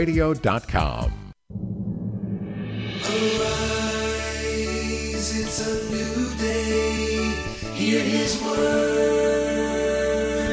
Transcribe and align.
Radio.com. 0.00 1.12
Arise, 3.00 3.34
it's 5.36 5.58
a 5.66 5.90
new 5.90 6.36
day. 6.38 7.32
Hear 7.74 8.00
his 8.04 8.40
word, 8.40 8.60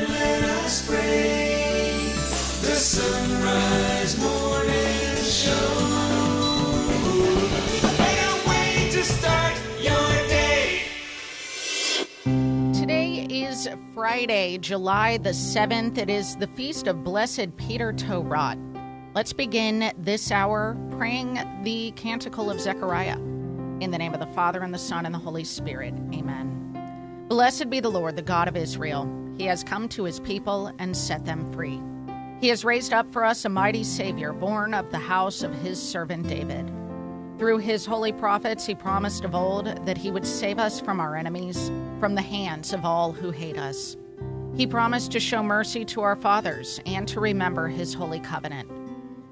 let 0.09 0.43
us 0.45 0.87
pray. 0.87 2.11
The 2.61 2.75
sunrise 2.75 4.17
morning 4.19 5.15
show. 5.21 5.53
Can't 7.97 8.47
wait 8.47 8.91
to 8.93 9.03
start 9.03 9.53
your 9.79 10.27
day. 10.27 10.87
Today 12.73 13.27
is 13.29 13.69
Friday, 13.93 14.57
July 14.57 15.17
the 15.17 15.29
7th. 15.29 15.99
It 15.99 16.09
is 16.09 16.35
the 16.35 16.47
feast 16.47 16.87
of 16.87 17.03
Blessed 17.03 17.55
Peter 17.57 17.93
To 17.93 18.21
Rot. 18.21 18.57
Let's 19.15 19.31
begin 19.31 19.93
this 19.97 20.29
hour 20.29 20.75
praying 20.97 21.39
the 21.63 21.91
Canticle 21.91 22.51
of 22.51 22.59
Zechariah. 22.59 23.15
In 23.15 23.89
the 23.89 23.97
name 23.97 24.13
of 24.13 24.19
the 24.19 24.27
Father, 24.27 24.59
and 24.61 24.73
the 24.73 24.77
Son, 24.77 25.05
and 25.05 25.15
the 25.15 25.19
Holy 25.19 25.45
Spirit. 25.45 25.93
Amen. 26.13 27.25
Blessed 27.29 27.69
be 27.69 27.79
the 27.79 27.89
Lord, 27.89 28.17
the 28.17 28.21
God 28.21 28.49
of 28.49 28.57
Israel. 28.57 29.09
He 29.37 29.45
has 29.45 29.63
come 29.63 29.87
to 29.87 30.03
his 30.03 30.19
people 30.19 30.69
and 30.79 30.95
set 30.95 31.23
them 31.23 31.49
free. 31.53 31.81
He 32.41 32.49
has 32.49 32.65
raised 32.65 32.91
up 32.91 33.09
for 33.13 33.23
us 33.23 33.45
a 33.45 33.49
mighty 33.49 33.85
Savior, 33.85 34.33
born 34.33 34.73
of 34.73 34.91
the 34.91 34.99
house 34.99 35.43
of 35.43 35.55
his 35.61 35.81
servant 35.81 36.27
David. 36.27 36.69
Through 37.39 37.59
his 37.59 37.85
holy 37.85 38.11
prophets, 38.11 38.65
he 38.65 38.75
promised 38.75 39.23
of 39.23 39.33
old 39.33 39.67
that 39.85 39.97
he 39.97 40.11
would 40.11 40.27
save 40.27 40.59
us 40.59 40.81
from 40.81 40.99
our 40.99 41.15
enemies, 41.15 41.71
from 42.01 42.15
the 42.15 42.21
hands 42.21 42.73
of 42.73 42.83
all 42.83 43.13
who 43.13 43.31
hate 43.31 43.57
us. 43.57 43.95
He 44.57 44.67
promised 44.67 45.13
to 45.13 45.21
show 45.21 45.41
mercy 45.41 45.85
to 45.85 46.01
our 46.01 46.17
fathers 46.17 46.81
and 46.85 47.07
to 47.07 47.21
remember 47.21 47.69
his 47.69 47.93
holy 47.93 48.19
covenant. 48.19 48.69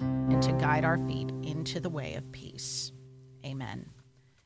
and 0.00 0.42
to 0.42 0.52
guide 0.52 0.84
our 0.84 0.98
feet 0.98 1.30
into 1.42 1.80
the 1.80 1.90
way 1.90 2.14
of 2.14 2.30
peace. 2.32 2.92
Amen. 3.44 3.90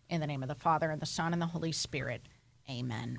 In 0.09 0.21
the 0.21 0.27
name 0.27 0.43
of 0.43 0.49
the 0.49 0.55
Father, 0.55 0.91
and 0.91 1.01
the 1.01 1.07
Son, 1.07 1.33
and 1.33 1.41
the 1.41 1.47
Holy 1.47 1.73
Spirit. 1.73 2.23
Amen. 2.71 3.19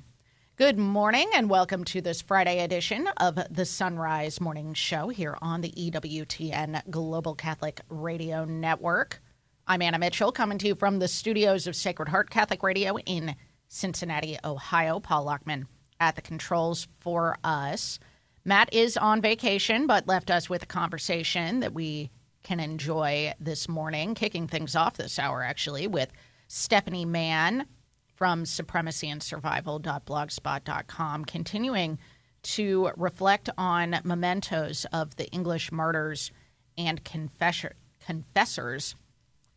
Good 0.56 0.78
morning, 0.78 1.28
and 1.34 1.50
welcome 1.50 1.84
to 1.84 2.00
this 2.00 2.22
Friday 2.22 2.60
edition 2.60 3.08
of 3.18 3.38
the 3.50 3.64
Son 3.64 3.98
Rise 3.98 4.40
Morning 4.40 4.74
Show 4.74 5.08
here 5.08 5.36
on 5.42 5.60
the 5.60 5.72
EWTN 5.72 6.90
Global 6.90 7.34
Catholic 7.34 7.80
Radio 7.88 8.44
Network. 8.44 9.20
I'm 9.66 9.82
Anna 9.82 9.98
Mitchell, 9.98 10.32
coming 10.32 10.58
to 10.58 10.68
you 10.68 10.74
from 10.74 10.98
the 10.98 11.08
studios 11.08 11.66
of 11.66 11.74
Sacred 11.74 12.08
Heart 12.08 12.30
Catholic 12.30 12.62
Radio 12.62 12.96
in 12.98 13.34
Cincinnati, 13.68 14.38
Ohio. 14.44 15.00
Paul 15.00 15.24
Lockman 15.24 15.66
at 16.00 16.16
the 16.16 16.22
controls 16.22 16.86
for 17.00 17.36
us. 17.42 17.98
Matt 18.44 18.72
is 18.72 18.96
on 18.96 19.22
vacation, 19.22 19.86
but 19.86 20.06
left 20.06 20.30
us 20.30 20.50
with 20.50 20.62
a 20.62 20.66
conversation 20.66 21.60
that 21.60 21.72
we 21.72 22.10
can 22.44 22.60
enjoy 22.60 23.34
this 23.40 23.68
morning, 23.68 24.14
kicking 24.14 24.46
things 24.46 24.76
off 24.76 24.96
this 24.96 25.18
hour, 25.18 25.42
actually, 25.42 25.88
with 25.88 26.12
Stephanie 26.46 27.04
Mann 27.04 27.66
from 28.14 28.44
supremacyandsurvival.blogspot.com, 28.44 31.24
continuing 31.24 31.98
to 32.42 32.90
reflect 32.96 33.50
on 33.58 33.98
mementos 34.04 34.86
of 34.92 35.16
the 35.16 35.28
English 35.30 35.72
martyrs 35.72 36.30
and 36.78 37.02
confessor, 37.02 37.74
confessors 38.04 38.94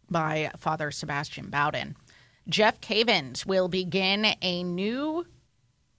by 0.09 0.49
Father 0.57 0.89
Sebastian 0.89 1.49
Bowden. 1.49 1.95
Jeff 2.47 2.79
Cavins 2.79 3.45
will 3.45 3.67
begin 3.67 4.25
a 4.41 4.63
new 4.63 5.25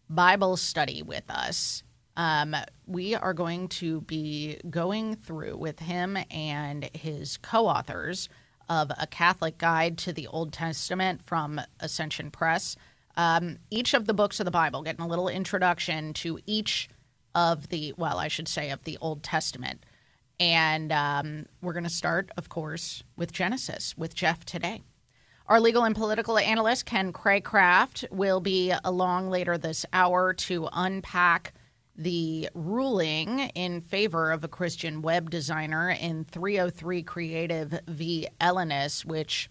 Bible 0.08 0.56
study 0.56 1.02
with 1.02 1.28
us. 1.28 1.82
Um, 2.18 2.56
we 2.84 3.14
are 3.14 3.32
going 3.32 3.68
to 3.68 4.00
be 4.02 4.58
going 4.68 5.14
through 5.14 5.56
with 5.56 5.78
him 5.78 6.18
and 6.32 6.90
his 6.92 7.36
co 7.36 7.68
authors 7.68 8.28
of 8.68 8.90
A 8.98 9.06
Catholic 9.06 9.56
Guide 9.56 9.96
to 9.98 10.12
the 10.12 10.26
Old 10.26 10.52
Testament 10.52 11.22
from 11.24 11.60
Ascension 11.78 12.32
Press. 12.32 12.76
Um, 13.16 13.58
each 13.70 13.94
of 13.94 14.06
the 14.06 14.14
books 14.14 14.40
of 14.40 14.44
the 14.44 14.50
Bible, 14.50 14.82
getting 14.82 15.04
a 15.04 15.08
little 15.08 15.28
introduction 15.28 16.12
to 16.14 16.40
each 16.44 16.88
of 17.36 17.68
the, 17.68 17.94
well, 17.96 18.18
I 18.18 18.26
should 18.26 18.48
say, 18.48 18.70
of 18.70 18.82
the 18.82 18.98
Old 19.00 19.22
Testament. 19.22 19.86
And 20.40 20.90
um, 20.90 21.46
we're 21.62 21.72
going 21.72 21.84
to 21.84 21.90
start, 21.90 22.30
of 22.36 22.48
course, 22.48 23.04
with 23.16 23.32
Genesis 23.32 23.96
with 23.96 24.16
Jeff 24.16 24.44
today. 24.44 24.82
Our 25.46 25.60
legal 25.60 25.84
and 25.84 25.94
political 25.94 26.36
analyst, 26.36 26.84
Ken 26.84 27.12
Craycraft, 27.12 28.10
will 28.10 28.40
be 28.40 28.72
along 28.84 29.30
later 29.30 29.56
this 29.56 29.86
hour 29.92 30.34
to 30.34 30.68
unpack 30.72 31.54
the 31.98 32.48
ruling 32.54 33.40
in 33.56 33.80
favor 33.80 34.30
of 34.30 34.44
a 34.44 34.48
Christian 34.48 35.02
web 35.02 35.30
designer 35.30 35.90
in 35.90 36.24
303 36.24 37.02
Creative 37.02 37.80
v. 37.88 38.28
Elenis, 38.40 39.04
which 39.04 39.50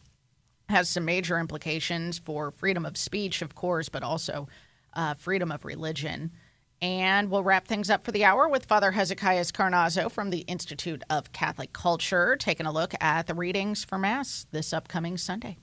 has 0.70 0.90
some 0.90 1.06
major 1.06 1.38
implications 1.38 2.18
for 2.18 2.50
freedom 2.50 2.86
of 2.86 2.98
speech, 2.98 3.42
of 3.42 3.54
course, 3.54 3.90
but 3.90 4.02
also 4.02 4.48
uh, 4.94 5.14
freedom 5.14 5.52
of 5.52 5.66
religion. 5.66 6.32
And 6.82 7.30
we'll 7.30 7.44
wrap 7.44 7.68
things 7.68 7.90
up 7.90 8.04
for 8.04 8.12
the 8.12 8.24
hour 8.24 8.48
with 8.48 8.66
Father 8.66 8.92
Hezekiah 8.92 9.46
Carnazzo 9.46 10.10
from 10.10 10.30
the 10.30 10.40
Institute 10.42 11.04
of 11.10 11.32
Catholic 11.32 11.74
Culture, 11.74 12.36
taking 12.38 12.66
a 12.66 12.72
look 12.72 12.94
at 13.02 13.28
the 13.28 13.34
readings 13.34 13.84
for 13.84 13.98
Mass 13.98 14.46
this 14.52 14.72
upcoming 14.72 15.18
Sunday. 15.18 15.58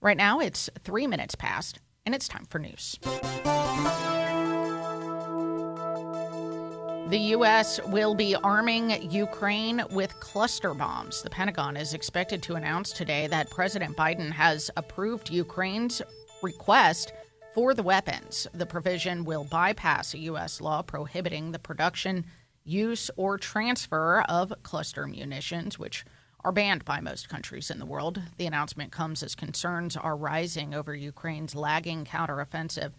Right 0.00 0.16
now, 0.16 0.40
it's 0.40 0.68
three 0.82 1.06
minutes 1.06 1.34
past, 1.34 1.80
and 2.04 2.14
it's 2.14 2.28
time 2.28 2.44
for 2.44 2.58
news. 2.58 2.98
The 7.14 7.30
U.S. 7.30 7.78
will 7.86 8.16
be 8.16 8.34
arming 8.34 9.08
Ukraine 9.12 9.84
with 9.92 10.18
cluster 10.18 10.74
bombs. 10.74 11.22
The 11.22 11.30
Pentagon 11.30 11.76
is 11.76 11.94
expected 11.94 12.42
to 12.42 12.56
announce 12.56 12.90
today 12.90 13.28
that 13.28 13.52
President 13.52 13.96
Biden 13.96 14.32
has 14.32 14.68
approved 14.76 15.30
Ukraine's 15.30 16.02
request 16.42 17.12
for 17.54 17.72
the 17.72 17.84
weapons. 17.84 18.48
The 18.52 18.66
provision 18.66 19.24
will 19.24 19.44
bypass 19.44 20.12
a 20.12 20.18
U.S. 20.18 20.60
law 20.60 20.82
prohibiting 20.82 21.52
the 21.52 21.60
production, 21.60 22.24
use, 22.64 23.12
or 23.16 23.38
transfer 23.38 24.22
of 24.22 24.52
cluster 24.64 25.06
munitions, 25.06 25.78
which 25.78 26.04
are 26.40 26.50
banned 26.50 26.84
by 26.84 27.00
most 27.00 27.28
countries 27.28 27.70
in 27.70 27.78
the 27.78 27.86
world. 27.86 28.20
The 28.38 28.46
announcement 28.46 28.90
comes 28.90 29.22
as 29.22 29.36
concerns 29.36 29.96
are 29.96 30.16
rising 30.16 30.74
over 30.74 30.96
Ukraine's 30.96 31.54
lagging 31.54 32.06
counteroffensive 32.06 32.90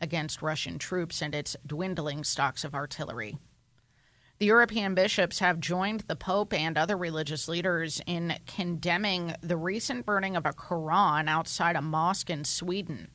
against 0.00 0.42
Russian 0.42 0.78
troops 0.78 1.20
and 1.20 1.34
its 1.34 1.56
dwindling 1.66 2.22
stocks 2.22 2.62
of 2.62 2.76
artillery. 2.76 3.36
The 4.40 4.46
European 4.46 4.94
bishops 4.96 5.38
have 5.38 5.60
joined 5.60 6.00
the 6.00 6.16
Pope 6.16 6.52
and 6.52 6.76
other 6.76 6.96
religious 6.96 7.46
leaders 7.46 8.00
in 8.04 8.34
condemning 8.48 9.34
the 9.40 9.56
recent 9.56 10.04
burning 10.04 10.34
of 10.34 10.44
a 10.44 10.52
Quran 10.52 11.28
outside 11.28 11.76
a 11.76 11.82
mosque 11.82 12.30
in 12.30 12.44
Sweden. 12.44 13.08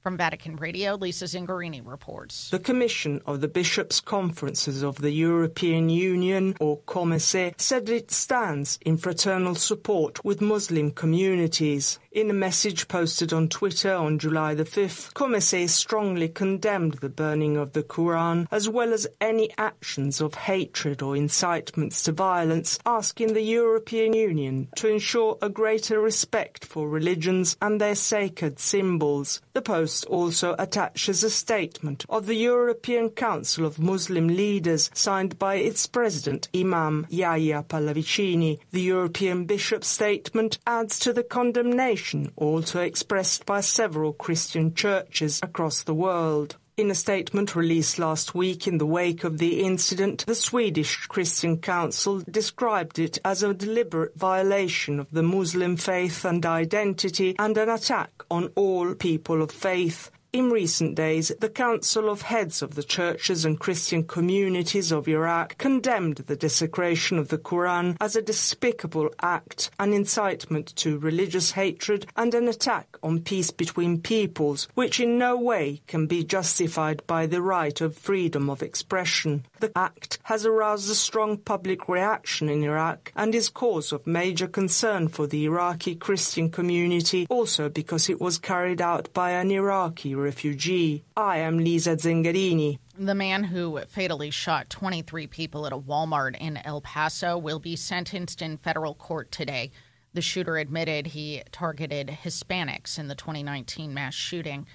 From 0.00 0.16
Vatican 0.16 0.56
Radio, 0.56 0.94
Lisa 0.94 1.24
Zengarini 1.24 1.82
reports. 1.84 2.50
The 2.50 2.60
Commission 2.60 3.20
of 3.26 3.40
the 3.40 3.48
Bishops' 3.48 4.00
Conferences 4.00 4.82
of 4.82 4.98
the 4.98 5.10
European 5.10 5.88
Union, 5.88 6.56
or 6.60 6.78
COMECE, 6.86 7.54
said 7.58 7.88
it 7.88 8.12
stands 8.12 8.78
in 8.82 8.98
fraternal 8.98 9.56
support 9.56 10.24
with 10.24 10.40
Muslim 10.40 10.92
communities. 10.92 11.98
In 12.16 12.30
a 12.30 12.32
message 12.32 12.88
posted 12.88 13.34
on 13.34 13.50
Twitter 13.50 13.92
on 13.92 14.18
July 14.18 14.54
the 14.54 14.64
5th, 14.64 15.12
COMECE 15.12 15.70
strongly 15.70 16.30
condemned 16.30 16.94
the 16.94 17.10
burning 17.10 17.58
of 17.58 17.74
the 17.74 17.82
Quran 17.82 18.46
as 18.50 18.70
well 18.70 18.94
as 18.94 19.06
any 19.20 19.50
actions 19.58 20.22
of 20.22 20.32
hatred 20.32 21.02
or 21.02 21.14
incitements 21.14 22.02
to 22.04 22.12
violence, 22.12 22.78
asking 22.86 23.34
the 23.34 23.42
European 23.42 24.14
Union 24.14 24.68
to 24.76 24.88
ensure 24.88 25.36
a 25.42 25.50
greater 25.50 26.00
respect 26.00 26.64
for 26.64 26.88
religions 26.88 27.54
and 27.60 27.78
their 27.78 27.94
sacred 27.94 28.58
symbols. 28.58 29.42
The 29.52 29.60
Post 29.60 30.06
also 30.06 30.56
attaches 30.58 31.22
a 31.22 31.28
statement 31.28 32.06
of 32.08 32.24
the 32.24 32.36
European 32.36 33.10
Council 33.10 33.66
of 33.66 33.78
Muslim 33.78 34.28
Leaders 34.28 34.88
signed 34.94 35.38
by 35.38 35.56
its 35.56 35.86
president, 35.86 36.48
Imam 36.56 37.06
Yahya 37.10 37.66
Pallavicini. 37.68 38.58
The 38.70 38.80
European 38.80 39.44
Bishop's 39.44 39.88
statement 39.88 40.58
adds 40.66 40.98
to 41.00 41.12
the 41.12 41.22
condemnation 41.22 42.05
also 42.36 42.80
expressed 42.80 43.46
by 43.46 43.60
several 43.60 44.12
Christian 44.12 44.74
churches 44.74 45.40
across 45.42 45.82
the 45.82 45.94
world. 45.94 46.56
In 46.76 46.90
a 46.90 46.94
statement 46.94 47.56
released 47.56 47.98
last 47.98 48.34
week 48.34 48.68
in 48.68 48.76
the 48.76 48.84
wake 48.84 49.24
of 49.24 49.38
the 49.38 49.62
incident, 49.62 50.26
the 50.26 50.34
Swedish 50.34 51.06
Christian 51.06 51.56
Council 51.56 52.22
described 52.30 52.98
it 52.98 53.18
as 53.24 53.42
a 53.42 53.54
deliberate 53.54 54.14
violation 54.14 55.00
of 55.00 55.10
the 55.10 55.22
Muslim 55.22 55.78
faith 55.78 56.26
and 56.26 56.44
identity 56.44 57.34
and 57.38 57.56
an 57.56 57.70
attack 57.70 58.10
on 58.30 58.52
all 58.56 58.94
people 58.94 59.40
of 59.40 59.50
faith. 59.50 60.10
In 60.36 60.50
recent 60.50 60.96
days, 60.96 61.32
the 61.40 61.48
Council 61.48 62.10
of 62.10 62.20
Heads 62.20 62.60
of 62.60 62.74
the 62.74 62.82
Churches 62.82 63.46
and 63.46 63.58
Christian 63.58 64.04
Communities 64.04 64.92
of 64.92 65.08
Iraq 65.08 65.56
condemned 65.56 66.16
the 66.26 66.36
desecration 66.36 67.16
of 67.16 67.28
the 67.28 67.38
Quran 67.38 67.96
as 68.02 68.16
a 68.16 68.20
despicable 68.20 69.08
act, 69.22 69.70
an 69.78 69.94
incitement 69.94 70.76
to 70.76 70.98
religious 70.98 71.52
hatred, 71.52 72.04
and 72.18 72.34
an 72.34 72.48
attack 72.48 72.98
on 73.02 73.20
peace 73.22 73.50
between 73.50 74.02
peoples, 74.02 74.68
which 74.74 75.00
in 75.00 75.16
no 75.16 75.38
way 75.38 75.80
can 75.86 76.06
be 76.06 76.22
justified 76.22 77.02
by 77.06 77.24
the 77.24 77.40
right 77.40 77.80
of 77.80 77.96
freedom 77.96 78.50
of 78.50 78.62
expression. 78.62 79.46
The 79.58 79.72
act 79.74 80.18
has 80.24 80.44
aroused 80.44 80.90
a 80.90 80.94
strong 80.94 81.38
public 81.38 81.88
reaction 81.88 82.48
in 82.48 82.62
Iraq 82.62 83.12
and 83.16 83.34
is 83.34 83.48
cause 83.48 83.90
of 83.90 84.06
major 84.06 84.46
concern 84.46 85.08
for 85.08 85.26
the 85.26 85.44
Iraqi 85.44 85.94
Christian 85.94 86.50
community, 86.50 87.26
also 87.30 87.70
because 87.70 88.10
it 88.10 88.20
was 88.20 88.38
carried 88.38 88.82
out 88.82 89.12
by 89.14 89.30
an 89.30 89.50
Iraqi 89.50 90.14
refugee. 90.14 91.04
I 91.16 91.38
am 91.38 91.58
Lisa 91.58 91.96
Zengarini. 91.96 92.78
The 92.98 93.14
man 93.14 93.44
who 93.44 93.80
fatally 93.88 94.30
shot 94.30 94.68
23 94.68 95.26
people 95.26 95.66
at 95.66 95.72
a 95.72 95.78
Walmart 95.78 96.36
in 96.36 96.58
El 96.58 96.80
Paso 96.82 97.38
will 97.38 97.58
be 97.58 97.76
sentenced 97.76 98.42
in 98.42 98.56
federal 98.56 98.94
court 98.94 99.30
today. 99.30 99.70
The 100.12 100.22
shooter 100.22 100.56
admitted 100.56 101.08
he 101.08 101.42
targeted 101.52 102.08
Hispanics 102.08 102.98
in 102.98 103.08
the 103.08 103.14
2019 103.14 103.92
mass 103.92 104.14
shooting. 104.14 104.66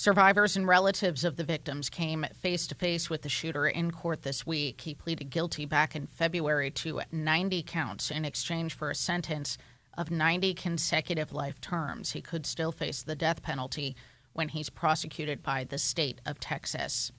Survivors 0.00 0.56
and 0.56 0.68
relatives 0.68 1.24
of 1.24 1.34
the 1.34 1.42
victims 1.42 1.90
came 1.90 2.24
face 2.32 2.68
to 2.68 2.74
face 2.76 3.10
with 3.10 3.22
the 3.22 3.28
shooter 3.28 3.66
in 3.66 3.90
court 3.90 4.22
this 4.22 4.46
week. 4.46 4.82
He 4.82 4.94
pleaded 4.94 5.28
guilty 5.28 5.64
back 5.64 5.96
in 5.96 6.06
February 6.06 6.70
to 6.70 7.00
90 7.10 7.64
counts 7.64 8.08
in 8.12 8.24
exchange 8.24 8.74
for 8.74 8.90
a 8.90 8.94
sentence 8.94 9.58
of 9.94 10.08
90 10.08 10.54
consecutive 10.54 11.32
life 11.32 11.60
terms. 11.60 12.12
He 12.12 12.20
could 12.20 12.46
still 12.46 12.70
face 12.70 13.02
the 13.02 13.16
death 13.16 13.42
penalty 13.42 13.96
when 14.34 14.50
he's 14.50 14.70
prosecuted 14.70 15.42
by 15.42 15.64
the 15.64 15.78
state 15.78 16.20
of 16.24 16.38
Texas. 16.38 17.10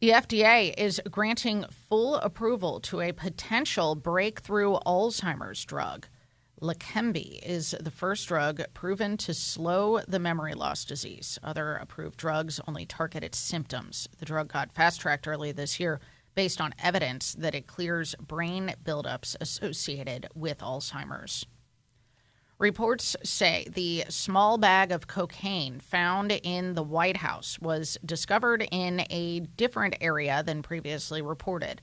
The 0.00 0.10
FDA 0.10 0.74
is 0.76 1.00
granting 1.08 1.66
full 1.70 2.16
approval 2.16 2.80
to 2.80 3.00
a 3.00 3.12
potential 3.12 3.94
breakthrough 3.94 4.72
Alzheimer's 4.84 5.64
drug. 5.64 6.08
Leqembi 6.60 7.38
is 7.42 7.74
the 7.78 7.90
first 7.90 8.26
drug 8.26 8.62
proven 8.74 9.16
to 9.18 9.32
slow 9.32 10.00
the 10.08 10.18
memory 10.18 10.54
loss 10.54 10.84
disease. 10.84 11.38
Other 11.42 11.74
approved 11.74 12.18
drugs 12.18 12.60
only 12.66 12.84
target 12.84 13.22
its 13.22 13.38
symptoms. 13.38 14.08
The 14.18 14.24
drug 14.24 14.52
got 14.52 14.72
fast 14.72 15.00
tracked 15.00 15.28
early 15.28 15.52
this 15.52 15.78
year 15.78 16.00
based 16.34 16.60
on 16.60 16.74
evidence 16.82 17.34
that 17.34 17.54
it 17.54 17.66
clears 17.66 18.14
brain 18.16 18.74
buildups 18.84 19.36
associated 19.40 20.28
with 20.34 20.58
Alzheimer's. 20.58 21.46
Reports 22.58 23.14
say 23.22 23.68
the 23.72 24.04
small 24.08 24.58
bag 24.58 24.90
of 24.90 25.06
cocaine 25.06 25.78
found 25.78 26.32
in 26.32 26.74
the 26.74 26.82
White 26.82 27.18
House 27.18 27.56
was 27.60 27.98
discovered 28.04 28.66
in 28.72 29.04
a 29.10 29.40
different 29.40 29.96
area 30.00 30.42
than 30.44 30.62
previously 30.62 31.22
reported. 31.22 31.80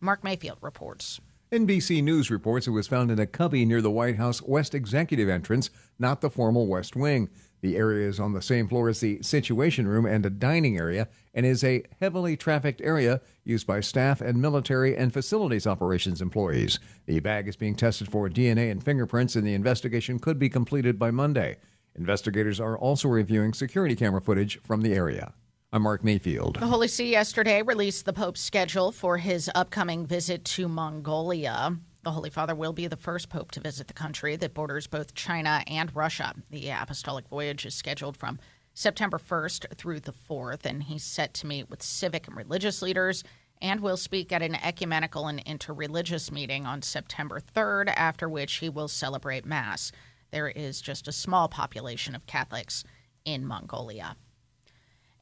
Mark 0.00 0.22
Mayfield 0.22 0.58
reports. 0.60 1.18
NBC 1.50 2.02
News 2.02 2.30
reports 2.30 2.66
it 2.66 2.72
was 2.72 2.88
found 2.88 3.10
in 3.10 3.18
a 3.18 3.26
cubby 3.26 3.64
near 3.64 3.80
the 3.80 3.90
White 3.90 4.16
House 4.16 4.42
West 4.42 4.74
Executive 4.74 5.30
entrance, 5.30 5.70
not 5.98 6.20
the 6.20 6.28
formal 6.28 6.66
West 6.66 6.94
Wing. 6.94 7.30
The 7.62 7.74
area 7.74 8.06
is 8.06 8.20
on 8.20 8.34
the 8.34 8.42
same 8.42 8.68
floor 8.68 8.90
as 8.90 9.00
the 9.00 9.22
Situation 9.22 9.88
Room 9.88 10.04
and 10.04 10.26
a 10.26 10.30
dining 10.30 10.76
area 10.76 11.08
and 11.32 11.46
is 11.46 11.64
a 11.64 11.84
heavily 12.02 12.36
trafficked 12.36 12.82
area 12.82 13.22
used 13.44 13.66
by 13.66 13.80
staff 13.80 14.20
and 14.20 14.42
military 14.42 14.94
and 14.94 15.10
facilities 15.10 15.66
operations 15.66 16.20
employees. 16.20 16.80
The 17.06 17.20
bag 17.20 17.48
is 17.48 17.56
being 17.56 17.76
tested 17.76 18.10
for 18.10 18.28
DNA 18.28 18.70
and 18.70 18.84
fingerprints, 18.84 19.34
and 19.34 19.46
the 19.46 19.54
investigation 19.54 20.18
could 20.18 20.38
be 20.38 20.50
completed 20.50 20.98
by 20.98 21.10
Monday. 21.10 21.56
Investigators 21.96 22.60
are 22.60 22.76
also 22.76 23.08
reviewing 23.08 23.54
security 23.54 23.96
camera 23.96 24.20
footage 24.20 24.60
from 24.64 24.82
the 24.82 24.92
area. 24.92 25.32
I'm 25.70 25.82
Mark 25.82 26.02
Mayfield. 26.02 26.56
The 26.60 26.66
Holy 26.66 26.88
See 26.88 27.10
yesterday 27.10 27.60
released 27.60 28.06
the 28.06 28.14
Pope's 28.14 28.40
schedule 28.40 28.90
for 28.90 29.18
his 29.18 29.50
upcoming 29.54 30.06
visit 30.06 30.42
to 30.46 30.66
Mongolia. 30.66 31.76
The 32.04 32.12
Holy 32.12 32.30
Father 32.30 32.54
will 32.54 32.72
be 32.72 32.86
the 32.86 32.96
first 32.96 33.28
Pope 33.28 33.50
to 33.50 33.60
visit 33.60 33.86
the 33.86 33.92
country 33.92 34.34
that 34.36 34.54
borders 34.54 34.86
both 34.86 35.14
China 35.14 35.62
and 35.66 35.94
Russia. 35.94 36.32
The 36.48 36.70
apostolic 36.70 37.28
voyage 37.28 37.66
is 37.66 37.74
scheduled 37.74 38.16
from 38.16 38.38
September 38.72 39.18
1st 39.18 39.76
through 39.76 40.00
the 40.00 40.14
4th, 40.14 40.64
and 40.64 40.84
he's 40.84 41.04
set 41.04 41.34
to 41.34 41.46
meet 41.46 41.68
with 41.68 41.82
civic 41.82 42.26
and 42.26 42.34
religious 42.34 42.80
leaders 42.80 43.22
and 43.60 43.80
will 43.80 43.98
speak 43.98 44.32
at 44.32 44.40
an 44.40 44.54
ecumenical 44.54 45.26
and 45.26 45.44
interreligious 45.44 46.32
meeting 46.32 46.64
on 46.64 46.80
September 46.80 47.40
3rd, 47.40 47.92
after 47.94 48.26
which 48.26 48.54
he 48.54 48.70
will 48.70 48.88
celebrate 48.88 49.44
Mass. 49.44 49.92
There 50.30 50.48
is 50.48 50.80
just 50.80 51.08
a 51.08 51.12
small 51.12 51.46
population 51.46 52.14
of 52.14 52.24
Catholics 52.24 52.84
in 53.26 53.44
Mongolia. 53.44 54.16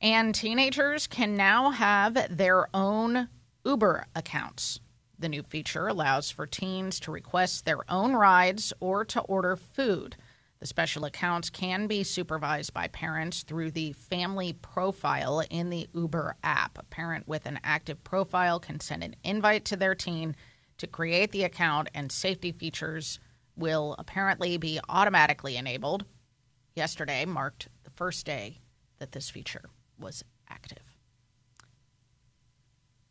And 0.01 0.35
teenagers 0.35 1.07
can 1.07 1.37
now 1.37 1.71
have 1.71 2.37
their 2.37 2.69
own 2.75 3.29
Uber 3.65 4.07
accounts. 4.15 4.81
The 5.19 5.29
new 5.29 5.43
feature 5.43 5.89
allows 5.89 6.31
for 6.31 6.47
teens 6.47 7.01
to 7.01 7.11
request 7.11 7.65
their 7.65 7.91
own 7.91 8.15
rides 8.15 8.73
or 8.81 9.05
to 9.07 9.21
order 9.23 9.57
food. 9.57 10.17
The 10.61 10.67
special 10.67 11.05
accounts 11.05 11.51
can 11.51 11.87
be 11.87 12.03
supervised 12.03 12.75
by 12.75 12.89
parents 12.89 13.43
through 13.43 13.71
the 13.71 13.93
family 13.93 14.53
profile 14.53 15.43
in 15.51 15.71
the 15.71 15.89
Uber 15.95 16.37
app. 16.43 16.79
A 16.79 16.85
parent 16.85 17.27
with 17.27 17.47
an 17.47 17.61
active 17.65 18.05
profile 18.05 18.61
can 18.61 18.81
send 18.81 19.03
an 19.03 19.17
invite 19.25 19.65
to 19.67 19.77
their 19.77 19.95
teen 19.95 20.37
to 20.79 20.87
create 20.87 21.33
the 21.33 21.45
account, 21.45 21.89
and 21.95 22.13
safety 22.13 22.53
features 22.53 23.19
will 23.57 23.95
apparently 23.99 24.59
be 24.59 24.79
automatically 24.89 25.57
enabled. 25.57 26.05
Yesterday 26.75 27.25
marked 27.25 27.69
the 27.85 27.91
first 27.91 28.27
day 28.27 28.61
that 28.99 29.13
this 29.13 29.31
feature 29.31 29.71
was 29.99 30.25
active. 30.49 30.97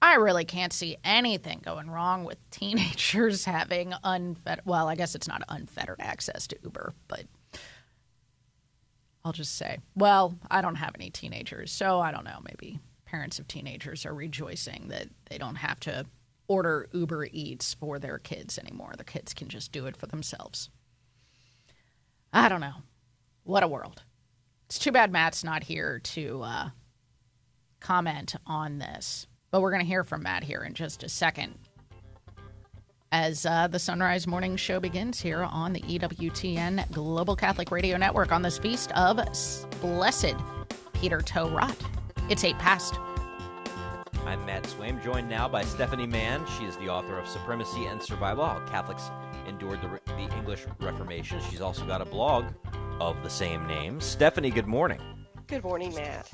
I 0.02 0.16
really 0.16 0.46
can't 0.46 0.72
see 0.72 0.98
anything 1.04 1.62
going 1.64 1.90
wrong 1.90 2.26
with 2.26 2.38
teenagers 2.52 3.46
having 3.46 3.94
unfettered, 4.04 4.66
well, 4.66 4.88
I 4.88 4.96
guess 4.96 5.16
it's 5.16 5.28
not 5.28 5.42
unfettered 5.50 6.00
access 6.00 6.48
to 6.48 6.58
Uber, 6.64 6.94
but 7.08 7.26
I'll 9.24 9.32
just 9.32 9.56
say, 9.56 9.80
well, 9.96 10.36
I 10.52 10.62
don't 10.62 10.76
have 10.76 10.92
any 10.94 11.10
teenagers, 11.10 11.72
so 11.72 12.00
I 12.00 12.12
don't 12.12 12.24
know. 12.26 12.40
Maybe 12.44 12.80
parents 13.06 13.40
of 13.40 13.48
teenagers 13.48 14.06
are 14.06 14.14
rejoicing 14.14 14.90
that 14.90 15.08
they 15.30 15.40
don't 15.40 15.56
have 15.56 15.80
to 15.82 16.06
order 16.48 16.88
Uber 16.92 17.30
Eats 17.32 17.74
for 17.74 17.98
their 17.98 18.20
kids 18.20 18.60
anymore. 18.60 18.94
Their 18.96 19.04
kids 19.04 19.34
can 19.34 19.48
just 19.48 19.72
do 19.72 19.88
it 19.88 19.98
for 19.98 20.06
themselves. 20.06 20.70
I 22.32 22.50
don't 22.50 22.62
know. 22.62 22.74
What 23.44 23.64
a 23.64 23.68
world. 23.68 24.04
It's 24.66 24.80
too 24.80 24.92
bad 24.92 25.12
Matt's 25.12 25.44
not 25.44 25.64
here 25.64 26.00
to 26.00 26.42
uh, 26.44 26.70
comment 27.80 28.36
on 28.48 28.80
this, 28.80 29.28
but 29.52 29.62
we're 29.62 29.72
going 29.72 29.84
to 29.84 29.88
hear 29.88 30.04
from 30.04 30.24
Matt 30.24 30.44
here 30.44 30.64
in 30.64 30.74
just 30.74 31.04
a 31.04 31.10
second 31.10 31.56
as 33.12 33.46
uh, 33.46 33.68
the 33.68 33.80
Son 33.80 34.00
Rise 34.00 34.28
Morning 34.28 34.58
Show 34.58 34.80
begins 34.80 35.22
here 35.22 35.44
on 35.44 35.72
the 35.72 35.82
EWTN 35.82 36.92
Global 36.92 37.36
Catholic 37.36 37.72
Radio 37.72 37.96
Network 37.96 38.32
on 38.32 38.42
this 38.42 38.58
feast 38.58 38.92
of 38.94 39.20
Blessed 39.82 40.36
Peter 40.94 41.22
To 41.22 41.46
Rot. 41.46 41.78
It's 42.30 42.44
eight 42.44 42.58
past. 42.58 42.96
I'm 44.26 44.44
Matt 44.46 44.64
Swaim, 44.64 45.02
joined 45.04 45.30
now 45.30 45.48
by 45.48 45.64
Stephanie 45.64 46.08
Mann. 46.08 46.44
She 46.58 46.66
is 46.66 46.76
the 46.78 46.90
author 46.90 47.20
of 47.20 47.28
Supremacy 47.28 47.86
and 47.86 48.02
Survival 48.02 48.44
How 48.44 48.60
Catholics 48.66 49.12
Endured 49.48 49.82
the, 49.82 50.00
the 50.14 50.36
English 50.38 50.66
Reformation. 50.80 51.40
She's 51.50 51.62
also 51.62 51.86
got 51.86 52.02
a 52.02 52.06
blog 52.06 52.46
of 53.00 53.22
the 53.24 53.30
same 53.30 53.68
name. 53.68 54.02
Stephanie, 54.02 54.50
good 54.50 54.68
morning. 54.68 55.00
Good 55.48 55.64
morning, 55.64 55.94
Matt. 55.94 56.30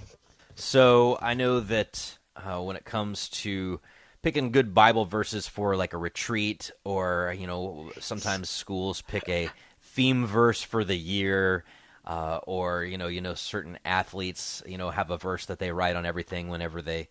So 0.55 1.17
I 1.21 1.33
know 1.33 1.59
that 1.59 2.17
uh, 2.35 2.61
when 2.61 2.75
it 2.75 2.85
comes 2.85 3.29
to 3.29 3.81
picking 4.21 4.51
good 4.51 4.73
Bible 4.73 5.05
verses 5.05 5.47
for 5.47 5.75
like 5.75 5.93
a 5.93 5.97
retreat, 5.97 6.71
or 6.83 7.35
you 7.37 7.47
know, 7.47 7.91
sometimes 7.99 8.49
schools 8.49 9.01
pick 9.01 9.27
a 9.27 9.49
theme 9.81 10.25
verse 10.25 10.61
for 10.61 10.83
the 10.83 10.97
year. 10.97 11.63
Uh, 12.03 12.39
or 12.47 12.83
you 12.83 12.97
know, 12.97 13.07
you 13.07 13.21
know, 13.21 13.35
certain 13.35 13.77
athletes, 13.85 14.63
you 14.65 14.75
know, 14.75 14.89
have 14.89 15.11
a 15.11 15.17
verse 15.17 15.45
that 15.45 15.59
they 15.59 15.71
write 15.71 15.95
on 15.95 16.03
everything 16.03 16.49
whenever 16.49 16.81
they 16.81 17.09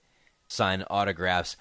sign 0.49 0.83
autographs. 0.91 1.57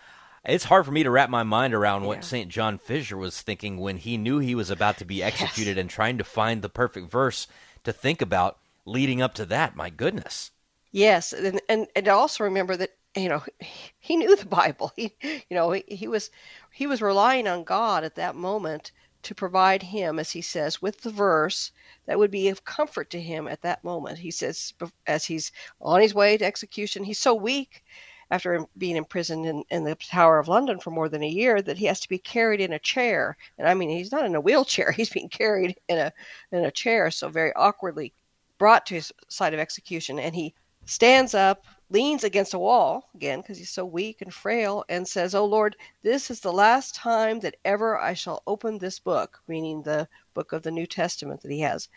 It's 0.46 0.66
hard 0.66 0.86
for 0.86 0.92
me 0.92 1.04
to 1.04 1.12
wrap 1.12 1.30
my 1.30 1.44
mind 1.44 1.74
around 1.74 2.06
what 2.06 2.24
St. 2.24 2.50
John 2.50 2.78
Fisher 2.78 3.18
was 3.18 3.42
thinking 3.42 3.78
when 3.78 3.98
he 3.98 4.18
knew 4.18 4.40
he 4.40 4.56
was 4.56 4.70
about 4.70 4.98
to 4.98 5.06
be 5.06 5.22
executed 5.22 5.76
yes. 5.76 5.82
and 5.82 5.90
trying 5.90 6.18
to 6.18 6.24
find 6.24 6.62
the 6.62 6.70
perfect 6.70 7.12
verse 7.12 7.48
to 7.84 7.92
think 7.92 8.22
about 8.22 8.58
leading 8.86 9.22
up 9.22 9.34
to 9.36 9.46
that. 9.48 9.76
My 9.76 9.90
goodness. 9.90 10.52
Yes, 10.92 11.34
and 11.34 11.62
and, 11.70 11.88
and 11.96 12.08
also 12.08 12.44
remember 12.44 12.76
that 12.78 12.92
you 13.16 13.30
know 13.30 13.44
he 14.00 14.16
knew 14.16 14.36
the 14.36 14.46
Bible. 14.46 14.92
He 14.96 15.14
you 15.22 15.56
know 15.56 15.72
he, 15.72 15.84
he 15.88 16.08
was 16.08 16.32
he 16.72 16.88
was 16.88 17.02
relying 17.02 17.48
on 17.48 17.64
God 17.64 18.04
at 18.04 18.16
that 18.16 18.36
moment 18.36 18.92
to 19.22 19.36
provide 19.36 19.84
him, 19.84 20.18
as 20.18 20.32
he 20.32 20.42
says, 20.42 20.82
with 20.82 21.02
the 21.02 21.12
verse 21.12 21.72
that 22.06 22.18
would 22.18 22.32
be 22.32 22.48
of 22.48 22.64
comfort 22.64 23.10
to 23.10 23.22
him 23.22 23.48
at 23.48 23.62
that 23.62 23.84
moment. 23.84 24.18
He 24.20 24.32
says, 24.32 24.74
as 25.06 25.26
he's 25.26 25.52
on 25.82 26.02
his 26.02 26.14
way 26.14 26.38
to 26.38 26.46
execution, 26.46 27.04
he's 27.04 27.20
so 27.20 27.34
weak 27.34 27.84
after 28.32 28.66
being 28.78 28.96
imprisoned 28.96 29.46
in, 29.46 29.64
in 29.70 29.84
the 29.84 29.96
Tower 29.96 30.40
of 30.40 30.48
London 30.48 30.80
for 30.80 30.92
more 30.92 31.10
than 31.10 31.24
a 31.24 31.28
year 31.28 31.62
that 31.62 31.78
he 31.78 31.86
has 31.86 32.00
to 32.02 32.10
be 32.10 32.20
carried 32.20 32.62
in 32.62 32.74
a 32.74 32.80
chair. 32.80 33.38
And 33.58 33.68
I 33.68 33.74
mean, 33.74 33.90
he's 33.90 34.12
not 34.12 34.26
in 34.26 34.36
a 34.36 34.42
wheelchair; 34.42 34.92
he's 34.96 35.10
being 35.10 35.30
carried 35.30 35.76
in 35.88 35.98
a 35.98 36.14
in 36.52 36.66
a 36.66 36.72
chair, 36.72 37.12
so 37.12 37.30
very 37.30 37.54
awkwardly 37.56 38.14
brought 38.58 38.86
to 38.88 38.96
his 38.96 39.12
site 39.30 39.54
of 39.54 39.60
execution. 39.60 40.20
And 40.20 40.36
he 40.36 40.54
stands 40.86 41.34
up, 41.34 41.66
leans 41.90 42.24
against 42.24 42.54
a 42.54 42.60
wall 42.60 43.10
again 43.16 43.42
because 43.42 43.58
he's 43.58 43.70
so 43.72 43.86
weak 43.86 44.22
and 44.22 44.34
frail, 44.34 44.86
and 44.90 45.08
says, 45.08 45.34
"Oh 45.34 45.46
Lord, 45.46 45.76
this 46.04 46.30
is 46.30 46.40
the 46.40 46.54
last 46.54 46.96
time 46.96 47.40
that 47.40 47.56
ever 47.66 47.98
I 47.98 48.14
shall 48.14 48.44
open 48.46 48.78
this 48.78 49.00
book," 49.00 49.42
meaning 49.48 49.82
the 49.82 50.08
book 50.34 50.52
of 50.54 50.62
the 50.62 50.72
New 50.72 50.86
Testament 50.86 51.42
that 51.42 51.52
he 51.52 51.62
has. 51.62 51.90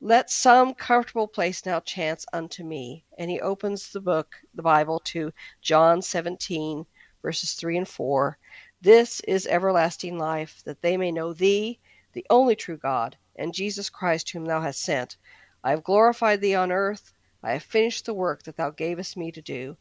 Let 0.00 0.30
some 0.30 0.74
comfortable 0.74 1.26
place 1.26 1.66
now 1.66 1.80
chance 1.80 2.24
unto 2.32 2.62
me. 2.62 3.04
And 3.18 3.30
he 3.30 3.40
opens 3.40 3.90
the 3.90 4.00
book, 4.00 4.36
the 4.54 4.62
Bible, 4.62 5.00
to 5.06 5.32
John 5.60 6.02
17, 6.02 6.86
verses 7.20 7.54
3 7.54 7.78
and 7.78 7.88
4. 7.88 8.38
This 8.80 9.18
is 9.20 9.48
everlasting 9.48 10.16
life, 10.16 10.62
that 10.64 10.82
they 10.82 10.96
may 10.96 11.10
know 11.10 11.32
thee, 11.32 11.80
the 12.12 12.24
only 12.30 12.54
true 12.54 12.76
God, 12.76 13.16
and 13.34 13.52
Jesus 13.52 13.90
Christ, 13.90 14.30
whom 14.30 14.44
thou 14.44 14.60
hast 14.60 14.80
sent. 14.80 15.16
I 15.64 15.70
have 15.70 15.82
glorified 15.82 16.40
thee 16.40 16.54
on 16.54 16.70
earth. 16.70 17.12
I 17.42 17.54
have 17.54 17.64
finished 17.64 18.06
the 18.06 18.14
work 18.14 18.44
that 18.44 18.56
thou 18.56 18.70
gavest 18.70 19.16
me 19.16 19.32
to 19.32 19.42
do. 19.42 19.76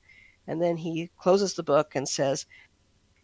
And 0.48 0.60
then 0.60 0.78
he 0.78 1.12
closes 1.18 1.54
the 1.54 1.62
book 1.62 1.94
and 1.94 2.10
says, 2.10 2.48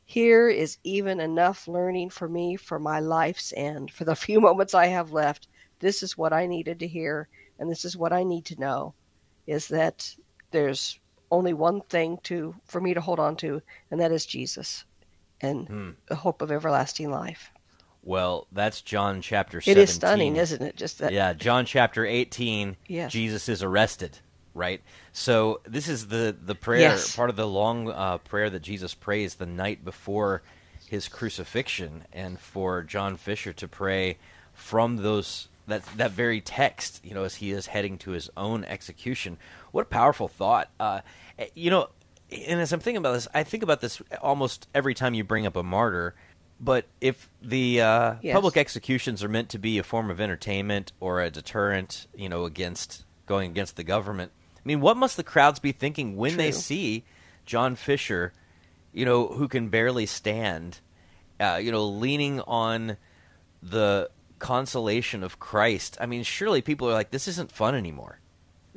Here 0.05 0.47
is 0.47 0.77
even 0.83 1.19
enough 1.19 1.67
learning 1.67 2.11
for 2.11 2.29
me 2.29 2.55
for 2.55 2.77
my 2.77 2.99
life's 2.99 3.51
end. 3.57 3.89
For 3.89 4.05
the 4.05 4.15
few 4.27 4.39
moments 4.39 4.75
I 4.75 4.85
have 4.87 5.11
left, 5.11 5.47
this 5.83 6.01
is 6.01 6.17
what 6.17 6.33
I 6.33 6.47
needed 6.47 6.79
to 6.79 6.87
hear, 6.87 7.27
and 7.59 7.69
this 7.69 7.85
is 7.85 7.97
what 7.97 8.13
I 8.13 8.23
need 8.23 8.45
to 8.45 8.59
know 8.59 8.93
is 9.45 9.67
that 9.67 10.15
there's 10.51 10.99
only 11.29 11.53
one 11.53 11.81
thing 11.81 12.17
to 12.23 12.55
for 12.65 12.79
me 12.79 12.93
to 12.93 13.01
hold 13.01 13.19
on 13.19 13.35
to, 13.37 13.61
and 13.91 13.99
that 13.99 14.11
is 14.11 14.25
Jesus 14.25 14.85
and 15.41 15.67
hmm. 15.67 15.89
the 16.07 16.15
hope 16.15 16.41
of 16.41 16.51
everlasting 16.51 17.11
life. 17.11 17.51
Well, 18.01 18.47
that's 18.51 18.81
John 18.81 19.21
chapter 19.21 19.61
17. 19.61 19.71
It 19.71 19.83
is 19.83 19.93
stunning, 19.93 20.35
isn't 20.35 20.61
it? 20.61 20.75
Just 20.75 20.99
that. 20.99 21.13
Yeah, 21.13 21.33
John 21.33 21.65
chapter 21.65 22.05
18, 22.05 22.75
yes. 22.87 23.11
Jesus 23.11 23.47
is 23.47 23.63
arrested, 23.63 24.19
right? 24.53 24.81
So 25.13 25.61
this 25.65 25.87
is 25.87 26.07
the, 26.07 26.35
the 26.39 26.55
prayer, 26.55 26.81
yes. 26.81 27.15
part 27.15 27.29
of 27.29 27.37
the 27.37 27.47
long 27.47 27.89
uh, 27.89 28.17
prayer 28.17 28.49
that 28.49 28.61
Jesus 28.61 28.93
prays 28.93 29.35
the 29.35 29.45
night 29.45 29.85
before 29.85 30.43
his 30.85 31.07
crucifixion, 31.07 32.03
and 32.11 32.39
for 32.39 32.83
John 32.83 33.15
Fisher 33.15 33.53
to 33.53 33.67
pray 33.69 34.17
from 34.53 34.97
those 34.97 35.47
that 35.67 35.85
that 35.97 36.11
very 36.11 36.41
text, 36.41 37.03
you 37.03 37.13
know, 37.13 37.23
as 37.23 37.35
he 37.35 37.51
is 37.51 37.67
heading 37.67 37.97
to 37.99 38.11
his 38.11 38.29
own 38.35 38.63
execution. 38.65 39.37
What 39.71 39.83
a 39.83 39.85
powerful 39.85 40.27
thought. 40.27 40.69
Uh, 40.79 41.01
you 41.55 41.69
know, 41.69 41.89
and 42.31 42.59
as 42.59 42.73
I'm 42.73 42.79
thinking 42.79 42.97
about 42.97 43.13
this, 43.13 43.27
I 43.33 43.43
think 43.43 43.63
about 43.63 43.81
this 43.81 44.01
almost 44.21 44.67
every 44.73 44.93
time 44.93 45.13
you 45.13 45.23
bring 45.23 45.45
up 45.45 45.55
a 45.55 45.63
martyr. 45.63 46.15
But 46.59 46.85
if 47.01 47.29
the 47.41 47.81
uh, 47.81 48.15
yes. 48.21 48.33
public 48.33 48.55
executions 48.55 49.23
are 49.23 49.29
meant 49.29 49.49
to 49.49 49.57
be 49.57 49.79
a 49.79 49.83
form 49.83 50.09
of 50.09 50.21
entertainment 50.21 50.93
or 50.99 51.21
a 51.21 51.29
deterrent, 51.29 52.07
you 52.15 52.29
know, 52.29 52.45
against 52.45 53.05
going 53.25 53.51
against 53.51 53.75
the 53.75 53.83
government, 53.83 54.31
I 54.57 54.61
mean, 54.63 54.79
what 54.79 54.95
must 54.95 55.17
the 55.17 55.23
crowds 55.23 55.59
be 55.59 55.71
thinking 55.71 56.15
when 56.15 56.31
True. 56.31 56.37
they 56.37 56.51
see 56.51 57.03
John 57.45 57.75
Fisher, 57.75 58.31
you 58.93 59.05
know, 59.05 59.27
who 59.27 59.47
can 59.47 59.67
barely 59.69 60.05
stand, 60.05 60.79
uh, 61.39 61.59
you 61.61 61.71
know, 61.71 61.85
leaning 61.85 62.39
on 62.41 62.97
the 63.61 64.09
consolation 64.43 65.23
of 65.23 65.39
Christ. 65.39 65.97
I 66.01 66.05
mean, 66.05 66.21
surely 66.23 66.61
people 66.61 66.89
are 66.89 66.93
like, 66.93 67.11
this 67.11 67.29
isn't 67.29 67.49
fun 67.49 67.75
anymore. 67.75 68.19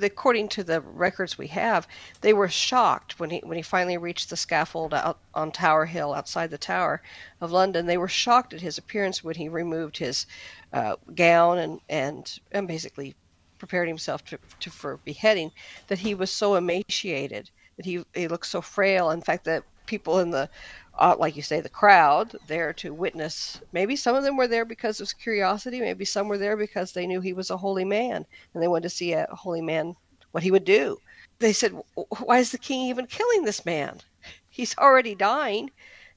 According 0.00 0.48
to 0.50 0.62
the 0.62 0.80
records 0.80 1.36
we 1.36 1.48
have, 1.48 1.88
they 2.20 2.32
were 2.32 2.48
shocked 2.48 3.18
when 3.18 3.30
he 3.30 3.40
when 3.42 3.56
he 3.56 3.62
finally 3.62 3.96
reached 3.96 4.30
the 4.30 4.36
scaffold 4.36 4.94
out 4.94 5.18
on 5.34 5.50
Tower 5.50 5.86
Hill 5.86 6.14
outside 6.14 6.50
the 6.50 6.58
Tower 6.58 7.02
of 7.40 7.50
London. 7.50 7.86
They 7.86 7.96
were 7.96 8.06
shocked 8.06 8.54
at 8.54 8.60
his 8.60 8.78
appearance 8.78 9.24
when 9.24 9.34
he 9.34 9.48
removed 9.48 9.96
his 9.96 10.26
uh, 10.72 10.96
gown 11.14 11.58
and, 11.58 11.80
and 11.88 12.38
and 12.52 12.68
basically 12.68 13.16
prepared 13.58 13.88
himself 13.88 14.24
to, 14.26 14.38
to 14.60 14.70
for 14.70 14.98
beheading. 14.98 15.50
That 15.88 15.98
he 15.98 16.14
was 16.14 16.30
so 16.30 16.54
emaciated 16.54 17.50
that 17.76 17.86
he 17.86 18.04
he 18.14 18.28
looked 18.28 18.46
so 18.46 18.60
frail. 18.60 19.10
In 19.10 19.22
fact, 19.22 19.44
that 19.44 19.64
people 19.86 20.18
in 20.18 20.30
the 20.30 20.48
uh, 20.98 21.14
like 21.18 21.36
you 21.36 21.42
say, 21.42 21.60
the 21.60 21.68
crowd 21.68 22.34
there 22.46 22.72
to 22.72 22.94
witness. 22.94 23.60
Maybe 23.72 23.96
some 23.96 24.16
of 24.16 24.22
them 24.24 24.36
were 24.36 24.48
there 24.48 24.64
because 24.64 25.00
of 25.00 25.18
curiosity. 25.18 25.80
Maybe 25.80 26.04
some 26.04 26.28
were 26.28 26.38
there 26.38 26.56
because 26.56 26.92
they 26.92 27.06
knew 27.06 27.20
he 27.20 27.34
was 27.34 27.50
a 27.50 27.56
holy 27.56 27.84
man 27.84 28.24
and 28.54 28.62
they 28.62 28.68
wanted 28.68 28.84
to 28.84 28.90
see 28.90 29.12
a 29.12 29.26
holy 29.30 29.60
man 29.60 29.94
what 30.32 30.42
he 30.42 30.50
would 30.50 30.64
do. 30.64 30.98
They 31.38 31.52
said, 31.52 31.72
"Why 31.94 32.38
is 32.38 32.50
the 32.50 32.58
king 32.58 32.88
even 32.88 33.06
killing 33.06 33.44
this 33.44 33.66
man? 33.66 34.00
He's 34.48 34.76
already 34.78 35.14
dying. 35.14 35.70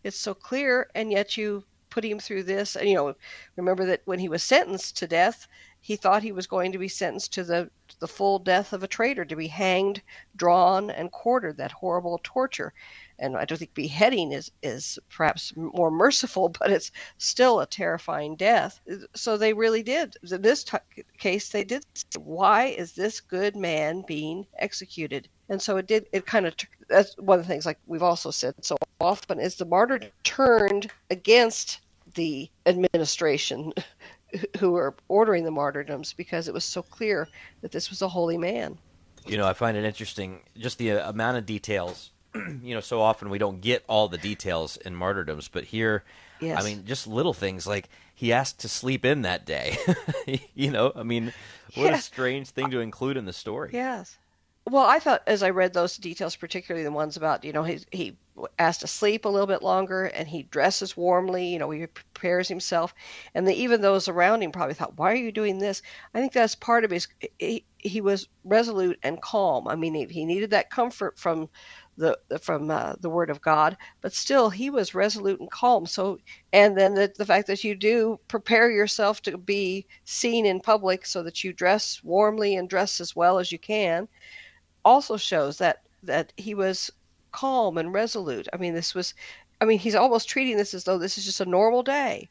It's 0.04 0.18
so 0.18 0.34
clear, 0.34 0.90
and 0.96 1.12
yet 1.12 1.36
you 1.36 1.66
put 1.90 2.06
him 2.06 2.20
through 2.20 2.44
this." 2.44 2.78
And 2.78 2.88
you 2.88 2.96
know, 2.96 3.16
remember 3.58 3.86
that 3.86 4.02
when 4.06 4.20
he 4.20 4.30
was 4.30 4.44
sentenced 4.44 4.98
to 4.98 5.08
death, 5.08 5.46
he 5.82 5.98
thought 5.98 6.24
he 6.24 6.32
was 6.32 6.48
going 6.48 6.72
to 6.72 6.78
be 6.78 6.88
sentenced 6.88 7.34
to 7.34 7.44
the 7.44 7.70
the 8.00 8.08
full 8.08 8.40
death 8.40 8.72
of 8.72 8.82
a 8.82 8.88
traitor, 8.88 9.26
to 9.26 9.36
be 9.36 9.48
hanged, 9.48 10.02
drawn, 10.38 10.90
and 10.90 11.12
quartered, 11.12 11.58
that 11.58 11.74
horrible 11.74 12.22
torture 12.24 12.74
and 13.20 13.38
I 13.38 13.46
don't 13.46 13.58
think 13.58 13.74
beheading 13.74 14.32
is 14.32 14.52
is 14.64 14.98
perhaps 15.10 15.54
more 15.56 15.92
merciful, 15.92 16.50
but 16.60 16.72
it's 16.72 16.92
still 17.18 17.60
a 17.60 17.66
terrifying 17.66 18.36
death. 18.36 18.80
So 19.16 19.38
they 19.38 19.54
really 19.54 19.84
did. 19.84 20.16
In 20.30 20.42
this 20.42 20.64
t- 20.64 20.78
case, 21.18 21.50
they 21.50 21.64
did. 21.64 21.86
Why 22.18 22.66
is 22.66 22.94
this 22.94 23.20
good 23.20 23.56
man 23.56 24.04
being 24.08 24.48
executed? 24.58 25.28
And 25.50 25.62
so 25.62 25.78
it 25.78 25.88
did. 25.88 26.08
It 26.12 26.26
kind 26.26 26.46
of 26.46 26.56
that's 26.88 27.16
one 27.18 27.40
of 27.40 27.46
the 27.46 27.52
things. 27.52 27.66
Like 27.66 27.80
we've 27.86 28.04
also 28.04 28.32
said 28.32 28.56
so 28.62 28.78
often, 29.00 29.40
is 29.40 29.56
the 29.56 29.66
martyr 29.66 30.02
turned 30.24 30.92
against 31.10 31.80
the 32.16 32.50
administration 32.66 33.74
who 34.60 34.72
were 34.72 34.96
ordering 35.08 35.44
the 35.44 35.52
martyrdoms 35.52 36.14
because 36.14 36.48
it 36.48 36.54
was 36.54 36.66
so 36.66 36.82
clear 36.82 37.28
that 37.62 37.72
this 37.72 37.90
was 37.90 38.02
a 38.02 38.10
holy 38.10 38.38
man. 38.38 38.78
You 39.26 39.38
know, 39.38 39.48
I 39.48 39.54
find 39.54 39.76
it 39.76 39.84
interesting 39.84 40.42
just 40.58 40.78
the 40.78 40.92
uh, 40.92 41.10
amount 41.10 41.38
of 41.38 41.46
details 41.46 42.12
you 42.64 42.74
know, 42.74 42.80
so 42.80 43.02
often 43.02 43.30
we 43.30 43.38
don't 43.38 43.62
get 43.62 43.84
all 43.88 44.08
the 44.08 44.18
details 44.18 44.78
in 44.78 44.96
martyrdoms, 44.96 45.48
but 45.48 45.66
here, 45.66 46.04
yes. 46.40 46.62
I 46.62 46.66
mean, 46.66 46.86
just 46.86 47.08
little 47.08 47.34
things 47.34 47.66
like 47.66 47.90
he 48.14 48.34
asked 48.34 48.60
to 48.60 48.70
sleep 48.70 49.06
in 49.06 49.22
that 49.24 49.46
day. 49.46 49.78
you 50.56 50.72
know, 50.72 50.92
I 50.96 51.04
mean, 51.04 51.34
what 51.76 51.86
yes. 51.86 52.00
a 52.00 52.04
strange 52.04 52.50
thing 52.50 52.70
to 52.72 52.80
include 52.80 53.18
in 53.18 53.26
the 53.26 53.34
story. 53.34 53.70
Yes. 53.74 54.18
Well, 54.70 54.86
I 54.86 55.00
thought 55.00 55.24
as 55.26 55.42
I 55.42 55.50
read 55.50 55.74
those 55.74 55.98
details, 55.98 56.36
particularly 56.36 56.84
the 56.84 56.92
ones 56.92 57.18
about, 57.18 57.44
you 57.44 57.54
know, 57.54 57.64
he, 57.64 57.80
he 57.92 58.18
asked 58.60 58.82
to 58.82 58.88
sleep 58.88 59.26
a 59.26 59.30
little 59.30 59.48
bit 59.48 59.64
longer 59.64 60.06
and 60.06 60.28
he 60.28 60.44
dresses 60.44 60.96
warmly, 60.96 61.48
you 61.48 61.58
know, 61.58 61.72
he 61.72 61.88
prepares 61.88 62.48
himself. 62.48 62.94
And 63.34 63.48
the, 63.48 63.54
even 63.54 63.82
those 63.82 64.08
around 64.08 64.44
him 64.44 64.52
probably 64.52 64.76
thought, 64.76 64.98
why 64.98 65.12
are 65.12 65.16
you 65.16 65.32
doing 65.32 65.58
this? 65.58 65.82
I 66.14 66.20
think 66.20 66.34
that's 66.34 66.56
part 66.56 66.84
of 66.84 66.92
his, 66.92 67.08
he, 67.40 67.66
he 67.80 68.02
was 68.02 68.28
resolute 68.44 69.00
and 69.02 69.22
calm. 69.22 69.68
I 69.68 69.76
mean, 69.76 69.96
he, 69.96 70.06
he 70.06 70.26
needed 70.26 70.52
that 70.52 70.70
comfort 70.70 71.18
from 71.18 71.50
the 72.00 72.40
from 72.40 72.72
uh, 72.72 72.94
the 73.02 73.10
Word 73.10 73.30
of 73.30 73.42
God, 73.42 73.78
but 74.02 74.14
still 74.14 74.50
he 74.50 74.70
was 74.70 74.96
resolute 74.96 75.40
and 75.40 75.52
calm. 75.52 75.86
So, 75.86 76.18
and 76.54 76.78
then 76.78 76.96
the, 76.96 77.12
the 77.18 77.26
fact 77.26 77.48
that 77.48 77.64
you 77.64 77.76
do 77.76 78.20
prepare 78.28 78.72
yourself 78.72 79.22
to 79.24 79.38
be 79.38 79.86
seen 80.06 80.46
in 80.46 80.60
public, 80.62 81.06
so 81.06 81.22
that 81.24 81.44
you 81.44 81.54
dress 81.54 82.02
warmly 82.04 82.56
and 82.56 82.70
dress 82.70 83.02
as 83.02 83.16
well 83.16 83.38
as 83.38 83.52
you 83.52 83.60
can, 83.60 84.08
also 84.84 85.18
shows 85.18 85.58
that 85.58 85.84
that 86.04 86.34
he 86.38 86.56
was 86.56 86.90
calm 87.32 87.78
and 87.78 87.94
resolute. 87.94 88.48
I 88.54 88.58
mean, 88.58 88.74
this 88.74 88.96
was, 88.96 89.14
I 89.62 89.66
mean, 89.66 89.80
he's 89.80 89.96
almost 89.96 90.30
treating 90.30 90.58
this 90.58 90.74
as 90.74 90.84
though 90.84 90.98
this 90.98 91.18
is 91.18 91.26
just 91.26 91.42
a 91.42 91.46
normal 91.46 91.84
day. 91.84 92.30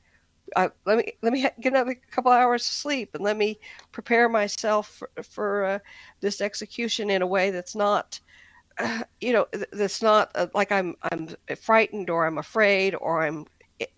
I, 0.57 0.71
let 0.87 0.97
me 0.97 1.13
let 1.21 1.33
me 1.35 1.43
get 1.43 1.73
another 1.73 1.95
couple 2.11 2.33
hours 2.33 2.63
of 2.63 2.73
sleep 2.73 3.11
and 3.15 3.23
let 3.23 3.37
me 3.37 3.59
prepare 3.93 4.31
myself 4.31 4.89
for, 4.89 5.11
for 5.23 5.65
uh, 5.65 5.79
this 6.21 6.41
execution 6.41 7.11
in 7.11 7.21
a 7.21 7.27
way 7.27 7.51
that's 7.51 7.77
not 7.77 8.19
you 9.20 9.32
know, 9.32 9.47
that's 9.73 10.02
not 10.02 10.30
uh, 10.35 10.47
like 10.54 10.73
I'm 10.73 10.97
I'm 11.11 11.28
frightened 11.61 12.11
or 12.11 12.26
I'm 12.26 12.38
afraid 12.38 12.94
or 12.94 13.23
I'm 13.23 13.47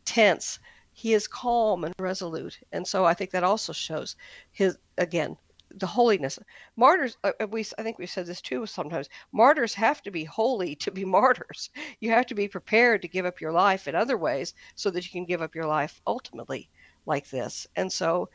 tense. 0.04 0.58
He 0.92 1.14
is 1.14 1.26
calm 1.26 1.84
and 1.84 1.94
resolute, 1.98 2.58
and 2.72 2.86
so 2.86 3.04
I 3.04 3.14
think 3.14 3.30
that 3.30 3.44
also 3.44 3.72
shows 3.72 4.16
his 4.52 4.76
again 4.98 5.36
the 5.72 5.86
holiness. 5.86 6.38
Martyrs, 6.76 7.16
uh, 7.24 7.32
uh, 7.40 7.46
we 7.46 7.64
I 7.78 7.82
think 7.82 7.98
we've 7.98 8.10
said 8.10 8.26
this 8.26 8.40
too 8.40 8.66
sometimes. 8.66 9.08
Martyrs 9.32 9.74
have 9.74 10.02
to 10.02 10.10
be 10.10 10.24
holy 10.24 10.74
to 10.84 10.90
be 10.90 11.04
martyrs. 11.04 11.70
You 12.00 12.10
have 12.10 12.26
to 12.26 12.34
be 12.34 12.48
prepared 12.48 13.02
to 13.02 13.08
give 13.08 13.26
up 13.26 13.40
your 13.40 13.52
life 13.52 13.86
in 13.88 13.94
other 13.94 14.18
ways 14.18 14.54
so 14.74 14.90
that 14.90 15.04
you 15.04 15.10
can 15.10 15.24
give 15.24 15.42
up 15.42 15.54
your 15.54 15.66
life 15.66 16.00
ultimately 16.06 16.68
like 17.06 17.30
this. 17.30 17.66
And 17.76 17.92
so 17.92 18.28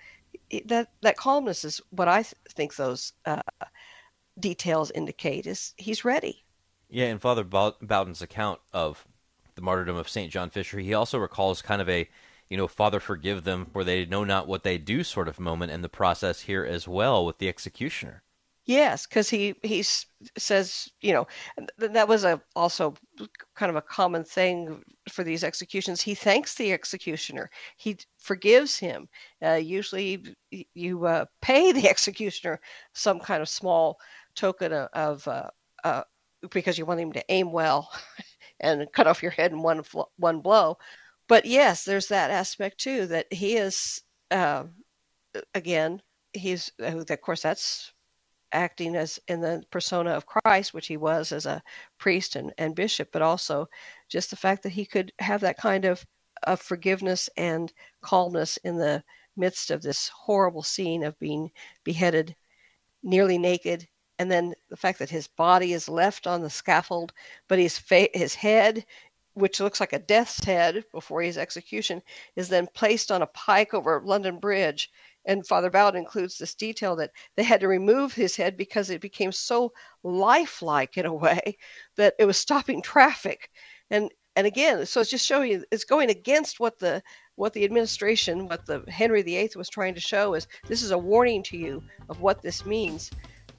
that 0.65 0.89
that 1.01 1.17
calmness 1.17 1.63
is 1.63 1.81
what 1.91 2.07
I 2.07 2.23
th- 2.23 2.35
think 2.49 2.75
those 2.75 3.13
uh, 3.25 3.41
details 4.39 4.91
indicate 4.91 5.47
is 5.47 5.73
he's 5.77 6.05
ready. 6.05 6.43
Yeah, 6.89 7.05
in 7.05 7.19
Father 7.19 7.43
Bowden's 7.43 8.21
account 8.21 8.59
of 8.71 9.05
the 9.55 9.61
martyrdom 9.61 9.95
of 9.95 10.09
St. 10.09 10.31
John 10.31 10.49
Fisher, 10.49 10.79
he 10.79 10.93
also 10.93 11.17
recalls 11.17 11.61
kind 11.61 11.81
of 11.81 11.89
a 11.89 12.07
you 12.49 12.57
know, 12.57 12.67
Father, 12.67 12.99
forgive 12.99 13.43
them, 13.43 13.65
for 13.65 13.83
they 13.83 14.05
know 14.05 14.23
not 14.23 14.47
what 14.47 14.63
they 14.63 14.77
do 14.77 15.03
sort 15.03 15.27
of 15.27 15.39
moment 15.39 15.71
in 15.71 15.81
the 15.81 15.89
process 15.89 16.41
here 16.41 16.63
as 16.63 16.87
well 16.87 17.25
with 17.25 17.39
the 17.39 17.49
executioner. 17.49 18.21
Yes, 18.67 19.05
because 19.05 19.29
he 19.29 19.55
he 19.61 19.83
says, 20.37 20.89
you 20.99 21.13
know, 21.13 21.27
that 21.77 22.07
was 22.07 22.23
a 22.23 22.41
also 22.55 22.95
kind 23.55 23.69
of 23.69 23.75
a 23.75 23.81
common 23.81 24.23
thing 24.23 24.83
for 25.07 25.23
these 25.23 25.43
executions. 25.43 26.01
He 26.01 26.15
thanks 26.15 26.55
the 26.55 26.73
executioner. 26.73 27.51
He 27.77 27.97
forgives 28.17 28.77
him. 28.79 29.07
Uh, 29.43 29.53
usually, 29.53 30.35
you 30.73 31.05
uh, 31.05 31.25
pay 31.43 31.73
the 31.73 31.87
executioner 31.89 32.59
some 32.93 33.19
kind 33.19 33.43
of 33.43 33.49
small 33.49 33.99
token 34.35 34.73
of, 34.73 35.27
uh, 35.27 35.49
uh, 35.83 36.03
because 36.51 36.77
you 36.77 36.85
want 36.85 36.99
him 36.99 37.13
to 37.13 37.23
aim 37.29 37.51
well 37.51 37.91
and 38.59 38.87
cut 38.93 39.07
off 39.07 39.23
your 39.23 39.31
head 39.31 39.51
in 39.51 39.61
one 39.61 39.83
one 40.17 40.41
blow. 40.41 40.77
But 41.27 41.45
yes, 41.45 41.83
there's 41.85 42.07
that 42.07 42.31
aspect 42.31 42.79
too 42.79 43.07
that 43.07 43.31
he 43.31 43.57
is 43.57 44.01
uh, 44.31 44.65
again. 45.53 46.01
He's 46.33 46.71
uh, 46.81 46.97
of 46.97 47.21
course 47.21 47.41
that's 47.41 47.93
acting 48.55 48.95
as 48.95 49.19
in 49.27 49.41
the 49.41 49.63
persona 49.69 50.11
of 50.11 50.25
Christ, 50.25 50.73
which 50.73 50.87
he 50.87 50.97
was 50.97 51.31
as 51.31 51.45
a 51.45 51.61
priest 51.97 52.35
and, 52.35 52.53
and 52.57 52.75
bishop, 52.75 53.09
but 53.11 53.21
also 53.21 53.67
just 54.09 54.29
the 54.29 54.35
fact 54.35 54.63
that 54.63 54.71
he 54.71 54.85
could 54.85 55.11
have 55.19 55.41
that 55.41 55.57
kind 55.57 55.85
of, 55.85 56.05
of 56.43 56.61
forgiveness 56.61 57.29
and 57.37 57.73
calmness 58.01 58.57
in 58.63 58.77
the 58.77 59.03
midst 59.35 59.71
of 59.71 59.81
this 59.81 60.09
horrible 60.09 60.63
scene 60.63 61.03
of 61.03 61.19
being 61.19 61.51
beheaded 61.83 62.35
nearly 63.03 63.37
naked. 63.37 63.87
And 64.17 64.31
then 64.31 64.53
the 64.69 64.77
fact 64.77 64.99
that 64.99 65.09
his 65.09 65.27
body 65.27 65.73
is 65.73 65.89
left 65.89 66.25
on 66.25 66.41
the 66.41 66.49
scaffold, 66.49 67.13
but 67.47 67.59
his 67.59 67.77
fa- 67.77 68.09
his 68.13 68.35
head, 68.35 68.85
which 69.33 69.59
looks 69.59 69.79
like 69.79 69.93
a 69.93 69.99
death's 69.99 70.43
head 70.43 70.85
before 70.91 71.21
his 71.21 71.37
execution, 71.37 72.01
is 72.35 72.47
then 72.47 72.67
placed 72.73 73.11
on 73.11 73.21
a 73.21 73.27
pike 73.27 73.73
over 73.73 74.01
London 74.03 74.39
Bridge 74.39 74.89
and 75.25 75.45
Father 75.45 75.69
Bowden 75.69 75.99
includes 75.99 76.37
this 76.37 76.53
detail 76.53 76.95
that 76.97 77.11
they 77.35 77.43
had 77.43 77.59
to 77.61 77.67
remove 77.67 78.13
his 78.13 78.35
head 78.35 78.55
because 78.55 78.89
it 78.89 79.01
became 79.01 79.31
so 79.31 79.73
lifelike 80.03 80.97
in 80.97 81.05
a 81.05 81.13
way 81.13 81.57
that 81.95 82.13
it 82.19 82.25
was 82.25 82.37
stopping 82.37 82.81
traffic. 82.81 83.49
And 83.89 84.11
and 84.37 84.45
again, 84.45 84.85
so 84.85 84.99
it's 84.99 85.09
just 85.09 85.25
showing 85.25 85.51
you 85.51 85.63
it's 85.71 85.85
going 85.85 86.09
against 86.09 86.59
what 86.59 86.77
the 86.79 87.01
what 87.35 87.53
the 87.53 87.63
administration, 87.63 88.47
what 88.47 88.65
the 88.65 88.83
Henry 88.87 89.21
VIII 89.21 89.51
was 89.55 89.69
trying 89.69 89.95
to 89.95 90.01
show 90.01 90.33
is 90.33 90.47
this 90.67 90.83
is 90.83 90.91
a 90.91 90.97
warning 90.97 91.41
to 91.43 91.57
you 91.57 91.81
of 92.09 92.21
what 92.21 92.41
this 92.41 92.65
means 92.65 93.11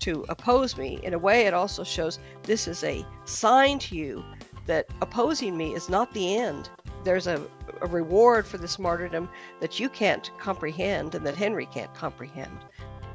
to 0.07 0.25
oppose 0.29 0.77
me. 0.77 1.01
In 1.03 1.15
a 1.15 1.19
way, 1.19 1.47
it 1.47 1.55
also 1.55 1.83
shows 1.83 2.21
this 2.45 2.69
is 2.69 2.85
a 2.85 3.05
sign 3.25 3.81
to 3.81 3.97
you 3.97 4.25
that 4.67 4.87
opposing 5.03 5.57
me 5.57 5.75
is 5.75 5.89
not 5.89 6.15
the 6.15 6.37
end. 6.37 6.71
There's 7.03 7.27
a, 7.27 7.45
a 7.81 7.89
reward 7.89 8.47
for 8.47 8.57
this 8.57 8.79
martyrdom 8.79 9.29
that 9.59 9.81
you 9.81 9.89
can't 9.89 10.31
comprehend 10.39 11.17
and 11.17 11.27
that 11.27 11.35
Henry 11.35 11.67
can't 11.67 11.93
comprehend. 11.93 12.57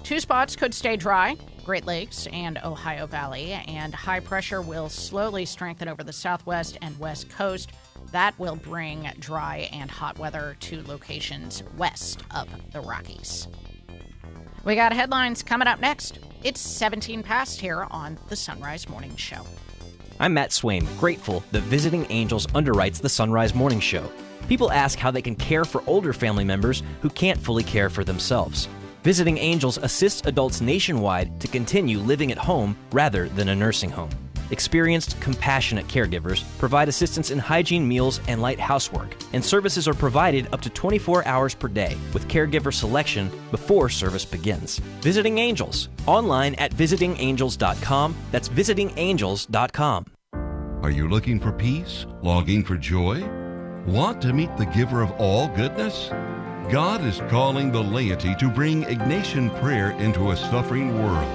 Two 0.04 0.20
spots 0.20 0.56
could 0.56 0.74
stay 0.74 0.98
dry 0.98 1.38
Great 1.64 1.86
Lakes 1.86 2.28
and 2.34 2.58
Ohio 2.58 3.08
Valley, 3.08 3.54
and 3.54 3.96
high 3.96 4.20
pressure 4.20 4.62
will 4.62 4.90
slowly 4.90 5.46
strengthen 5.46 5.88
over 5.88 6.04
the 6.04 6.12
southwest 6.12 6.78
and 6.82 7.00
west 7.00 7.30
coast. 7.30 7.72
That 8.14 8.38
will 8.38 8.56
bring 8.56 9.10
dry 9.18 9.70
and 9.74 9.90
hot 9.90 10.20
weather 10.20 10.56
to 10.60 10.84
locations 10.84 11.64
west 11.78 12.22
of 12.30 12.48
the 12.72 12.80
Rockies. 12.80 13.48
We 14.64 14.76
got 14.76 14.94
headlines 14.94 15.42
coming 15.42 15.68
up 15.68 15.80
next. 15.80 16.20
It's 16.44 16.62
17 16.62 17.24
past 17.24 17.60
here 17.60 17.88
on 17.90 18.20
the 18.30 18.36
Son 18.36 18.62
Rise 18.62 18.88
Morning 18.88 19.16
Show. 19.16 19.48
I'm 20.20 20.36
Matt 20.36 20.52
Swaim, 20.52 20.88
grateful 21.00 21.44
that 21.52 21.64
Visiting 21.64 22.06
Angels 22.12 22.46
underwrites 22.48 23.02
the 23.02 23.10
Son 23.10 23.32
Rise 23.32 23.56
Morning 23.56 23.80
Show. 23.80 24.08
People 24.48 24.72
ask 24.72 25.00
how 25.00 25.10
they 25.10 25.24
can 25.24 25.36
care 25.36 25.66
for 25.66 25.84
older 25.88 26.14
family 26.14 26.46
members 26.46 26.84
who 27.02 27.10
can't 27.10 27.40
fully 27.40 27.64
care 27.64 27.90
for 27.90 28.04
themselves. 28.04 28.70
Visiting 29.02 29.40
Angels 29.40 29.80
assists 29.80 30.22
adults 30.28 30.62
nationwide 30.62 31.42
to 31.42 31.48
continue 31.48 31.98
living 31.98 32.32
at 32.32 32.38
home 32.38 32.78
rather 32.92 33.28
than 33.30 33.50
a 33.50 33.56
nursing 33.56 33.90
home. 33.90 34.12
Experienced, 34.54 35.20
compassionate 35.20 35.88
caregivers 35.88 36.44
provide 36.60 36.88
assistance 36.88 37.32
in 37.32 37.40
hygiene 37.40 37.88
meals 37.88 38.22
and 38.28 38.40
light 38.40 38.60
housework, 38.60 39.16
and 39.34 39.44
services 39.44 39.88
are 39.88 39.96
provided 39.96 40.48
up 40.54 40.62
to 40.62 40.70
24 40.70 41.26
hours 41.26 41.56
per 41.56 41.68
day 41.68 41.98
with 42.14 42.28
caregiver 42.28 42.72
selection 42.72 43.32
before 43.50 43.90
service 43.90 44.24
begins. 44.24 44.78
Visiting 45.02 45.40
Angels, 45.40 45.90
online 46.06 46.54
at 46.56 46.72
visitingangels.com. 46.76 48.16
That's 48.32 48.48
visitingangels.com. 48.48 50.06
Are 50.84 50.92
you 50.92 51.10
looking 51.10 51.40
for 51.40 51.52
peace? 51.52 52.06
Longing 52.22 52.64
for 52.64 52.78
joy? 52.78 53.28
Want 53.88 54.22
to 54.22 54.34
meet 54.34 54.56
the 54.58 54.66
giver 54.68 55.02
of 55.02 55.12
all 55.14 55.48
goodness? 55.48 56.10
God 56.70 57.04
is 57.04 57.22
calling 57.28 57.72
the 57.72 57.82
laity 57.82 58.36
to 58.36 58.50
bring 58.50 58.84
Ignatian 58.84 59.50
prayer 59.60 59.92
into 59.94 60.30
a 60.30 60.38
suffering 60.38 60.94
world. 61.04 61.28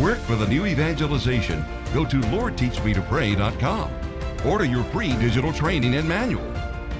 Work 0.00 0.18
for 0.20 0.36
the 0.36 0.46
new 0.46 0.64
evangelization. 0.64 1.62
Go 1.92 2.04
to 2.04 2.16
LordTeachMeToPray.com. 2.16 3.90
Order 4.46 4.64
your 4.64 4.84
free 4.84 5.14
digital 5.16 5.52
training 5.52 5.96
and 5.96 6.08
manual. 6.08 6.50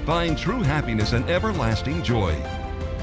Find 0.05 0.37
true 0.37 0.61
happiness 0.61 1.13
and 1.13 1.27
everlasting 1.29 2.03
joy. 2.03 2.35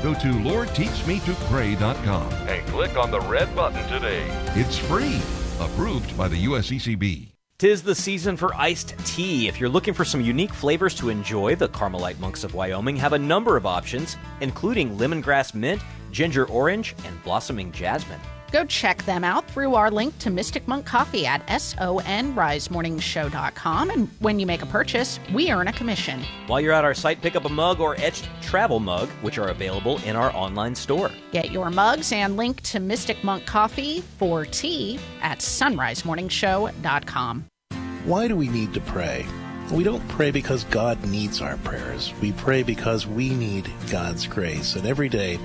Go 0.02 0.12
to 0.14 0.28
LordTeachMeToPray.com 0.28 2.32
and 2.32 2.66
click 2.68 2.96
on 2.96 3.10
the 3.10 3.20
red 3.20 3.54
button 3.56 3.86
today. 3.88 4.24
It's 4.54 4.78
free. 4.78 5.20
Approved 5.60 6.16
by 6.16 6.28
the 6.28 6.44
USCCB. 6.44 7.32
Tis 7.58 7.82
the 7.82 7.94
season 7.94 8.36
for 8.36 8.54
iced 8.54 8.94
tea. 9.04 9.48
If 9.48 9.58
you're 9.58 9.68
looking 9.68 9.92
for 9.92 10.04
some 10.04 10.20
unique 10.20 10.54
flavors 10.54 10.94
to 10.94 11.08
enjoy, 11.08 11.56
the 11.56 11.68
Carmelite 11.68 12.20
Monks 12.20 12.44
of 12.44 12.54
Wyoming 12.54 12.94
have 12.94 13.14
a 13.14 13.18
number 13.18 13.56
of 13.56 13.66
options, 13.66 14.16
including 14.40 14.96
lemongrass 14.96 15.52
mint, 15.54 15.82
ginger 16.12 16.46
orange, 16.46 16.94
and 17.04 17.20
blossoming 17.24 17.72
jasmine. 17.72 18.20
Go 18.50 18.64
check 18.64 19.04
them 19.04 19.24
out 19.24 19.46
through 19.50 19.74
our 19.74 19.90
link 19.90 20.18
to 20.20 20.30
Mystic 20.30 20.66
Monk 20.66 20.86
Coffee 20.86 21.26
at 21.26 21.46
sonrisemorningshow.com. 21.46 23.90
And 23.90 24.08
when 24.20 24.40
you 24.40 24.46
make 24.46 24.62
a 24.62 24.66
purchase, 24.66 25.20
we 25.32 25.50
earn 25.50 25.68
a 25.68 25.72
commission. 25.72 26.22
While 26.46 26.60
you're 26.60 26.72
at 26.72 26.84
our 26.84 26.94
site, 26.94 27.20
pick 27.20 27.34
up 27.36 27.44
a 27.44 27.50
mug 27.50 27.80
or 27.80 27.96
etched 27.96 28.28
travel 28.40 28.80
mug, 28.80 29.08
which 29.20 29.38
are 29.38 29.48
available 29.48 29.98
in 30.04 30.16
our 30.16 30.34
online 30.34 30.74
store. 30.74 31.10
Get 31.32 31.50
your 31.50 31.70
mugs 31.70 32.12
and 32.12 32.36
link 32.36 32.60
to 32.62 32.80
Mystic 32.80 33.22
Monk 33.22 33.46
Coffee 33.46 34.00
for 34.18 34.44
tea 34.44 34.98
at 35.20 35.38
sonrisemorningshow.com. 35.40 37.44
Why 38.04 38.28
do 38.28 38.36
we 38.36 38.48
need 38.48 38.72
to 38.74 38.80
pray? 38.80 39.26
We 39.70 39.84
don't 39.84 40.06
pray 40.08 40.30
because 40.30 40.64
God 40.64 41.04
needs 41.04 41.42
our 41.42 41.58
prayers. 41.58 42.14
We 42.22 42.32
pray 42.32 42.62
because 42.62 43.06
we 43.06 43.34
need 43.34 43.70
God's 43.90 44.26
grace. 44.26 44.76
And 44.76 44.86
every 44.86 45.10
day, 45.10 45.38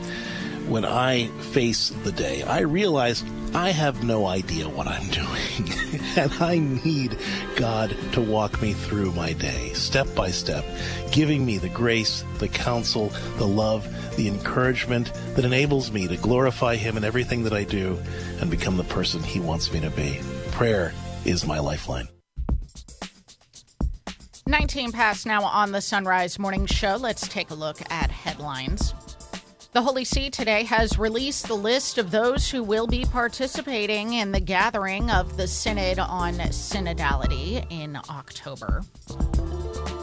when 0.69 0.85
I 0.85 1.27
face 1.51 1.89
the 2.03 2.11
day, 2.11 2.43
I 2.43 2.61
realize 2.61 3.23
I 3.53 3.69
have 3.69 4.03
no 4.03 4.25
idea 4.25 4.67
what 4.67 4.87
I'm 4.87 5.07
doing. 5.09 5.73
and 6.15 6.31
I 6.41 6.57
need 6.59 7.17
God 7.55 7.95
to 8.13 8.21
walk 8.21 8.61
me 8.61 8.73
through 8.73 9.11
my 9.11 9.33
day, 9.33 9.73
step 9.73 10.07
by 10.15 10.31
step, 10.31 10.65
giving 11.11 11.45
me 11.45 11.57
the 11.57 11.69
grace, 11.69 12.23
the 12.39 12.47
counsel, 12.47 13.09
the 13.37 13.47
love, 13.47 13.87
the 14.15 14.27
encouragement 14.27 15.13
that 15.35 15.45
enables 15.45 15.91
me 15.91 16.07
to 16.07 16.17
glorify 16.17 16.75
Him 16.75 16.97
in 16.97 17.03
everything 17.03 17.43
that 17.43 17.53
I 17.53 17.63
do 17.63 17.99
and 18.39 18.49
become 18.49 18.77
the 18.77 18.83
person 18.85 19.21
He 19.21 19.39
wants 19.39 19.71
me 19.71 19.79
to 19.81 19.89
be. 19.91 20.19
Prayer 20.51 20.93
is 21.25 21.45
my 21.45 21.59
lifeline. 21.59 22.07
19 24.45 24.91
past 24.91 25.25
now 25.25 25.43
on 25.43 25.71
the 25.71 25.79
Son 25.79 26.03
Rise 26.03 26.37
Morning 26.37 26.65
Show. 26.65 26.97
Let's 26.99 27.27
take 27.29 27.49
a 27.49 27.55
look 27.55 27.79
at 27.89 28.11
headlines. 28.11 28.93
The 29.73 29.81
Holy 29.81 30.05
See 30.05 30.29
today 30.29 30.65
has 30.65 30.99
released 30.99 31.47
the 31.47 31.55
list 31.55 31.97
of 31.97 32.11
those 32.11 32.51
who 32.51 32.61
will 32.61 32.85
be 32.85 33.05
participating 33.05 34.13
in 34.13 34.31
the 34.31 34.39
gathering 34.39 35.09
of 35.09 35.35
the 35.35 35.47
Synod 35.47 35.97
on 35.97 36.35
Synodality 36.35 37.65
in 37.71 37.97
October. 38.07 38.83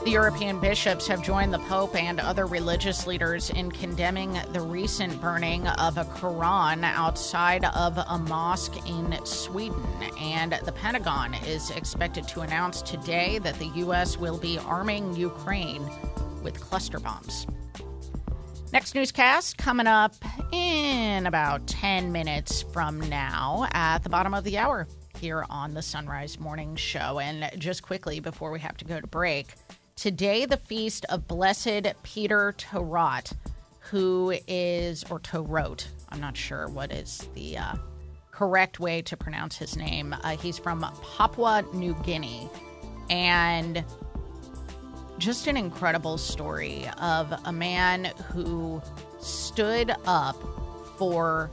The 0.03 0.11
European 0.11 0.59
bishops 0.59 1.07
have 1.07 1.23
joined 1.23 1.55
the 1.55 1.61
Pope 1.61 1.95
and 1.95 2.19
other 2.19 2.47
religious 2.47 3.07
leaders 3.07 3.51
in 3.51 3.71
condemning 3.71 4.41
the 4.53 4.61
recent 4.61 5.21
burning 5.21 5.69
of 5.69 5.99
a 5.99 6.05
Quran 6.05 6.83
outside 6.83 7.65
of 7.67 7.97
a 7.97 8.19
mosque 8.19 8.77
in 8.89 9.25
Sweden. 9.25 9.87
And 10.21 10.59
the 10.65 10.73
Pentagon 10.73 11.35
is 11.47 11.71
expected 11.71 12.27
to 12.27 12.41
announce 12.41 12.83
today 12.83 13.39
that 13.39 13.57
the 13.61 13.69
U.S. 13.77 14.19
will 14.19 14.37
be 14.37 14.59
arming 14.59 15.15
Ukraine 15.15 15.89
with 16.43 16.59
cluster 16.59 16.99
bombs. 16.99 17.47
Next 18.73 18.95
newscast 18.95 19.59
coming 19.59 19.89
up 19.89 20.15
in 20.53 21.27
about 21.27 21.67
10 21.67 22.13
minutes 22.13 22.63
from 22.63 23.01
now 23.09 23.67
at 23.73 24.05
the 24.05 24.09
bottom 24.09 24.33
of 24.33 24.45
the 24.45 24.59
hour 24.59 24.87
here 25.19 25.45
on 25.51 25.75
the 25.75 25.83
Son 25.83 26.07
Rise 26.07 26.39
Morning 26.39 26.77
Show. 26.77 27.19
And 27.19 27.51
just 27.59 27.83
quickly 27.83 28.21
before 28.21 28.53
we 28.53 28.61
have 28.61 28.77
to 28.77 28.85
go 28.85 29.01
to 29.01 29.07
break, 29.09 29.55
today 29.97 30.47
the 30.47 30.57
feast 30.57 31.05
of 31.09 31.27
Blessed 31.27 31.95
Peter 32.05 32.53
To 32.53 32.81
Rot, 32.81 33.33
who 33.81 34.35
is, 34.47 35.03
or 35.11 35.19
Torot, 35.19 35.89
I'm 36.11 36.21
not 36.21 36.37
sure 36.37 36.69
what 36.69 36.93
is 36.93 37.29
the 37.35 37.59
uh, 37.59 37.75
correct 38.31 38.79
way 38.79 39.03
to 39.03 39.17
pronounce 39.17 39.57
his 39.59 39.77
name. 39.77 40.15
Uh, 40.23 40.37
he's 40.37 40.59
from 40.59 40.87
Papua 41.17 41.65
New 41.75 41.95
Guinea. 42.05 42.49
And 43.11 43.85
just 45.21 45.47
an 45.47 45.57
incredible 45.57 46.17
story 46.17 46.89
of 46.99 47.31
a 47.45 47.53
man 47.53 48.07
who 48.33 48.81
stood 49.21 49.95
up 50.07 50.35
for 50.97 51.51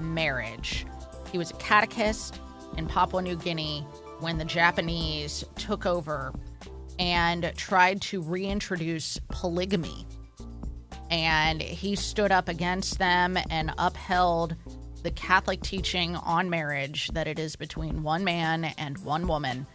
marriage. 0.00 0.86
He 1.30 1.36
was 1.36 1.50
a 1.50 1.54
catechist 1.54 2.40
in 2.78 2.86
Papua 2.86 3.20
New 3.20 3.36
Guinea 3.36 3.86
when 4.20 4.38
the 4.38 4.44
Japanese 4.46 5.44
took 5.56 5.84
over 5.84 6.32
and 6.98 7.52
tried 7.56 8.00
to 8.02 8.22
reintroduce 8.22 9.18
polygamy. 9.28 10.06
And 11.10 11.60
he 11.60 11.96
stood 11.96 12.32
up 12.32 12.48
against 12.48 12.98
them 12.98 13.36
and 13.50 13.74
upheld 13.76 14.56
the 15.02 15.10
Catholic 15.10 15.60
teaching 15.60 16.16
on 16.16 16.48
marriage 16.48 17.08
that 17.08 17.28
it 17.28 17.38
is 17.38 17.54
between 17.54 18.02
one 18.02 18.24
man 18.24 18.64
and 18.78 18.96
one 18.98 19.26
woman. 19.26 19.66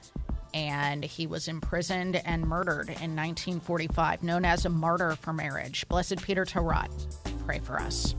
And 0.55 1.03
he 1.03 1.27
was 1.27 1.47
imprisoned 1.47 2.15
and 2.15 2.43
murdered 2.43 2.87
in 2.87 3.15
1945, 3.15 4.23
known 4.23 4.43
as 4.43 4.65
a 4.65 4.69
martyr 4.69 5.15
for 5.15 5.33
marriage. 5.33 5.87
Blessed 5.87 6.23
Peter 6.23 6.45
To 6.45 6.61
Rot, 6.61 6.89
pray 7.45 7.59
for 7.59 7.79
us 7.79 8.15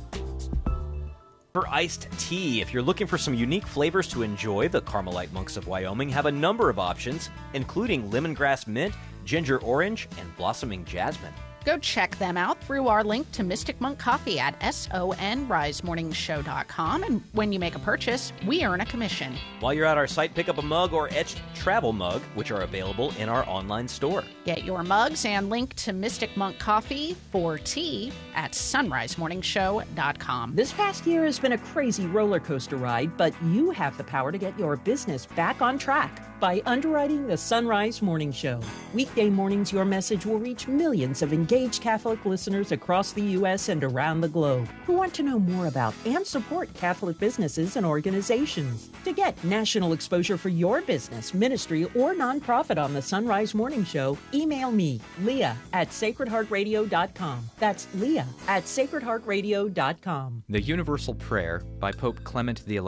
for 1.57 1.67
iced 1.69 2.07
tea. 2.19 2.61
If 2.61 2.75
you're 2.75 2.83
looking 2.83 3.07
for 3.07 3.17
some 3.17 3.33
unique 3.33 3.67
flavors 3.67 4.07
to 4.09 4.21
enjoy, 4.21 4.69
the 4.69 4.83
Carmelite 4.83 5.33
monks 5.33 5.57
of 5.57 5.67
Wyoming 5.67 6.11
have 6.11 6.27
a 6.27 6.31
number 6.31 6.69
of 6.69 6.79
options, 6.79 7.31
including 7.55 8.11
lemongrass 8.11 8.67
mint, 8.67 8.93
ginger 9.25 9.57
orange, 9.63 10.07
and 10.19 10.37
blossoming 10.37 10.85
jasmine. 10.85 11.33
Go 11.67 11.77
check 11.79 12.17
them 12.19 12.37
out 12.37 12.61
through 12.63 12.87
our 12.87 13.03
link 13.03 13.33
to 13.33 13.43
Mystic 13.43 13.81
Monk 13.81 13.99
Coffee 13.99 14.39
at 14.39 14.61
sonrisemorningshow.com. 14.61 17.03
And 17.03 17.25
when 17.33 17.53
you 17.53 17.59
make 17.59 17.75
a 17.75 17.81
purchase, 17.81 18.33
we 18.47 18.65
earn 18.65 18.83
a 18.83 18.87
commission. 18.87 19.35
While 19.59 19.75
you're 19.75 19.87
at 19.87 19.99
our 19.99 20.07
site, 20.07 20.33
pick 20.33 20.49
up 20.49 20.59
a 20.59 20.63
mug 20.63 20.93
or 20.93 21.13
etched 21.13 21.43
travel 21.57 21.93
mug, 21.93 22.23
which 22.37 22.53
are 22.53 22.61
available 22.61 23.13
in 23.19 23.29
our 23.29 23.45
online 23.49 23.89
store. 23.89 24.23
Get 24.45 24.63
your 24.63 24.85
mugs 24.85 25.25
and 25.25 25.51
link 25.51 25.75
to 25.75 25.93
Mystic 25.93 26.37
Monk 26.37 26.61
Coffee 26.61 27.17
for 27.33 27.59
tea 27.59 28.13
at 28.37 28.53
sonrisemorningshow.com. 28.53 30.55
This 30.55 30.73
past 30.73 31.05
year 31.05 31.25
has 31.25 31.41
been 31.41 31.53
a 31.53 31.59
crazy 31.59 32.07
roller 32.07 32.39
coaster 32.39 32.77
ride, 32.77 33.17
but 33.17 33.35
you 33.47 33.73
have 33.73 33.99
the 33.99 34.05
power 34.05 34.31
to 34.31 34.39
get 34.39 34.57
your 34.57 34.77
business 34.77 35.27
back 35.27 35.61
on 35.61 35.79
track 35.79 36.26
by 36.41 36.63
underwriting 36.67 37.27
the 37.27 37.37
Son 37.37 37.67
Rise 37.67 38.03
Morning 38.03 38.31
Show. 38.31 38.61
Weekday 38.95 39.31
mornings, 39.31 39.73
your 39.73 39.85
message 39.85 40.27
will 40.27 40.39
reach 40.39 40.69
millions 40.69 41.23
of 41.23 41.33
engaged 41.33 41.81
Catholic 41.81 42.25
listeners 42.25 42.73
across 42.73 43.13
the 43.13 43.23
U.S. 43.23 43.69
and 43.69 43.83
around 43.83 44.21
the 44.21 44.29
globe 44.29 44.69
who 44.87 44.95
want 44.95 45.15
to 45.15 45.23
know 45.23 45.39
more 45.39 45.67
about 45.67 45.95
and 46.05 46.27
support 46.27 46.73
Catholic 46.75 47.19
businesses 47.19 47.77
and 47.77 47.87
organizations. 47.87 48.91
To 49.05 49.13
get 49.13 49.43
national 49.45 49.93
exposure 49.93 50.37
for 50.37 50.49
your 50.49 50.83
business, 50.83 51.35
ministry, 51.35 51.85
or 51.95 52.15
nonprofit 52.15 52.83
on 52.83 52.93
the 52.93 53.03
Son 53.03 53.27
Rise 53.27 53.55
Morning 53.55 53.85
Show, 53.85 54.19
email 54.35 54.71
me, 54.71 55.01
Leah 55.23 55.57
at 55.73 55.89
sacredheartradio.com. 55.89 57.51
That's 57.59 57.87
Leah 57.95 58.27
at 58.49 58.65
sacredheartradio.com. 58.65 60.43
The 60.49 60.61
Universal 60.61 61.15
Prayer 61.15 61.61
by 61.79 61.93
Pope 61.93 62.23
Clement 62.25 62.63
XI. 62.67 62.81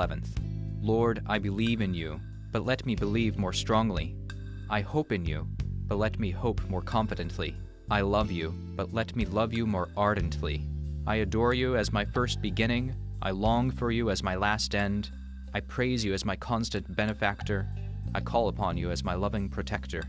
Lord, 0.81 1.23
I 1.27 1.39
believe 1.39 1.81
in 1.81 1.93
you 1.95 2.21
but 2.59 2.67
let 2.67 2.85
me 2.85 2.97
believe 2.97 3.39
more 3.39 3.53
strongly. 3.53 4.17
I 4.69 4.81
hope 4.81 5.13
in 5.13 5.25
you, 5.25 5.47
but 5.87 5.95
let 5.95 6.19
me 6.19 6.33
hope 6.33 6.61
more 6.69 6.83
confidently. 6.83 7.55
I 7.89 8.01
love 8.01 8.33
you, 8.33 8.51
but 8.75 8.93
let 8.93 9.15
me 9.15 9.27
love 9.27 9.55
you 9.55 9.65
more 9.65 9.91
ardently. 9.97 10.67
I 11.07 11.17
adore 11.17 11.55
you 11.55 11.77
as 11.77 11.93
my 11.93 12.05
first 12.05 12.43
beginning. 12.43 12.97
I 13.23 13.31
long 13.31 13.71
for 13.71 13.93
you 13.93 14.11
as 14.11 14.25
my 14.25 14.35
last 14.35 14.75
end. 14.75 15.13
I 15.55 15.61
praise 15.61 16.05
you 16.05 16.13
as 16.15 16.25
my 16.25 16.35
constant 16.35 16.97
benefactor. 16.97 17.69
I 18.13 18.19
call 18.23 18.49
upon 18.49 18.77
you 18.77 18.91
as 18.91 19.05
my 19.05 19.15
loving 19.15 19.49
protector. 19.49 20.03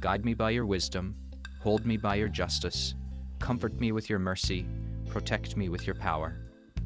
Guide 0.00 0.24
me 0.24 0.32
by 0.32 0.50
your 0.50 0.64
wisdom. 0.64 1.16
Hold 1.60 1.86
me 1.86 1.96
by 1.96 2.14
your 2.14 2.28
justice. 2.28 2.94
Comfort 3.40 3.80
me 3.80 3.90
with 3.90 4.08
your 4.08 4.20
mercy. 4.20 4.64
Protect 5.10 5.56
me 5.56 5.68
with 5.68 5.88
your 5.88 5.96
power. 5.96 6.36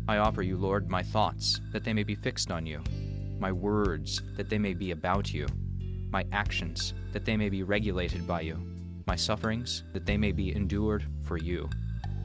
I 0.09 0.17
offer 0.17 0.41
you, 0.41 0.57
Lord, 0.57 0.89
my 0.89 1.03
thoughts, 1.03 1.61
that 1.73 1.85
they 1.85 1.93
may 1.93 2.05
be 2.05 2.15
fixed 2.15 2.51
on 2.51 2.65
you 2.65 2.83
my 3.41 3.53
words, 3.53 4.23
that 4.37 4.49
they 4.49 4.59
may 4.59 4.75
be 4.75 4.91
about 4.91 5.33
you, 5.33 5.47
my 6.11 6.25
actions, 6.33 6.95
that 7.13 7.25
they 7.25 7.37
may 7.37 7.49
be 7.49 7.63
regulated 7.63 8.27
by 8.27 8.43
you, 8.43 8.57
my 9.07 9.17
sufferings, 9.17 9.85
that 9.93 10.07
they 10.07 10.17
may 10.17 10.33
be 10.33 10.55
endured 10.55 11.07
for 11.23 11.37
you. 11.37 11.69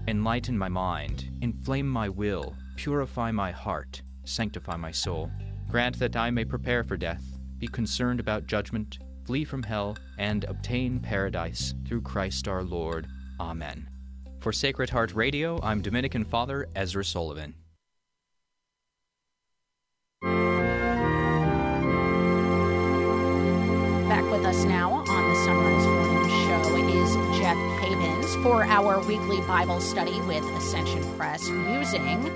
Enlighten 0.07 0.57
my 0.57 0.69
mind, 0.69 1.29
inflame 1.41 1.87
my 1.87 2.09
will, 2.09 2.55
purify 2.75 3.31
my 3.31 3.51
heart, 3.51 4.01
sanctify 4.23 4.75
my 4.75 4.91
soul. 4.91 5.31
Grant 5.69 5.97
that 5.99 6.15
I 6.15 6.29
may 6.29 6.45
prepare 6.45 6.83
for 6.83 6.97
death, 6.97 7.23
be 7.57 7.67
concerned 7.67 8.19
about 8.19 8.45
judgment, 8.45 8.99
flee 9.25 9.43
from 9.43 9.63
hell, 9.63 9.97
and 10.17 10.43
obtain 10.43 10.99
paradise 10.99 11.73
through 11.87 12.01
Christ 12.01 12.47
our 12.47 12.63
Lord. 12.63 13.07
Amen. 13.39 13.89
For 14.39 14.51
Sacred 14.51 14.91
Heart 14.91 15.15
Radio, 15.15 15.59
I'm 15.63 15.81
Dominican 15.81 16.23
Father 16.23 16.67
Ezra 16.75 17.03
Sullivan. 17.03 17.55
Back 24.07 24.31
with 24.31 24.45
us 24.45 24.63
now 24.65 24.93
on 24.93 25.05
the 25.05 25.35
Son 25.43 25.57
Rise 25.57 25.87
Morning 25.87 26.29
Show 26.45 26.61
is 27.01 27.15
Jeff 27.39 27.57
Cavins 27.81 28.43
for 28.43 28.63
our 28.63 28.99
weekly 29.05 29.41
Bible 29.47 29.81
study 29.81 30.21
with 30.21 30.43
Ascension 30.43 31.03
Press 31.17 31.49
using 31.49 32.31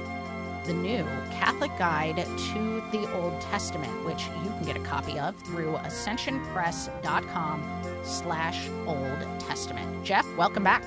the 0.65 0.73
new 0.73 1.03
Catholic 1.29 1.69
Guide 1.77 2.25
to 2.25 2.81
the 2.91 3.07
Old 3.13 3.39
Testament, 3.41 3.93
which 4.03 4.23
you 4.43 4.49
can 4.49 4.63
get 4.63 4.77
a 4.77 4.79
copy 4.79 5.19
of 5.19 5.35
through 5.43 5.73
ascensionpress.com 5.73 7.63
slash 8.03 8.67
Old 8.87 9.27
Testament. 9.39 10.03
Jeff, 10.03 10.25
welcome 10.37 10.63
back. 10.63 10.81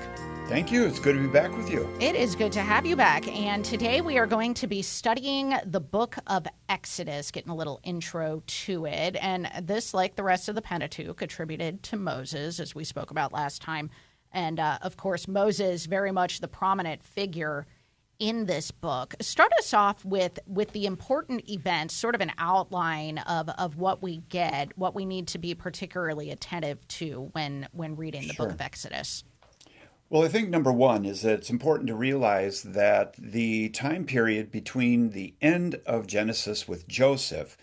Thank 0.53 0.71
you. 0.71 0.85
It's 0.85 0.99
good 0.99 1.15
to 1.15 1.19
be 1.19 1.27
back 1.27 1.57
with 1.57 1.67
you. 1.67 1.89
It 1.99 2.13
is 2.13 2.35
good 2.35 2.51
to 2.51 2.61
have 2.61 2.85
you 2.85 2.95
back. 2.95 3.27
And 3.27 3.65
today 3.65 4.01
we 4.01 4.19
are 4.19 4.27
going 4.27 4.53
to 4.53 4.67
be 4.67 4.83
studying 4.83 5.55
the 5.65 5.79
book 5.79 6.15
of 6.27 6.45
Exodus, 6.69 7.31
getting 7.31 7.49
a 7.49 7.55
little 7.55 7.79
intro 7.83 8.43
to 8.45 8.85
it. 8.85 9.17
And 9.19 9.49
this, 9.63 9.95
like 9.95 10.15
the 10.15 10.21
rest 10.21 10.49
of 10.49 10.53
the 10.53 10.61
Pentateuch, 10.61 11.23
attributed 11.23 11.81
to 11.81 11.97
Moses, 11.97 12.59
as 12.59 12.75
we 12.75 12.83
spoke 12.83 13.09
about 13.09 13.33
last 13.33 13.63
time. 13.63 13.89
And 14.31 14.59
uh, 14.59 14.77
of 14.83 14.95
course, 14.95 15.27
Moses, 15.27 15.87
very 15.87 16.11
much 16.11 16.39
the 16.39 16.47
prominent 16.47 17.01
figure 17.01 17.65
in 18.19 18.45
this 18.45 18.69
book. 18.69 19.15
Start 19.21 19.51
us 19.57 19.73
off 19.73 20.05
with 20.05 20.37
with 20.45 20.71
the 20.73 20.85
important 20.85 21.49
events, 21.49 21.95
sort 21.95 22.13
of 22.13 22.21
an 22.21 22.31
outline 22.37 23.17
of, 23.17 23.49
of 23.57 23.77
what 23.77 24.03
we 24.03 24.17
get, 24.29 24.77
what 24.77 24.93
we 24.93 25.07
need 25.07 25.29
to 25.29 25.39
be 25.39 25.55
particularly 25.55 26.29
attentive 26.29 26.87
to 26.89 27.31
when 27.31 27.67
when 27.71 27.95
reading 27.95 28.27
the 28.27 28.35
Sure. 28.35 28.45
book 28.45 28.53
of 28.53 28.61
Exodus. 28.61 29.23
Well, 30.13 30.23
I 30.23 30.27
think 30.27 30.49
number 30.49 30.71
one 30.71 31.05
is 31.05 31.23
that 31.23 31.39
it's 31.39 31.49
important 31.49 31.87
to 31.87 31.95
realize 31.95 32.61
that 32.61 33.15
the 33.17 33.69
time 33.69 34.05
period 34.05 34.51
between 34.51 35.09
the 35.09 35.33
end 35.41 35.81
of 35.87 36.05
Genesis 36.05 36.67
with 36.67 36.87
Joseph 36.87 37.57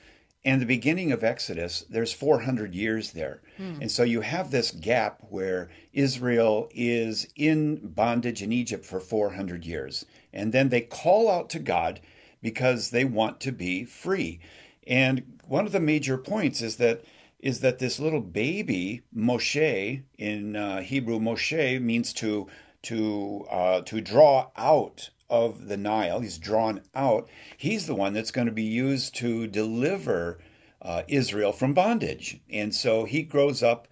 and 0.45 0.61
the 0.61 0.67
beginning 0.67 1.13
of 1.13 1.23
Exodus, 1.23 1.85
there's 1.89 2.13
400 2.13 2.75
years 2.75 3.13
there. 3.13 3.41
Hmm. 3.57 3.83
And 3.83 3.89
so 3.89 4.03
you 4.03 4.23
have 4.23 4.51
this 4.51 4.73
gap 4.73 5.21
where 5.29 5.71
Israel 5.93 6.69
is 6.75 7.29
in 7.37 7.77
bondage 7.93 8.43
in 8.43 8.51
Egypt 8.51 8.85
for 8.85 8.99
400 8.99 9.65
years. 9.65 10.05
And 10.33 10.53
then 10.53 10.71
they 10.71 10.81
call 10.81 11.31
out 11.31 11.51
to 11.51 11.61
God 11.61 12.01
because 12.43 12.91
they 12.91 13.05
want 13.05 13.39
to 13.43 13.53
be 13.53 13.85
free. 13.85 14.41
And 14.89 15.39
one 15.47 15.67
of 15.67 15.73
the 15.73 15.79
major 15.79 16.19
points 16.19 16.63
is 16.63 16.79
that 16.79 17.05
is 17.43 17.61
that 17.61 17.79
this 17.79 17.99
little 17.99 18.21
baby 18.21 19.03
Moshe 19.15 20.03
in 20.19 20.57
uh, 20.57 20.83
Hebrew 20.83 21.19
Moshe 21.19 21.81
means 21.81 22.13
to 22.15 22.49
to 22.83 23.47
uh, 23.51 23.81
to 23.83 24.01
draw 24.01 24.51
out 24.57 25.11
of 25.29 25.69
the 25.69 25.77
Nile. 25.77 26.21
He's 26.21 26.39
drawn 26.39 26.83
out. 26.95 27.29
He's 27.57 27.87
the 27.87 27.95
one 27.95 28.13
that's 28.13 28.33
going 28.33 28.47
to 28.47 28.53
be 28.53 28.65
used 28.65 29.15
to 29.17 29.47
deliver 29.47 30.41
uh, 30.83 31.03
Israel 31.09 31.53
from 31.53 31.75
bondage. 31.75 32.41
And 32.51 32.75
so 32.75 33.05
he 33.05 33.23
grows 33.23 33.63
up 33.63 33.87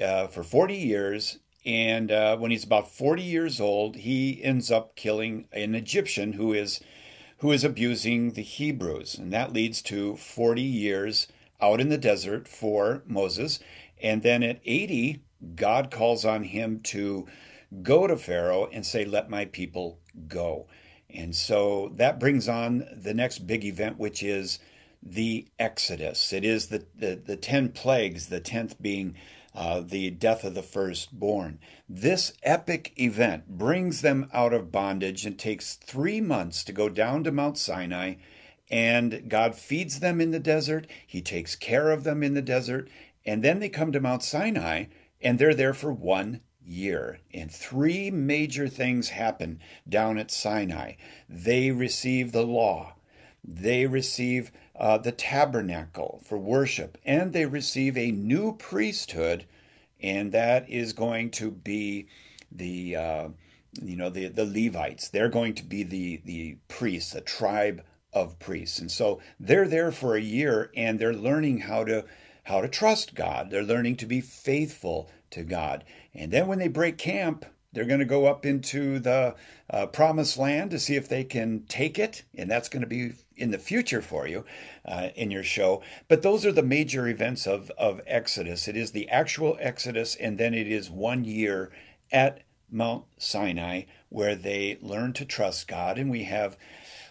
uh, 0.00 0.26
for 0.28 0.42
40 0.42 0.76
years 0.76 1.38
And 1.64 2.12
uh, 2.12 2.36
when 2.36 2.50
he's 2.50 2.64
about 2.64 2.90
40 2.90 3.22
years 3.22 3.60
old, 3.60 3.96
he 3.96 4.42
ends 4.42 4.70
up 4.70 4.96
killing 4.96 5.46
an 5.52 5.74
Egyptian 5.74 6.34
who 6.34 6.52
is 6.52 6.80
who 7.38 7.52
is 7.52 7.64
abusing 7.64 8.32
the 8.32 8.42
Hebrews, 8.42 9.18
and 9.18 9.32
that 9.32 9.52
leads 9.52 9.82
to 9.82 10.16
40 10.16 10.62
years 10.62 11.26
out 11.64 11.80
in 11.80 11.88
the 11.88 11.98
desert 11.98 12.46
for 12.46 13.02
Moses. 13.06 13.60
And 14.02 14.22
then 14.22 14.42
at 14.42 14.60
80, 14.64 15.22
God 15.54 15.90
calls 15.90 16.24
on 16.24 16.44
him 16.44 16.80
to 16.84 17.26
go 17.82 18.06
to 18.06 18.16
Pharaoh 18.16 18.68
and 18.72 18.84
say, 18.84 19.04
"Let 19.04 19.30
my 19.30 19.44
people 19.46 19.98
go." 20.28 20.66
And 21.10 21.34
so 21.34 21.92
that 21.96 22.18
brings 22.18 22.48
on 22.48 22.86
the 22.92 23.14
next 23.14 23.46
big 23.46 23.64
event, 23.64 23.98
which 23.98 24.22
is 24.22 24.58
the 25.02 25.46
Exodus. 25.58 26.32
It 26.32 26.44
is 26.44 26.68
the, 26.68 26.86
the, 26.94 27.14
the 27.14 27.36
10 27.36 27.70
plagues, 27.70 28.28
the 28.28 28.40
10th 28.40 28.80
being 28.80 29.14
uh, 29.54 29.80
the 29.80 30.10
death 30.10 30.42
of 30.42 30.54
the 30.54 30.62
firstborn. 30.62 31.60
This 31.88 32.32
epic 32.42 32.92
event 32.96 33.48
brings 33.48 34.00
them 34.00 34.28
out 34.32 34.52
of 34.52 34.72
bondage 34.72 35.24
and 35.24 35.38
takes 35.38 35.76
three 35.76 36.20
months 36.20 36.64
to 36.64 36.72
go 36.72 36.88
down 36.88 37.22
to 37.24 37.30
Mount 37.30 37.58
Sinai. 37.58 38.14
And 38.70 39.28
God 39.28 39.54
feeds 39.54 40.00
them 40.00 40.20
in 40.20 40.30
the 40.30 40.40
desert, 40.40 40.86
He 41.06 41.20
takes 41.20 41.54
care 41.54 41.90
of 41.90 42.04
them 42.04 42.22
in 42.22 42.34
the 42.34 42.42
desert. 42.42 42.88
And 43.26 43.42
then 43.42 43.58
they 43.58 43.68
come 43.68 43.92
to 43.92 44.00
Mount 44.00 44.22
Sinai 44.22 44.86
and 45.24 45.38
they're 45.38 45.54
there 45.54 45.74
for 45.74 45.92
one 45.92 46.40
year. 46.64 47.20
And 47.32 47.50
three 47.50 48.10
major 48.10 48.68
things 48.68 49.08
happen 49.08 49.60
down 49.88 50.18
at 50.18 50.30
Sinai. 50.30 50.92
They 51.28 51.70
receive 51.70 52.32
the 52.32 52.46
law, 52.46 52.94
they 53.42 53.86
receive 53.86 54.52
uh, 54.76 54.98
the 54.98 55.12
tabernacle 55.12 56.20
for 56.24 56.38
worship, 56.38 56.98
and 57.04 57.32
they 57.32 57.46
receive 57.46 57.96
a 57.96 58.10
new 58.10 58.54
priesthood, 58.56 59.46
and 60.00 60.32
that 60.32 60.68
is 60.68 60.92
going 60.92 61.30
to 61.30 61.50
be 61.50 62.08
the 62.50 62.96
uh, 62.96 63.28
you 63.80 63.96
know 63.96 64.10
the 64.10 64.28
the 64.28 64.44
Levites. 64.44 65.08
They're 65.08 65.28
going 65.28 65.54
to 65.54 65.64
be 65.64 65.82
the 65.82 66.22
the 66.24 66.56
priests, 66.68 67.14
a 67.14 67.20
tribe 67.20 67.82
of 68.14 68.38
priests, 68.38 68.78
and 68.78 68.90
so 68.90 69.20
they're 69.38 69.68
there 69.68 69.92
for 69.92 70.16
a 70.16 70.20
year, 70.20 70.70
and 70.76 70.98
they're 70.98 71.12
learning 71.12 71.58
how 71.60 71.84
to 71.84 72.04
how 72.44 72.60
to 72.60 72.68
trust 72.68 73.14
God. 73.14 73.50
They're 73.50 73.62
learning 73.62 73.96
to 73.96 74.06
be 74.06 74.20
faithful 74.20 75.10
to 75.30 75.42
God, 75.44 75.84
and 76.14 76.32
then 76.32 76.46
when 76.46 76.58
they 76.58 76.68
break 76.68 76.98
camp, 76.98 77.44
they're 77.74 77.84
going 77.84 78.00
to 78.00 78.06
go 78.06 78.26
up 78.26 78.46
into 78.46 79.00
the 79.00 79.34
uh, 79.68 79.86
promised 79.86 80.38
land 80.38 80.70
to 80.70 80.78
see 80.78 80.94
if 80.94 81.08
they 81.08 81.24
can 81.24 81.64
take 81.68 81.98
it, 81.98 82.22
and 82.34 82.50
that's 82.50 82.68
going 82.68 82.82
to 82.82 82.88
be 82.88 83.12
in 83.36 83.50
the 83.50 83.58
future 83.58 84.00
for 84.00 84.28
you 84.28 84.44
uh, 84.84 85.08
in 85.16 85.30
your 85.30 85.42
show. 85.42 85.82
But 86.06 86.22
those 86.22 86.46
are 86.46 86.52
the 86.52 86.62
major 86.62 87.08
events 87.08 87.46
of, 87.46 87.70
of 87.72 88.00
Exodus. 88.06 88.68
It 88.68 88.76
is 88.76 88.92
the 88.92 89.08
actual 89.08 89.56
Exodus, 89.60 90.14
and 90.14 90.38
then 90.38 90.54
it 90.54 90.68
is 90.68 90.88
one 90.88 91.24
year 91.24 91.72
at 92.12 92.42
Mount 92.70 93.04
Sinai 93.18 93.82
where 94.08 94.36
they 94.36 94.78
learn 94.80 95.12
to 95.14 95.24
trust 95.24 95.66
God, 95.66 95.98
and 95.98 96.10
we 96.10 96.24
have 96.24 96.56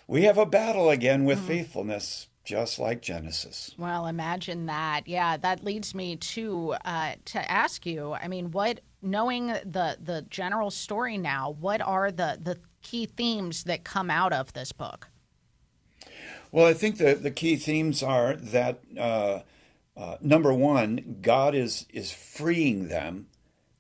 we 0.08 0.24
have 0.24 0.38
a 0.38 0.46
battle 0.46 0.90
again 0.90 1.26
with 1.26 1.40
mm. 1.40 1.48
faithfulness 1.48 2.28
just 2.44 2.78
like 2.78 3.02
Genesis. 3.02 3.74
Well, 3.78 4.06
imagine 4.06 4.66
that. 4.66 5.08
Yeah, 5.08 5.38
that 5.38 5.64
leads 5.64 5.96
me 5.96 6.18
to 6.18 6.76
uh, 6.84 7.14
to 7.26 7.52
ask 7.52 7.86
you. 7.86 8.14
I 8.14 8.28
mean, 8.28 8.52
what 8.52 8.82
knowing 9.02 9.48
the 9.48 9.98
the 10.02 10.26
general 10.30 10.72
story 10.72 11.18
now, 11.18 11.56
what 11.60 11.82
are 11.82 12.12
the 12.12 12.38
the 12.42 12.60
key 12.82 13.06
themes 13.06 13.64
that 13.64 13.84
come 13.84 14.10
out 14.10 14.34
of 14.34 14.54
this 14.54 14.72
book? 14.72 15.10
Well, 16.52 16.66
I 16.66 16.74
think 16.74 16.98
the 16.98 17.16
the 17.16 17.32
key 17.32 17.56
themes 17.56 18.04
are 18.04 18.36
that 18.36 18.82
uh, 18.98 19.40
uh, 19.96 20.18
number 20.22 20.54
one, 20.54 21.20
God 21.22 21.56
is 21.56 21.86
is 21.90 22.12
freeing 22.12 22.90
them 22.90 23.28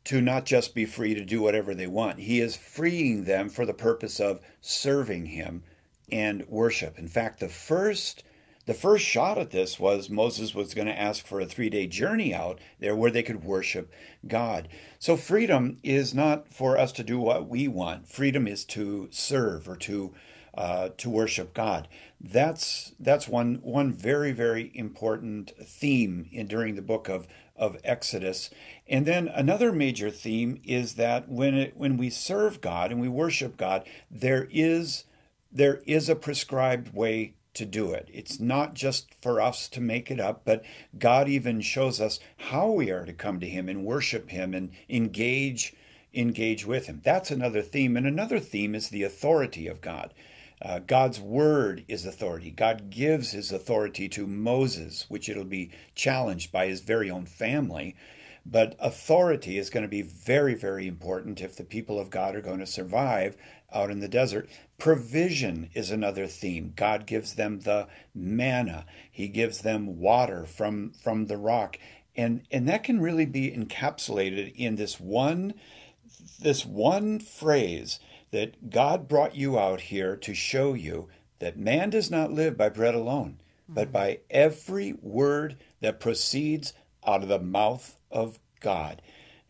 to 0.05 0.21
not 0.21 0.45
just 0.45 0.75
be 0.75 0.86
free 0.86 1.13
to 1.13 1.23
do 1.23 1.41
whatever 1.41 1.73
they 1.73 1.88
want. 1.88 2.19
He 2.19 2.39
is 2.39 2.55
freeing 2.55 3.23
them 3.23 3.49
for 3.49 3.65
the 3.65 3.73
purpose 3.73 4.19
of 4.19 4.41
serving 4.62 5.27
Him 5.27 5.63
and 6.11 6.47
worship. 6.47 6.97
In 6.97 7.07
fact, 7.07 7.39
the 7.39 7.49
first 7.49 8.23
the 8.65 8.73
first 8.73 9.03
shot 9.03 9.37
at 9.37 9.51
this 9.51 9.77
was 9.77 10.09
Moses 10.09 10.55
was 10.55 10.73
going 10.73 10.87
to 10.87 10.97
ask 10.97 11.25
for 11.25 11.41
a 11.41 11.45
three 11.45 11.69
day 11.69 11.85
journey 11.85 12.33
out 12.33 12.59
there 12.79 12.95
where 12.95 13.11
they 13.11 13.23
could 13.23 13.43
worship 13.43 13.91
God. 14.25 14.69
So, 14.99 15.17
freedom 15.17 15.79
is 15.83 16.13
not 16.13 16.47
for 16.47 16.77
us 16.77 16.93
to 16.93 17.03
do 17.03 17.19
what 17.19 17.49
we 17.49 17.67
want, 17.67 18.07
freedom 18.07 18.47
is 18.47 18.63
to 18.65 19.09
serve 19.11 19.67
or 19.67 19.75
to 19.77 20.13
uh, 20.55 20.89
to 20.97 21.09
worship 21.09 21.53
God. 21.53 21.87
That's 22.21 22.93
that's 22.99 23.27
one 23.27 23.55
one 23.63 23.91
very 23.91 24.31
very 24.31 24.71
important 24.73 25.51
theme 25.61 26.29
in 26.31 26.47
during 26.47 26.75
the 26.75 26.81
book 26.81 27.09
of 27.09 27.27
of 27.57 27.77
Exodus. 27.83 28.49
And 28.87 29.05
then 29.05 29.27
another 29.27 29.71
major 29.71 30.09
theme 30.09 30.59
is 30.63 30.95
that 30.95 31.27
when 31.29 31.53
it, 31.53 31.77
when 31.77 31.97
we 31.97 32.09
serve 32.09 32.61
God 32.61 32.91
and 32.91 32.99
we 32.99 33.09
worship 33.09 33.57
God, 33.57 33.85
there 34.09 34.47
is 34.49 35.03
there 35.53 35.81
is 35.85 36.09
a 36.09 36.15
prescribed 36.15 36.93
way 36.93 37.33
to 37.53 37.65
do 37.65 37.91
it. 37.91 38.09
It's 38.11 38.39
not 38.39 38.73
just 38.73 39.13
for 39.21 39.39
us 39.39 39.67
to 39.69 39.81
make 39.81 40.09
it 40.09 40.19
up, 40.19 40.41
but 40.43 40.63
God 40.97 41.29
even 41.29 41.61
shows 41.61 42.01
us 42.01 42.19
how 42.37 42.71
we 42.71 42.89
are 42.89 43.05
to 43.05 43.13
come 43.13 43.39
to 43.39 43.47
him 43.47 43.69
and 43.69 43.85
worship 43.85 44.29
him 44.29 44.53
and 44.53 44.71
engage 44.89 45.75
engage 46.15 46.63
with 46.63 46.85
him. 46.85 47.01
That's 47.03 47.31
another 47.31 47.63
theme 47.63 47.97
and 47.97 48.05
another 48.05 48.39
theme 48.39 48.75
is 48.75 48.89
the 48.89 49.01
authority 49.01 49.67
of 49.67 49.81
God. 49.81 50.13
Uh, 50.61 50.79
God's 50.79 51.19
word 51.19 51.83
is 51.87 52.05
authority. 52.05 52.51
God 52.51 52.91
gives 52.91 53.31
his 53.31 53.51
authority 53.51 54.07
to 54.09 54.27
Moses, 54.27 55.07
which 55.09 55.27
it'll 55.27 55.43
be 55.43 55.71
challenged 55.95 56.51
by 56.51 56.67
his 56.67 56.81
very 56.81 57.09
own 57.09 57.25
family. 57.25 57.95
But 58.45 58.75
authority 58.79 59.57
is 59.57 59.69
going 59.69 59.83
to 59.83 59.89
be 59.89 60.01
very, 60.01 60.53
very 60.53 60.87
important 60.87 61.41
if 61.41 61.55
the 61.55 61.63
people 61.63 61.99
of 61.99 62.09
God 62.09 62.35
are 62.35 62.41
going 62.41 62.59
to 62.59 62.65
survive 62.65 63.37
out 63.73 63.91
in 63.91 63.99
the 63.99 64.07
desert. 64.07 64.49
Provision 64.77 65.69
is 65.73 65.91
another 65.91 66.27
theme. 66.27 66.73
God 66.75 67.05
gives 67.05 67.36
them 67.36 67.62
the 67.62 67.88
manna. 68.13 68.86
He 69.12 69.27
gives 69.27 69.59
them 69.59 69.99
water 69.99 70.45
from 70.45 70.91
from 70.91 71.27
the 71.27 71.38
rock. 71.38 71.77
And 72.15 72.43
and 72.51 72.67
that 72.69 72.83
can 72.83 73.01
really 73.01 73.25
be 73.25 73.51
encapsulated 73.51 74.53
in 74.55 74.75
this 74.75 74.99
one 74.99 75.53
this 76.39 76.65
one 76.65 77.19
phrase 77.19 77.99
that 78.31 78.69
God 78.69 79.07
brought 79.07 79.36
you 79.36 79.59
out 79.59 79.81
here 79.81 80.15
to 80.17 80.33
show 80.33 80.73
you 80.73 81.07
that 81.39 81.57
man 81.57 81.89
does 81.89 82.09
not 82.09 82.31
live 82.31 82.57
by 82.57 82.69
bread 82.69 82.95
alone, 82.95 83.39
but 83.67 83.86
mm-hmm. 83.86 83.93
by 83.93 84.19
every 84.29 84.93
word 85.01 85.57
that 85.81 85.99
proceeds 85.99 86.73
out 87.05 87.23
of 87.23 87.29
the 87.29 87.39
mouth 87.39 87.97
of 88.12 88.39
God. 88.59 89.01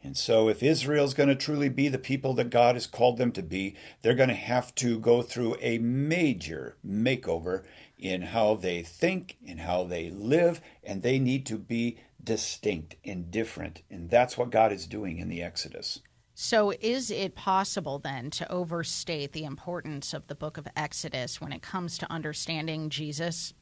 And 0.03 0.17
so, 0.17 0.49
if 0.49 0.61
Israel 0.61 1.05
is 1.05 1.13
going 1.13 1.29
to 1.29 1.35
truly 1.35 1.69
be 1.69 1.87
the 1.87 1.97
people 1.97 2.33
that 2.33 2.49
God 2.49 2.75
has 2.75 2.87
called 2.87 3.17
them 3.17 3.31
to 3.31 3.41
be, 3.41 3.75
they're 4.01 4.13
going 4.13 4.29
to 4.29 4.35
have 4.35 4.75
to 4.75 4.99
go 4.99 5.21
through 5.21 5.55
a 5.61 5.77
major 5.77 6.75
makeover 6.85 7.63
in 7.97 8.21
how 8.21 8.55
they 8.55 8.83
think, 8.83 9.37
in 9.41 9.59
how 9.59 9.85
they 9.85 10.09
live, 10.09 10.59
and 10.83 11.01
they 11.01 11.19
need 11.19 11.45
to 11.45 11.57
be 11.57 11.99
distinct 12.21 12.97
and 13.05 13.31
different. 13.31 13.81
And 13.89 14.09
that's 14.09 14.37
what 14.37 14.49
God 14.49 14.73
is 14.73 14.87
doing 14.87 15.19
in 15.19 15.29
the 15.29 15.41
Exodus. 15.41 16.01
So, 16.35 16.73
is 16.81 17.09
it 17.09 17.35
possible 17.35 17.99
then 17.99 18.29
to 18.31 18.51
overstate 18.51 19.31
the 19.31 19.45
importance 19.45 20.13
of 20.13 20.27
the 20.27 20.35
book 20.35 20.57
of 20.57 20.67
Exodus 20.75 21.39
when 21.39 21.53
it 21.53 21.61
comes 21.61 21.97
to 21.99 22.11
understanding 22.11 22.89
Jesus? 22.89 23.53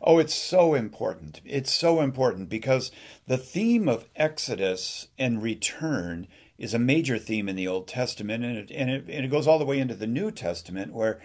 Oh, 0.00 0.18
it's 0.18 0.34
so 0.34 0.74
important. 0.74 1.40
It's 1.44 1.72
so 1.72 2.00
important 2.00 2.48
because 2.48 2.90
the 3.26 3.36
theme 3.36 3.88
of 3.88 4.06
Exodus 4.16 5.08
and 5.18 5.42
return 5.42 6.26
is 6.58 6.74
a 6.74 6.78
major 6.78 7.18
theme 7.18 7.48
in 7.48 7.56
the 7.56 7.68
Old 7.68 7.88
Testament, 7.88 8.44
and 8.44 8.56
it, 8.56 8.70
and 8.70 8.90
it, 8.90 9.04
and 9.08 9.24
it 9.24 9.30
goes 9.30 9.46
all 9.46 9.58
the 9.58 9.64
way 9.64 9.78
into 9.78 9.94
the 9.94 10.06
New 10.06 10.30
Testament, 10.30 10.92
where 10.92 11.20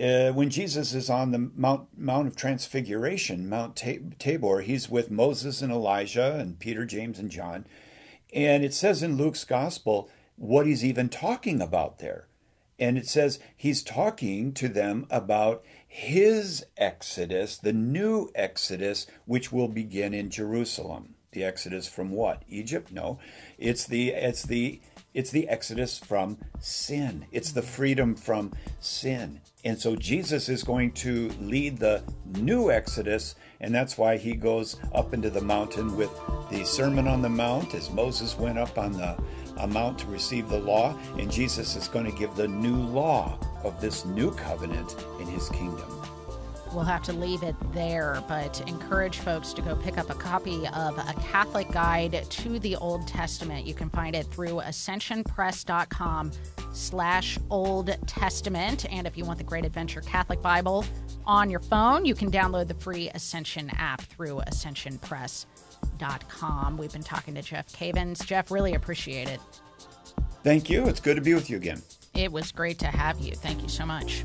uh, 0.00 0.30
when 0.32 0.48
Jesus 0.48 0.94
is 0.94 1.10
on 1.10 1.30
the 1.30 1.50
Mount, 1.54 1.88
Mount 1.96 2.26
of 2.26 2.36
Transfiguration, 2.36 3.48
Mount 3.48 3.76
Tabor, 3.76 4.62
he's 4.62 4.88
with 4.88 5.10
Moses 5.10 5.60
and 5.60 5.70
Elijah 5.70 6.36
and 6.38 6.58
Peter, 6.58 6.86
James, 6.86 7.18
and 7.18 7.30
John. 7.30 7.66
And 8.32 8.64
it 8.64 8.72
says 8.72 9.02
in 9.02 9.18
Luke's 9.18 9.44
gospel 9.44 10.08
what 10.36 10.66
he's 10.66 10.84
even 10.84 11.10
talking 11.10 11.60
about 11.60 11.98
there. 11.98 12.28
And 12.78 12.96
it 12.96 13.06
says 13.06 13.38
he's 13.54 13.82
talking 13.82 14.54
to 14.54 14.68
them 14.68 15.06
about 15.10 15.62
his 15.94 16.64
exodus, 16.78 17.58
the 17.58 17.74
new 17.74 18.30
exodus, 18.34 19.06
which 19.26 19.52
will 19.52 19.68
begin 19.68 20.14
in 20.14 20.30
Jerusalem. 20.30 21.16
The 21.32 21.44
exodus 21.44 21.86
from 21.86 22.10
what? 22.12 22.44
Egypt? 22.48 22.90
No. 22.90 23.18
It's 23.58 23.84
the 23.84 24.08
it's 24.08 24.42
the 24.42 24.80
it's 25.12 25.30
the 25.30 25.46
exodus 25.50 25.98
from 25.98 26.38
sin. 26.60 27.26
It's 27.30 27.52
the 27.52 27.60
freedom 27.60 28.14
from 28.14 28.54
sin. 28.80 29.42
And 29.66 29.78
so 29.78 29.94
Jesus 29.94 30.48
is 30.48 30.64
going 30.64 30.92
to 30.92 31.28
lead 31.38 31.76
the 31.78 32.02
new 32.38 32.70
exodus, 32.70 33.34
and 33.60 33.74
that's 33.74 33.98
why 33.98 34.16
he 34.16 34.32
goes 34.32 34.76
up 34.94 35.12
into 35.12 35.28
the 35.28 35.42
mountain 35.42 35.94
with 35.94 36.10
the 36.50 36.64
Sermon 36.64 37.06
on 37.06 37.20
the 37.20 37.28
Mount 37.28 37.74
as 37.74 37.90
Moses 37.90 38.38
went 38.38 38.58
up 38.58 38.78
on 38.78 38.92
the 38.92 39.22
a 39.58 39.66
mount 39.66 39.98
to 40.00 40.06
receive 40.06 40.48
the 40.48 40.58
law, 40.58 40.96
and 41.18 41.30
Jesus 41.30 41.76
is 41.76 41.88
going 41.88 42.10
to 42.10 42.16
give 42.18 42.34
the 42.36 42.48
new 42.48 42.76
law 42.76 43.38
of 43.64 43.80
this 43.80 44.04
new 44.04 44.30
covenant 44.32 44.96
in 45.20 45.26
his 45.26 45.48
kingdom. 45.50 45.88
we'll 46.72 46.84
have 46.84 47.02
to 47.02 47.12
leave 47.12 47.42
it 47.42 47.54
there, 47.72 48.22
but 48.28 48.66
encourage 48.66 49.18
folks 49.18 49.52
to 49.52 49.60
go 49.60 49.76
pick 49.76 49.98
up 49.98 50.08
a 50.08 50.14
copy 50.14 50.66
of 50.68 50.96
A 50.96 51.14
Catholic 51.20 51.70
Guide 51.70 52.24
to 52.30 52.58
the 52.58 52.76
Old 52.76 53.06
Testament. 53.06 53.66
You 53.66 53.74
can 53.74 53.90
find 53.90 54.16
it 54.16 54.26
through 54.26 54.62
ascensionpress.com 54.62 56.32
slash 56.72 57.38
Old 57.50 57.94
Testament. 58.06 58.86
And 58.90 59.06
if 59.06 59.18
you 59.18 59.24
want 59.24 59.38
the 59.38 59.44
Great 59.44 59.66
Adventure 59.66 60.00
Catholic 60.00 60.40
Bible 60.40 60.86
on 61.26 61.50
your 61.50 61.60
phone, 61.60 62.06
you 62.06 62.14
can 62.14 62.30
download 62.30 62.68
the 62.68 62.74
free 62.74 63.10
Ascension 63.10 63.70
app 63.76 64.00
through 64.00 64.40
ascensionpress.com. 64.46 65.71
We've 66.76 66.92
been 66.92 67.02
talking 67.02 67.34
to 67.36 67.42
Jeff 67.42 67.68
Cavins. 67.72 68.26
Jeff, 68.26 68.50
really 68.50 68.74
appreciate 68.74 69.28
it. 69.28 69.40
Thank 70.42 70.68
you. 70.68 70.88
It's 70.88 71.00
good 71.00 71.14
to 71.14 71.22
be 71.22 71.34
with 71.34 71.48
you 71.48 71.56
again. 71.56 71.80
It 72.14 72.32
was 72.32 72.50
great 72.50 72.80
to 72.80 72.86
have 72.86 73.20
you. 73.20 73.36
Thank 73.36 73.62
you 73.62 73.68
so 73.68 73.86
much. 73.86 74.24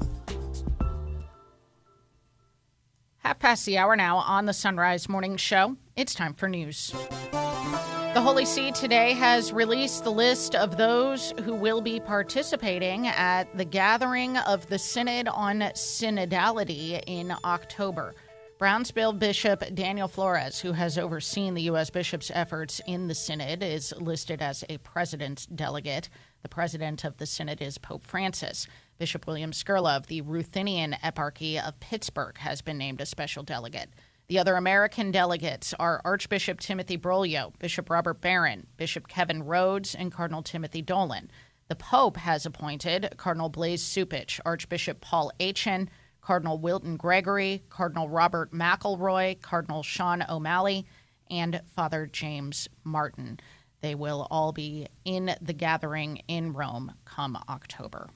Half 3.19 3.39
past 3.39 3.65
the 3.65 3.77
hour 3.77 3.95
now 3.95 4.17
on 4.17 4.45
the 4.45 4.53
Son 4.53 4.77
Rise 4.77 5.07
Morning 5.07 5.37
Show. 5.37 5.77
It's 5.95 6.15
time 6.15 6.33
for 6.33 6.49
news. 6.49 6.93
The 7.31 8.21
Holy 8.21 8.45
See 8.45 8.71
today 8.71 9.13
has 9.13 9.53
released 9.53 10.03
the 10.03 10.11
list 10.11 10.55
of 10.55 10.77
those 10.77 11.33
who 11.43 11.53
will 11.53 11.81
be 11.81 11.99
participating 11.99 13.07
at 13.07 13.55
the 13.55 13.65
gathering 13.65 14.37
of 14.37 14.65
the 14.67 14.79
Synod 14.79 15.27
on 15.27 15.59
Synodality 15.59 17.03
in 17.05 17.35
October. 17.43 18.15
Brownsville 18.57 19.13
Bishop 19.13 19.75
Daniel 19.75 20.07
Flores, 20.07 20.61
who 20.61 20.71
has 20.71 20.97
overseen 20.97 21.53
the 21.53 21.61
U.S. 21.63 21.91
bishop's 21.91 22.31
efforts 22.33 22.81
in 22.87 23.07
the 23.07 23.13
Synod, 23.13 23.61
is 23.61 23.93
listed 23.99 24.41
as 24.41 24.63
a 24.67 24.79
president's 24.79 25.45
delegate. 25.45 26.09
The 26.41 26.49
president 26.49 27.03
of 27.03 27.17
the 27.17 27.27
Synod 27.27 27.61
is 27.61 27.77
Pope 27.77 28.03
Francis. 28.03 28.65
Bishop 28.97 29.27
William 29.27 29.51
Skurla 29.51 29.95
of 29.97 30.07
the 30.07 30.21
Ruthenian 30.21 30.95
Eparchy 31.03 31.61
of 31.61 31.79
Pittsburgh 31.79 32.39
has 32.39 32.63
been 32.63 32.79
named 32.79 32.99
a 32.99 33.05
special 33.05 33.43
delegate. 33.43 33.91
The 34.27 34.39
other 34.39 34.55
American 34.55 35.11
delegates 35.11 35.75
are 35.75 36.01
Archbishop 36.03 36.59
Timothy 36.59 36.97
Broglio, 36.97 37.53
Bishop 37.59 37.91
Robert 37.91 38.21
Barron, 38.21 38.65
Bishop 38.75 39.07
Kevin 39.07 39.43
Rhoades, 39.43 39.95
and 39.97 40.11
Cardinal 40.11 40.41
Timothy 40.41 40.81
Dolan. 40.81 41.29
The 41.67 41.75
Pope 41.75 42.17
has 42.17 42.43
appointed 42.47 43.13
Cardinal 43.17 43.49
Blase 43.49 43.83
Cupich, 43.83 44.39
Archbishop 44.43 44.99
Paul 44.99 45.31
Etienne, 45.39 45.91
Cardinal 46.27 46.57
Wilton 46.57 46.97
Gregory, 46.97 47.63
Cardinal 47.69 48.09
Robert 48.09 48.51
McElroy, 48.51 49.41
Cardinal 49.41 49.81
Sean 49.81 50.25
O'Malley, 50.27 50.85
and 51.31 51.61
Father 51.73 52.05
James 52.05 52.67
Martin. 52.83 53.39
They 53.79 53.95
will 53.95 54.27
all 54.29 54.51
be 54.51 54.89
in 55.05 55.33
the 55.41 55.53
gathering 55.53 56.17
in 56.27 56.51
Rome 56.51 56.91
come 57.05 57.41
October. 57.47 58.09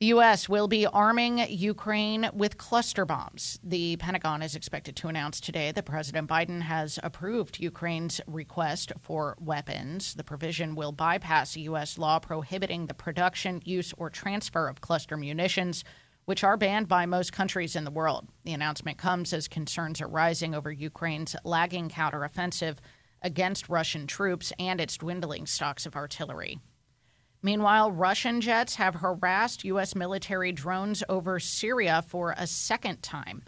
The 0.00 0.08
U.S. 0.08 0.46
will 0.46 0.68
be 0.68 0.84
arming 0.84 1.38
Ukraine 1.48 2.28
with 2.34 2.58
cluster 2.58 3.06
bombs. 3.06 3.58
The 3.64 3.96
Pentagon 3.96 4.42
is 4.42 4.54
expected 4.54 4.94
to 4.96 5.08
announce 5.08 5.40
today 5.40 5.72
that 5.72 5.86
President 5.86 6.28
Biden 6.28 6.60
has 6.60 6.98
approved 7.02 7.60
Ukraine's 7.60 8.20
request 8.26 8.92
for 9.00 9.38
weapons. 9.40 10.12
The 10.14 10.24
provision 10.24 10.74
will 10.74 10.92
bypass 10.92 11.56
U.S. 11.56 11.96
law 11.96 12.18
prohibiting 12.18 12.88
the 12.88 12.94
production, 12.94 13.62
use, 13.64 13.94
or 13.96 14.10
transfer 14.10 14.68
of 14.68 14.82
cluster 14.82 15.16
munitions, 15.16 15.82
which 16.24 16.44
are 16.44 16.56
banned 16.56 16.88
by 16.88 17.06
most 17.06 17.32
countries 17.32 17.76
in 17.76 17.84
the 17.84 17.90
world. 17.90 18.28
The 18.44 18.52
announcement 18.52 18.98
comes 18.98 19.32
as 19.32 19.48
concerns 19.48 20.00
are 20.00 20.08
rising 20.08 20.54
over 20.54 20.70
Ukraine's 20.70 21.36
lagging 21.44 21.88
counteroffensive 21.88 22.76
against 23.22 23.68
Russian 23.68 24.06
troops 24.06 24.52
and 24.58 24.80
its 24.80 24.96
dwindling 24.96 25.46
stocks 25.46 25.86
of 25.86 25.96
artillery. 25.96 26.58
Meanwhile, 27.42 27.90
Russian 27.90 28.40
jets 28.40 28.76
have 28.76 28.96
harassed 28.96 29.64
U.S. 29.64 29.94
military 29.96 30.52
drones 30.52 31.02
over 31.08 31.40
Syria 31.40 32.04
for 32.06 32.34
a 32.36 32.46
second 32.46 33.02
time. 33.02 33.42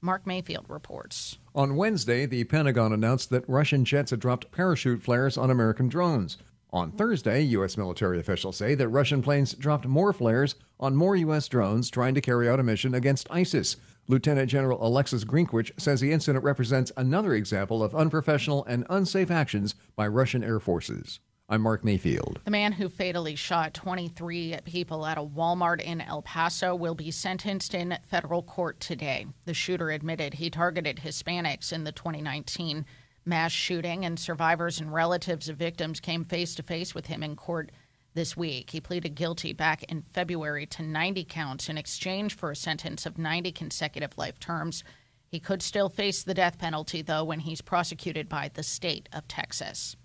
Mark 0.00 0.26
Mayfield 0.26 0.66
reports. 0.68 1.38
On 1.54 1.76
Wednesday, 1.76 2.26
the 2.26 2.44
Pentagon 2.44 2.92
announced 2.92 3.30
that 3.30 3.48
Russian 3.48 3.84
jets 3.84 4.10
had 4.10 4.20
dropped 4.20 4.50
parachute 4.50 5.02
flares 5.02 5.36
on 5.36 5.50
American 5.50 5.88
drones. 5.88 6.38
On 6.74 6.90
Thursday, 6.90 7.42
U.S. 7.42 7.76
military 7.76 8.18
officials 8.18 8.56
say 8.56 8.74
that 8.74 8.88
Russian 8.88 9.20
planes 9.20 9.52
dropped 9.52 9.86
more 9.86 10.14
flares 10.14 10.54
on 10.80 10.96
more 10.96 11.14
U.S. 11.16 11.46
drones 11.46 11.90
trying 11.90 12.14
to 12.14 12.22
carry 12.22 12.48
out 12.48 12.60
a 12.60 12.62
mission 12.62 12.94
against 12.94 13.30
ISIS. 13.30 13.76
Lieutenant 14.08 14.48
General 14.48 14.78
Alexus 14.84 15.22
Grynkewich 15.24 15.78
says 15.78 16.00
the 16.00 16.12
incident 16.12 16.42
represents 16.42 16.90
another 16.96 17.34
example 17.34 17.84
of 17.84 17.94
unprofessional 17.94 18.64
and 18.64 18.86
unsafe 18.88 19.30
actions 19.30 19.74
by 19.96 20.06
Russian 20.06 20.42
air 20.42 20.58
forces. 20.58 21.20
I'm 21.46 21.60
Mark 21.60 21.84
Mayfield. 21.84 22.40
The 22.46 22.50
man 22.50 22.72
who 22.72 22.88
fatally 22.88 23.34
shot 23.34 23.74
23 23.74 24.56
people 24.64 25.04
at 25.04 25.18
a 25.18 25.22
Walmart 25.22 25.82
in 25.82 26.00
El 26.00 26.22
Paso 26.22 26.74
will 26.74 26.94
be 26.94 27.10
sentenced 27.10 27.74
in 27.74 27.98
federal 28.02 28.42
court 28.42 28.80
today. 28.80 29.26
The 29.44 29.52
shooter 29.52 29.90
admitted 29.90 30.34
he 30.34 30.48
targeted 30.48 31.00
Hispanics 31.04 31.70
in 31.70 31.84
the 31.84 31.92
2019 31.92 32.86
mass 33.24 33.52
shooting, 33.52 34.04
and 34.04 34.18
survivors 34.18 34.80
and 34.80 34.92
relatives 34.92 35.48
of 35.48 35.56
victims 35.56 36.00
came 36.00 36.24
face 36.24 36.54
to 36.56 36.62
face 36.62 36.94
with 36.94 37.06
him 37.06 37.22
in 37.22 37.36
court 37.36 37.70
this 38.14 38.36
week. 38.36 38.70
He 38.70 38.80
pleaded 38.80 39.14
guilty 39.14 39.52
back 39.52 39.82
in 39.84 40.02
February 40.02 40.66
to 40.66 40.82
90 40.82 41.24
counts 41.24 41.68
in 41.68 41.78
exchange 41.78 42.34
for 42.34 42.50
a 42.50 42.56
sentence 42.56 43.06
of 43.06 43.18
90 43.18 43.52
consecutive 43.52 44.16
life 44.18 44.38
terms. 44.38 44.84
He 45.26 45.40
could 45.40 45.62
still 45.62 45.88
face 45.88 46.22
the 46.22 46.34
death 46.34 46.58
penalty, 46.58 47.00
though, 47.02 47.24
when 47.24 47.40
he's 47.40 47.62
prosecuted 47.62 48.28
by 48.28 48.50
the 48.52 48.62
state 48.62 49.08
of 49.12 49.28
Texas. 49.28 49.96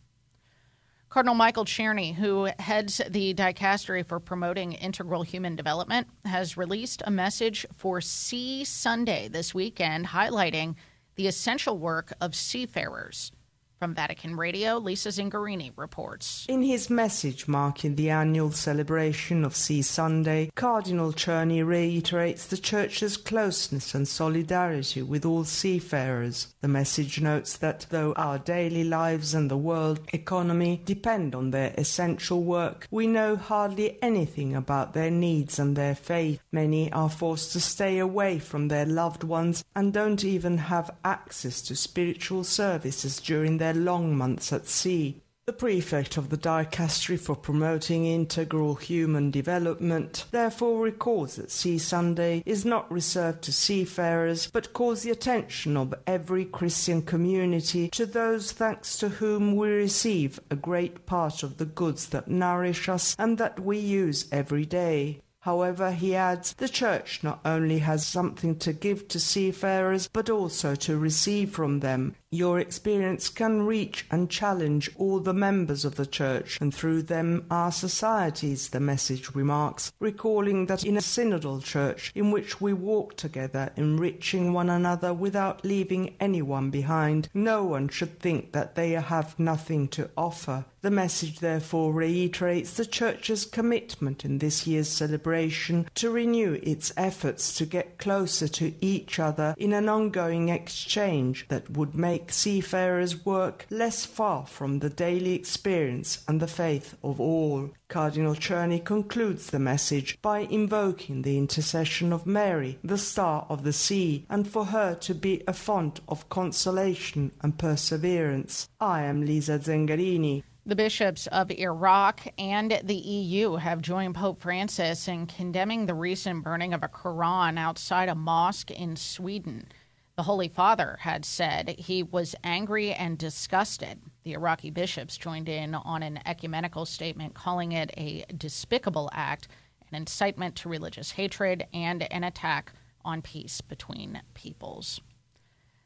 Cardinal 1.10 1.36
Michael 1.36 1.66
Czerny, 1.66 2.16
who 2.16 2.50
heads 2.60 3.02
the 3.10 3.34
dicastery 3.34 4.06
for 4.06 4.20
promoting 4.20 4.74
integral 4.74 5.24
human 5.24 5.56
development, 5.56 6.08
has 6.26 6.58
released 6.58 7.02
a 7.06 7.12
message 7.12 7.66
for 7.74 8.02
Sea 8.02 8.66
Sunday 8.66 9.30
this 9.30 9.54
weekend 9.54 10.08
highlighting 10.08 10.76
the 11.18 11.28
essential 11.28 11.78
work 11.78 12.14
of 12.22 12.34
seafarers. 12.34 13.32
From 13.80 13.94
Vatican 13.94 14.36
Radio, 14.36 14.80
Lisa 14.80 15.10
Zengarini 15.10 15.72
reports. 15.76 16.48
In 16.50 16.64
his 16.64 16.90
message 16.90 17.48
marking 17.48 17.94
the 17.94 18.10
annual 18.10 18.52
celebration 18.52 19.46
of 19.46 19.56
Sea 19.56 19.84
Sunday, 19.84 20.50
Cardinal 20.56 21.14
Czerny 21.14 21.64
reiterates 21.64 22.48
the 22.48 22.58
Church's 22.58 23.18
closeness 23.18 23.94
and 23.94 24.08
solidarity 24.08 25.04
with 25.04 25.26
all 25.26 25.44
seafarers. 25.44 26.56
The 26.62 26.68
message 26.68 27.22
notes 27.22 27.56
that 27.58 27.86
though 27.92 28.14
our 28.14 28.40
daily 28.40 28.84
lives 28.84 29.36
and 29.36 29.52
the 29.52 29.58
world 29.58 30.00
economy 30.12 30.82
depend 30.84 31.36
on 31.36 31.52
their 31.52 31.76
essential 31.78 32.42
work, 32.44 32.88
we 32.90 33.06
know 33.06 33.36
hardly 33.36 34.02
anything 34.02 34.56
about 34.56 34.96
their 34.96 35.12
needs 35.12 35.60
and 35.60 35.76
their 35.76 35.94
faith. 35.94 36.42
Many 36.52 36.92
are 36.92 37.12
forced 37.12 37.52
to 37.52 37.60
stay 37.60 38.00
away 38.00 38.40
from 38.40 38.70
their 38.70 38.88
loved 38.88 39.24
ones 39.24 39.64
and 39.76 39.94
don't 39.94 40.24
even 40.24 40.58
have 40.58 40.90
access 41.06 41.62
to 41.62 41.76
spiritual 41.76 42.44
services 42.44 43.20
during 43.20 43.60
their 43.60 43.67
their 43.68 43.84
long 43.84 44.16
months 44.16 44.54
at 44.54 44.66
sea. 44.66 45.22
The 45.46 45.54
prefect 45.54 46.18
of 46.18 46.30
the 46.30 46.38
dicastery 46.38 47.20
for 47.20 47.36
promoting 47.36 48.06
integral 48.06 48.76
human 48.76 49.32
development 49.32 50.26
therefore 50.32 50.82
records 50.82 51.36
that 51.36 51.52
Sea 51.52 51.78
Sunday 51.78 52.44
is 52.46 52.66
not 52.66 52.92
reserved 52.92 53.42
to 53.44 53.54
seafarers, 53.54 54.50
but 54.52 54.74
calls 54.74 55.04
the 55.04 55.12
attention 55.12 55.78
of 55.78 55.94
every 56.06 56.44
Christian 56.44 57.02
community 57.02 57.90
to 57.92 58.06
those 58.06 58.52
thanks 58.52 58.98
to 59.00 59.10
whom 59.10 59.56
we 59.56 59.70
receive 59.70 60.40
a 60.52 60.56
great 60.56 61.06
part 61.06 61.44
of 61.44 61.58
the 61.58 61.66
goods 61.66 62.08
that 62.08 62.28
nourish 62.28 62.90
us 62.90 63.16
and 63.18 63.38
that 63.38 63.60
we 63.60 63.78
use 63.78 64.28
every 64.32 64.66
day. 64.66 65.22
However, 65.48 65.92
he 65.92 66.14
adds, 66.14 66.52
the 66.56 66.68
Church 66.68 67.22
not 67.24 67.40
only 67.46 67.80
has 67.80 68.06
something 68.06 68.58
to 68.58 68.74
give 68.74 69.08
to 69.08 69.18
seafarers, 69.18 70.10
but 70.12 70.30
also 70.30 70.76
to 70.76 70.98
receive 70.98 71.52
from 71.52 71.80
them. 71.80 72.16
Your 72.30 72.60
experience 72.60 73.30
can 73.30 73.66
reach 73.66 74.06
and 74.12 74.30
challenge 74.30 74.92
all 74.98 75.22
the 75.22 75.34
members 75.34 75.86
of 75.86 75.96
the 75.96 76.06
Church, 76.06 76.58
and 76.60 76.76
through 76.76 77.04
them 77.04 77.46
our 77.50 77.72
societies, 77.72 78.68
the 78.68 78.82
message 78.82 79.34
remarks, 79.34 79.94
recalling 80.02 80.66
that 80.66 80.84
in 80.84 80.98
a 80.98 81.00
synodal 81.00 81.64
Church 81.64 82.12
in 82.14 82.30
which 82.30 82.60
we 82.60 82.74
walk 82.74 83.16
together, 83.16 83.72
enriching 83.78 84.52
one 84.52 84.70
another 84.70 85.14
without 85.14 85.64
leaving 85.64 86.14
anyone 86.20 86.70
behind, 86.70 87.30
no 87.34 87.64
one 87.64 87.88
should 87.88 88.20
think 88.20 88.52
that 88.52 88.76
they 88.76 88.92
have 88.92 89.40
nothing 89.40 89.88
to 89.88 90.10
offer. 90.18 90.66
The 90.88 90.92
message 90.92 91.40
therefore 91.40 91.92
reiterates 91.92 92.76
the 92.76 92.86
Church's 92.86 93.44
commitment 93.44 94.24
in 94.24 94.38
this 94.38 94.66
year's 94.66 94.88
celebration 94.88 95.90
to 95.96 96.10
renew 96.10 96.62
its 96.64 96.94
efforts 96.96 97.54
to 97.58 97.66
get 97.66 97.98
closer 97.98 98.48
to 98.48 98.74
each 98.80 99.20
other 99.20 99.54
in 99.58 99.74
an 99.74 99.90
ongoing 99.90 100.48
exchange 100.48 101.46
that 101.50 101.72
would 101.72 101.94
make 101.94 102.32
seafarers' 102.32 103.26
work 103.26 103.66
less 103.70 104.06
far 104.06 104.46
from 104.46 104.80
the 104.80 104.90
daily 104.90 105.34
experience 105.34 106.24
and 106.26 106.40
the 106.40 106.48
faith 106.48 106.96
of 107.04 107.20
all. 107.20 107.72
Cardinal 107.90 108.36
Czerny 108.36 108.84
concludes 108.84 109.50
the 109.50 109.60
message 109.60 110.22
by 110.22 110.40
invoking 110.40 111.22
the 111.22 111.38
intercession 111.38 112.12
of 112.12 112.26
Mary, 112.26 112.80
the 112.84 112.98
star 112.98 113.46
of 113.50 113.64
the 113.64 113.72
sea, 113.72 114.26
and 114.30 114.46
for 114.46 114.66
her 114.66 114.94
to 114.96 115.16
be 115.16 115.42
a 115.48 115.54
font 115.54 116.02
of 116.10 116.28
consolation 116.28 117.32
and 117.42 117.58
perseverance. 117.58 118.68
I 118.82 119.04
am 119.04 119.26
Lisa 119.26 119.60
Zengarini. 119.60 120.44
The 120.68 120.76
bishops 120.76 121.28
of 121.28 121.50
Iraq 121.50 122.28
and 122.38 122.82
the 122.84 122.94
EU 122.94 123.56
have 123.56 123.82
joined 123.82 124.16
Pope 124.16 124.42
Francis 124.42 125.08
in 125.08 125.26
condemning 125.26 125.86
the 125.86 125.94
recent 125.94 126.44
burning 126.44 126.74
of 126.74 126.84
a 126.84 126.90
Quran 126.90 127.58
outside 127.58 128.10
a 128.10 128.16
mosque 128.16 128.70
in 128.70 128.98
Sweden. 128.98 129.70
The 130.18 130.24
Holy 130.24 130.50
Father 130.50 130.98
had 131.00 131.24
said 131.24 131.70
he 131.80 132.04
was 132.04 132.36
angry 132.44 132.92
and 132.92 133.18
disgusted. 133.18 134.02
The 134.26 134.34
Iraqi 134.34 134.70
bishops 134.70 135.16
joined 135.16 135.48
in 135.48 135.74
on 135.74 136.04
an 136.04 136.20
ecumenical 136.26 136.86
statement 136.86 137.34
calling 137.34 137.72
it 137.72 137.92
a 137.96 138.26
despicable 138.36 139.10
act, 139.14 139.48
an 139.90 139.96
incitement 139.96 140.58
to 140.58 140.68
religious 140.68 141.12
hatred, 141.12 141.66
and 141.74 142.12
an 142.12 142.26
attack 142.26 142.74
on 143.06 143.22
peace 143.22 143.62
between 143.62 144.22
peoples. 144.34 145.00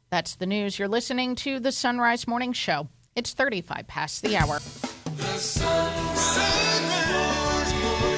That's 0.09 0.33
the 0.33 0.47
news. 0.47 0.79
You're 0.79 0.87
listening 0.87 1.35
to 1.35 1.59
the 1.59 1.71
Son 1.71 1.99
Rise 1.99 2.27
Morning 2.27 2.51
Show. 2.51 2.87
It's 3.15 3.33
35 3.33 3.87
past 3.87 4.21
the 4.21 4.37
hour. 4.37 4.59
The 5.17 5.37
Son 5.37 6.03
Rise 7.13 7.73
Morning. 7.73 8.11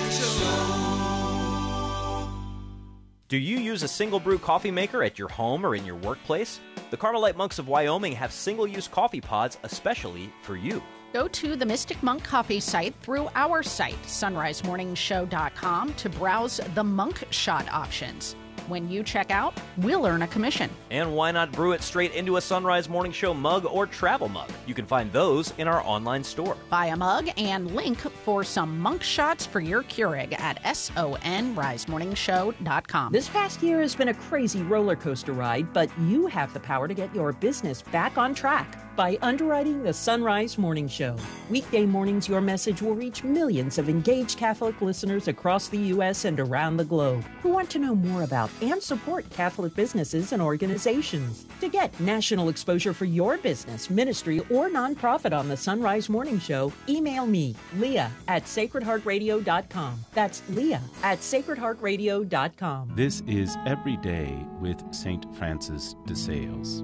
Do 3.34 3.40
you 3.40 3.58
use 3.58 3.82
a 3.82 3.88
single 3.88 4.20
brew 4.20 4.38
coffee 4.38 4.70
maker 4.70 5.02
at 5.02 5.18
your 5.18 5.28
home 5.28 5.66
or 5.66 5.74
in 5.74 5.88
your 5.88 5.96
workplace? 5.96 6.60
The 6.92 6.98
Carmelite 6.98 7.36
Monks 7.36 7.58
of 7.58 7.68
Wyoming 7.68 8.12
have 8.14 8.32
single 8.32 8.68
use 8.68 8.88
coffee 8.88 9.22
pods 9.22 9.58
especially 9.64 10.32
for 10.44 10.56
you. 10.56 10.84
Go 11.14 11.28
to 11.30 11.56
the 11.56 11.66
Mystic 11.66 12.04
Monk 12.04 12.24
Coffee 12.24 12.60
site 12.60 12.94
through 13.02 13.30
our 13.34 13.64
site, 13.64 14.00
sonrisemorningshow.com, 14.04 15.94
to 15.96 16.10
browse 16.10 16.62
the 16.76 16.84
monk 16.84 17.24
shot 17.32 17.68
options. 17.74 18.36
When 18.68 18.90
you 18.90 19.04
check 19.04 19.30
out, 19.30 19.54
we'll 19.78 20.06
earn 20.06 20.22
a 20.22 20.28
commission. 20.28 20.70
And 20.90 21.14
why 21.14 21.32
not 21.32 21.52
brew 21.52 21.74
it 21.74 21.82
straight 21.82 22.14
into 22.14 22.38
a 22.38 22.42
Son 22.42 22.64
Rise 22.64 22.88
Morning 22.88 23.12
Show 23.12 23.34
mug 23.34 23.66
or 23.66 23.86
travel 23.86 24.30
mug? 24.30 24.50
You 24.66 24.74
can 24.74 24.86
find 24.86 25.12
those 25.12 25.54
in 25.58 25.68
our 25.68 25.84
online 25.84 26.24
store. 26.24 26.56
Buy 26.70 26.86
a 26.88 26.96
mug 26.96 27.30
and 27.38 27.76
link 27.76 28.00
for 28.00 28.42
some 28.44 28.80
monk 28.80 29.04
shots 29.04 29.46
for 29.46 29.60
your 29.60 29.84
Keurig 29.84 30.40
at 30.40 30.64
sonrisemorningshow.com. 30.64 33.12
This 33.12 33.28
past 33.30 33.62
year 33.62 33.82
has 33.82 33.96
been 33.96 34.08
a 34.10 34.14
crazy 34.14 34.64
roller 34.64 34.96
coaster 34.96 35.34
ride, 35.34 35.74
but 35.74 35.90
you 36.00 36.28
have 36.28 36.54
the 36.54 36.62
power 36.62 36.88
to 36.88 36.94
get 36.94 37.14
your 37.14 37.34
business 37.34 37.82
back 37.82 38.18
on 38.18 38.34
track 38.34 38.83
by 38.96 39.18
underwriting 39.22 39.84
the 39.84 39.94
Son 39.94 40.24
Rise 40.24 40.58
Morning 40.58 40.88
Show. 40.88 41.16
Weekday 41.50 41.86
mornings, 41.86 42.28
your 42.28 42.42
message 42.42 42.82
will 42.82 42.96
reach 42.96 43.24
millions 43.24 43.78
of 43.78 43.90
engaged 43.90 44.38
Catholic 44.38 44.82
listeners 44.82 45.28
across 45.28 45.68
the 45.68 45.78
U.S. 45.78 46.26
and 46.26 46.40
around 46.40 46.78
the 46.78 46.86
globe 46.86 47.24
who 47.42 47.50
want 47.50 47.70
to 47.72 47.80
know 47.80 47.96
more 47.96 48.24
about 48.24 48.50
and 48.62 48.82
support 48.82 49.30
Catholic 49.30 49.74
businesses 49.76 50.32
and 50.32 50.42
organizations. 50.42 51.46
To 51.62 51.70
get 51.70 51.98
national 52.00 52.50
exposure 52.50 52.94
for 52.94 53.06
your 53.06 53.38
business, 53.38 53.90
ministry, 53.90 54.40
or 54.52 54.70
nonprofit 54.70 55.38
on 55.38 55.50
the 55.50 55.58
Son 55.58 55.82
Rise 55.82 56.10
Morning 56.10 56.40
Show, 56.40 56.72
email 56.88 57.26
me, 57.26 57.56
Leah 57.78 58.12
at 58.28 58.44
sacredheartradio.com. 58.44 60.06
That's 60.14 60.42
Leah 60.50 60.82
at 61.02 61.20
sacredheartradio.com. 61.20 62.92
This 62.96 63.22
is 63.28 63.58
Every 63.66 63.98
Day 63.98 64.46
with 64.60 64.82
St. 64.94 65.26
Francis 65.36 65.96
de 66.06 66.16
Sales. 66.16 66.84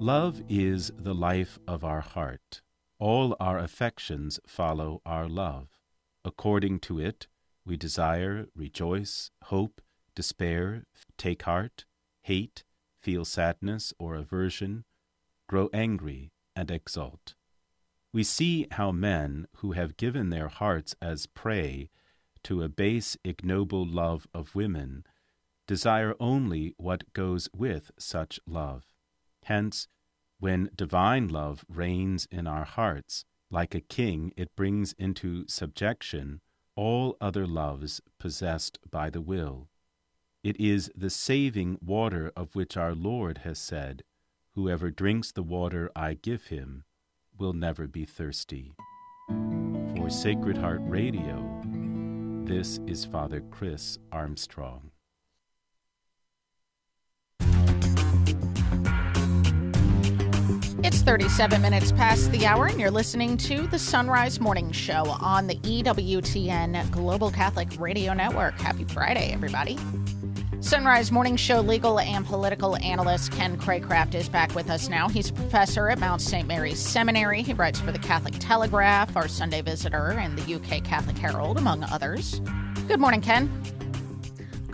Love 0.00 0.42
is 0.48 0.90
the 0.96 1.14
life 1.14 1.58
of 1.66 1.84
our 1.84 2.00
heart. 2.00 2.60
All 2.98 3.36
our 3.40 3.58
affections 3.58 4.40
follow 4.46 5.00
our 5.06 5.28
love. 5.28 5.68
According 6.24 6.80
to 6.80 6.98
it, 6.98 7.26
we 7.64 7.76
desire, 7.76 8.46
rejoice, 8.54 9.30
hope, 9.44 9.80
despair, 10.14 10.84
take 11.16 11.42
heart, 11.42 11.84
hate, 12.22 12.64
feel 13.00 13.24
sadness 13.24 13.94
or 13.98 14.14
aversion, 14.14 14.84
grow 15.48 15.70
angry, 15.72 16.32
and 16.54 16.70
exult. 16.70 17.34
We 18.12 18.24
see 18.24 18.66
how 18.72 18.92
men 18.92 19.46
who 19.56 19.72
have 19.72 19.96
given 19.96 20.30
their 20.30 20.48
hearts 20.48 20.94
as 21.00 21.26
prey 21.26 21.88
to 22.44 22.62
a 22.62 22.68
base, 22.68 23.16
ignoble 23.24 23.86
love 23.86 24.26
of 24.34 24.54
women 24.54 25.04
desire 25.66 26.14
only 26.20 26.74
what 26.76 27.12
goes 27.12 27.48
with 27.54 27.90
such 27.98 28.38
love. 28.46 28.93
Hence, 29.44 29.88
when 30.38 30.70
divine 30.74 31.28
love 31.28 31.64
reigns 31.68 32.26
in 32.30 32.46
our 32.46 32.64
hearts, 32.64 33.24
like 33.50 33.74
a 33.74 33.80
king, 33.80 34.32
it 34.36 34.54
brings 34.56 34.94
into 34.94 35.46
subjection 35.48 36.40
all 36.76 37.16
other 37.20 37.46
loves 37.46 38.00
possessed 38.18 38.78
by 38.90 39.10
the 39.10 39.20
will. 39.20 39.68
It 40.42 40.60
is 40.60 40.90
the 40.94 41.10
saving 41.10 41.78
water 41.80 42.32
of 42.36 42.54
which 42.54 42.76
our 42.76 42.94
Lord 42.94 43.38
has 43.38 43.58
said, 43.58 44.02
Whoever 44.54 44.90
drinks 44.90 45.32
the 45.32 45.42
water 45.42 45.90
I 45.96 46.14
give 46.14 46.46
him 46.46 46.84
will 47.38 47.52
never 47.52 47.86
be 47.86 48.04
thirsty. 48.04 48.74
For 49.96 50.10
Sacred 50.10 50.58
Heart 50.58 50.82
Radio, 50.84 51.62
this 52.44 52.78
is 52.86 53.04
Father 53.04 53.40
Chris 53.50 53.98
Armstrong. 54.12 54.90
It's 60.84 61.00
37 61.00 61.62
minutes 61.62 61.92
past 61.92 62.30
the 62.30 62.44
hour, 62.44 62.66
and 62.66 62.78
you're 62.78 62.90
listening 62.90 63.38
to 63.38 63.66
the 63.68 63.78
Son 63.78 64.06
Rise 64.06 64.38
Morning 64.38 64.70
Show 64.70 65.16
on 65.18 65.46
the 65.46 65.54
EWTN 65.54 66.90
Global 66.90 67.30
Catholic 67.30 67.68
Radio 67.80 68.12
Network. 68.12 68.52
Happy 68.60 68.84
Friday, 68.84 69.32
everybody. 69.32 69.78
Son 70.60 70.84
Rise 70.84 71.10
Morning 71.10 71.36
Show 71.36 71.62
legal 71.62 71.98
and 71.98 72.26
political 72.26 72.76
analyst 72.76 73.32
Ken 73.32 73.56
Craycraft 73.56 74.14
is 74.14 74.28
back 74.28 74.54
with 74.54 74.68
us 74.68 74.90
now. 74.90 75.08
He's 75.08 75.30
a 75.30 75.32
professor 75.32 75.88
at 75.88 75.98
Mount 75.98 76.20
St. 76.20 76.46
Mary's 76.46 76.80
Seminary. 76.80 77.40
He 77.40 77.54
writes 77.54 77.80
for 77.80 77.90
the 77.90 77.98
Catholic 77.98 78.34
Telegraph, 78.38 79.16
our 79.16 79.26
Sunday 79.26 79.62
Visitor, 79.62 80.10
and 80.10 80.38
the 80.38 80.54
UK 80.56 80.84
Catholic 80.84 81.16
Herald, 81.16 81.56
among 81.56 81.82
others. 81.84 82.42
Good 82.88 83.00
morning, 83.00 83.22
Ken. 83.22 83.50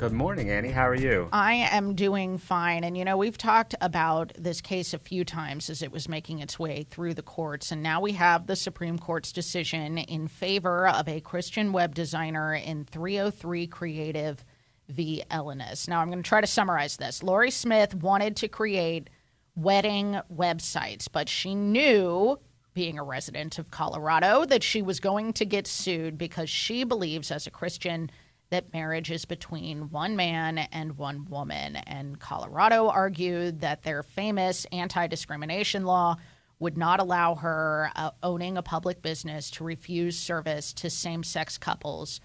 Good 0.00 0.12
morning, 0.12 0.48
Annie. 0.48 0.70
How 0.70 0.88
are 0.88 0.94
you? 0.94 1.28
I 1.30 1.52
am 1.52 1.94
doing 1.94 2.38
fine. 2.38 2.84
And, 2.84 2.96
you 2.96 3.04
know, 3.04 3.18
we've 3.18 3.36
talked 3.36 3.74
about 3.82 4.32
this 4.34 4.62
case 4.62 4.94
a 4.94 4.98
few 4.98 5.26
times 5.26 5.68
as 5.68 5.82
it 5.82 5.92
was 5.92 6.08
making 6.08 6.38
its 6.38 6.58
way 6.58 6.86
through 6.88 7.12
the 7.12 7.20
courts. 7.20 7.70
And 7.70 7.82
now 7.82 8.00
we 8.00 8.12
have 8.12 8.46
the 8.46 8.56
Supreme 8.56 8.98
Court's 8.98 9.30
decision 9.30 9.98
in 9.98 10.26
favor 10.26 10.88
of 10.88 11.06
a 11.06 11.20
Christian 11.20 11.70
web 11.70 11.94
designer 11.94 12.54
in 12.54 12.86
303 12.86 13.66
Creative 13.66 14.42
v. 14.88 15.22
Elenis. 15.30 15.86
Now, 15.86 16.00
I'm 16.00 16.08
going 16.08 16.22
to 16.22 16.26
try 16.26 16.40
to 16.40 16.46
summarize 16.46 16.96
this. 16.96 17.22
Lori 17.22 17.50
Smith 17.50 17.94
wanted 17.94 18.36
to 18.36 18.48
create 18.48 19.10
wedding 19.54 20.18
websites, 20.34 21.08
but 21.12 21.28
she 21.28 21.54
knew, 21.54 22.38
being 22.72 22.98
a 22.98 23.04
resident 23.04 23.58
of 23.58 23.70
Colorado, 23.70 24.46
that 24.46 24.62
she 24.62 24.80
was 24.80 24.98
going 24.98 25.34
to 25.34 25.44
get 25.44 25.66
sued 25.66 26.16
because 26.16 26.48
she 26.48 26.84
believes, 26.84 27.30
as 27.30 27.46
a 27.46 27.50
Christian, 27.50 28.10
that 28.50 28.72
marriage 28.72 29.10
is 29.10 29.24
between 29.24 29.90
one 29.90 30.16
man 30.16 30.58
and 30.58 30.98
one 30.98 31.24
woman. 31.26 31.76
And 31.76 32.18
Colorado 32.18 32.88
argued 32.88 33.60
that 33.60 33.82
their 33.82 34.02
famous 34.02 34.66
anti 34.72 35.06
discrimination 35.06 35.84
law 35.84 36.16
would 36.58 36.76
not 36.76 37.00
allow 37.00 37.36
her 37.36 37.90
uh, 37.96 38.10
owning 38.22 38.58
a 38.58 38.62
public 38.62 39.00
business 39.00 39.50
to 39.50 39.64
refuse 39.64 40.18
service 40.18 40.72
to 40.74 40.90
same 40.90 41.22
sex 41.22 41.56
couples, 41.56 42.20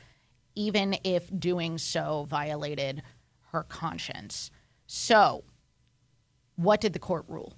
even 0.56 0.98
if 1.04 1.30
doing 1.40 1.78
so 1.78 2.26
violated 2.28 3.02
her 3.52 3.64
conscience. 3.64 4.52
So, 4.88 5.46
what 6.56 6.82
did 6.82 6.94
the 6.94 7.00
court 7.00 7.26
rule? 7.28 7.54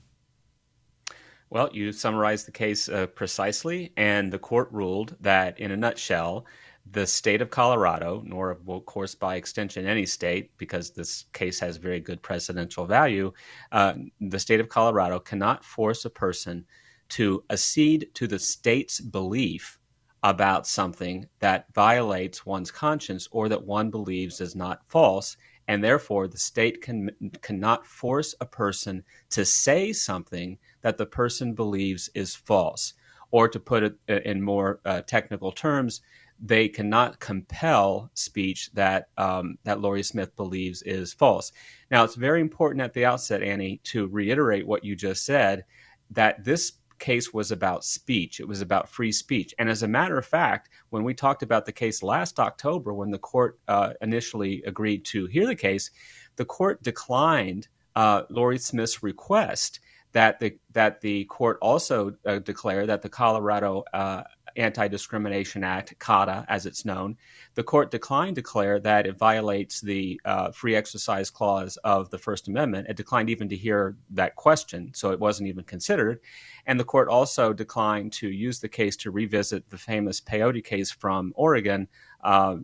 Well, 1.49 1.69
you 1.73 1.93
summarized 1.93 2.45
the 2.45 2.51
case 2.51 2.89
uh, 2.89 3.07
precisely, 3.07 3.93
and 3.95 4.31
the 4.31 4.39
court 4.39 4.67
ruled 4.71 5.15
that, 5.21 5.57
in 5.59 5.71
a 5.71 5.77
nutshell, 5.77 6.45
the 6.91 7.07
state 7.07 7.41
of 7.41 7.49
Colorado, 7.49 8.23
nor 8.25 8.51
of 8.51 8.85
course 8.85 9.15
by 9.15 9.35
extension 9.35 9.85
any 9.85 10.05
state, 10.05 10.51
because 10.57 10.91
this 10.91 11.25
case 11.33 11.59
has 11.59 11.77
very 11.77 11.99
good 11.99 12.21
precedential 12.21 12.87
value, 12.87 13.31
uh, 13.71 13.93
the 14.21 14.39
state 14.39 14.59
of 14.59 14.69
Colorado 14.69 15.19
cannot 15.19 15.65
force 15.65 16.05
a 16.05 16.09
person 16.09 16.65
to 17.09 17.43
accede 17.49 18.09
to 18.13 18.27
the 18.27 18.39
state's 18.39 18.99
belief 18.99 19.79
about 20.23 20.67
something 20.67 21.25
that 21.39 21.65
violates 21.73 22.45
one's 22.45 22.71
conscience 22.71 23.27
or 23.31 23.47
that 23.49 23.65
one 23.65 23.89
believes 23.89 24.41
is 24.41 24.55
not 24.55 24.81
false. 24.87 25.37
And 25.67 25.83
therefore, 25.83 26.27
the 26.27 26.37
state 26.37 26.81
can 26.81 27.11
cannot 27.41 27.85
force 27.85 28.33
a 28.39 28.45
person 28.45 29.03
to 29.31 29.43
say 29.45 29.93
something 29.93 30.57
that 30.81 30.97
the 30.97 31.05
person 31.05 31.53
believes 31.53 32.09
is 32.15 32.35
false. 32.35 32.93
Or 33.31 33.49
to 33.49 33.59
put 33.59 33.83
it 33.83 33.95
uh, 34.09 34.21
in 34.23 34.41
more 34.41 34.79
uh, 34.85 35.01
technical 35.01 35.51
terms, 35.51 36.01
they 36.39 36.69
cannot 36.69 37.19
compel 37.19 38.11
speech 38.13 38.69
that 38.73 39.09
um, 39.17 39.57
that 39.63 39.81
Lori 39.81 40.03
Smith 40.03 40.35
believes 40.35 40.81
is 40.83 41.13
false. 41.13 41.51
Now, 41.89 42.03
it's 42.03 42.15
very 42.15 42.41
important 42.41 42.81
at 42.81 42.93
the 42.93 43.05
outset, 43.05 43.41
Annie, 43.41 43.79
to 43.85 44.07
reiterate 44.07 44.67
what 44.67 44.83
you 44.83 44.95
just 44.95 45.25
said 45.25 45.65
that 46.11 46.43
this 46.43 46.73
case 46.99 47.33
was 47.33 47.51
about 47.51 47.85
speech. 47.85 48.39
It 48.39 48.47
was 48.47 48.61
about 48.61 48.89
free 48.89 49.11
speech. 49.11 49.53
And 49.59 49.69
as 49.69 49.83
a 49.83 49.87
matter 49.87 50.17
of 50.17 50.25
fact, 50.25 50.69
when 50.89 51.03
we 51.03 51.13
talked 51.13 51.43
about 51.43 51.65
the 51.65 51.71
case 51.71 52.01
last 52.01 52.39
October, 52.39 52.93
when 52.93 53.11
the 53.11 53.19
court 53.19 53.59
uh, 53.67 53.93
initially 54.01 54.63
agreed 54.65 55.05
to 55.05 55.25
hear 55.27 55.45
the 55.45 55.55
case, 55.55 55.91
the 56.35 56.45
court 56.45 56.81
declined 56.83 57.67
uh, 57.95 58.23
Lori 58.29 58.57
Smith's 58.57 59.03
request 59.03 59.79
that 60.13 60.39
the 60.39 60.57
that 60.71 61.01
the 61.01 61.25
court 61.25 61.57
also 61.61 62.15
uh, 62.25 62.39
declare 62.39 62.85
that 62.87 63.01
the 63.01 63.09
Colorado 63.09 63.83
uh, 63.93 64.23
Anti 64.57 64.87
Discrimination 64.87 65.63
Act, 65.63 65.97
CADA, 65.99 66.45
as 66.49 66.65
it's 66.65 66.85
known, 66.85 67.17
the 67.55 67.63
court 67.63 67.91
declined 67.91 68.35
to 68.35 68.41
declare 68.41 68.79
that 68.79 69.05
it 69.05 69.17
violates 69.17 69.81
the 69.81 70.19
uh, 70.23 70.51
free 70.51 70.75
exercise 70.75 71.29
clause 71.29 71.77
of 71.83 72.09
the 72.09 72.17
First 72.17 72.47
Amendment. 72.47 72.87
It 72.89 72.95
declined 72.95 73.29
even 73.29 73.49
to 73.49 73.55
hear 73.55 73.97
that 74.11 74.35
question, 74.35 74.91
so 74.93 75.11
it 75.11 75.19
wasn't 75.19 75.49
even 75.49 75.65
considered. 75.65 76.19
And 76.65 76.79
the 76.79 76.85
court 76.85 77.09
also 77.09 77.51
declined 77.51 78.13
to 78.13 78.29
use 78.29 78.59
the 78.59 78.69
case 78.69 78.95
to 78.97 79.11
revisit 79.11 79.69
the 79.69 79.77
famous 79.77 80.21
peyote 80.21 80.63
case 80.63 80.91
from 80.91 81.33
Oregon, 81.35 81.87
uh, 82.23 82.57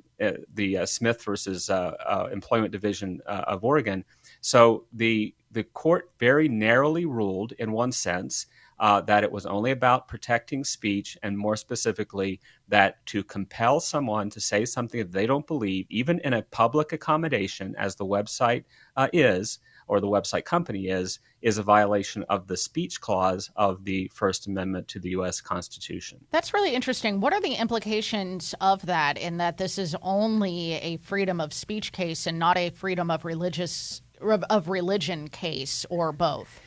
the 0.53 0.77
uh, 0.77 0.85
Smith 0.85 1.23
versus 1.23 1.69
uh, 1.69 1.93
uh, 2.05 2.29
Employment 2.31 2.71
Division 2.71 3.21
uh, 3.25 3.43
of 3.47 3.63
Oregon. 3.63 4.05
So 4.41 4.85
the 4.93 5.33
the 5.51 5.63
court 5.63 6.09
very 6.19 6.47
narrowly 6.47 7.05
ruled, 7.05 7.53
in 7.59 7.71
one 7.71 7.91
sense, 7.91 8.47
uh, 8.83 8.99
that 8.99 9.23
it 9.23 9.31
was 9.31 9.45
only 9.45 9.71
about 9.71 10.09
protecting 10.09 10.61
speech, 10.61 11.17
and 11.23 11.37
more 11.37 11.55
specifically, 11.55 12.41
that 12.67 13.03
to 13.05 13.23
compel 13.23 13.79
someone 13.79 14.29
to 14.29 14.41
say 14.41 14.65
something 14.65 14.99
that 14.99 15.13
they 15.13 15.25
don't 15.25 15.47
believe, 15.47 15.85
even 15.89 16.19
in 16.25 16.33
a 16.33 16.41
public 16.41 16.91
accommodation, 16.91 17.73
as 17.77 17.95
the 17.95 18.05
website 18.05 18.65
uh, 18.97 19.07
is, 19.13 19.59
or 19.87 20.01
the 20.01 20.07
website 20.07 20.43
company 20.43 20.89
is, 20.89 21.19
is 21.41 21.57
a 21.57 21.63
violation 21.63 22.23
of 22.23 22.45
the 22.45 22.57
speech 22.57 22.99
clause 22.99 23.49
of 23.55 23.85
the 23.85 24.11
First 24.13 24.47
Amendment 24.47 24.85
to 24.89 24.99
the 24.99 25.11
U.S. 25.11 25.39
Constitution. 25.39 26.19
That's 26.31 26.53
really 26.53 26.75
interesting. 26.75 27.21
What 27.21 27.31
are 27.31 27.39
the 27.39 27.53
implications 27.53 28.53
of 28.59 28.85
that 28.85 29.17
in 29.17 29.37
that 29.37 29.57
this 29.57 29.77
is 29.77 29.95
only 30.01 30.73
a 30.73 30.97
freedom 30.97 31.39
of 31.39 31.53
speech 31.53 31.93
case 31.93 32.27
and 32.27 32.37
not 32.37 32.57
a 32.57 32.69
freedom 32.69 33.09
of 33.09 33.23
religious 33.23 34.01
of 34.19 34.67
religion 34.67 35.29
case 35.29 35.85
or 35.89 36.11
both? 36.11 36.59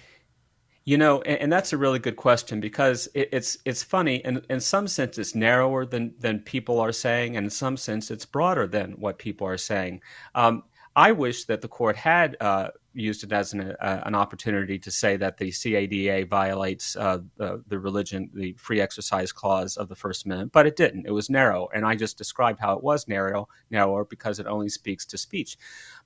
You 0.87 0.97
know, 0.97 1.21
and, 1.23 1.41
and, 1.41 1.53
that's 1.53 1.73
a 1.73 1.77
really 1.77 1.99
good 1.99 2.15
question 2.15 2.61
because 2.61 3.09
it, 3.13 3.29
it's 3.33 3.59
it's 3.65 3.83
funny. 3.83 4.25
and 4.25 4.47
in 4.49 4.61
some 4.61 4.87
sense, 4.87 5.19
it's 5.19 5.35
narrower 5.35 5.85
than 5.85 6.15
than 6.21 6.39
people 6.39 6.79
are 6.79 6.93
saying, 6.93 7.37
and 7.37 7.45
in 7.45 7.51
some 7.51 7.77
sense, 7.77 8.13
it's 8.13 8.25
broader 8.25 8.69
than 8.69 8.93
what 8.93 9.19
people 9.19 9.49
are 9.49 9.59
saying. 9.59 10.01
Um, 10.37 10.63
I 10.95 11.11
wish 11.11 11.45
that 11.47 11.61
the 11.61 11.69
court 11.69 11.97
had 11.97 12.37
uh, 12.41 12.69
used 12.95 13.25
it 13.25 13.33
as 13.33 13.53
an, 13.53 13.73
uh, 13.81 14.03
an 14.07 14.15
opportunity 14.15 14.79
to 14.79 14.91
say 14.91 15.17
that 15.17 15.37
the 15.37 15.53
CADA 15.53 16.27
violates 16.27 16.97
uh, 16.97 17.19
the, 17.37 17.63
the 17.67 17.79
religion, 17.79 18.31
the 18.33 18.55
free 18.55 18.81
exercise 18.81 19.31
clause 19.33 19.77
of 19.77 19.89
the 19.89 19.97
First 19.97 20.25
Amendment, 20.25 20.53
but 20.53 20.67
it 20.67 20.77
didn't. 20.77 21.07
It 21.07 21.11
was 21.11 21.29
narrow, 21.29 21.69
and 21.75 21.85
I 21.85 21.97
just 21.97 22.17
described 22.17 22.61
how 22.61 22.75
it 22.75 22.83
was 22.83 23.09
narrow, 23.09 23.49
narrower 23.71 24.05
because 24.05 24.39
it 24.39 24.47
only 24.47 24.69
speaks 24.69 25.05
to 25.07 25.19
speech. 25.19 25.59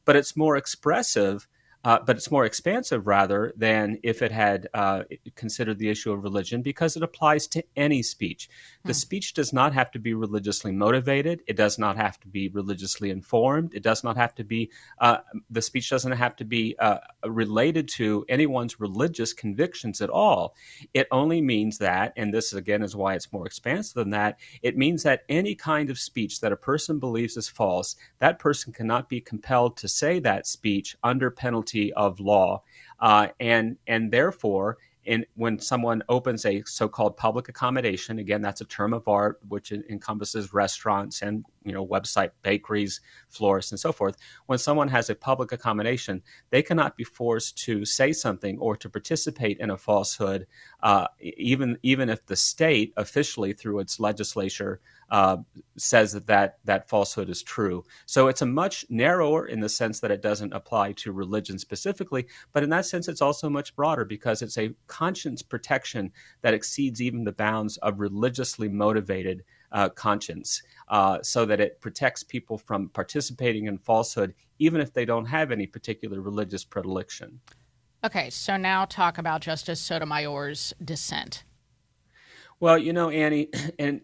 But 0.06 0.16
it's 0.16 0.36
more 0.36 0.56
expressive 0.56 1.46
uh, 1.82 1.98
but 2.04 2.16
it's 2.16 2.30
more 2.30 2.44
expansive 2.44 3.06
rather 3.06 3.52
than 3.56 3.98
if 4.02 4.20
it 4.20 4.30
had 4.30 4.68
uh, 4.74 5.02
considered 5.34 5.78
the 5.78 5.88
issue 5.88 6.12
of 6.12 6.22
religion 6.22 6.60
because 6.60 6.96
it 6.96 7.02
applies 7.02 7.46
to 7.46 7.64
any 7.74 8.02
speech. 8.02 8.50
The 8.84 8.92
hmm. 8.92 8.96
speech 8.96 9.34
does 9.34 9.52
not 9.52 9.72
have 9.72 9.90
to 9.92 9.98
be 9.98 10.12
religiously 10.12 10.72
motivated. 10.72 11.42
It 11.46 11.56
does 11.56 11.78
not 11.78 11.96
have 11.96 12.20
to 12.20 12.28
be 12.28 12.48
religiously 12.48 13.10
informed. 13.10 13.74
It 13.74 13.82
does 13.82 14.04
not 14.04 14.16
have 14.16 14.34
to 14.34 14.44
be, 14.44 14.70
uh, 14.98 15.18
the 15.48 15.62
speech 15.62 15.88
doesn't 15.88 16.12
have 16.12 16.36
to 16.36 16.44
be 16.44 16.76
uh, 16.78 16.98
related 17.24 17.88
to 17.88 18.26
anyone's 18.28 18.78
religious 18.78 19.32
convictions 19.32 20.02
at 20.02 20.10
all. 20.10 20.54
It 20.92 21.08
only 21.10 21.40
means 21.40 21.78
that, 21.78 22.12
and 22.16 22.34
this 22.34 22.52
again 22.52 22.82
is 22.82 22.94
why 22.94 23.14
it's 23.14 23.32
more 23.32 23.46
expansive 23.46 23.94
than 23.94 24.10
that, 24.10 24.38
it 24.62 24.76
means 24.76 25.02
that 25.04 25.22
any 25.30 25.54
kind 25.54 25.88
of 25.88 25.98
speech 25.98 26.40
that 26.40 26.52
a 26.52 26.56
person 26.56 26.98
believes 26.98 27.38
is 27.38 27.48
false, 27.48 27.96
that 28.18 28.38
person 28.38 28.72
cannot 28.72 29.08
be 29.08 29.20
compelled 29.20 29.78
to 29.78 29.88
say 29.88 30.18
that 30.18 30.46
speech 30.46 30.96
under 31.02 31.30
penalty 31.30 31.69
of 31.96 32.20
law, 32.20 32.62
uh, 33.00 33.28
and 33.38 33.76
and 33.86 34.12
therefore, 34.12 34.78
in 35.04 35.24
when 35.34 35.58
someone 35.58 36.02
opens 36.08 36.44
a 36.44 36.62
so-called 36.66 37.16
public 37.16 37.48
accommodation, 37.48 38.18
again, 38.18 38.42
that's 38.42 38.60
a 38.60 38.66
term 38.66 38.92
of 38.92 39.08
art 39.08 39.40
which 39.48 39.72
encompasses 39.72 40.52
restaurants 40.52 41.22
and 41.22 41.44
you 41.64 41.72
know 41.72 41.86
website 41.86 42.30
bakeries, 42.42 43.00
florists, 43.28 43.72
and 43.72 43.80
so 43.80 43.92
forth. 43.92 44.16
When 44.46 44.58
someone 44.58 44.88
has 44.88 45.08
a 45.08 45.14
public 45.14 45.52
accommodation, 45.52 46.22
they 46.50 46.62
cannot 46.62 46.96
be 46.96 47.04
forced 47.04 47.56
to 47.64 47.84
say 47.84 48.12
something 48.12 48.58
or 48.58 48.76
to 48.76 48.90
participate 48.90 49.58
in 49.58 49.70
a 49.70 49.78
falsehood, 49.78 50.46
uh, 50.82 51.06
even 51.20 51.78
even 51.82 52.08
if 52.08 52.26
the 52.26 52.36
state 52.36 52.92
officially 52.96 53.52
through 53.52 53.80
its 53.80 54.00
legislature 54.00 54.80
uh, 55.10 55.38
says 55.76 56.12
that, 56.12 56.26
that 56.26 56.58
that 56.64 56.88
falsehood 56.88 57.28
is 57.28 57.42
true. 57.42 57.84
So 58.06 58.28
it's 58.28 58.42
a 58.42 58.46
much 58.46 58.84
narrower 58.88 59.46
in 59.46 59.60
the 59.60 59.68
sense 59.68 60.00
that 60.00 60.10
it 60.10 60.22
doesn't 60.22 60.52
apply 60.52 60.92
to 60.92 61.12
religion 61.12 61.58
specifically, 61.58 62.26
but 62.52 62.62
in 62.62 62.70
that 62.70 62.86
sense, 62.86 63.08
it's 63.08 63.22
also 63.22 63.48
much 63.48 63.74
broader 63.74 64.04
because 64.04 64.42
it's 64.42 64.58
a 64.58 64.74
conscience 64.86 65.42
protection 65.42 66.12
that 66.42 66.54
exceeds 66.54 67.02
even 67.02 67.24
the 67.24 67.32
bounds 67.32 67.76
of 67.78 68.00
religiously 68.00 68.68
motivated 68.68 69.44
uh, 69.72 69.88
conscience, 69.88 70.62
uh, 70.88 71.18
so 71.22 71.44
that 71.44 71.60
it 71.60 71.80
protects 71.80 72.22
people 72.22 72.58
from 72.58 72.88
participating 72.88 73.66
in 73.66 73.78
falsehood, 73.78 74.34
even 74.58 74.80
if 74.80 74.92
they 74.92 75.04
don't 75.04 75.26
have 75.26 75.52
any 75.52 75.66
particular 75.66 76.20
religious 76.20 76.64
predilection. 76.64 77.40
Okay, 78.02 78.30
so 78.30 78.56
now 78.56 78.84
talk 78.84 79.18
about 79.18 79.42
Justice 79.42 79.80
Sotomayor's 79.80 80.72
dissent. 80.84 81.44
Well, 82.58 82.78
you 82.78 82.92
know, 82.92 83.10
Annie, 83.10 83.48
and 83.78 84.00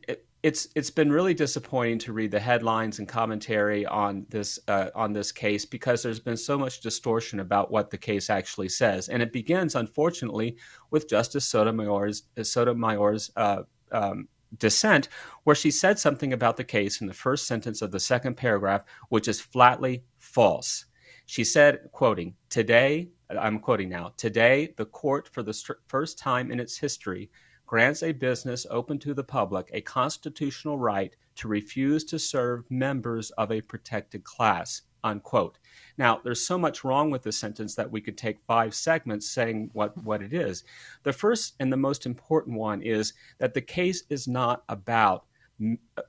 it's 0.46 0.68
it's 0.76 0.90
been 0.90 1.10
really 1.10 1.34
disappointing 1.34 1.98
to 1.98 2.12
read 2.12 2.30
the 2.30 2.38
headlines 2.38 3.00
and 3.00 3.08
commentary 3.08 3.84
on 3.84 4.24
this 4.28 4.60
uh, 4.68 4.90
on 4.94 5.12
this 5.12 5.32
case 5.32 5.64
because 5.64 6.04
there's 6.04 6.20
been 6.20 6.36
so 6.36 6.56
much 6.56 6.80
distortion 6.80 7.40
about 7.40 7.72
what 7.72 7.90
the 7.90 7.98
case 7.98 8.30
actually 8.30 8.68
says, 8.68 9.08
and 9.08 9.20
it 9.24 9.32
begins, 9.32 9.74
unfortunately, 9.74 10.56
with 10.92 11.08
Justice 11.08 11.44
Sotomayor's 11.44 12.28
Sotomayor's 12.40 13.32
uh, 13.34 13.62
um, 13.90 14.28
dissent, 14.56 15.08
where 15.42 15.56
she 15.56 15.72
said 15.72 15.98
something 15.98 16.32
about 16.32 16.56
the 16.56 16.62
case 16.62 17.00
in 17.00 17.08
the 17.08 17.12
first 17.12 17.48
sentence 17.48 17.82
of 17.82 17.90
the 17.90 17.98
second 17.98 18.36
paragraph, 18.36 18.84
which 19.08 19.26
is 19.26 19.40
flatly 19.40 20.04
false. 20.18 20.84
She 21.26 21.42
said, 21.42 21.88
quoting, 21.90 22.36
"Today." 22.48 23.08
I'm 23.28 23.58
quoting 23.58 23.88
now. 23.88 24.12
Today, 24.16 24.72
the 24.76 24.84
court, 24.84 25.28
for 25.32 25.42
the 25.42 25.52
st- 25.52 25.78
first 25.88 26.16
time 26.16 26.52
in 26.52 26.60
its 26.60 26.78
history, 26.78 27.28
grants 27.66 28.02
a 28.02 28.12
business 28.12 28.66
open 28.70 28.98
to 29.00 29.12
the 29.12 29.24
public 29.24 29.68
a 29.72 29.80
constitutional 29.80 30.78
right 30.78 31.14
to 31.34 31.48
refuse 31.48 32.04
to 32.04 32.18
serve 32.18 32.70
members 32.70 33.30
of 33.32 33.52
a 33.52 33.60
protected 33.60 34.24
class. 34.24 34.82
Unquote. 35.04 35.58
Now, 35.98 36.20
there's 36.24 36.44
so 36.44 36.58
much 36.58 36.82
wrong 36.82 37.10
with 37.10 37.22
this 37.22 37.38
sentence 37.38 37.76
that 37.76 37.90
we 37.90 38.00
could 38.00 38.18
take 38.18 38.38
five 38.46 38.74
segments 38.74 39.28
saying 39.28 39.70
what, 39.72 39.96
what 40.02 40.20
it 40.20 40.32
is. 40.32 40.64
The 41.04 41.12
first 41.12 41.54
and 41.60 41.72
the 41.72 41.76
most 41.76 42.06
important 42.06 42.56
one 42.56 42.82
is 42.82 43.12
that 43.38 43.54
the 43.54 43.60
case 43.60 44.02
is 44.10 44.26
not 44.26 44.64
about 44.68 45.26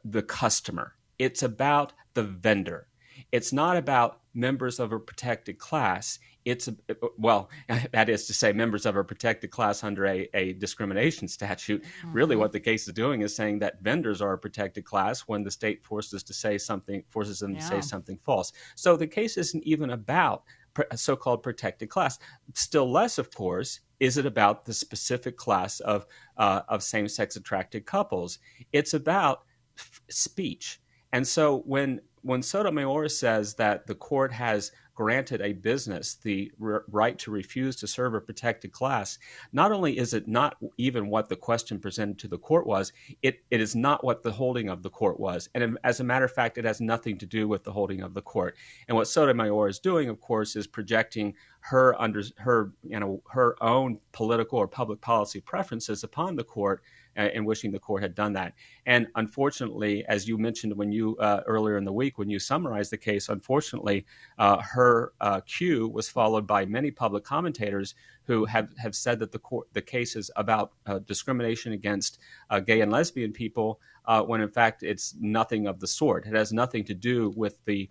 the 0.03 0.23
customer, 0.23 0.95
it's 1.19 1.43
about 1.43 1.93
the 2.15 2.23
vendor. 2.23 2.87
It's 3.31 3.51
not 3.51 3.77
about 3.77 4.19
members 4.37 4.79
of 4.79 4.93
a 4.93 4.99
protected 4.99 5.57
class 5.57 6.19
it's 6.47 6.69
a, 6.69 6.75
well 7.17 7.49
that 7.91 8.07
is 8.09 8.25
to 8.25 8.33
say 8.33 8.53
members 8.53 8.85
of 8.85 8.95
a 8.95 9.03
protected 9.03 9.51
class 9.51 9.83
under 9.83 10.05
a, 10.05 10.29
a 10.33 10.53
discrimination 10.53 11.27
statute. 11.27 11.83
Mm-hmm. 11.83 12.13
really 12.13 12.35
what 12.35 12.51
the 12.51 12.59
case 12.59 12.87
is 12.87 12.93
doing 12.93 13.21
is 13.21 13.35
saying 13.35 13.59
that 13.59 13.81
vendors 13.81 14.21
are 14.21 14.33
a 14.33 14.37
protected 14.37 14.85
class 14.85 15.21
when 15.21 15.43
the 15.43 15.51
state 15.51 15.83
forces 15.83 16.23
to 16.23 16.33
say 16.33 16.57
something 16.57 17.03
forces 17.09 17.39
them 17.39 17.53
yeah. 17.53 17.59
to 17.59 17.65
say 17.65 17.81
something 17.81 18.17
false. 18.23 18.53
So 18.75 18.95
the 18.95 19.07
case 19.07 19.37
isn't 19.37 19.63
even 19.63 19.89
about 19.91 20.43
a 20.91 20.97
so-called 20.97 21.41
protected 21.43 21.89
class. 21.89 22.19
Still 22.53 22.89
less 22.89 23.17
of 23.17 23.33
course 23.33 23.81
is 23.99 24.17
it 24.17 24.25
about 24.25 24.63
the 24.63 24.73
specific 24.73 25.35
class 25.37 25.79
of 25.81 26.05
uh, 26.37 26.61
of 26.69 26.81
same-sex 26.83 27.35
attracted 27.35 27.85
couples. 27.85 28.39
It's 28.71 28.93
about 28.93 29.43
f- 29.77 30.01
speech. 30.09 30.79
And 31.11 31.27
so 31.27 31.63
when 31.65 32.01
when 32.21 32.41
Sotomayor 32.41 33.09
says 33.09 33.55
that 33.55 33.87
the 33.87 33.95
court 33.95 34.31
has 34.31 34.71
granted 34.97 35.41
a 35.41 35.53
business 35.53 36.15
the 36.15 36.51
right 36.57 37.19
to 37.19 37.29
refuse 37.29 37.75
to 37.75 37.85
serve 37.85 38.15
a 38.15 38.19
protected 38.19 38.71
class, 38.71 39.19
not 39.53 39.71
only 39.71 39.95
is 39.95 40.13
it 40.15 40.27
not 40.27 40.57
even 40.77 41.07
what 41.07 41.29
the 41.29 41.35
question 41.35 41.79
presented 41.79 42.17
to 42.17 42.27
the 42.27 42.37
court 42.37 42.65
was, 42.65 42.91
it, 43.21 43.43
it 43.51 43.61
is 43.61 43.75
not 43.75 44.03
what 44.03 44.23
the 44.23 44.31
holding 44.31 44.69
of 44.69 44.81
the 44.81 44.89
court 44.89 45.19
was. 45.19 45.49
And 45.53 45.77
as 45.83 45.99
a 45.99 46.03
matter 46.03 46.25
of 46.25 46.31
fact, 46.31 46.57
it 46.57 46.65
has 46.65 46.81
nothing 46.81 47.19
to 47.19 47.27
do 47.27 47.47
with 47.47 47.63
the 47.63 47.71
holding 47.71 48.01
of 48.01 48.15
the 48.15 48.23
court. 48.23 48.55
And 48.87 48.97
what 48.97 49.07
Sotomayor 49.07 49.67
is 49.67 49.77
doing, 49.77 50.09
of 50.09 50.19
course, 50.19 50.55
is 50.55 50.65
projecting 50.65 51.35
her 51.59 51.99
under 52.01 52.23
her 52.37 52.71
you 52.83 52.99
know 52.99 53.21
her 53.29 53.61
own 53.61 53.99
political 54.13 54.57
or 54.57 54.67
public 54.67 55.01
policy 55.01 55.41
preferences 55.41 56.03
upon 56.03 56.35
the 56.35 56.43
court 56.43 56.81
and 57.17 57.45
wishing 57.45 57.71
the 57.71 57.79
court 57.79 58.01
had 58.01 58.15
done 58.15 58.33
that. 58.33 58.53
And 58.85 59.07
unfortunately, 59.15 60.05
as 60.07 60.27
you 60.27 60.37
mentioned 60.37 60.75
when 60.75 60.91
you 60.91 61.17
uh, 61.17 61.41
earlier 61.45 61.77
in 61.77 61.83
the 61.83 61.91
week 61.91 62.17
when 62.17 62.29
you 62.29 62.39
summarized 62.39 62.91
the 62.91 62.97
case, 62.97 63.29
unfortunately, 63.29 64.05
uh, 64.37 64.61
her 64.61 65.13
uh, 65.19 65.41
cue 65.41 65.87
was 65.87 66.07
followed 66.07 66.45
by 66.47 66.65
many 66.65 66.91
public 66.91 67.23
commentators 67.23 67.95
who 68.23 68.45
have, 68.45 68.69
have 68.77 68.95
said 68.95 69.19
that 69.19 69.31
the 69.31 69.39
court 69.39 69.67
the 69.73 69.81
case 69.81 70.15
is 70.15 70.29
about 70.35 70.73
uh, 70.85 70.99
discrimination 70.99 71.73
against 71.73 72.19
uh, 72.49 72.59
gay 72.59 72.81
and 72.81 72.91
lesbian 72.91 73.31
people, 73.31 73.79
uh, 74.05 74.21
when 74.21 74.41
in 74.41 74.49
fact 74.49 74.83
it's 74.83 75.15
nothing 75.19 75.67
of 75.67 75.79
the 75.79 75.87
sort. 75.87 76.25
It 76.25 76.35
has 76.35 76.53
nothing 76.53 76.83
to 76.85 76.93
do 76.93 77.33
with 77.35 77.57
the 77.65 77.89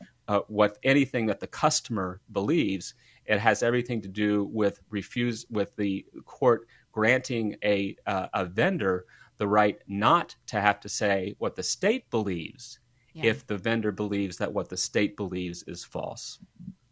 what 0.48 0.78
anything 0.82 1.26
that 1.26 1.40
the 1.40 1.46
customer 1.46 2.20
believes. 2.32 2.94
It 3.26 3.38
has 3.38 3.62
everything 3.62 4.00
to 4.02 4.08
do 4.08 4.44
with 4.52 4.80
refuse 4.90 5.46
with 5.50 5.74
the 5.76 6.04
court 6.24 6.66
granting 6.96 7.54
a 7.62 7.94
uh, 8.06 8.26
a 8.32 8.44
vendor 8.46 9.04
the 9.36 9.46
right 9.46 9.78
not 9.86 10.34
to 10.46 10.58
have 10.58 10.80
to 10.80 10.88
say 10.88 11.34
what 11.38 11.54
the 11.54 11.62
state 11.62 12.08
believes 12.10 12.78
Yeah. 13.12 13.26
if 13.26 13.46
the 13.46 13.58
vendor 13.58 13.92
believes 13.92 14.38
that 14.38 14.50
what 14.50 14.70
the 14.70 14.78
state 14.78 15.14
believes 15.14 15.62
is 15.64 15.84
false. 15.84 16.38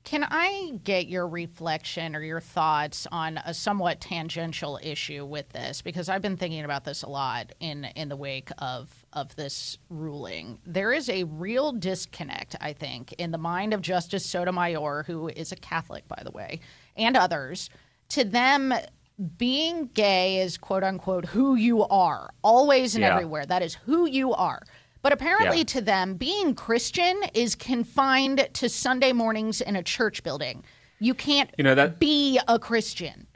Can 0.04 0.22
I 0.30 0.78
get 0.84 1.06
your 1.08 1.26
reflection 1.26 2.14
or 2.14 2.20
your 2.22 2.42
thoughts 2.42 3.06
on 3.10 3.38
a 3.46 3.54
somewhat 3.54 4.02
tangential 4.02 4.78
issue 4.82 5.24
with 5.24 5.48
this? 5.48 5.80
Because 5.80 6.10
I've 6.10 6.20
been 6.20 6.36
thinking 6.36 6.62
about 6.66 6.84
this 6.84 7.02
a 7.02 7.08
lot 7.08 7.52
in 7.60 7.84
in 7.96 8.10
the 8.10 8.16
wake 8.16 8.50
of 8.58 9.06
of 9.14 9.34
this 9.36 9.78
ruling. 9.88 10.58
There 10.66 10.92
is 10.92 11.08
a 11.08 11.24
real 11.24 11.72
disconnect, 11.72 12.56
I 12.60 12.74
think, 12.74 13.14
in 13.14 13.30
the 13.30 13.38
mind 13.38 13.72
of 13.72 13.80
Justice 13.80 14.26
Sotomayor, 14.26 15.04
who 15.06 15.28
is 15.28 15.50
a 15.52 15.56
Catholic, 15.56 16.06
by 16.08 16.20
the 16.22 16.30
way, 16.30 16.60
and 16.94 17.16
others, 17.16 17.70
to 18.10 18.22
them 18.24 18.74
being 19.36 19.86
gay 19.94 20.40
is 20.40 20.58
quote 20.58 20.82
unquote 20.84 21.26
who 21.26 21.54
you 21.54 21.84
are, 21.84 22.32
always 22.42 22.94
and 22.94 23.02
Yeah. 23.02 23.12
everywhere. 23.14 23.46
That 23.46 23.62
is 23.62 23.74
who 23.74 24.06
you 24.06 24.32
are. 24.32 24.62
But 25.02 25.12
apparently, 25.12 25.58
Yeah. 25.58 25.64
to 25.64 25.80
them, 25.82 26.14
being 26.14 26.54
Christian 26.54 27.20
is 27.34 27.54
confined 27.54 28.48
to 28.54 28.68
Sunday 28.68 29.12
mornings 29.12 29.60
in 29.60 29.76
a 29.76 29.82
church 29.82 30.22
building. 30.22 30.64
You 30.98 31.14
can't 31.14 31.50
You 31.58 31.64
know, 31.64 31.74
that- 31.74 31.98
be 31.98 32.40
a 32.48 32.58
Christian. 32.58 33.26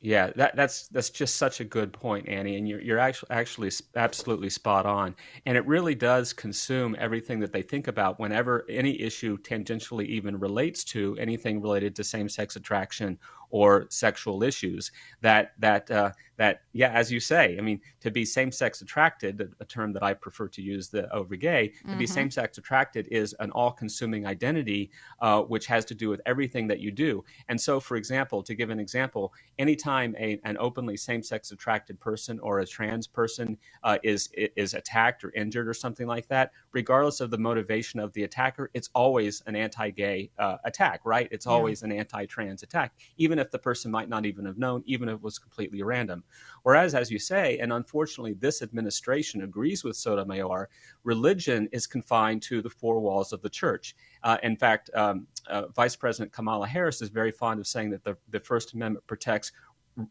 Yeah, 0.00 0.30
that, 0.36 0.54
that's 0.54 0.86
that's 0.88 1.10
just 1.10 1.36
such 1.36 1.58
a 1.60 1.64
good 1.64 1.92
point, 1.92 2.28
Annie, 2.28 2.56
and 2.56 2.68
you're 2.68 2.80
you're 2.80 2.98
actually 2.98 3.30
actually 3.30 3.70
absolutely 3.96 4.50
spot 4.50 4.86
on. 4.86 5.16
And 5.46 5.56
it 5.56 5.66
really 5.66 5.94
does 5.96 6.32
consume 6.32 6.94
everything 6.98 7.40
that 7.40 7.52
they 7.52 7.62
think 7.62 7.88
about 7.88 8.20
whenever 8.20 8.64
any 8.68 9.00
issue 9.00 9.36
tangentially 9.38 10.06
even 10.06 10.38
relates 10.38 10.84
to 10.84 11.16
anything 11.18 11.60
related 11.60 11.96
to 11.96 12.04
same-sex 12.04 12.54
attraction 12.56 13.18
or 13.50 13.86
sexual 13.90 14.42
issues. 14.42 14.90
That 15.20 15.52
that 15.58 15.90
uh, 15.90 16.12
that 16.36 16.62
yeah, 16.72 16.90
as 16.92 17.10
you 17.12 17.20
say, 17.20 17.56
I 17.58 17.60
mean, 17.60 17.80
to 18.00 18.10
be 18.10 18.24
same-sex 18.24 18.82
attracted, 18.82 19.54
a, 19.60 19.64
term 19.64 19.92
that 19.94 20.02
I 20.02 20.14
prefer 20.14 20.48
to 20.48 20.62
use 20.62 20.88
the 20.88 21.12
over 21.12 21.36
gay, 21.36 21.72
to 21.90 21.96
be 21.96 22.06
Mhm. 22.06 22.08
same-sex 22.08 22.58
attracted 22.58 23.08
is 23.10 23.34
an 23.40 23.50
all-consuming 23.52 24.26
identity, 24.26 24.90
uh, 25.20 25.42
which 25.42 25.66
has 25.66 25.84
to 25.86 25.94
do 25.94 26.08
with 26.08 26.20
everything 26.26 26.66
that 26.68 26.80
you 26.80 26.90
do. 26.90 27.24
And 27.48 27.60
so, 27.60 27.80
for 27.80 27.96
example, 27.96 28.42
to 28.42 28.54
give 28.54 28.70
an 28.70 28.78
example, 28.80 29.32
anytime 29.58 30.14
a, 30.18 30.38
an 30.44 30.56
openly 30.58 30.96
same-sex 30.96 31.50
attracted 31.52 31.98
person 32.00 32.38
or 32.40 32.60
a 32.60 32.66
trans 32.66 33.06
person 33.06 33.58
uh, 33.82 33.98
is 34.02 34.28
is 34.34 34.74
attacked 34.74 35.24
or 35.24 35.30
injured 35.32 35.68
or 35.68 35.74
something 35.74 36.06
like 36.06 36.28
that, 36.28 36.52
regardless 36.72 37.20
of 37.20 37.30
the 37.30 37.38
motivation 37.38 37.98
of 38.00 38.12
the 38.12 38.24
attacker, 38.24 38.70
it's 38.74 38.90
always 38.94 39.42
an 39.46 39.56
anti-gay 39.56 40.30
uh, 40.38 40.56
attack, 40.64 41.00
right? 41.04 41.28
It's 41.30 41.46
Yeah. 41.46 41.52
always 41.52 41.82
an 41.82 41.92
anti-trans 41.92 42.62
attack, 42.62 42.94
even 43.16 43.38
if 43.38 43.50
the 43.50 43.58
person 43.58 43.90
might 43.90 44.08
not 44.08 44.26
even 44.26 44.44
have 44.44 44.58
known, 44.58 44.82
even 44.86 45.08
if 45.08 45.16
it 45.16 45.22
was 45.22 45.38
completely 45.38 45.82
random. 45.82 46.24
Whereas, 46.62 46.94
as 46.94 47.10
you 47.10 47.18
say, 47.18 47.58
and 47.58 47.72
unfortunately, 47.72 48.34
this 48.34 48.62
administration 48.62 49.42
agrees 49.42 49.84
with 49.84 49.96
Sotomayor, 49.96 50.68
religion 51.04 51.68
is 51.72 51.86
confined 51.86 52.42
to 52.42 52.60
the 52.60 52.70
four 52.70 53.00
walls 53.00 53.32
of 53.32 53.42
the 53.42 53.50
church. 53.50 53.94
Uh, 54.22 54.38
in 54.42 54.56
fact, 54.56 54.90
um, 54.94 55.26
uh, 55.48 55.68
Vice 55.68 55.96
President 55.96 56.32
Kamala 56.32 56.66
Harris 56.66 57.02
is 57.02 57.08
very 57.08 57.30
fond 57.30 57.60
of 57.60 57.66
saying 57.66 57.90
that 57.90 58.04
the, 58.04 58.16
the 58.30 58.40
First 58.40 58.74
Amendment 58.74 59.06
protects 59.06 59.52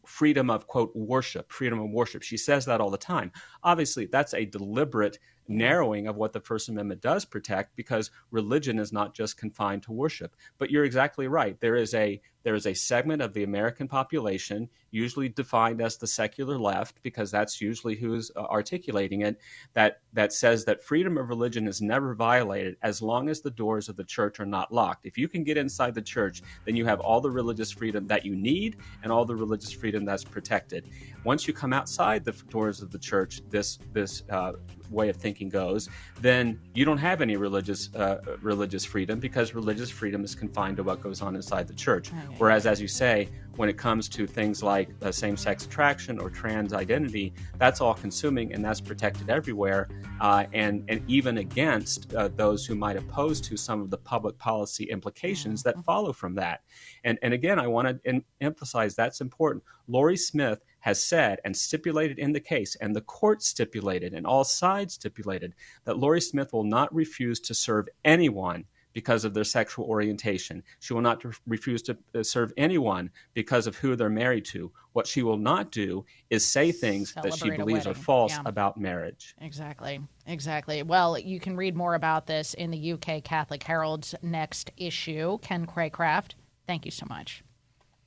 freedom 0.06 0.50
of 0.50 0.66
quote 0.68 0.96
worship 0.96 1.52
freedom 1.52 1.80
of 1.80 1.92
worship. 1.92 2.24
She 2.24 2.38
says 2.38 2.66
that 2.66 2.82
all 2.82 2.90
the 2.90 2.98
time. 2.98 3.32
Obviously 3.64 4.08
that's 4.08 4.34
a 4.34 4.46
deliberate 4.46 5.20
narrowing 5.48 6.08
of 6.08 6.16
what 6.16 6.34
the 6.34 6.40
first 6.40 6.70
amendment 6.70 7.02
does 7.02 7.24
protect 7.24 7.76
because 7.76 8.12
religion 8.32 8.80
is 8.80 8.92
not 8.92 9.14
just 9.14 9.38
confined 9.38 9.84
to 9.84 9.92
worship. 9.92 10.36
But 10.58 10.72
you're 10.72 10.86
exactly 10.86 11.28
right. 11.28 11.60
There 11.60 11.76
is 11.76 11.94
a 11.94 12.20
there 12.46 12.56
is 12.56 12.68
a 12.68 12.74
segment 12.74 13.22
of 13.22 13.34
the 13.34 13.44
american 13.44 13.88
population 13.88 14.70
usually 14.96 15.28
defined 15.28 15.82
as 15.82 15.98
the 15.98 16.08
secular 16.08 16.58
left 16.58 17.04
because 17.04 17.30
that's 17.30 17.60
usually 17.60 17.96
who's 17.96 18.32
uh, 18.38 18.44
articulating 18.44 19.22
it 19.22 19.40
that 19.74 20.00
that 20.14 20.32
says 20.32 20.64
that 20.64 20.82
freedom 20.82 21.18
of 21.18 21.28
religion 21.28 21.68
is 21.68 21.82
never 21.82 22.16
violated 22.16 22.78
as 22.82 23.02
long 23.02 23.28
as 23.28 23.42
the 23.42 23.52
doors 23.52 23.90
of 23.90 23.98
the 23.98 24.04
church 24.06 24.40
are 24.40 24.46
not 24.46 24.74
locked. 24.74 25.06
If 25.06 25.18
you 25.18 25.28
can 25.28 25.44
get 25.44 25.58
inside 25.58 25.94
the 25.94 26.02
church 26.02 26.42
then 26.64 26.78
you 26.78 26.86
have 26.86 27.02
all 27.02 27.20
the 27.20 27.30
religious 27.30 27.72
freedom 27.72 28.08
that 28.08 28.26
you 28.26 28.36
need 28.36 28.78
and 29.04 29.12
all 29.12 29.26
the 29.26 29.36
religious 29.36 29.72
freedom 29.72 30.06
that's 30.06 30.24
protected. 30.24 30.88
Once 31.26 31.46
you 31.48 31.54
come 31.54 31.74
outside 31.74 32.24
the 32.24 32.32
doors 32.50 32.82
of 32.82 32.90
the 32.90 33.00
church 33.00 33.42
this 33.50 33.80
this 33.92 34.24
uh, 34.30 34.54
way 34.90 35.10
of 35.10 35.18
thinking 35.18 35.50
goes 35.50 35.90
then 36.22 36.60
you 36.74 36.86
don't 36.86 37.00
have 37.00 37.22
any 37.22 37.36
religious 37.36 37.94
uh, 37.96 38.22
religious 38.42 38.86
freedom 38.86 39.20
because 39.20 39.54
religious 39.54 39.90
freedom 39.90 40.24
is 40.24 40.36
confined 40.36 40.78
to 40.78 40.84
what 40.84 41.02
goes 41.02 41.22
on 41.22 41.36
inside 41.36 41.68
the 41.68 41.74
church 41.74 42.12
whereas 42.38 42.66
as 42.66 42.82
you 42.82 42.88
say 42.88 43.30
when 43.56 43.70
it 43.70 43.78
comes 43.78 44.10
to 44.10 44.28
things 44.28 44.62
like 44.62 44.90
uh, 45.02 45.12
same-sex 45.12 45.66
attraction 45.66 46.20
or 46.20 46.30
trans 46.30 46.74
identity 46.74 47.34
that's 47.58 47.80
all 47.80 47.94
consuming 47.94 48.54
and 48.54 48.64
that's 48.64 48.82
protected 48.82 49.30
everywhere 49.30 49.88
uh, 50.22 50.46
and 50.54 50.84
and 50.88 51.02
even 51.08 51.40
against 51.40 52.14
uh, 52.14 52.28
those 52.36 52.66
who 52.66 52.76
might 52.76 52.98
oppose 52.98 53.40
to 53.42 53.56
some 53.58 53.82
of 53.82 53.90
the 53.90 53.98
public 53.98 54.38
policy 54.38 54.86
implications 54.86 55.64
that 55.64 55.78
follow 55.84 56.14
from 56.14 56.36
that. 56.36 56.62
And 57.04 57.18
and 57.22 57.34
again 57.34 57.60
i 57.60 57.68
want 57.68 58.04
to 58.04 58.24
emphasize 58.42 58.96
that's 58.96 59.22
important. 59.22 59.64
Lori 59.88 60.18
smith 60.18 60.60
has 60.86 61.02
said 61.02 61.40
and 61.44 61.58
stipulated 61.58 62.20
in 62.20 62.32
the 62.32 62.40
case, 62.40 62.76
and 62.76 62.96
the 62.96 63.02
court 63.02 63.42
stipulated, 63.42 64.14
and 64.14 64.26
all 64.26 64.44
sides 64.44 64.94
stipulated, 64.94 65.52
that 65.84 65.98
Lori 65.98 66.22
Smith 66.22 66.54
will 66.54 66.64
not 66.64 66.94
refuse 66.94 67.40
to 67.40 67.56
serve 67.56 67.88
anyone 68.06 68.64
because 68.96 69.26
of 69.26 69.34
their 69.36 69.44
sexual 69.44 69.86
orientation. 69.86 70.64
She 70.80 70.94
will 70.94 71.02
not 71.02 71.24
re- 71.24 71.34
refuse 71.46 71.82
to 71.84 71.98
uh, 72.16 72.24
serve 72.24 72.52
anyone 72.58 73.12
because 73.36 73.68
of 73.68 73.76
who 73.76 73.96
they're 73.96 74.10
married 74.10 74.46
to. 74.46 74.72
What 74.94 75.06
she 75.06 75.22
will 75.22 75.38
not 75.38 75.70
do 75.70 76.06
is 76.30 76.50
say 76.50 76.72
things 76.72 77.14
that 77.22 77.36
she 77.36 77.52
believes 77.52 77.86
are 77.86 77.94
false 77.94 78.32
Yeah. 78.32 78.42
about 78.46 78.80
marriage. 78.80 79.36
Exactly. 79.42 80.00
Exactly. 80.26 80.82
Well, 80.82 81.20
you 81.20 81.40
can 81.42 81.58
read 81.58 81.76
more 81.76 81.94
about 81.94 82.26
this 82.26 82.54
in 82.54 82.72
the 82.72 82.94
UK 82.94 83.22
Catholic 83.24 83.62
Herald's 83.62 84.16
next 84.24 84.72
issue. 84.78 85.38
Ken 85.40 85.68
Craycraft, 85.68 86.32
thank 86.66 86.86
you 86.86 86.92
so 86.92 87.06
much. 87.10 87.44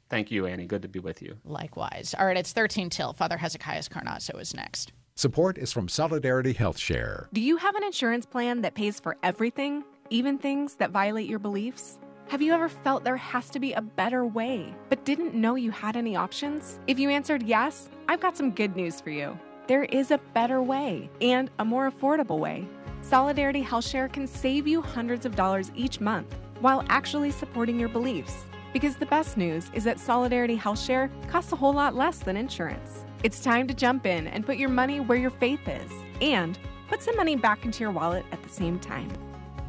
Thank 0.08 0.30
you, 0.30 0.46
Annie. 0.46 0.64
Good 0.64 0.80
to 0.82 0.88
be 0.88 1.00
with 1.00 1.20
you. 1.20 1.36
Likewise. 1.44 2.14
All 2.18 2.24
right, 2.24 2.38
it's 2.38 2.54
13 2.54 2.88
till. 2.88 3.12
Father 3.12 3.36
Hezekias 3.36 3.90
Carnazzo 3.90 4.40
is 4.40 4.54
next. 4.54 4.92
Support 5.16 5.58
is 5.58 5.72
from 5.72 5.88
Solidarity 5.88 6.52
Health 6.54 6.78
Share. 6.78 7.28
Do 7.32 7.40
you 7.42 7.56
have 7.58 7.74
an 7.74 7.82
insurance 7.82 8.24
plan 8.24 8.62
that 8.62 8.74
pays 8.74 9.00
for 9.00 9.16
everything, 9.22 9.82
even 10.10 10.38
things 10.38 10.74
that 10.76 10.90
violate 10.90 11.28
your 11.28 11.38
beliefs? 11.38 11.98
Have 12.28 12.42
you 12.42 12.52
ever 12.52 12.68
felt 12.68 13.04
there 13.04 13.16
has 13.16 13.48
to 13.50 13.58
be 13.60 13.72
a 13.72 13.80
better 13.80 14.26
way, 14.26 14.74
but 14.88 15.04
didn't 15.04 15.34
know 15.34 15.54
you 15.54 15.70
had 15.70 15.96
any 15.96 16.14
options? 16.16 16.78
If 16.86 16.98
you 16.98 17.08
answered 17.08 17.42
yes, 17.42 17.88
I've 18.08 18.20
got 18.20 18.36
some 18.36 18.50
good 18.50 18.76
news 18.76 19.00
for 19.00 19.10
you. 19.10 19.38
There 19.66 19.84
is 19.84 20.10
a 20.10 20.20
better 20.34 20.62
way 20.62 21.10
and 21.20 21.50
a 21.58 21.64
more 21.64 21.90
affordable 21.90 22.38
way. 22.38 22.66
Solidarity 23.02 23.62
Health 23.62 23.86
Share 23.86 24.08
can 24.08 24.26
save 24.26 24.66
you 24.66 24.82
hundreds 24.82 25.24
of 25.24 25.36
dollars 25.36 25.72
each 25.74 26.00
month 26.00 26.34
while 26.60 26.84
actually 26.88 27.30
supporting 27.30 27.78
your 27.78 27.88
beliefs. 27.88 28.44
Because 28.72 28.96
the 28.96 29.06
best 29.06 29.36
news 29.36 29.70
is 29.72 29.84
that 29.84 30.00
Solidarity 30.00 30.56
Health 30.56 30.80
Share 30.80 31.10
costs 31.28 31.52
a 31.52 31.56
whole 31.56 31.72
lot 31.72 31.94
less 31.94 32.18
than 32.18 32.36
insurance. 32.36 33.04
It's 33.22 33.42
time 33.42 33.66
to 33.66 33.74
jump 33.74 34.06
in 34.06 34.26
and 34.26 34.44
put 34.44 34.58
your 34.58 34.68
money 34.68 35.00
where 35.00 35.18
your 35.18 35.30
faith 35.30 35.66
is 35.66 35.90
and 36.20 36.58
put 36.88 37.02
some 37.02 37.16
money 37.16 37.36
back 37.36 37.64
into 37.64 37.80
your 37.80 37.90
wallet 37.90 38.24
at 38.32 38.42
the 38.42 38.48
same 38.48 38.78
time. 38.78 39.10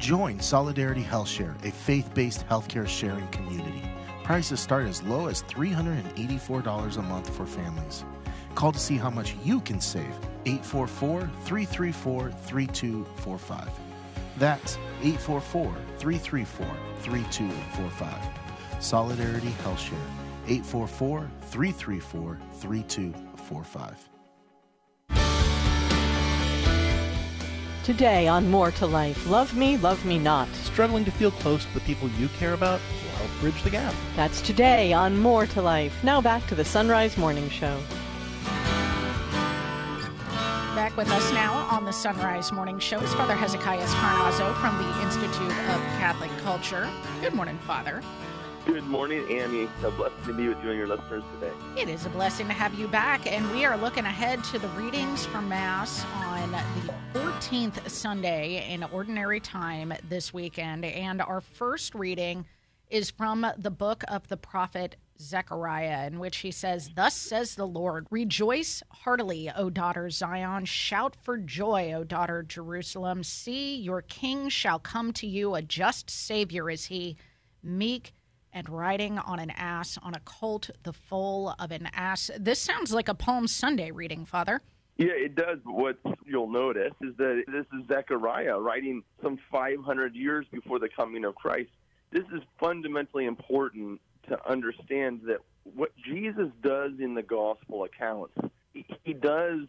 Join 0.00 0.40
Solidarity 0.40 1.02
HealthShare, 1.02 1.62
a 1.62 1.70
faith 1.70 2.12
based 2.14 2.48
healthcare 2.48 2.88
sharing 2.88 3.28
community. 3.28 3.82
Prices 4.24 4.58
start 4.58 4.86
as 4.86 5.02
low 5.02 5.26
as 5.26 5.42
$384 5.42 6.96
a 6.96 7.02
month 7.02 7.28
for 7.36 7.44
families. 7.44 8.06
Call 8.54 8.72
to 8.72 8.78
see 8.78 8.96
how 8.96 9.10
much 9.10 9.36
you 9.44 9.60
can 9.60 9.78
save. 9.78 10.14
844 10.46 11.30
334 11.44 12.30
3245. 12.30 13.68
That's 14.38 14.76
844 15.02 15.74
334 15.98 16.66
3245. 17.02 18.82
Solidarity 18.82 19.54
HealthShare, 19.62 20.08
844 20.46 21.30
334 21.42 22.38
3245. 22.54 24.09
Today 27.90 28.28
on 28.28 28.48
More 28.48 28.70
to 28.70 28.86
Life, 28.86 29.28
Love 29.28 29.56
Me, 29.56 29.76
Love 29.76 30.04
Me 30.04 30.16
Not. 30.16 30.46
Struggling 30.54 31.04
to 31.06 31.10
feel 31.10 31.32
close 31.32 31.64
to 31.64 31.74
the 31.74 31.80
people 31.80 32.08
you 32.10 32.28
care 32.38 32.52
about 32.52 32.80
will 33.02 33.10
help 33.26 33.40
bridge 33.40 33.60
the 33.64 33.70
gap. 33.70 33.92
That's 34.14 34.40
today 34.40 34.92
on 34.92 35.18
More 35.18 35.44
to 35.46 35.60
Life. 35.60 36.04
Now 36.04 36.20
back 36.20 36.46
to 36.46 36.54
the 36.54 36.64
Son 36.64 36.88
Rise 36.88 37.18
Morning 37.18 37.50
Show. 37.50 37.76
Back 40.76 40.96
with 40.96 41.10
us 41.10 41.32
now 41.32 41.52
on 41.68 41.84
the 41.84 41.90
Son 41.90 42.16
Rise 42.18 42.52
Morning 42.52 42.78
Show 42.78 43.00
is 43.00 43.12
Father 43.14 43.34
Hezekiah 43.34 43.84
Carnazzo 43.84 44.54
from 44.60 44.78
the 44.78 45.02
Institute 45.02 45.50
of 45.50 45.80
Catholic 45.98 46.30
Culture. 46.44 46.88
Good 47.20 47.34
morning, 47.34 47.58
Father. 47.66 48.02
Good 48.72 48.86
morning, 48.86 49.28
Annie. 49.28 49.68
A 49.82 49.90
blessing 49.90 50.24
to 50.26 50.32
be 50.32 50.46
with 50.46 50.62
you 50.62 50.70
and 50.70 50.78
your 50.78 50.86
listeners 50.86 51.24
today. 51.34 51.52
It 51.76 51.88
is 51.88 52.06
a 52.06 52.08
blessing 52.10 52.46
to 52.46 52.52
have 52.52 52.72
you 52.74 52.86
back, 52.86 53.26
and 53.26 53.50
we 53.50 53.64
are 53.64 53.76
looking 53.76 54.04
ahead 54.04 54.44
to 54.44 54.60
the 54.60 54.68
readings 54.68 55.26
for 55.26 55.42
Mass 55.42 56.04
on 56.14 56.52
the 56.52 57.18
14th 57.18 57.90
Sunday 57.90 58.72
in 58.72 58.84
Ordinary 58.84 59.40
Time 59.40 59.92
this 60.08 60.32
weekend. 60.32 60.84
And 60.84 61.20
our 61.20 61.40
first 61.40 61.96
reading 61.96 62.46
is 62.88 63.10
from 63.10 63.44
the 63.58 63.72
book 63.72 64.04
of 64.06 64.28
the 64.28 64.36
prophet 64.36 64.94
Zechariah, 65.18 66.06
in 66.06 66.20
which 66.20 66.36
he 66.36 66.52
says, 66.52 66.90
Thus 66.94 67.16
says 67.16 67.56
the 67.56 67.66
Lord, 67.66 68.06
Rejoice 68.08 68.84
heartily, 68.90 69.50
O 69.50 69.68
daughter 69.68 70.10
Zion. 70.10 70.64
Shout 70.64 71.16
for 71.20 71.38
joy, 71.38 71.92
O 71.92 72.04
daughter 72.04 72.44
Jerusalem. 72.44 73.24
See, 73.24 73.74
your 73.74 74.00
king 74.00 74.48
shall 74.48 74.78
come 74.78 75.12
to 75.14 75.26
you. 75.26 75.56
A 75.56 75.60
just 75.60 76.08
Savior 76.08 76.70
is 76.70 76.84
he, 76.84 77.16
meek 77.64 78.12
and 78.52 78.68
riding 78.68 79.18
on 79.18 79.38
an 79.38 79.50
ass, 79.50 79.98
on 80.02 80.14
a 80.14 80.20
colt, 80.20 80.70
the 80.82 80.92
foal 80.92 81.54
of 81.58 81.70
an 81.70 81.88
ass. 81.94 82.30
This 82.38 82.58
sounds 82.58 82.92
like 82.92 83.08
a 83.08 83.14
Palm 83.14 83.46
Sunday 83.46 83.90
reading, 83.90 84.24
Father. 84.24 84.62
Yeah, 84.96 85.12
it 85.12 85.34
does. 85.34 85.58
What 85.64 85.98
you'll 86.26 86.50
notice 86.50 86.92
is 87.00 87.16
that 87.16 87.44
this 87.46 87.64
is 87.72 87.88
Zechariah 87.88 88.58
writing 88.58 89.02
some 89.22 89.38
500 89.50 90.14
years 90.14 90.46
before 90.52 90.78
the 90.78 90.88
coming 90.88 91.24
of 91.24 91.34
Christ. 91.34 91.70
This 92.10 92.24
is 92.34 92.42
fundamentally 92.58 93.24
important 93.24 94.00
to 94.28 94.38
understand 94.48 95.22
that 95.24 95.38
what 95.64 95.92
Jesus 96.04 96.48
does 96.62 96.92
in 96.98 97.14
the 97.14 97.22
gospel 97.22 97.84
accounts, 97.84 98.34
he 99.04 99.12
does 99.14 99.60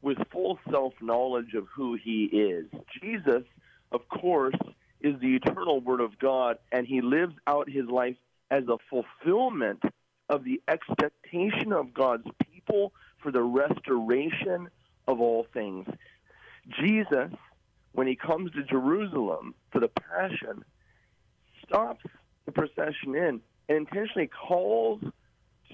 with 0.00 0.18
full 0.30 0.58
self 0.70 0.94
knowledge 1.00 1.54
of 1.54 1.66
who 1.74 1.94
he 1.94 2.24
is. 2.24 2.66
Jesus, 3.00 3.44
of 3.92 4.08
course, 4.08 4.56
is 5.02 5.20
the 5.20 5.36
eternal 5.36 5.80
Word 5.80 6.00
of 6.00 6.18
God, 6.18 6.58
and 6.70 6.86
he 6.86 7.00
lives 7.00 7.34
out 7.46 7.68
his 7.68 7.86
life 7.86 8.16
as 8.50 8.64
a 8.68 8.76
fulfillment 8.90 9.82
of 10.28 10.44
the 10.44 10.60
expectation 10.68 11.72
of 11.72 11.92
God's 11.92 12.26
people 12.52 12.92
for 13.22 13.32
the 13.32 13.42
restoration 13.42 14.68
of 15.08 15.20
all 15.20 15.46
things. 15.52 15.86
Jesus, 16.80 17.30
when 17.92 18.06
he 18.06 18.16
comes 18.16 18.52
to 18.52 18.62
Jerusalem 18.62 19.54
for 19.70 19.80
the 19.80 19.88
Passion, 19.88 20.64
stops 21.66 22.04
the 22.46 22.52
procession 22.52 23.14
in 23.14 23.40
and 23.68 23.78
intentionally 23.78 24.28
calls 24.28 25.02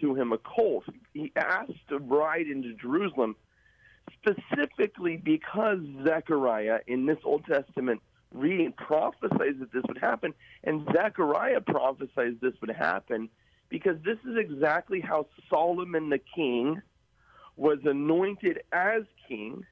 to 0.01 0.15
him 0.15 0.33
a 0.33 0.39
colt. 0.39 0.85
He 1.13 1.33
asks 1.37 1.75
to 1.89 1.99
ride 1.99 2.47
into 2.47 2.75
Jerusalem 2.75 3.37
specifically 4.13 5.17
because 5.17 5.79
Zechariah 6.05 6.81
in 6.87 7.07
this 7.07 7.19
Old 7.25 7.45
Testament 7.45 8.01
reading 8.33 8.73
prophesies 8.73 9.57
that 9.61 9.73
this 9.73 9.83
would 9.89 9.99
happen, 9.99 10.35
and 10.65 10.87
Zechariah 10.93 11.61
prophesies 11.61 12.35
this 12.41 12.55
would 12.61 12.71
happen 12.71 13.29
because 13.69 13.97
this 14.05 14.19
is 14.25 14.37
exactly 14.37 15.01
how 15.01 15.27
Solomon 15.51 16.09
the 16.09 16.21
king 16.35 16.81
was 17.57 17.79
anointed 17.85 18.61
as 18.73 19.03
king 19.27 19.65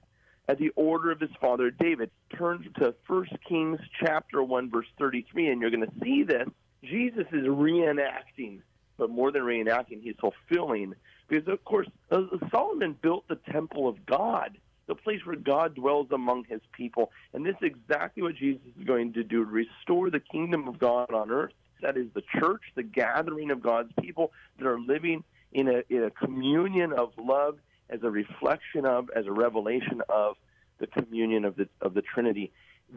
at 0.49 0.59
the 0.59 0.71
order 0.71 1.11
of 1.11 1.21
his 1.21 1.31
father 1.41 1.71
David. 1.71 2.11
Turn 2.37 2.69
to 2.79 2.95
1 3.07 3.27
Kings 3.49 3.81
chapter 4.01 4.43
1 4.43 4.71
verse 4.71 4.87
33 4.99 5.49
and 5.49 5.61
you're 5.61 5.71
going 5.71 5.87
to 5.87 6.01
see 6.03 6.23
this. 6.23 6.49
Jesus 6.83 7.27
is 7.33 7.47
reenacting, 7.47 8.61
but 8.97 9.11
more 9.11 9.33
than 9.33 9.43
reenacting, 9.43 10.03
he's 10.03 10.17
fulfilling 10.21 10.95
because 11.29 11.49
of 11.49 11.65
course 11.65 11.89
uh, 12.11 12.23
Solomon 12.51 12.97
built 13.01 13.27
the 13.29 13.39
temple 13.51 13.89
of 13.89 14.05
God, 14.07 14.59
the 14.87 14.95
place 14.95 15.21
where 15.25 15.37
God 15.37 15.75
dwells 15.75 16.09
among 16.13 16.45
his 16.45 16.61
people. 16.73 17.11
And 17.33 17.45
this 17.45 17.57
is 17.61 17.71
exactly 17.71 18.23
what 18.23 18.37
Jesus 18.37 18.63
is 18.79 18.87
going 18.87 19.13
to 19.15 19.25
do 19.25 19.45
to 19.45 19.51
restore 19.51 20.11
the 20.11 20.21
kingdom 20.21 20.69
of 20.69 20.79
God 20.79 21.13
on 21.13 21.31
earth. 21.31 21.53
That 21.83 21.97
is 21.97 22.07
the 22.15 22.23
church, 22.39 22.63
the 22.75 22.83
gathering 22.83 23.51
of 23.51 23.63
God's 23.63 23.93
people 24.01 24.33
that 24.59 24.67
are 24.67 24.81
living 24.81 25.25
in 25.53 25.69
a, 25.69 25.83
in 25.89 26.05
a 26.05 26.11
communion 26.11 26.93
of 26.93 27.13
love 27.19 27.59
as 27.91 28.01
a 28.03 28.11
reflection 28.11 28.87
of, 28.87 29.11
as 29.15 29.27
a 29.27 29.33
revelation 29.33 30.03
of 30.09 30.37
the 30.79 30.87
communion 30.87 31.45
of 31.45 31.57
the 31.57 31.69
of 31.81 31.95
the 31.95 32.03
Trinity. 32.03 32.53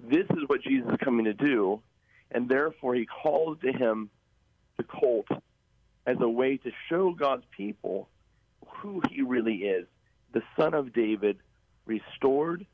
This 0.09 0.25
is 0.31 0.47
what 0.47 0.61
Jesus 0.61 0.91
is 0.91 0.97
coming 1.03 1.25
to 1.25 1.33
do, 1.33 1.81
and 2.31 2.49
therefore 2.49 2.95
he 2.95 3.05
calls 3.05 3.57
to 3.61 3.71
him 3.71 4.09
the 4.77 4.83
colt 4.83 5.27
as 6.05 6.17
a 6.19 6.29
way 6.29 6.57
to 6.57 6.71
show 6.89 7.13
God's 7.13 7.43
people 7.55 8.07
who 8.67 9.01
he 9.09 9.21
really 9.21 9.57
is, 9.57 9.87
the 10.33 10.41
Son 10.57 10.73
of 10.73 10.93
David, 10.93 11.37
restored, 11.89 12.65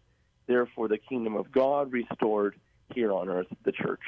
therefore 0.45 0.88
the 0.88 0.99
kingdom 0.99 1.36
of 1.36 1.51
God 1.51 1.91
restored 1.91 2.55
here 2.93 3.11
on 3.11 3.30
earth, 3.30 3.47
the 3.63 3.72
church. 3.72 4.03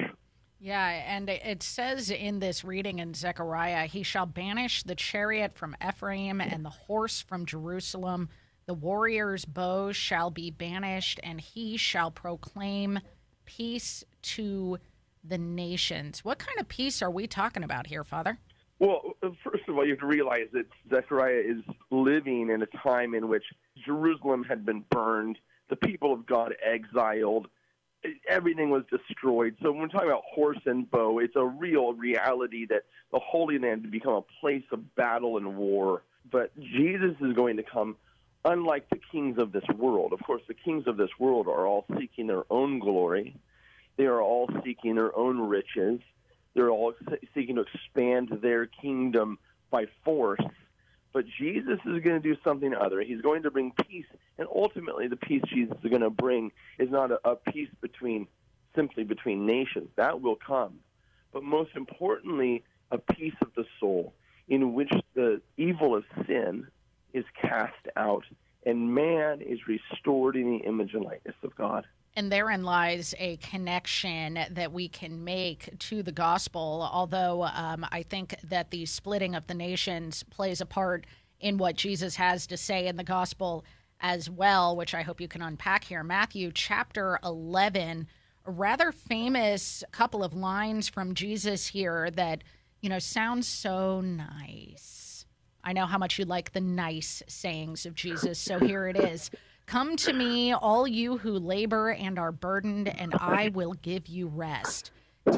Yeah, 0.60 0.88
and 0.88 1.30
it 1.30 1.64
says 1.64 2.10
in 2.10 2.40
this 2.40 2.64
reading 2.64 3.00
in 3.00 3.14
Zechariah, 3.14 3.86
he 3.86 4.04
shall 4.04 4.26
banish 4.26 4.84
the 4.84 4.96
chariot 4.96 5.56
from 5.56 5.76
Ephraim 5.88 6.42
and 6.42 6.66
the 6.66 6.70
horse 6.70 7.22
from 7.22 7.46
Jerusalem. 7.46 8.30
The 8.66 8.74
warrior's 8.74 9.46
bow 9.46 9.92
shall 9.92 10.32
be 10.32 10.52
banished, 10.52 11.20
and 11.24 11.40
he 11.40 11.78
shall 11.78 12.12
proclaim 12.12 13.00
peace 13.46 14.04
to 14.22 14.78
the 15.24 15.38
nations. 15.38 16.26
What 16.26 16.40
kind 16.40 16.60
of 16.60 16.68
peace 16.68 17.02
are 17.02 17.12
we 17.12 17.28
talking 17.28 17.64
about 17.64 17.88
here, 17.88 18.04
Father? 18.04 18.40
Well, 18.80 19.02
uh, 19.24 19.28
of 19.28 19.36
all, 19.78 19.86
you 19.86 19.92
have 19.92 20.00
to 20.00 20.06
realize 20.06 20.48
that 20.54 20.66
Zechariah 20.90 21.44
is 21.46 21.64
living 21.92 22.50
in 22.50 22.62
a 22.62 22.68
time 22.84 23.14
in 23.14 23.28
which 23.28 23.44
Jerusalem 23.86 24.44
had 24.44 24.66
been 24.66 24.84
burned, 24.90 25.38
the 25.70 25.76
people 25.76 26.14
of 26.14 26.26
God 26.26 26.56
exiled, 26.64 27.48
everything 28.28 28.70
was 28.70 28.84
destroyed. 28.90 29.56
So 29.62 29.72
when 29.72 29.82
we're 29.82 29.88
talking 29.88 30.10
about 30.10 30.24
horse 30.34 30.60
and 30.66 30.90
bow, 30.90 31.20
it's 31.20 31.36
a 31.36 31.46
real 31.46 31.94
reality 31.94 32.66
that 32.68 32.84
the 33.12 33.20
Holy 33.20 33.58
Land 33.60 33.82
had 33.82 33.92
become 33.92 34.14
a 34.14 34.22
place 34.40 34.64
of 34.72 34.96
battle 34.96 35.38
and 35.38 35.58
war. 35.58 36.04
But 36.30 36.58
Jesus 36.60 37.16
is 37.22 37.34
going 37.34 37.58
to 37.58 37.64
come 37.64 37.96
unlike 38.46 38.90
the 38.90 39.00
kings 39.12 39.38
of 39.38 39.52
this 39.52 39.68
world. 39.78 40.14
Of 40.14 40.20
course, 40.20 40.42
the 40.48 40.54
kings 40.54 40.88
of 40.88 40.98
this 40.98 41.10
world 41.20 41.48
are 41.48 41.66
all 41.66 41.86
seeking 41.98 42.28
their 42.28 42.44
own 42.50 42.80
glory. 42.80 43.36
They 43.98 44.06
are 44.06 44.22
all 44.22 44.50
seeking 44.64 44.96
their 44.96 45.16
own 45.18 45.40
riches. 45.40 46.00
They're 46.54 46.70
all 46.70 46.94
seeking 47.34 47.56
to 47.56 47.62
expand 47.62 48.40
their 48.42 48.66
kingdom 48.66 49.38
by 49.70 49.86
force. 50.04 50.42
But 51.14 51.26
Jesus 51.40 51.80
is 51.86 52.04
going 52.04 52.20
to 52.20 52.20
do 52.20 52.36
something 52.44 52.74
other. 52.76 53.02
He's 53.02 53.22
going 53.22 53.44
to 53.44 53.52
bring 53.52 53.72
peace, 53.88 54.06
and 54.38 54.48
ultimately, 54.54 55.08
the 55.08 55.16
peace 55.16 55.42
Jesus 55.48 55.76
is 55.84 55.90
going 55.90 56.02
to 56.02 56.10
bring 56.10 56.52
is 56.78 56.92
not 56.92 57.12
a, 57.12 57.20
a 57.24 57.36
peace 57.36 57.70
between 57.82 58.28
simply 58.76 59.04
between 59.04 59.46
nations. 59.46 59.90
That 59.96 60.22
will 60.22 60.36
come, 60.36 60.80
but 61.34 61.44
most 61.44 61.72
importantly, 61.76 62.64
a 62.92 62.98
peace 62.98 63.34
of 63.42 63.50
the 63.56 63.66
soul, 63.80 64.14
in 64.48 64.74
which 64.74 64.92
the 65.16 65.42
evil 65.58 65.96
of 65.96 66.04
sin 66.28 66.68
is 67.14 67.26
cast 67.42 67.88
out, 67.96 68.26
and 68.66 68.94
man 68.94 69.42
is 69.42 69.60
restored 69.68 70.36
in 70.36 70.52
the 70.52 70.66
image 70.68 70.94
and 70.94 71.04
likeness 71.04 71.36
of 71.44 71.56
God. 71.56 71.86
And 72.18 72.32
therein 72.32 72.64
lies 72.64 73.14
a 73.20 73.38
connection 73.38 74.40
that 74.50 74.74
we 74.74 74.88
can 74.88 75.24
make 75.24 75.70
to 75.78 76.02
the 76.02 76.12
gospel. 76.12 76.90
Although 76.92 77.44
um, 77.44 77.86
I 77.92 78.02
think 78.02 78.34
that 78.44 78.72
the 78.72 78.88
splitting 78.88 79.36
of 79.36 79.46
the 79.46 79.54
nations 79.54 80.24
plays 80.24 80.60
a 80.60 80.66
part 80.66 81.06
in 81.40 81.60
what 81.60 81.76
Jesus 81.76 82.16
has 82.16 82.48
to 82.48 82.58
say 82.58 82.88
in 82.88 82.98
the 82.98 83.04
gospel 83.04 83.64
as 84.02 84.32
well, 84.32 84.76
which 84.76 84.96
I 84.96 85.04
hope 85.04 85.22
you 85.22 85.28
can 85.28 85.44
unpack 85.44 85.84
here. 85.84 86.04
Matthew 86.04 86.52
chapter 86.52 87.20
11, 87.24 88.08
a 88.46 88.52
rather 88.52 88.92
famous 88.92 89.84
couple 89.92 90.24
of 90.24 90.34
lines 90.34 90.90
from 90.90 91.14
Jesus 91.14 91.68
here 91.68 92.10
that, 92.10 92.44
you 92.82 92.90
know, 92.90 92.98
sounds 92.98 93.48
so 93.48 94.02
nice. 94.02 95.28
I 95.64 95.72
know 95.72 95.86
how 95.86 96.00
much 96.00 96.18
you 96.18 96.26
like 96.26 96.54
the 96.54 96.62
nice 96.62 97.22
sayings 97.28 97.86
of 97.86 97.94
Jesus, 97.94 98.40
so 98.40 98.58
here 98.58 98.88
it 98.88 98.98
is. 98.98 99.30
Come 99.68 99.98
to 99.98 100.14
me, 100.14 100.54
all 100.54 100.88
you 100.88 101.18
who 101.18 101.34
labor 101.34 101.92
and 101.92 102.18
are 102.18 102.32
burdened, 102.32 102.88
and 102.88 103.14
I 103.20 103.50
will 103.50 103.74
give 103.74 104.08
you 104.08 104.30
rest. 104.30 104.92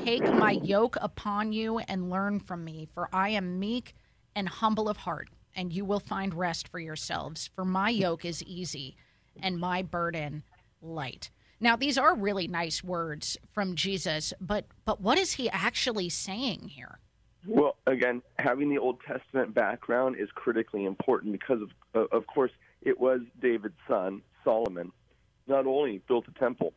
Take 0.04 0.22
my 0.22 0.52
yoke 0.52 0.96
upon 1.02 1.52
you 1.52 1.80
and 1.80 2.12
learn 2.12 2.40
from 2.40 2.64
me, 2.64 2.88
for 2.94 3.10
I 3.12 3.30
am 3.30 3.60
meek 3.60 3.96
and 4.36 4.48
humble 4.48 4.88
of 4.88 4.98
heart, 4.98 5.30
and 5.56 5.74
you 5.74 5.84
will 5.84 6.00
find 6.00 6.36
rest 6.36 6.68
for 6.68 6.80
yourselves. 6.80 7.50
For 7.56 7.66
my 7.66 7.90
yoke 7.90 8.24
is 8.24 8.44
easy 8.44 8.96
and 9.42 9.58
my 9.58 9.82
burden 9.82 10.44
light. 10.80 11.32
Now, 11.60 11.76
these 11.76 11.98
are 11.98 12.16
really 12.16 12.48
nice 12.48 12.84
words 12.84 13.36
from 13.52 13.74
Jesus, 13.74 14.32
but 14.40 14.66
but 14.86 15.02
what 15.02 15.18
is 15.18 15.34
he 15.34 15.50
actually 15.50 16.10
saying 16.10 16.68
here? 16.76 17.00
Well, 17.48 17.78
again, 17.88 18.22
having 18.38 18.70
the 18.70 18.78
Old 18.78 19.00
Testament 19.02 19.56
background 19.56 20.18
is 20.20 20.30
critically 20.36 20.86
important 20.86 21.32
because, 21.32 21.62
of, 21.96 22.08
of 22.12 22.28
course, 22.28 22.52
it 22.82 23.00
was 23.00 23.22
David's 23.42 23.80
son, 23.88 24.22
Solomon, 24.44 24.92
not 25.48 25.66
only 25.66 26.02
built 26.08 26.26
a 26.28 26.40
temple, 26.40 26.74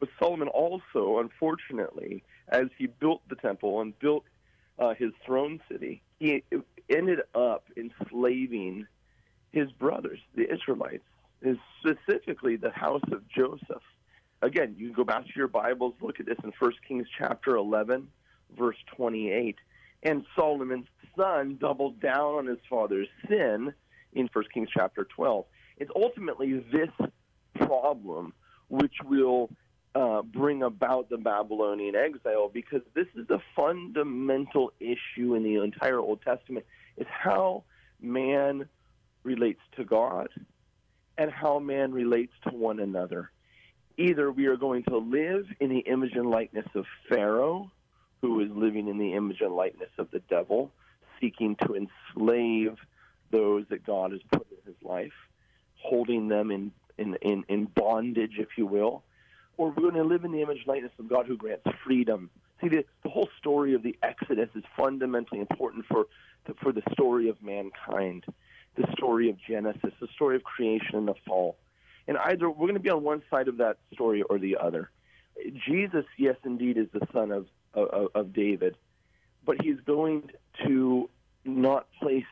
but 0.00 0.08
Solomon 0.18 0.48
also, 0.48 1.18
unfortunately, 1.18 2.22
as 2.48 2.66
he 2.76 2.86
built 2.86 3.22
the 3.28 3.36
temple 3.36 3.80
and 3.80 3.98
built 3.98 4.24
uh, 4.78 4.94
his 4.94 5.12
throne 5.24 5.60
city, 5.70 6.02
he 6.18 6.42
ended 6.88 7.20
up 7.34 7.64
enslaving 7.76 8.86
his 9.52 9.70
brothers, 9.72 10.18
the 10.34 10.52
Israelites, 10.52 11.04
specifically 11.80 12.56
the 12.56 12.70
house 12.70 13.02
of 13.12 13.26
Joseph. 13.28 13.82
Again, 14.42 14.74
you 14.76 14.88
can 14.88 14.94
go 14.94 15.04
back 15.04 15.24
to 15.24 15.32
your 15.36 15.48
Bibles, 15.48 15.94
look 16.00 16.20
at 16.20 16.26
this 16.26 16.38
in 16.42 16.52
1 16.58 16.72
Kings 16.86 17.06
chapter 17.16 17.56
11, 17.56 18.08
verse 18.58 18.76
28. 18.96 19.56
And 20.02 20.26
Solomon's 20.36 20.88
son 21.16 21.56
doubled 21.60 22.00
down 22.00 22.34
on 22.34 22.46
his 22.46 22.58
father's 22.68 23.08
sin 23.28 23.72
in 24.14 24.28
1 24.32 24.44
Kings 24.52 24.68
chapter 24.72 25.04
12. 25.04 25.44
It's 25.76 25.90
ultimately 25.94 26.64
this 26.72 26.90
problem 27.54 28.32
which 28.68 28.94
will 29.04 29.50
uh, 29.94 30.22
bring 30.22 30.62
about 30.62 31.08
the 31.08 31.16
Babylonian 31.16 31.94
exile 31.94 32.50
because 32.52 32.82
this 32.94 33.06
is 33.14 33.28
a 33.30 33.40
fundamental 33.54 34.72
issue 34.80 35.34
in 35.34 35.42
the 35.42 35.62
entire 35.62 35.98
Old 35.98 36.22
Testament 36.22 36.66
is 36.96 37.06
how 37.08 37.64
man 38.00 38.68
relates 39.22 39.60
to 39.76 39.84
God 39.84 40.28
and 41.16 41.30
how 41.30 41.58
man 41.58 41.92
relates 41.92 42.32
to 42.48 42.54
one 42.54 42.80
another. 42.80 43.30
Either 43.96 44.32
we 44.32 44.46
are 44.46 44.56
going 44.56 44.82
to 44.84 44.98
live 44.98 45.46
in 45.60 45.70
the 45.70 45.78
image 45.78 46.14
and 46.14 46.28
likeness 46.28 46.66
of 46.74 46.84
Pharaoh, 47.08 47.70
who 48.20 48.40
is 48.40 48.50
living 48.50 48.88
in 48.88 48.98
the 48.98 49.12
image 49.12 49.40
and 49.40 49.54
likeness 49.54 49.90
of 49.98 50.10
the 50.10 50.18
devil, 50.28 50.72
seeking 51.20 51.56
to 51.56 51.76
enslave 51.76 52.76
those 53.34 53.64
that 53.70 53.84
God 53.84 54.12
has 54.12 54.20
put 54.30 54.46
in 54.50 54.72
his 54.72 54.80
life, 54.82 55.12
holding 55.74 56.28
them 56.28 56.50
in, 56.52 56.70
in, 56.96 57.16
in, 57.20 57.44
in 57.48 57.64
bondage, 57.64 58.34
if 58.38 58.56
you 58.56 58.66
will, 58.66 59.02
or 59.56 59.70
we're 59.70 59.90
going 59.90 59.94
to 59.94 60.04
live 60.04 60.24
in 60.24 60.32
the 60.32 60.42
image 60.42 60.62
likeness 60.66 60.92
of 60.98 61.08
God 61.08 61.26
who 61.26 61.36
grants 61.36 61.66
freedom. 61.84 62.30
See, 62.60 62.68
the, 62.68 62.84
the 63.02 63.10
whole 63.10 63.28
story 63.38 63.74
of 63.74 63.82
the 63.82 63.96
Exodus 64.02 64.48
is 64.54 64.62
fundamentally 64.76 65.40
important 65.40 65.84
for, 65.86 66.06
for 66.62 66.72
the 66.72 66.82
story 66.92 67.28
of 67.28 67.42
mankind, 67.42 68.24
the 68.76 68.86
story 68.96 69.28
of 69.30 69.36
Genesis, 69.48 69.92
the 70.00 70.08
story 70.14 70.36
of 70.36 70.44
creation 70.44 70.94
and 70.94 71.08
the 71.08 71.14
fall. 71.26 71.56
And 72.06 72.16
either 72.18 72.48
we're 72.48 72.66
going 72.66 72.74
to 72.74 72.80
be 72.80 72.90
on 72.90 73.02
one 73.02 73.22
side 73.30 73.48
of 73.48 73.56
that 73.56 73.78
story 73.92 74.22
or 74.22 74.38
the 74.38 74.58
other. 74.58 74.90
Jesus, 75.66 76.04
yes, 76.16 76.36
indeed, 76.44 76.76
is 76.78 76.86
the 76.92 77.06
son 77.12 77.32
of, 77.32 77.46
of, 77.74 78.08
of 78.14 78.32
David, 78.32 78.76
but 79.44 79.60
he's 79.60 79.80
going 79.84 80.30
to 80.64 81.10
not 81.44 81.88
place 82.00 82.24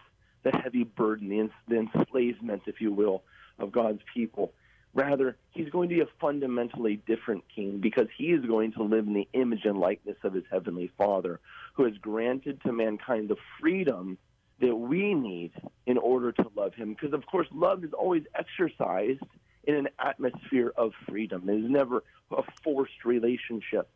the 0.43 0.51
heavy 0.51 0.85
burden, 0.85 1.29
the, 1.29 1.51
the 1.69 1.77
enslavement, 1.77 2.63
if 2.67 2.81
you 2.81 2.93
will, 2.93 3.23
of 3.59 3.73
God's 3.73 4.01
people. 4.13 4.53
Rather, 4.95 5.37
he's 5.51 5.71
going 5.71 5.89
to 5.89 5.95
be 5.95 6.01
a 6.03 6.07
fundamentally 6.21 6.97
different 7.07 7.45
king 7.55 7.79
because 7.81 8.09
he 8.17 8.27
is 8.27 8.45
going 8.45 8.73
to 8.73 8.83
live 8.83 9.07
in 9.07 9.15
the 9.15 9.29
image 9.33 9.65
and 9.65 9.79
likeness 9.79 10.17
of 10.23 10.35
his 10.35 10.45
heavenly 10.51 10.91
Father, 10.99 11.41
who 11.75 11.85
has 11.85 11.97
granted 11.99 12.61
to 12.63 12.73
mankind 12.73 13.29
the 13.29 13.37
freedom 13.59 14.19
that 14.61 14.77
we 14.77 15.15
need 15.15 15.53
in 15.87 15.97
order 15.97 16.31
to 16.33 16.51
love 16.55 16.75
him. 16.75 16.91
Because, 16.91 17.15
of 17.15 17.25
course, 17.27 17.49
love 17.53 17.85
is 17.85 17.93
always 17.93 18.25
exercised 18.35 19.25
in 19.65 19.75
an 19.77 19.89
atmosphere 19.99 20.73
of 20.77 20.93
freedom, 21.09 21.49
it 21.49 21.65
is 21.65 21.71
never 21.71 22.03
a 22.33 22.43
forced 22.65 23.05
relationship. 23.05 23.89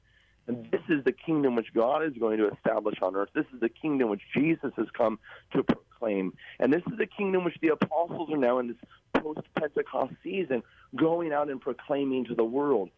And 0.49 0.71
this 0.71 0.83
is 0.89 1.03
the 1.05 1.13
kingdom 1.13 1.57
which 1.57 1.73
God 1.75 2.05
is 2.05 2.13
going 2.19 2.39
to 2.39 2.49
establish 2.49 2.97
on 3.03 3.17
earth. 3.17 3.31
This 3.35 3.47
is 3.53 3.61
the 3.61 3.69
kingdom 3.69 4.11
which 4.11 4.23
Jesus 4.35 4.73
has 4.77 4.87
come 4.97 5.19
to 5.53 5.65
proclaim. 5.65 6.35
And 6.61 6.73
this 6.73 6.83
is 6.91 6.99
the 6.99 7.07
kingdom 7.07 7.45
which 7.45 7.57
the 7.61 7.69
apostles 7.69 8.31
are 8.33 8.37
now 8.37 8.59
in 8.59 8.69
this 8.69 8.77
post 9.23 9.41
Pentecost 9.59 10.15
season 10.23 10.63
going 10.95 11.33
out 11.33 11.51
and 11.51 11.61
proclaiming 11.61 12.27
to 12.27 12.35
the 12.35 12.45
world, 12.45 12.91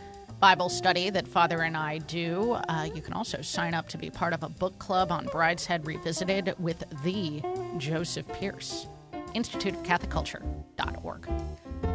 Bible 0.40 0.70
study 0.70 1.10
that 1.10 1.28
Father 1.28 1.62
and 1.62 1.76
I 1.76 1.98
do. 1.98 2.52
Uh, 2.68 2.88
you 2.94 3.02
can 3.02 3.12
also 3.12 3.42
sign 3.42 3.74
up 3.74 3.88
to 3.90 3.98
be 3.98 4.08
part 4.08 4.32
of 4.32 4.42
a 4.42 4.48
book 4.48 4.78
club 4.78 5.12
on 5.12 5.26
Brideshead 5.26 5.86
Revisited 5.86 6.54
with 6.58 6.82
the 7.04 7.42
Joseph 7.76 8.26
Pearce, 8.28 8.88
Institute 9.34 9.74
of 9.74 9.82
Catholic 9.82 10.10
Culture.org. 10.10 11.28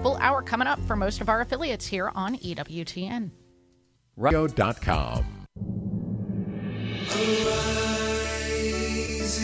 Full 0.03 0.17
hour 0.17 0.43
coming 0.43 0.67
up 0.67 0.80
for 0.82 0.95
most 0.95 1.21
of 1.21 1.30
our 1.30 1.41
affiliates 1.41 1.88
here 1.88 2.11
on 2.13 2.36
EWTN. 2.38 3.32
Radio.com. 4.15 5.26
Arise, 7.11 7.15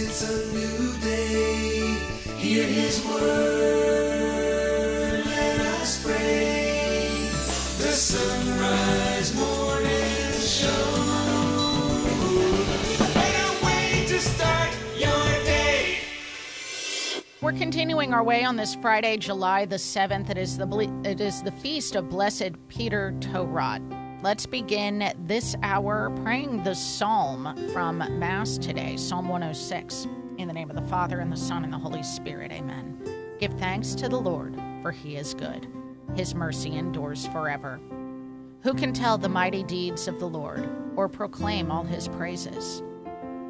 it's 0.01 0.29
a 0.29 0.53
new 0.53 0.99
day. 1.01 1.20
Hear 2.52 2.68
his 2.68 2.99
word, 3.06 3.24
let 5.26 5.60
us. 5.62 6.04
The 6.04 7.93
son 7.93 8.60
rise 8.60 9.34
morning 9.34 10.34
show. 10.34 10.68
Better 13.14 13.66
way 13.66 14.06
to 14.06 14.20
start 14.20 14.70
your 14.97 15.43
day. 15.45 15.99
We're 17.39 17.54
continuing 17.54 18.14
our 18.14 18.22
way 18.22 18.43
on 18.43 18.58
this 18.58 18.76
Friday, 18.76 19.16
July 19.16 19.64
the 19.64 19.78
7th. 19.78 20.30
It 20.30 20.38
is 20.38 20.58
the, 20.58 21.02
it 21.06 21.22
is 21.22 21.41
the 21.43 21.54
feast 21.54 21.95
of 21.95 22.10
Blessed 22.10 22.52
Peter 22.68 23.14
To 23.32 23.43
Rot. 23.43 23.82
Let's 24.22 24.45
begin 24.45 25.14
this 25.26 25.56
hour 25.64 26.14
praying 26.22 26.64
the 26.64 26.76
psalm 26.76 27.56
from 27.72 27.99
Mass 28.20 28.58
today, 28.58 28.97
Psalm 28.97 29.30
106. 29.30 30.06
In 30.41 30.47
the 30.47 30.55
name 30.55 30.71
of 30.71 30.75
the 30.75 30.89
Father, 30.89 31.19
and 31.19 31.31
the 31.31 31.37
Son, 31.37 31.63
and 31.63 31.71
the 31.71 31.77
Holy 31.77 32.01
Spirit, 32.01 32.51
amen. 32.51 32.99
Give 33.39 33.53
thanks 33.59 33.93
to 33.93 34.09
the 34.09 34.19
Lord, 34.19 34.59
for 34.81 34.89
he 34.89 35.15
is 35.15 35.35
good. 35.35 35.67
His 36.15 36.33
mercy 36.33 36.77
endures 36.77 37.27
forever. 37.27 37.79
Who 38.63 38.73
can 38.73 38.91
tell 38.91 39.19
the 39.19 39.29
mighty 39.29 39.61
deeds 39.61 40.07
of 40.07 40.19
the 40.19 40.27
Lord, 40.27 40.67
or 40.95 41.07
proclaim 41.07 41.69
all 41.69 41.83
his 41.83 42.07
praises? 42.07 42.81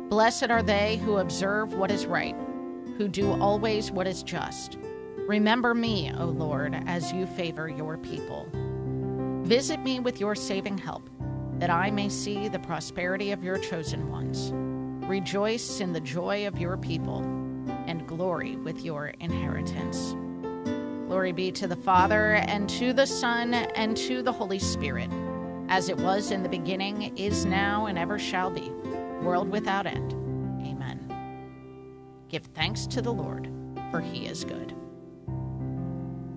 Blessed 0.10 0.52
are 0.52 0.62
they 0.62 0.98
who 0.98 1.20
observe 1.20 1.74
what 1.76 1.92
is 1.92 2.06
right, 2.06 2.36
who 2.98 3.08
do 3.08 3.32
always 3.40 3.90
what 3.90 4.06
is 4.06 4.22
just. 4.22 4.78
Remember 5.30 5.74
me, 5.74 6.12
O 6.20 6.26
Lord, 6.26 6.76
as 6.88 7.14
you 7.14 7.26
favor 7.26 7.70
your 7.70 7.98
people. 8.00 8.50
Visit 9.44 9.80
me 9.80 10.02
with 10.02 10.20
your 10.20 10.36
saving 10.36 10.78
help, 10.78 11.10
that 11.54 11.70
I 11.70 11.90
may 11.90 12.10
see 12.10 12.50
the 12.50 12.60
prosperity 12.60 13.32
of 13.32 13.46
your 13.46 13.60
chosen 13.60 14.10
ones. 14.10 14.52
Rejoice 15.08 15.80
in 15.80 15.94
the 15.94 16.00
joy 16.00 16.48
of 16.48 16.58
your 16.58 16.78
people, 16.78 17.20
and 17.88 18.08
glory 18.08 18.56
with 18.56 18.84
your 18.84 19.08
inheritance. 19.20 20.16
Glory 21.08 21.34
be 21.34 21.52
to 21.52 21.68
the 21.68 21.76
Father, 21.76 22.36
and 22.36 22.70
to 22.70 22.94
the 22.94 23.06
Son, 23.06 23.54
and 23.54 23.98
to 23.98 24.22
the 24.22 24.32
Holy 24.32 24.60
Spirit, 24.60 25.10
as 25.68 25.90
it 25.90 25.98
was 25.98 26.32
in 26.32 26.44
the 26.44 26.50
beginning, 26.50 27.18
is 27.18 27.46
now, 27.46 27.88
and 27.88 27.98
ever 27.98 28.18
shall 28.18 28.50
be, 28.50 28.70
world 29.22 29.50
without 29.50 29.86
end. 29.86 30.14
Amen. 30.66 31.00
Give 32.30 32.46
thanks 32.46 32.88
to 32.88 33.02
the 33.02 33.12
Lord, 33.12 33.52
for 33.92 34.00
he 34.00 34.26
is 34.26 34.46
good. 34.46 34.74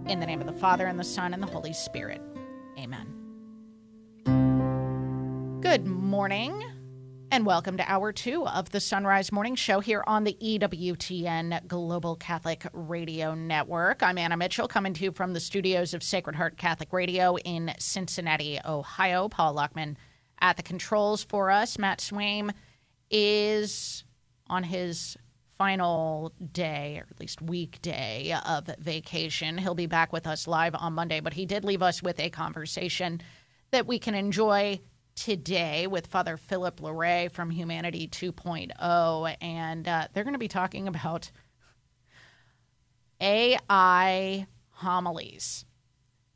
In 0.09 0.19
the 0.19 0.27
name 0.27 0.41
of 0.41 0.47
the 0.47 0.53
Father, 0.53 0.87
and 0.87 0.99
the 0.99 1.05
Son, 1.05 1.33
and 1.33 1.43
the 1.43 1.47
Holy 1.47 1.73
Spirit. 1.73 2.21
Amen. 2.77 3.07
Good 5.61 5.87
morning, 5.87 6.65
and 7.31 7.47
welcome 7.47 7.77
to 7.77 7.91
hour 7.91 8.13
two 8.13 8.47
of 8.47 8.71
the 8.71 8.81
Son 8.81 9.05
Rise 9.05 9.33
Morning 9.33 9.55
Show 9.55 9.81
here 9.81 10.05
on 10.07 10.25
the 10.25 10.37
EWTN 10.43 11.67
Global 11.67 12.17
Catholic 12.17 12.67
Radio 12.73 13.35
Network. 13.35 14.03
I'm 14.03 14.19
Anna 14.19 14.37
Mitchell, 14.37 14.69
coming 14.69 14.95
to 14.95 15.05
you 15.05 15.13
from 15.13 15.33
the 15.33 15.41
studios 15.41 15.95
of 15.95 16.03
Sacred 16.03 16.37
Heart 16.37 16.57
Catholic 16.57 16.93
Radio 16.93 17.37
in 17.37 17.73
Cincinnati, 17.79 18.59
Ohio. 18.65 19.29
Paul 19.29 19.55
Lockman 19.55 19.97
at 20.41 20.57
the 20.57 20.63
controls 20.63 21.25
for 21.25 21.51
us. 21.51 21.79
Matt 21.79 22.01
Swaim 22.01 22.53
is 23.11 24.05
on 24.49 24.63
his 24.63 25.17
final 25.57 26.33
day, 26.53 26.99
or 26.99 27.07
at 27.11 27.21
least 27.21 27.41
weekday 27.41 28.37
of 28.47 28.69
vacation. 28.79 29.59
He'll 29.59 29.75
be 29.75 29.87
back 29.87 30.13
with 30.13 30.27
us 30.27 30.47
live 30.47 30.75
on 30.75 30.95
Monday, 30.95 31.21
but 31.21 31.35
he 31.35 31.47
did 31.47 31.65
leave 31.65 31.83
us 31.83 32.03
with 32.03 32.19
a 32.21 32.31
conversation 32.31 33.21
that 33.71 33.87
we 33.87 33.99
can 33.99 34.15
enjoy 34.15 34.81
today 35.15 35.87
with 35.87 36.07
Father 36.07 36.37
Philip 36.37 36.81
Larrey 36.81 37.31
from 37.31 37.51
Humanity 37.51 38.09
2.0. 38.09 39.37
And 39.41 39.89
uh, 39.89 40.09
they're 40.13 40.25
going 40.25 40.35
to 40.35 40.39
be 40.39 40.49
talking 40.49 40.89
about 40.89 41.31
AI 43.21 44.47
homilies. 44.71 45.65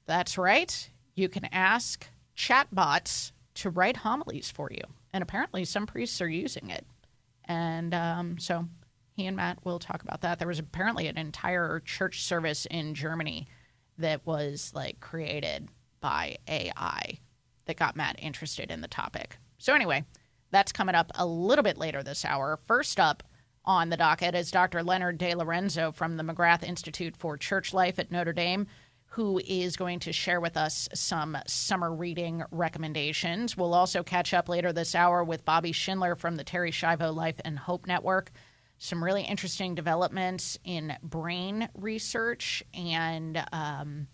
That's 0.07 0.39
right. 0.39 0.91
You 1.15 1.29
can 1.29 1.47
ask 1.47 2.07
chatbots 2.37 3.33
to 3.55 3.71
write 3.71 3.99
homilies 3.99 4.51
for 4.51 4.69
you. 4.71 4.83
And 5.13 5.23
apparently, 5.23 5.65
some 5.65 5.87
priests 5.87 6.21
are 6.21 6.29
using 6.29 6.71
it. 6.71 6.87
And 7.45 7.95
um, 7.95 8.39
so 8.39 8.67
he 9.13 9.27
and 9.27 9.37
Matt 9.37 9.65
will 9.65 9.79
talk 9.79 10.03
about 10.03 10.21
that. 10.21 10.39
There 10.39 10.49
was 10.49 10.59
apparently 10.59 11.09
an 11.09 11.19
entire 11.19 11.81
church 11.81 12.23
service 12.23 12.67
in 12.67 12.95
Germany 12.95 13.49
that 13.99 14.25
was 14.25 14.71
like 14.75 15.01
created 15.01 15.69
by 16.01 16.37
AI 16.49 17.19
that 17.69 17.77
got 17.77 17.97
Matt 17.97 18.17
interested 18.19 18.71
in 18.71 18.81
the 18.81 18.89
topic. 18.89 19.39
So, 19.59 19.73
anyway, 19.75 20.05
that's 20.51 20.73
coming 20.73 20.97
up 20.97 21.13
a 21.15 21.25
little 21.25 21.63
bit 21.63 21.79
later 21.79 22.03
this 22.03 22.25
hour. 22.25 22.59
First 22.67 22.99
up 22.99 23.23
on 23.65 23.91
the 23.91 23.97
docket 23.97 24.35
is 24.35 24.51
Dr. 24.51 24.83
Leonard 24.83 25.19
DeLorenzo 25.19 25.95
from 25.95 26.17
the 26.17 26.23
McGrath 26.25 26.65
Institute 26.65 27.17
for 27.17 27.37
Church 27.37 27.73
Life 27.73 27.99
at 27.99 28.11
Notre 28.11 28.33
Dame, 28.33 28.67
who 29.13 29.39
is 29.47 29.77
going 29.77 30.01
to 30.01 30.13
share 30.13 30.41
with 30.41 30.57
us 30.57 30.89
some 30.95 31.37
summer 31.47 31.95
reading 31.95 32.43
recommendations. 32.51 33.57
We'll 33.57 33.75
also 33.75 34.03
catch 34.03 34.33
up 34.33 34.49
later 34.49 34.73
this 34.73 34.95
hour 34.95 35.23
with 35.23 35.45
Bobby 35.45 35.73
Schindler 35.73 36.15
from 36.15 36.37
the 36.37 36.45
Terri 36.45 36.71
Schiavo 36.71 37.15
Life 37.15 37.41
and 37.45 37.59
Hope 37.59 37.87
Network. 37.87 38.31
Some 38.79 39.03
really 39.03 39.23
interesting 39.23 39.75
developments 39.75 40.59
in 40.65 40.97
brain 41.03 41.69
research 41.75 42.63
and 42.73 43.45
um, 43.53 44.07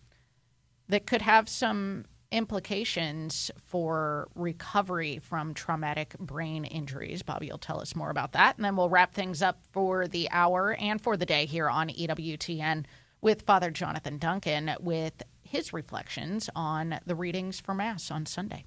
that 0.89 1.07
could 1.07 1.23
have 1.23 1.49
some 1.49 2.07
implications 2.35 3.51
for 3.57 4.29
recovery 4.35 5.21
from 5.21 5.55
traumatic 5.55 6.19
brain 6.19 6.65
injuries. 6.65 7.23
Bobby 7.23 7.49
will 7.51 7.59
tell 7.59 7.81
us 7.81 7.95
more 7.95 8.11
about 8.11 8.33
that. 8.33 8.57
And 8.57 8.65
then 8.65 8.75
we'll 8.77 8.91
wrap 8.91 9.15
things 9.15 9.41
up 9.41 9.61
for 9.71 10.09
the 10.09 10.29
hour 10.31 10.75
and 10.75 11.01
for 11.01 11.17
the 11.17 11.25
day 11.25 11.47
here 11.47 11.71
on 11.71 11.89
EWTN 11.89 12.85
with 13.21 13.43
Father 13.43 13.71
Jonathan 13.71 14.19
Duncan 14.19 14.75
with 14.81 15.23
his 15.43 15.73
reflections 15.73 16.51
on 16.57 16.99
the 17.07 17.15
readings 17.15 17.61
for 17.61 17.73
Mass 17.73 18.11
on 18.11 18.27
Sunday. 18.27 18.65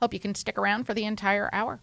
Hope 0.00 0.12
you 0.12 0.20
can 0.20 0.34
stick 0.34 0.58
around 0.58 0.84
for 0.84 0.92
the 0.92 1.04
entire 1.04 1.48
hour. 1.52 1.80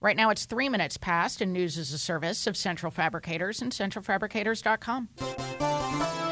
Right 0.00 0.16
now 0.16 0.28
it's 0.30 0.44
three 0.44 0.68
minutes 0.68 0.98
past, 0.98 1.40
and 1.40 1.52
news 1.52 1.76
is 1.78 1.92
a 1.92 1.98
service 1.98 2.46
of 2.46 2.56
Central 2.56 2.92
Fabricators 2.92 3.62
and 3.62 3.72
centralfabricators.com. 3.72 5.08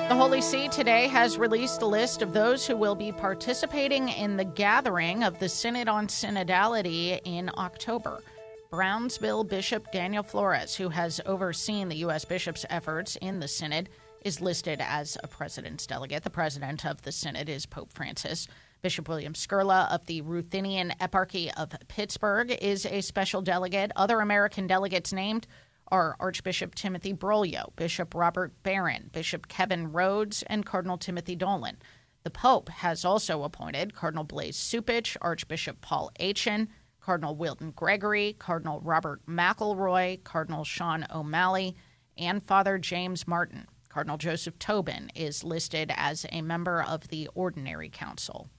The 0.08 0.14
Holy 0.14 0.40
See 0.40 0.68
today 0.68 1.08
has 1.08 1.36
released 1.36 1.82
a 1.82 1.86
list 1.86 2.22
of 2.22 2.32
those 2.32 2.64
who 2.64 2.76
will 2.76 2.94
be 2.94 3.10
participating 3.10 4.08
in 4.08 4.36
the 4.36 4.44
gathering 4.44 5.24
of 5.24 5.40
the 5.40 5.48
Synod 5.48 5.88
on 5.88 6.06
Synodality 6.06 7.20
in 7.24 7.50
October. 7.58 8.22
Brownsville 8.70 9.42
Bishop 9.42 9.90
Daniel 9.90 10.22
Flores, 10.22 10.76
who 10.76 10.90
has 10.90 11.20
overseen 11.26 11.88
the 11.88 11.96
U.S. 11.96 12.24
bishop's 12.24 12.64
efforts 12.70 13.16
in 13.16 13.40
the 13.40 13.48
Synod, 13.48 13.88
is 14.22 14.40
listed 14.40 14.80
as 14.80 15.18
a 15.24 15.26
president's 15.26 15.88
delegate. 15.88 16.22
The 16.22 16.30
president 16.30 16.86
of 16.86 17.02
the 17.02 17.10
Synod 17.10 17.48
is 17.48 17.66
Pope 17.66 17.92
Francis. 17.92 18.46
Bishop 18.82 19.08
William 19.08 19.32
Skurla 19.32 19.92
of 19.92 20.06
the 20.06 20.20
Ruthenian 20.20 20.92
Eparchy 21.00 21.50
of 21.56 21.74
Pittsburgh 21.88 22.52
is 22.52 22.86
a 22.86 23.00
special 23.00 23.42
delegate. 23.42 23.90
Other 23.96 24.20
American 24.20 24.68
delegates 24.68 25.12
named 25.12 25.48
are 25.88 26.16
Archbishop 26.20 26.74
Timothy 26.74 27.12
Broglio, 27.12 27.74
Bishop 27.76 28.14
Robert 28.14 28.52
Barron, 28.62 29.10
Bishop 29.12 29.48
Kevin 29.48 29.90
Rhoades, 29.92 30.42
and 30.46 30.66
Cardinal 30.66 30.98
Timothy 30.98 31.36
Dolan. 31.36 31.78
The 32.24 32.30
Pope 32.30 32.68
has 32.68 33.04
also 33.04 33.44
appointed 33.44 33.94
Cardinal 33.94 34.24
Blase 34.24 34.58
Cupich, 34.58 35.16
Archbishop 35.20 35.80
Paul 35.80 36.10
Etienne, 36.18 36.68
Cardinal 37.00 37.36
Wilton 37.36 37.70
Gregory, 37.70 38.34
Cardinal 38.38 38.80
Robert 38.80 39.24
McElroy, 39.26 40.24
Cardinal 40.24 40.64
Sean 40.64 41.06
O'Malley, 41.14 41.76
and 42.18 42.42
Father 42.42 42.78
James 42.78 43.28
Martin. 43.28 43.66
Cardinal 43.88 44.18
Joseph 44.18 44.58
Tobin 44.58 45.10
is 45.14 45.44
listed 45.44 45.92
as 45.94 46.26
a 46.32 46.42
member 46.42 46.82
of 46.82 47.08
the 47.08 47.28
Ordinary 47.34 47.88
Council. 47.88 48.50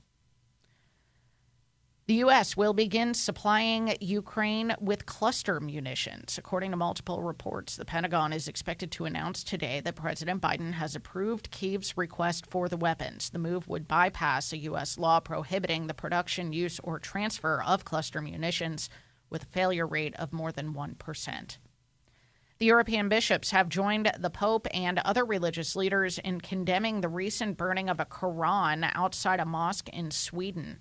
The 2.07 2.23
U.S. 2.23 2.55
will 2.55 2.71
begin 2.71 3.13
supplying 3.13 3.97
Ukraine 3.99 4.73
with 4.79 5.05
cluster 5.05 5.59
munitions. 5.59 6.37
According 6.37 6.71
to 6.71 6.77
multiple 6.77 7.21
reports, 7.21 7.75
the 7.75 7.83
Pentagon 7.83 8.31
is 8.31 8.47
expected 8.47 8.93
to 8.93 9.03
announce 9.03 9.43
today 9.43 9.81
that 9.81 9.97
President 9.97 10.41
Biden 10.41 10.71
has 10.71 10.95
approved 10.95 11.51
Kyiv's 11.51 11.97
request 11.97 12.45
for 12.45 12.69
the 12.69 12.77
weapons. 12.77 13.29
The 13.29 13.39
move 13.39 13.67
would 13.67 13.89
bypass 13.89 14.53
a 14.53 14.57
U.S. 14.59 14.97
law 14.97 15.19
prohibiting 15.19 15.87
the 15.87 15.93
production, 15.93 16.53
use, 16.53 16.79
or 16.81 16.97
transfer 16.97 17.61
of 17.61 17.83
cluster 17.83 18.21
munitions 18.21 18.89
with 19.29 19.43
a 19.43 19.47
failure 19.47 19.85
rate 19.85 20.15
of 20.15 20.31
more 20.31 20.53
than 20.53 20.73
1%. 20.73 21.57
The 22.59 22.65
European 22.65 23.09
bishops 23.09 23.51
have 23.51 23.67
joined 23.67 24.13
the 24.17 24.29
Pope 24.29 24.65
and 24.73 24.99
other 24.99 25.25
religious 25.25 25.75
leaders 25.75 26.19
in 26.19 26.39
condemning 26.39 27.01
the 27.01 27.09
recent 27.09 27.57
burning 27.57 27.89
of 27.89 27.99
a 27.99 28.05
Quran 28.05 28.89
outside 28.93 29.41
a 29.41 29.45
mosque 29.45 29.89
in 29.89 30.09
Sweden. 30.09 30.79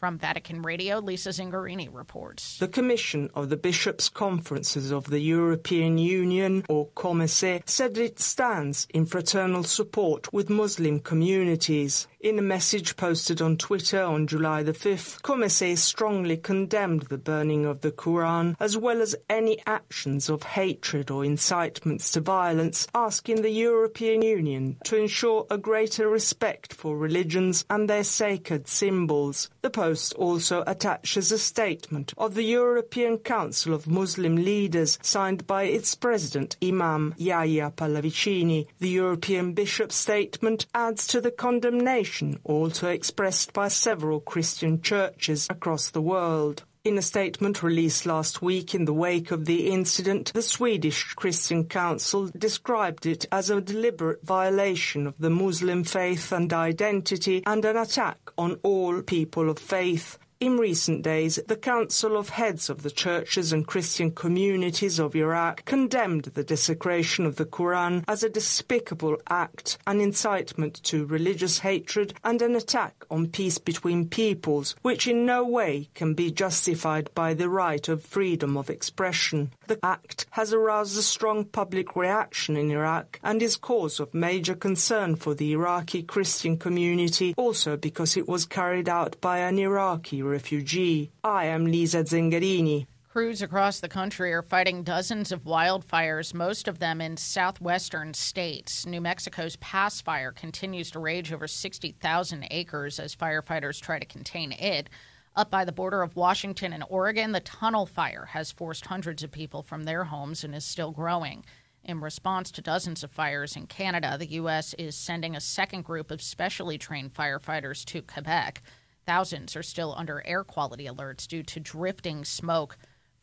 From 0.00 0.16
Vatican 0.16 0.62
Radio, 0.62 0.98
Lisa 0.98 1.28
Zengarini 1.28 1.90
reports. 1.92 2.56
The 2.56 2.68
Commission 2.68 3.28
of 3.34 3.50
the 3.50 3.58
Bishops' 3.58 4.08
Conferences 4.08 4.90
of 4.90 5.10
the 5.10 5.20
European 5.20 5.98
Union, 5.98 6.64
or 6.70 6.88
COMECE, 6.94 7.60
said 7.66 7.98
it 7.98 8.18
stands 8.18 8.86
in 8.94 9.04
fraternal 9.04 9.62
support 9.62 10.32
with 10.32 10.48
Muslim 10.48 11.00
communities. 11.00 12.06
In 12.18 12.38
a 12.38 12.42
message 12.42 12.96
posted 12.96 13.42
on 13.42 13.58
Twitter 13.58 14.02
on 14.02 14.26
July 14.26 14.62
the 14.62 14.72
5th, 14.72 15.20
COMECE 15.20 15.78
strongly 15.78 16.38
condemned 16.38 17.02
the 17.04 17.18
burning 17.18 17.66
of 17.66 17.82
the 17.82 17.92
Quran, 17.92 18.56
as 18.58 18.78
well 18.78 19.02
as 19.02 19.16
any 19.28 19.58
actions 19.66 20.30
of 20.30 20.42
hatred 20.42 21.10
or 21.10 21.26
incitements 21.26 22.10
to 22.12 22.20
violence, 22.20 22.86
asking 22.94 23.42
the 23.42 23.50
European 23.50 24.22
Union 24.22 24.78
to 24.84 24.96
ensure 24.96 25.46
a 25.50 25.58
greater 25.58 26.08
respect 26.08 26.72
for 26.72 26.96
religions 26.96 27.66
and 27.68 27.88
their 27.88 28.04
sacred 28.04 28.66
symbols. 28.66 29.50
The 29.62 29.68
Post 29.70 30.14
also 30.14 30.64
attaches 30.66 31.30
a 31.30 31.38
statement 31.38 32.14
of 32.16 32.34
the 32.34 32.44
European 32.44 33.18
Council 33.18 33.74
of 33.74 33.86
Muslim 33.86 34.36
Leaders 34.36 34.98
signed 35.02 35.46
by 35.46 35.64
its 35.64 35.94
president, 35.94 36.56
Imam 36.62 37.14
Yahya 37.18 37.72
Pallavicini. 37.76 38.66
The 38.78 38.88
European 38.88 39.52
Bishop 39.52 39.92
statement 39.92 40.66
adds 40.74 41.06
to 41.08 41.20
the 41.20 41.30
condemnation 41.30 42.40
also 42.42 42.88
expressed 42.88 43.52
by 43.52 43.68
several 43.68 44.20
Christian 44.20 44.80
churches 44.80 45.46
across 45.50 45.90
the 45.90 46.00
world. 46.00 46.64
In 46.90 46.98
a 46.98 47.02
statement 47.02 47.62
released 47.62 48.04
last 48.04 48.42
week 48.42 48.74
in 48.74 48.84
the 48.84 48.92
wake 48.92 49.30
of 49.30 49.44
the 49.44 49.70
incident, 49.70 50.32
the 50.34 50.42
Swedish 50.42 51.14
Christian 51.14 51.66
Council 51.66 52.28
described 52.36 53.06
it 53.06 53.26
as 53.30 53.48
a 53.48 53.60
deliberate 53.60 54.24
violation 54.24 55.06
of 55.06 55.16
the 55.16 55.30
Muslim 55.30 55.84
faith 55.84 56.32
and 56.32 56.52
identity 56.52 57.44
and 57.46 57.64
an 57.64 57.76
attack 57.76 58.18
on 58.36 58.58
all 58.64 59.02
people 59.02 59.48
of 59.48 59.60
faith. 59.60 60.18
In 60.40 60.56
recent 60.56 61.02
days, 61.02 61.38
the 61.48 61.54
Council 61.54 62.16
of 62.16 62.30
Heads 62.30 62.70
of 62.70 62.82
the 62.82 62.90
Churches 62.90 63.52
and 63.52 63.66
Christian 63.66 64.10
Communities 64.10 64.98
of 64.98 65.14
Iraq 65.14 65.66
condemned 65.66 66.30
the 66.32 66.42
desecration 66.42 67.26
of 67.26 67.36
the 67.36 67.44
Quran 67.44 68.04
as 68.08 68.22
a 68.22 68.30
despicable 68.30 69.18
act, 69.28 69.76
an 69.86 70.00
incitement 70.00 70.82
to 70.84 71.04
religious 71.04 71.58
hatred, 71.58 72.14
and 72.24 72.40
an 72.40 72.56
attack 72.56 73.04
on 73.10 73.26
peace 73.26 73.58
between 73.58 74.08
peoples, 74.08 74.74
which 74.80 75.06
in 75.06 75.26
no 75.26 75.44
way 75.44 75.90
can 75.94 76.14
be 76.14 76.30
justified 76.30 77.10
by 77.14 77.34
the 77.34 77.50
right 77.50 77.86
of 77.86 78.02
freedom 78.02 78.56
of 78.56 78.70
expression. 78.70 79.52
The 79.70 79.78
act 79.84 80.26
has 80.30 80.52
aroused 80.52 80.98
a 80.98 81.02
strong 81.02 81.44
public 81.44 81.94
reaction 81.94 82.56
in 82.56 82.72
Iraq 82.72 83.20
and 83.22 83.40
is 83.40 83.54
cause 83.54 84.00
of 84.00 84.12
major 84.12 84.56
concern 84.56 85.14
for 85.14 85.32
the 85.32 85.52
Iraqi 85.52 86.02
Christian 86.02 86.56
community, 86.56 87.34
also 87.36 87.76
because 87.76 88.16
it 88.16 88.26
was 88.26 88.46
carried 88.46 88.88
out 88.88 89.20
by 89.20 89.38
an 89.38 89.60
Iraqi 89.60 90.22
refugee. 90.22 91.12
I 91.22 91.44
am 91.44 91.66
Lisa 91.66 92.02
Zengarini. 92.02 92.88
Crews 93.10 93.42
across 93.42 93.78
the 93.78 93.88
country 93.88 94.32
are 94.32 94.42
fighting 94.42 94.82
dozens 94.82 95.30
of 95.30 95.44
wildfires, 95.44 96.34
most 96.34 96.66
of 96.66 96.80
them 96.80 97.00
in 97.00 97.16
southwestern 97.16 98.12
states. 98.12 98.84
New 98.86 99.00
Mexico's 99.00 99.54
Pass 99.56 100.00
Fire 100.00 100.32
continues 100.32 100.90
to 100.90 100.98
rage 100.98 101.32
over 101.32 101.46
60,000 101.46 102.48
acres 102.50 102.98
as 102.98 103.14
firefighters 103.14 103.80
try 103.80 104.00
to 104.00 104.04
contain 104.04 104.50
it. 104.50 104.90
Up 105.36 105.50
by 105.50 105.64
the 105.64 105.72
border 105.72 106.02
of 106.02 106.16
Washington 106.16 106.72
and 106.72 106.84
Oregon, 106.88 107.32
the 107.32 107.40
tunnel 107.40 107.86
fire 107.86 108.26
has 108.32 108.50
forced 108.50 108.86
hundreds 108.86 109.22
of 109.22 109.30
people 109.30 109.62
from 109.62 109.84
their 109.84 110.04
homes 110.04 110.42
and 110.42 110.54
is 110.54 110.64
still 110.64 110.90
growing. 110.90 111.44
In 111.84 112.00
response 112.00 112.50
to 112.50 112.60
dozens 112.60 113.04
of 113.04 113.10
fires 113.10 113.56
in 113.56 113.66
Canada, 113.66 114.16
the 114.18 114.32
U.S. 114.32 114.74
is 114.74 114.96
sending 114.96 115.36
a 115.36 115.40
second 115.40 115.82
group 115.82 116.10
of 116.10 116.20
specially 116.20 116.78
trained 116.78 117.14
firefighters 117.14 117.84
to 117.86 118.02
Quebec. 118.02 118.60
Thousands 119.06 119.56
are 119.56 119.62
still 119.62 119.94
under 119.96 120.22
air 120.26 120.44
quality 120.44 120.86
alerts 120.86 121.26
due 121.26 121.42
to 121.44 121.60
drifting 121.60 122.24
smoke 122.24 122.76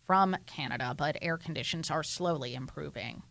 from 0.05 0.37
Canada, 0.45 0.95
but 0.97 1.17
air 1.21 1.37
conditions 1.37 1.91
are 1.91 2.03
slowly 2.03 2.55
improving. 2.55 3.21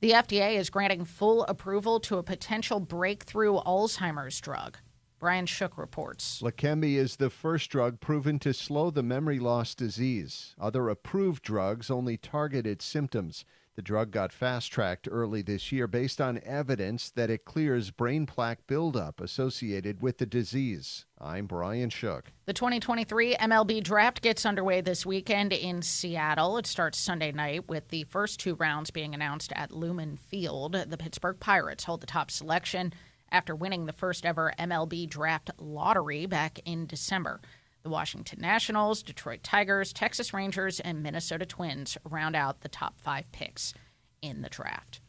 The 0.00 0.12
FDA 0.12 0.56
is 0.56 0.70
granting 0.70 1.04
full 1.04 1.44
approval 1.44 1.98
to 2.00 2.18
a 2.18 2.22
potential 2.22 2.78
breakthrough 2.78 3.54
Alzheimer's 3.54 4.40
drug. 4.40 4.78
Brian 5.20 5.44
Shook 5.44 5.76
reports. 5.76 6.40
Leqembi 6.40 6.94
is 6.94 7.16
the 7.16 7.28
first 7.28 7.68
drug 7.68 8.00
proven 8.00 8.38
to 8.38 8.54
slow 8.54 8.90
the 8.90 9.02
memory 9.02 9.38
loss 9.38 9.74
disease. 9.74 10.54
Other 10.58 10.88
approved 10.88 11.42
drugs 11.42 11.90
only 11.90 12.16
target 12.16 12.66
its 12.66 12.86
symptoms. 12.86 13.44
The 13.76 13.82
drug 13.82 14.10
got 14.10 14.32
fast 14.32 14.72
tracked 14.72 15.08
early 15.10 15.42
this 15.42 15.70
year 15.70 15.86
based 15.86 16.20
on 16.20 16.40
evidence 16.44 17.10
that 17.10 17.30
it 17.30 17.44
clears 17.44 17.90
brain 17.90 18.26
plaque 18.26 18.66
buildup 18.66 19.20
associated 19.20 20.02
with 20.02 20.18
the 20.18 20.26
disease. 20.26 21.04
I'm 21.18 21.46
Brian 21.46 21.90
Shook. 21.90 22.32
The 22.46 22.52
2023 22.52 23.36
MLB 23.36 23.82
draft 23.82 24.22
gets 24.22 24.44
underway 24.44 24.80
this 24.80 25.06
weekend 25.06 25.52
in 25.52 25.82
Seattle. 25.82 26.56
It 26.56 26.66
starts 26.66 26.98
Sunday 26.98 27.30
night 27.30 27.68
with 27.68 27.88
the 27.88 28.04
first 28.04 28.40
two 28.40 28.54
rounds 28.54 28.90
being 28.90 29.14
announced 29.14 29.52
at 29.54 29.70
Lumen 29.70 30.16
Field. 30.16 30.72
The 30.72 30.98
Pittsburgh 30.98 31.38
Pirates 31.38 31.84
hold 31.84 32.00
the 32.00 32.06
top 32.06 32.30
selection 32.30 32.92
after 33.32 33.54
winning 33.54 33.86
the 33.86 33.92
first 33.92 34.26
ever 34.26 34.52
MLB 34.58 35.08
draft 35.08 35.50
lottery 35.58 36.26
back 36.26 36.58
in 36.64 36.86
December. 36.86 37.40
The 37.82 37.90
Washington 37.90 38.40
Nationals, 38.40 39.02
Detroit 39.02 39.42
Tigers, 39.42 39.92
Texas 39.92 40.34
Rangers, 40.34 40.80
and 40.80 41.02
Minnesota 41.02 41.46
Twins 41.46 41.96
round 42.04 42.36
out 42.36 42.60
the 42.60 42.68
top 42.68 43.00
five 43.00 43.30
picks 43.32 43.72
in 44.20 44.42
the 44.42 44.50
draft. 44.50 45.00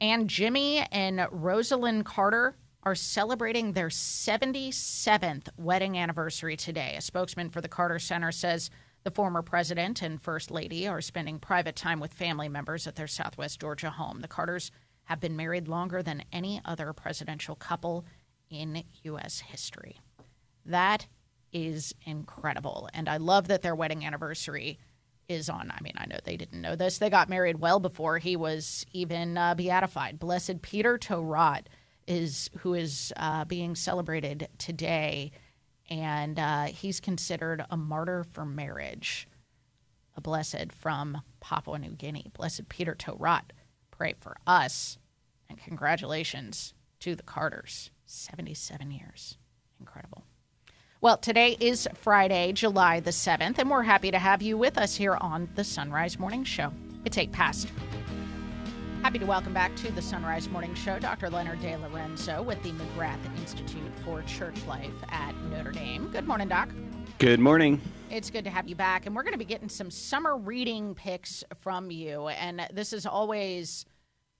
And 0.00 0.30
Jimmy 0.30 0.78
and 0.92 1.18
Rosalynn 1.18 2.04
Carter 2.04 2.56
are 2.84 2.94
celebrating 2.94 3.72
their 3.72 3.88
77th 3.88 5.48
wedding 5.58 5.98
anniversary 5.98 6.56
today. 6.56 6.94
A 6.96 7.02
spokesman 7.02 7.50
for 7.50 7.60
the 7.60 7.68
Carter 7.68 7.98
Center 7.98 8.32
says 8.32 8.70
the 9.04 9.10
former 9.10 9.42
president 9.42 10.00
and 10.00 10.22
first 10.22 10.50
lady 10.50 10.86
are 10.86 11.00
spending 11.00 11.38
private 11.38 11.76
time 11.76 12.00
with 12.00 12.14
family 12.14 12.48
members 12.48 12.86
at 12.86 12.96
their 12.96 13.06
Southwest 13.06 13.60
Georgia 13.60 13.90
home. 13.90 14.20
The 14.20 14.28
Carters 14.28 14.70
have 15.08 15.20
been 15.20 15.36
married 15.36 15.68
longer 15.68 16.02
than 16.02 16.22
any 16.30 16.60
other 16.66 16.92
presidential 16.92 17.54
couple 17.54 18.04
in 18.50 18.84
U.S. 19.04 19.40
history. 19.40 19.98
That 20.66 21.06
is 21.50 21.94
incredible. 22.04 22.90
And 22.92 23.08
I 23.08 23.16
love 23.16 23.48
that 23.48 23.62
their 23.62 23.74
wedding 23.74 24.04
anniversary 24.04 24.78
is 25.26 25.48
on. 25.48 25.72
I 25.74 25.80
mean, 25.80 25.94
I 25.96 26.04
know 26.04 26.18
they 26.24 26.36
didn't 26.36 26.60
know 26.60 26.76
this. 26.76 26.98
They 26.98 27.08
got 27.08 27.30
married 27.30 27.58
well 27.58 27.80
before 27.80 28.18
he 28.18 28.36
was 28.36 28.84
even 28.92 29.38
uh, 29.38 29.54
beatified. 29.54 30.18
Blessed 30.18 30.60
Peter 30.60 30.98
To 30.98 31.16
Rot 31.16 31.70
is 32.06 32.50
who 32.58 32.74
is 32.74 33.10
uh, 33.16 33.46
being 33.46 33.74
celebrated 33.74 34.48
today, 34.58 35.32
and 35.88 36.38
uh, 36.38 36.64
he's 36.64 37.00
considered 37.00 37.64
a 37.70 37.78
martyr 37.78 38.24
for 38.30 38.44
marriage. 38.44 39.26
A 40.16 40.20
blessed 40.20 40.70
from 40.70 41.22
Papua 41.40 41.78
New 41.78 41.92
Guinea. 41.92 42.26
Blessed 42.34 42.68
Peter 42.68 42.94
To 42.94 43.12
Rot, 43.12 43.54
pray 43.98 44.14
for 44.20 44.36
us, 44.46 44.96
and 45.50 45.58
congratulations 45.58 46.72
to 47.00 47.16
the 47.16 47.22
Carters. 47.24 47.90
77 48.06 48.90
years. 48.90 49.36
Incredible. 49.80 50.24
Well, 51.00 51.18
today 51.18 51.56
is 51.60 51.86
Friday, 51.94 52.52
July 52.52 53.00
the 53.00 53.10
7th, 53.10 53.58
and 53.58 53.68
we're 53.68 53.82
happy 53.82 54.10
to 54.10 54.18
have 54.18 54.40
you 54.40 54.56
with 54.56 54.78
us 54.78 54.94
here 54.94 55.16
on 55.20 55.48
the 55.56 55.64
Son 55.64 55.90
Rise 55.90 56.18
Morning 56.18 56.44
Show. 56.44 56.72
It's 57.04 57.18
8 57.18 57.32
past. 57.32 57.68
Happy 59.02 59.18
to 59.18 59.26
welcome 59.26 59.52
back 59.52 59.74
to 59.76 59.92
the 59.92 60.02
Son 60.02 60.24
Rise 60.24 60.48
Morning 60.48 60.74
Show 60.74 60.98
Dr. 60.98 61.28
Leonard 61.28 61.60
DeLorenzo 61.60 62.44
with 62.44 62.62
the 62.62 62.70
McGrath 62.70 63.24
Institute 63.38 63.92
for 64.04 64.22
Church 64.22 64.64
Life 64.66 64.90
at 65.10 65.34
Notre 65.50 65.72
Dame. 65.72 66.08
Good 66.10 66.26
morning, 66.26 66.48
Doc. 66.48 66.68
Good 67.18 67.40
morning. 67.40 67.80
It's 68.12 68.30
good 68.30 68.44
to 68.44 68.50
have 68.50 68.68
you 68.68 68.76
back, 68.76 69.04
and 69.04 69.16
we're 69.16 69.24
going 69.24 69.32
to 69.32 69.40
be 69.40 69.44
getting 69.44 69.68
some 69.68 69.90
summer 69.90 70.36
reading 70.36 70.94
picks 70.94 71.42
from 71.56 71.90
you. 71.90 72.28
And 72.28 72.68
this 72.72 72.92
is 72.92 73.06
always 73.06 73.86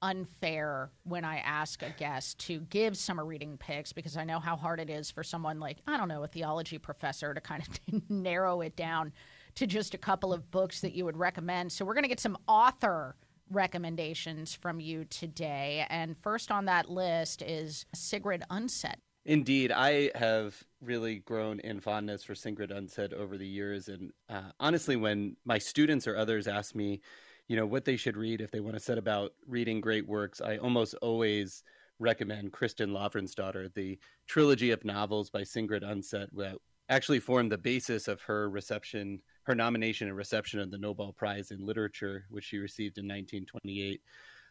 unfair 0.01 0.93
when 1.03 1.25
I 1.25 1.39
ask 1.39 1.83
a 1.83 1.93
guest 1.99 2.39
to 2.47 2.61
give 2.61 2.97
summer 2.97 3.25
reading 3.25 3.57
picks 3.59 3.93
because 3.93 4.17
I 4.17 4.23
know 4.23 4.39
how 4.39 4.55
hard 4.55 4.79
it 4.79 4.91
is 4.91 5.11
for 5.11 5.25
someone 5.25 5.59
like, 5.59 5.79
I 5.89 5.97
don't 5.97 6.07
know, 6.07 6.23
a 6.23 6.29
theology 6.29 6.79
professor 6.79 7.35
to 7.35 7.41
kind 7.41 7.65
of 7.67 8.03
narrow 8.09 8.61
it 8.61 8.77
down 8.77 9.13
to 9.57 9.67
just 9.67 9.95
a 9.95 9.99
couple 9.99 10.33
of 10.33 10.49
books 10.53 10.81
that 10.83 10.95
you 10.95 11.05
would 11.05 11.17
recommend. 11.17 11.73
So 11.73 11.85
we're 11.85 11.95
going 11.95 12.05
to 12.05 12.09
get 12.09 12.21
some 12.21 12.39
author 12.47 13.17
recommendations 13.51 14.55
from 14.55 14.79
you 14.79 15.05
today. 15.05 15.85
And 15.91 16.17
first 16.17 16.53
on 16.53 16.67
that 16.67 16.89
list 16.89 17.43
is 17.43 17.87
Sigrid 17.93 18.45
Undset. 18.49 18.99
Indeed, 19.29 19.71
I 19.71 20.11
have 20.15 20.61
really 20.81 21.21
grown 21.21 21.61
in 21.61 21.81
fondness 21.81 22.25
for 22.25 22.35
Sigrid 22.35 22.71
Undset 22.71 23.13
over 23.13 23.37
the 23.37 23.47
years. 23.47 23.89
And 23.89 24.11
uh, 24.29 24.51
honestly, 24.59 24.97
when 24.97 25.37
my 25.45 25.59
students 25.59 26.09
or 26.09 26.17
others 26.17 26.49
ask 26.49 26.75
me, 26.75 27.03
you 27.49 27.57
know 27.57 27.67
what 27.67 27.85
they 27.85 27.97
should 27.97 28.17
read 28.17 28.41
if 28.41 28.51
they 28.51 28.61
want 28.61 28.77
to 28.77 28.81
set 28.81 28.99
about 28.99 29.33
reading 29.47 29.81
great 29.81 30.07
works 30.07 30.41
i 30.41 30.59
almost 30.59 30.95
always 31.03 31.65
recommend 31.99 32.53
Kristen 32.53 32.91
kristin 32.91 32.95
lavransdatter 32.95 33.73
the 33.75 33.99
trilogy 34.27 34.71
of 34.71 34.85
novels 34.85 35.31
by 35.31 35.43
sigrid 35.43 35.83
undset 35.83 36.29
that 36.35 36.57
actually 36.91 37.21
formed 37.21 37.51
the 37.51 37.59
basis 37.59 38.07
of 38.07 38.21
her 38.23 38.49
reception 38.51 39.21
her 39.45 39.55
nomination 39.55 40.09
and 40.09 40.17
reception 40.17 40.61
of 40.61 40.71
the 40.71 40.79
nobel 40.79 41.13
prize 41.13 41.51
in 41.51 41.65
literature 41.65 42.27
which 42.31 42.45
she 42.45 42.59
received 42.59 42.99
in 42.99 43.05
1928 43.05 44.01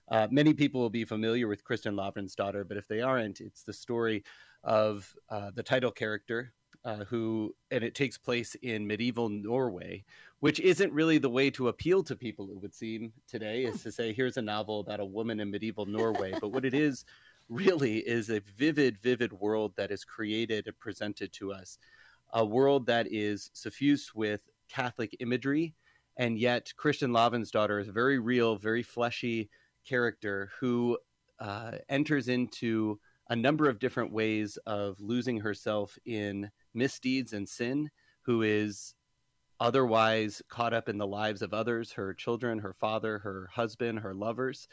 uh, 0.10 0.28
many 0.32 0.54
people 0.54 0.82
will 0.82 0.90
be 0.90 1.06
familiar 1.06 1.48
with 1.48 1.64
Kristen 1.64 1.96
kristin 1.96 2.14
lavransdatter 2.14 2.68
but 2.68 2.78
if 2.78 2.88
they 2.88 3.02
aren't 3.02 3.40
it's 3.40 3.64
the 3.64 3.74
story 3.74 4.24
of 4.64 5.14
uh, 5.30 5.52
the 5.54 5.64
title 5.64 5.92
character 5.92 6.54
uh, 6.86 7.04
who 7.06 7.54
and 7.72 7.84
it 7.84 7.96
takes 7.96 8.18
place 8.18 8.56
in 8.62 8.88
medieval 8.88 9.30
Norway, 9.30 10.06
which 10.40 10.60
isn't 10.60 10.94
really 10.94 11.18
the 11.18 11.30
way 11.30 11.50
to 11.50 11.68
appeal 11.68 12.02
to 12.04 12.16
people. 12.16 12.50
It 12.50 12.62
would 12.62 12.74
seem 12.74 13.12
today 13.28 13.64
is 13.64 13.84
to 13.84 13.92
say 13.92 14.14
here's 14.14 14.38
a 14.38 14.42
novel 14.42 14.80
about 14.80 15.02
a 15.02 15.06
woman 15.06 15.40
in 15.40 15.52
medieval 15.52 15.86
Norway, 15.86 16.34
but 16.40 16.54
what 16.54 16.64
it 16.64 16.74
is 16.74 17.04
really 17.50 17.98
is 17.98 18.30
a 18.30 18.40
vivid, 18.40 18.98
vivid 18.98 19.34
world 19.34 19.74
that 19.76 19.92
is 19.92 20.06
created 20.06 20.68
and 20.68 20.80
presented 20.80 21.34
to 21.34 21.52
us, 21.52 21.78
a 22.34 22.46
world 22.46 22.86
that 22.86 23.08
is 23.12 23.50
suffused 23.54 24.12
with 24.14 24.42
Catholic 24.70 25.16
imagery, 25.20 25.74
and 26.18 26.38
yet 26.38 26.72
Kristin 26.78 27.14
daughter 27.52 27.80
is 27.80 27.88
a 27.88 27.94
very 27.94 28.20
real, 28.20 28.56
very 28.56 28.84
fleshy 28.84 29.50
character 29.86 30.52
who 30.60 30.98
uh, 31.40 31.74
enters 31.90 32.28
into 32.28 33.00
a 33.30 33.36
number 33.36 33.70
of 33.70 33.80
different 33.80 34.12
ways 34.12 34.58
of 34.66 35.00
losing 35.00 35.40
herself 35.40 35.98
in 36.06 36.50
misdeeds 36.74 37.34
and 37.34 37.48
sin, 37.48 37.90
who 38.22 38.42
is 38.42 38.94
otherwise 39.60 40.42
caught 40.50 40.74
up 40.74 40.88
in 40.88 40.98
the 40.98 41.08
lives 41.08 41.42
of 41.42 41.54
others, 41.54 41.92
her 41.92 42.14
children, 42.14 42.60
her 42.60 42.74
father, 42.74 43.20
her 43.20 43.50
husband, 43.52 44.00
her 44.00 44.14
lovers. 44.14 44.68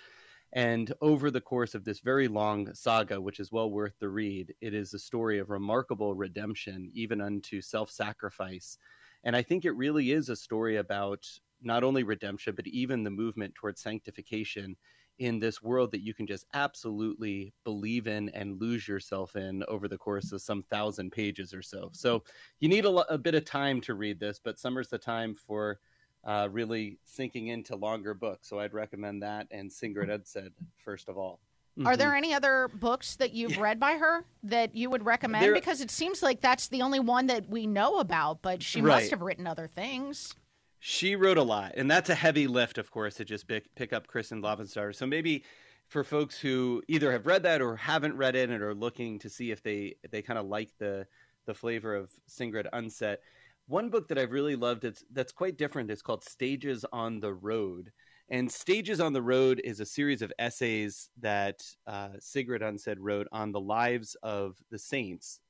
And 0.52 0.92
over 1.00 1.30
the 1.30 1.40
course 1.40 1.74
of 1.74 1.84
this 1.84 2.00
very 2.00 2.28
long 2.28 2.72
saga, 2.74 3.20
which 3.20 3.40
is 3.40 3.50
well 3.50 3.70
worth 3.70 3.94
the 3.98 4.09
read, 4.09 4.55
it 4.61 4.72
is 4.72 4.94
a 4.94 4.98
story 4.98 5.38
of 5.40 5.50
remarkable 5.50 6.14
redemption, 6.14 6.90
even 6.94 7.20
unto 7.20 7.61
self 7.61 7.90
sacrifice. 7.90 8.78
And 9.24 9.34
I 9.34 9.42
think 9.42 9.64
it 9.64 9.72
really 9.72 10.12
is 10.12 10.28
a 10.28 10.36
story 10.36 10.76
about 10.76 11.26
not 11.62 11.82
only 11.82 12.05
redemption, 12.05 12.55
but 12.55 12.66
even 12.68 13.02
the 13.02 13.11
movement 13.11 13.55
towards 13.55 13.80
sanctification 13.80 14.76
in 15.19 15.39
this 15.39 15.62
world 15.62 15.93
that 15.93 16.03
you 16.03 16.12
can 16.12 16.27
just 16.27 16.45
absolutely 16.55 17.53
believe 17.65 18.07
in 18.07 18.29
and 18.31 18.61
lose 18.61 18.89
yourself 18.89 19.37
in 19.37 19.62
over 19.69 19.87
the 19.87 19.99
course 19.99 20.33
of 20.33 20.43
some 20.43 20.62
thousand 20.65 21.12
pages 21.12 21.55
or 21.55 21.62
so. 21.62 21.89
So 21.93 22.25
you 22.61 22.69
need 22.69 22.85
a, 22.85 22.91
a 23.12 23.19
bit 23.19 23.35
of 23.35 23.45
time 23.45 23.81
to 23.83 23.95
read 23.95 24.19
this, 24.19 24.41
but 24.43 24.59
summer's 24.59 24.89
the 24.89 24.99
time 24.99 25.35
for 25.35 25.79
uh, 26.25 26.49
really 26.51 26.99
sinking 27.05 27.49
into 27.49 27.77
longer 27.77 28.15
books. 28.15 28.49
So 28.49 28.59
I'd 28.59 28.75
recommend 28.75 29.23
that 29.23 29.47
and 29.51 29.73
Sigrid 29.73 30.09
Undset 30.09 30.51
first 30.77 31.09
of 31.09 31.17
all. 31.17 31.41
Mm-hmm. 31.79 31.89
Are 31.89 31.97
there 31.97 32.15
any 32.15 32.33
other 32.33 32.71
books 32.73 33.17
that 33.17 33.33
you've 33.33 33.59
read 33.59 33.81
by 33.81 33.95
her 33.95 34.25
that 34.45 34.77
you 34.77 34.91
would 34.91 35.05
recommend? 35.05 35.45
There, 35.45 35.55
because 35.55 35.81
it 35.81 35.91
seems 35.91 36.23
like 36.23 36.41
that's 36.41 36.69
the 36.69 36.83
only 36.83 37.01
one 37.01 37.27
that 37.27 37.49
we 37.49 37.67
know 37.67 37.99
about, 37.99 38.43
but 38.43 38.62
she 38.62 38.81
right. 38.81 39.01
must 39.01 39.11
have 39.11 39.23
written 39.23 39.47
other 39.47 39.67
things. 39.67 40.37
She 40.87 41.16
wrote 41.16 41.39
a 41.39 41.43
lot, 41.43 41.72
and 41.78 41.91
that's 41.91 42.11
a 42.11 42.14
heavy 42.14 42.47
lift, 42.47 42.76
of 42.76 42.91
course, 42.91 43.14
to 43.14 43.24
just 43.24 43.49
pick, 43.49 43.74
pick 43.74 43.95
up 43.95 44.07
Kristin 44.07 44.43
Lavransdatter. 44.43 44.95
So 44.95 45.07
maybe 45.07 45.43
for 45.87 46.05
folks 46.05 46.39
who 46.39 46.82
either 46.89 47.11
have 47.11 47.24
read 47.24 47.43
that 47.45 47.62
or 47.62 47.74
haven't 47.74 48.18
read 48.18 48.37
it 48.37 48.51
and 48.51 48.62
are 48.62 48.74
looking 48.74 49.18
to 49.20 49.30
see 49.30 49.51
if 49.51 49.62
they 49.62 49.95
they 50.11 50.20
kind 50.20 50.39
of 50.39 50.45
like 50.45 50.72
the 50.78 51.07
the 51.47 51.55
flavor 51.55 51.95
of 51.95 52.11
Sigrid 52.26 52.68
Undset, 52.74 53.16
one 53.66 53.89
book 53.89 54.09
that 54.09 54.18
I've 54.18 54.32
really 54.32 54.56
loved 54.56 54.85
it's, 54.85 55.02
that's 55.11 55.32
quite 55.32 55.56
different 55.56 55.90
is 55.90 56.02
called 56.02 56.23
Stages 56.23 56.85
on 56.93 57.19
the 57.19 57.32
Road. 57.32 57.90
And 58.28 58.52
Stages 58.52 59.01
on 59.01 59.15
the 59.15 59.23
Road 59.23 59.62
is 59.65 59.81
a 59.81 59.86
series 59.86 60.20
of 60.20 60.35
essays 60.39 61.09
that 61.19 61.62
uh, 61.86 62.11
Sigrid 62.20 62.61
Undset 62.61 62.97
wrote 62.98 63.27
on 63.32 63.52
the 63.52 63.61
lives 63.61 64.19
of 64.23 64.59
the 64.70 64.78
saints, 64.78 65.40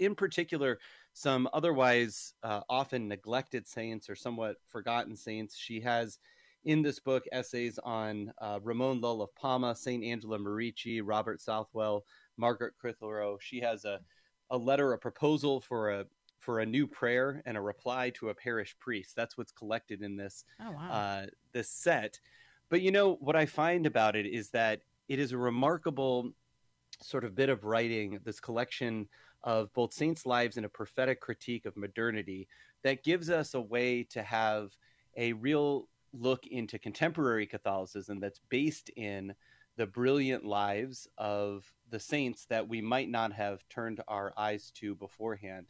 in 0.00 0.16
particular 0.16 0.80
some 1.12 1.48
otherwise 1.52 2.34
uh, 2.42 2.60
often 2.68 3.08
neglected 3.08 3.66
saints 3.66 4.08
or 4.08 4.14
somewhat 4.14 4.56
forgotten 4.68 5.16
saints. 5.16 5.56
She 5.56 5.80
has 5.80 6.18
in 6.64 6.82
this 6.82 6.98
book 6.98 7.24
essays 7.32 7.78
on 7.82 8.32
uh, 8.40 8.60
Ramon 8.62 9.00
Lull 9.00 9.22
of 9.22 9.34
Palma, 9.34 9.74
Saint 9.74 10.04
Angela 10.04 10.38
Merici, 10.38 11.00
Robert 11.02 11.40
Southwell, 11.40 12.04
Margaret 12.36 12.74
Clitheroe. 12.80 13.38
She 13.40 13.60
has 13.60 13.84
a, 13.84 14.00
a 14.50 14.56
letter, 14.56 14.92
a 14.92 14.98
proposal 14.98 15.60
for 15.60 15.90
a 15.90 16.06
for 16.38 16.60
a 16.60 16.66
new 16.66 16.86
prayer 16.86 17.42
and 17.44 17.56
a 17.56 17.60
reply 17.60 18.08
to 18.08 18.30
a 18.30 18.34
parish 18.34 18.74
priest. 18.78 19.14
That's 19.14 19.36
what's 19.36 19.52
collected 19.52 20.02
in 20.02 20.16
this 20.16 20.44
oh, 20.60 20.70
wow. 20.72 20.90
uh, 20.90 21.26
this 21.52 21.68
set. 21.68 22.18
But 22.70 22.80
you 22.80 22.90
know 22.90 23.16
what 23.20 23.36
I 23.36 23.44
find 23.44 23.86
about 23.86 24.16
it 24.16 24.26
is 24.26 24.50
that 24.50 24.80
it 25.08 25.18
is 25.18 25.32
a 25.32 25.38
remarkable 25.38 26.32
sort 27.02 27.24
of 27.24 27.34
bit 27.34 27.50
of 27.50 27.64
writing. 27.64 28.20
This 28.24 28.40
collection 28.40 29.08
of 29.44 29.72
both 29.72 29.92
saints' 29.92 30.26
lives 30.26 30.56
and 30.56 30.66
a 30.66 30.70
prophetic 30.70 31.20
critique 31.20 31.66
of 31.66 31.76
modernity 31.76 32.48
that 32.82 33.04
gives 33.04 33.30
us 33.30 33.54
a 33.54 33.60
way 33.60 34.02
to 34.04 34.22
have 34.22 34.70
a 35.16 35.32
real 35.34 35.88
look 36.12 36.46
into 36.46 36.78
contemporary 36.78 37.46
Catholicism 37.46 38.20
that's 38.20 38.40
based 38.48 38.90
in 38.96 39.34
the 39.76 39.86
brilliant 39.86 40.44
lives 40.44 41.08
of 41.18 41.64
the 41.90 42.00
saints 42.00 42.44
that 42.46 42.68
we 42.68 42.80
might 42.80 43.08
not 43.08 43.32
have 43.32 43.66
turned 43.68 44.00
our 44.08 44.32
eyes 44.36 44.70
to 44.72 44.94
beforehand. 44.94 45.66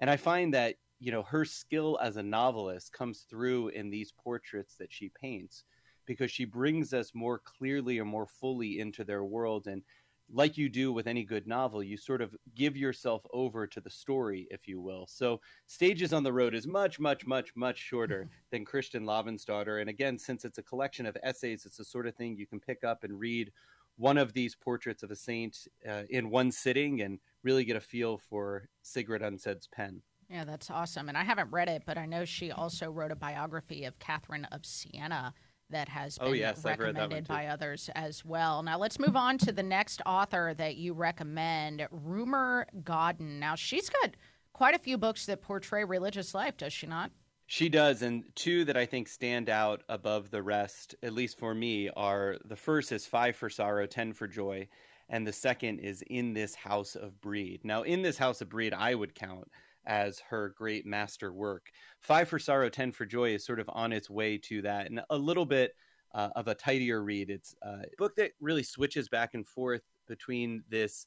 And 0.00 0.08
I 0.08 0.16
find 0.16 0.54
that, 0.54 0.76
you 1.00 1.10
know, 1.10 1.22
her 1.22 1.44
skill 1.44 1.98
as 2.02 2.16
a 2.16 2.22
novelist 2.22 2.92
comes 2.92 3.26
through 3.28 3.68
in 3.68 3.90
these 3.90 4.12
portraits 4.12 4.76
that 4.76 4.92
she 4.92 5.10
paints 5.20 5.64
because 6.06 6.30
she 6.30 6.44
brings 6.44 6.94
us 6.94 7.14
more 7.14 7.38
clearly 7.38 7.98
or 7.98 8.04
more 8.04 8.26
fully 8.26 8.80
into 8.80 9.04
their 9.04 9.24
world 9.24 9.66
and 9.66 9.82
like 10.30 10.58
you 10.58 10.68
do 10.68 10.92
with 10.92 11.06
any 11.06 11.24
good 11.24 11.46
novel, 11.46 11.82
you 11.82 11.96
sort 11.96 12.20
of 12.20 12.34
give 12.54 12.76
yourself 12.76 13.24
over 13.32 13.66
to 13.66 13.80
the 13.80 13.90
story, 13.90 14.46
if 14.50 14.68
you 14.68 14.80
will. 14.80 15.06
So, 15.06 15.40
Stages 15.66 16.12
on 16.12 16.22
the 16.22 16.32
Road 16.32 16.54
is 16.54 16.66
much, 16.66 17.00
much, 17.00 17.26
much, 17.26 17.56
much 17.56 17.78
shorter 17.78 18.28
than 18.50 18.64
Kristin 18.64 19.04
Lavransdatter. 19.04 19.80
And 19.80 19.88
again, 19.88 20.18
since 20.18 20.44
it's 20.44 20.58
a 20.58 20.62
collection 20.62 21.06
of 21.06 21.16
essays, 21.22 21.64
it's 21.64 21.78
the 21.78 21.84
sort 21.84 22.06
of 22.06 22.14
thing 22.14 22.36
you 22.36 22.46
can 22.46 22.60
pick 22.60 22.84
up 22.84 23.04
and 23.04 23.18
read 23.18 23.52
one 23.96 24.18
of 24.18 24.32
these 24.32 24.54
portraits 24.54 25.02
of 25.02 25.10
a 25.10 25.16
saint 25.16 25.66
uh, 25.88 26.02
in 26.10 26.30
one 26.30 26.52
sitting 26.52 27.00
and 27.02 27.18
really 27.42 27.64
get 27.64 27.76
a 27.76 27.80
feel 27.80 28.18
for 28.18 28.68
Sigrid 28.82 29.22
Undset's 29.22 29.66
pen. 29.66 30.02
Yeah, 30.30 30.44
that's 30.44 30.70
awesome. 30.70 31.08
And 31.08 31.16
I 31.16 31.24
haven't 31.24 31.50
read 31.50 31.68
it, 31.68 31.82
but 31.86 31.96
I 31.96 32.04
know 32.04 32.24
she 32.24 32.52
also 32.52 32.90
wrote 32.90 33.10
a 33.10 33.16
biography 33.16 33.84
of 33.84 33.98
Catherine 33.98 34.44
of 34.52 34.66
Siena 34.66 35.32
that 35.70 35.88
has 35.88 36.18
oh, 36.20 36.24
been 36.24 36.30
Oh, 36.30 36.34
yes, 36.34 36.64
I've 36.64 36.78
read 36.78 36.96
that 36.96 37.10
one 37.10 37.10
recommended 37.10 37.28
by 37.28 37.46
others 37.46 37.90
as 37.94 38.24
well. 38.24 38.62
Now 38.62 38.78
let's 38.78 38.98
move 38.98 39.16
on 39.16 39.38
to 39.38 39.52
the 39.52 39.62
next 39.62 40.02
author 40.06 40.54
that 40.56 40.76
you 40.76 40.92
recommend, 40.92 41.86
Rumer 41.90 42.66
Godden. 42.84 43.38
Now 43.38 43.54
she's 43.54 43.88
got 43.88 44.10
quite 44.52 44.74
a 44.74 44.78
few 44.78 44.98
books 44.98 45.26
that 45.26 45.42
portray 45.42 45.84
religious 45.84 46.34
life, 46.34 46.56
does 46.56 46.72
she 46.72 46.86
not? 46.86 47.10
She 47.50 47.70
does, 47.70 48.02
and 48.02 48.24
two 48.34 48.66
that 48.66 48.76
I 48.76 48.84
think 48.84 49.08
stand 49.08 49.48
out 49.48 49.82
above 49.88 50.30
the 50.30 50.42
rest, 50.42 50.94
at 51.02 51.14
least 51.14 51.38
for 51.38 51.54
me, 51.54 51.88
are 51.96 52.36
the 52.44 52.56
first 52.56 52.92
is 52.92 53.06
Five 53.06 53.36
for 53.36 53.48
Sorrow, 53.48 53.86
Ten 53.86 54.12
for 54.12 54.28
Joy, 54.28 54.68
and 55.08 55.26
the 55.26 55.32
second 55.32 55.78
is 55.78 56.02
In 56.10 56.34
This 56.34 56.54
House 56.54 56.94
of 56.94 57.18
Brede. 57.22 57.64
Now, 57.64 57.84
In 57.84 58.02
This 58.02 58.18
House 58.18 58.42
of 58.42 58.50
Brede, 58.50 58.74
I 58.74 58.94
would 58.94 59.14
count 59.14 59.48
as 59.88 60.20
her 60.28 60.54
great 60.56 60.86
master 60.86 61.32
work. 61.32 61.66
Five 62.00 62.28
for 62.28 62.38
Sorrow, 62.38 62.68
Ten 62.68 62.92
for 62.92 63.06
Joy 63.06 63.34
is 63.34 63.44
sort 63.44 63.58
of 63.58 63.68
on 63.72 63.92
its 63.92 64.08
way 64.08 64.38
to 64.38 64.62
that, 64.62 64.88
and 64.88 65.00
a 65.10 65.16
little 65.16 65.46
bit 65.46 65.74
uh, 66.14 66.28
of 66.36 66.46
a 66.46 66.54
tidier 66.54 67.02
read. 67.02 67.30
It's 67.30 67.54
a 67.62 67.82
book 67.96 68.14
that 68.16 68.32
really 68.40 68.62
switches 68.62 69.08
back 69.08 69.34
and 69.34 69.46
forth 69.46 69.82
between 70.06 70.62
this 70.68 71.06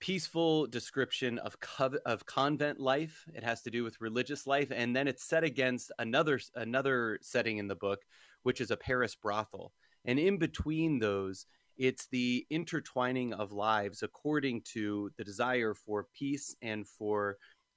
peaceful 0.00 0.66
description 0.66 1.38
of 1.38 1.56
of 2.04 2.26
convent 2.26 2.80
life. 2.80 3.24
It 3.34 3.44
has 3.44 3.62
to 3.62 3.70
do 3.70 3.84
with 3.84 4.00
religious 4.00 4.46
life, 4.46 4.72
and 4.74 4.96
then 4.96 5.08
it's 5.08 5.24
set 5.24 5.44
against 5.44 5.92
another 5.98 6.40
another 6.54 7.18
setting 7.22 7.58
in 7.58 7.68
the 7.68 7.76
book, 7.76 8.00
which 8.42 8.60
is 8.60 8.70
a 8.70 8.76
Paris 8.76 9.14
brothel. 9.14 9.72
And 10.04 10.18
in 10.18 10.38
between 10.38 10.98
those, 10.98 11.46
it's 11.76 12.06
the 12.06 12.46
intertwining 12.48 13.32
of 13.34 13.52
lives 13.52 14.02
according 14.02 14.62
to 14.72 15.10
the 15.16 15.24
desire 15.24 15.74
for 15.74 16.06
peace 16.14 16.54
and 16.62 16.86
for 16.86 17.36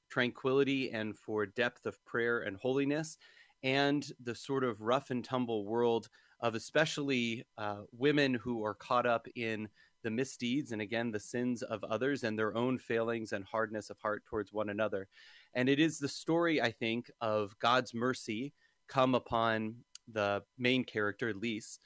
tranquility 0.09 0.91
and 0.91 1.17
for 1.17 1.45
depth 1.45 1.85
of 1.85 2.03
prayer 2.05 2.41
and 2.41 2.57
holiness, 2.57 3.17
and 3.63 4.11
the 4.23 4.35
sort 4.35 4.63
of 4.63 4.81
rough 4.81 5.11
and 5.11 5.23
tumble 5.23 5.65
world 5.65 6.09
of 6.41 6.55
especially 6.55 7.43
uh, 7.57 7.81
women 7.91 8.33
who 8.33 8.63
are 8.63 8.73
caught 8.73 9.05
up 9.05 9.27
in 9.35 9.67
the 10.03 10.09
misdeeds 10.09 10.71
and 10.71 10.81
again 10.81 11.11
the 11.11 11.19
sins 11.19 11.61
of 11.61 11.83
others 11.83 12.23
and 12.23 12.39
their 12.39 12.55
own 12.55 12.77
failings 12.77 13.33
and 13.33 13.43
hardness 13.43 13.89
of 13.89 13.97
heart 13.97 14.23
towards 14.25 14.53
one 14.53 14.69
another. 14.69 15.07
And 15.53 15.67
it 15.67 15.79
is 15.79 15.99
the 15.99 16.07
story, 16.07 16.61
I 16.61 16.71
think, 16.71 17.11
of 17.21 17.57
God's 17.59 17.93
mercy 17.93 18.53
come 18.87 19.15
upon 19.15 19.75
the 20.11 20.41
main 20.57 20.83
character, 20.83 21.33
Lise, 21.33 21.79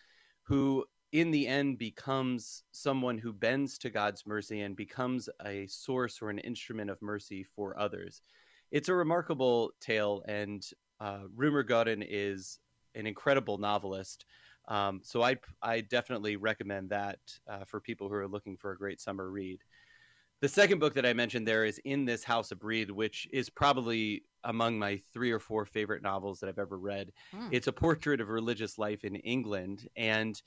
who 0.44 0.86
in 1.14 1.30
the 1.30 1.48
end 1.48 1.78
becomes 1.78 2.64
someone 2.72 3.20
who 3.20 3.32
bends 3.32 3.78
to 3.78 3.92
God's 3.92 4.26
mercy 4.26 4.62
and 4.62 4.76
becomes 4.76 5.30
a 5.46 5.68
source 5.68 6.22
or 6.22 6.30
an 6.32 6.40
instrument 6.40 6.90
of 6.90 7.02
mercy 7.02 7.44
for 7.44 7.80
others. 7.80 8.24
It's 8.72 8.90
a 8.90 8.96
remarkable 8.96 9.72
tale, 9.80 10.24
and 10.28 10.68
uh, 11.00 11.20
Rumer 11.36 11.62
Godden 11.62 12.04
is 12.06 12.60
an 12.96 13.06
incredible 13.06 13.60
novelist. 13.60 14.26
Um, 14.68 15.02
so 15.04 15.22
I 15.22 15.38
I 15.62 15.82
definitely 15.82 16.36
recommend 16.36 16.90
that 16.90 17.20
uh, 17.48 17.64
for 17.66 17.80
people 17.80 18.10
who 18.10 18.16
are 18.16 18.28
looking 18.28 18.58
for 18.58 18.72
a 18.72 18.78
great 18.78 19.00
summer 19.00 19.30
read. 19.30 19.60
The 20.42 20.50
second 20.50 20.80
book 20.80 20.96
that 20.96 21.06
I 21.06 21.14
mentioned 21.14 21.48
there 21.48 21.64
is 21.64 21.78
In 21.86 22.06
This 22.06 22.24
House 22.24 22.52
of 22.52 22.60
Brede, 22.60 22.92
which 22.92 23.30
is 23.32 23.50
probably 23.50 24.24
among 24.44 24.78
my 24.78 25.00
three 25.14 25.32
or 25.32 25.40
four 25.40 25.66
favorite 25.66 26.02
novels 26.02 26.40
that 26.40 26.50
I've 26.50 26.60
ever 26.60 26.78
read. 26.78 27.14
Hmm. 27.32 27.48
It's 27.52 27.68
a 27.68 27.72
portrait 27.72 28.20
of 28.20 28.30
religious 28.30 28.78
life 28.78 29.06
in 29.06 29.16
England, 29.18 29.88
and 29.96 30.42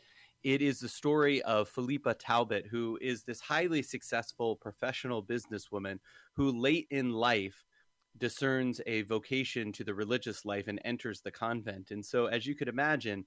it 0.46 0.62
is 0.62 0.78
the 0.78 0.88
story 0.88 1.42
of 1.42 1.68
Philippa 1.68 2.14
Talbot, 2.14 2.66
who 2.70 2.96
is 3.02 3.24
this 3.24 3.40
highly 3.40 3.82
successful 3.82 4.54
professional 4.54 5.20
businesswoman 5.20 5.98
who 6.34 6.52
late 6.52 6.86
in 6.92 7.10
life 7.10 7.64
discerns 8.18 8.80
a 8.86 9.02
vocation 9.02 9.72
to 9.72 9.82
the 9.82 9.92
religious 9.92 10.44
life 10.44 10.68
and 10.68 10.80
enters 10.84 11.20
the 11.20 11.32
convent. 11.32 11.90
And 11.90 12.06
so, 12.06 12.26
as 12.26 12.46
you 12.46 12.54
could 12.54 12.68
imagine, 12.68 13.26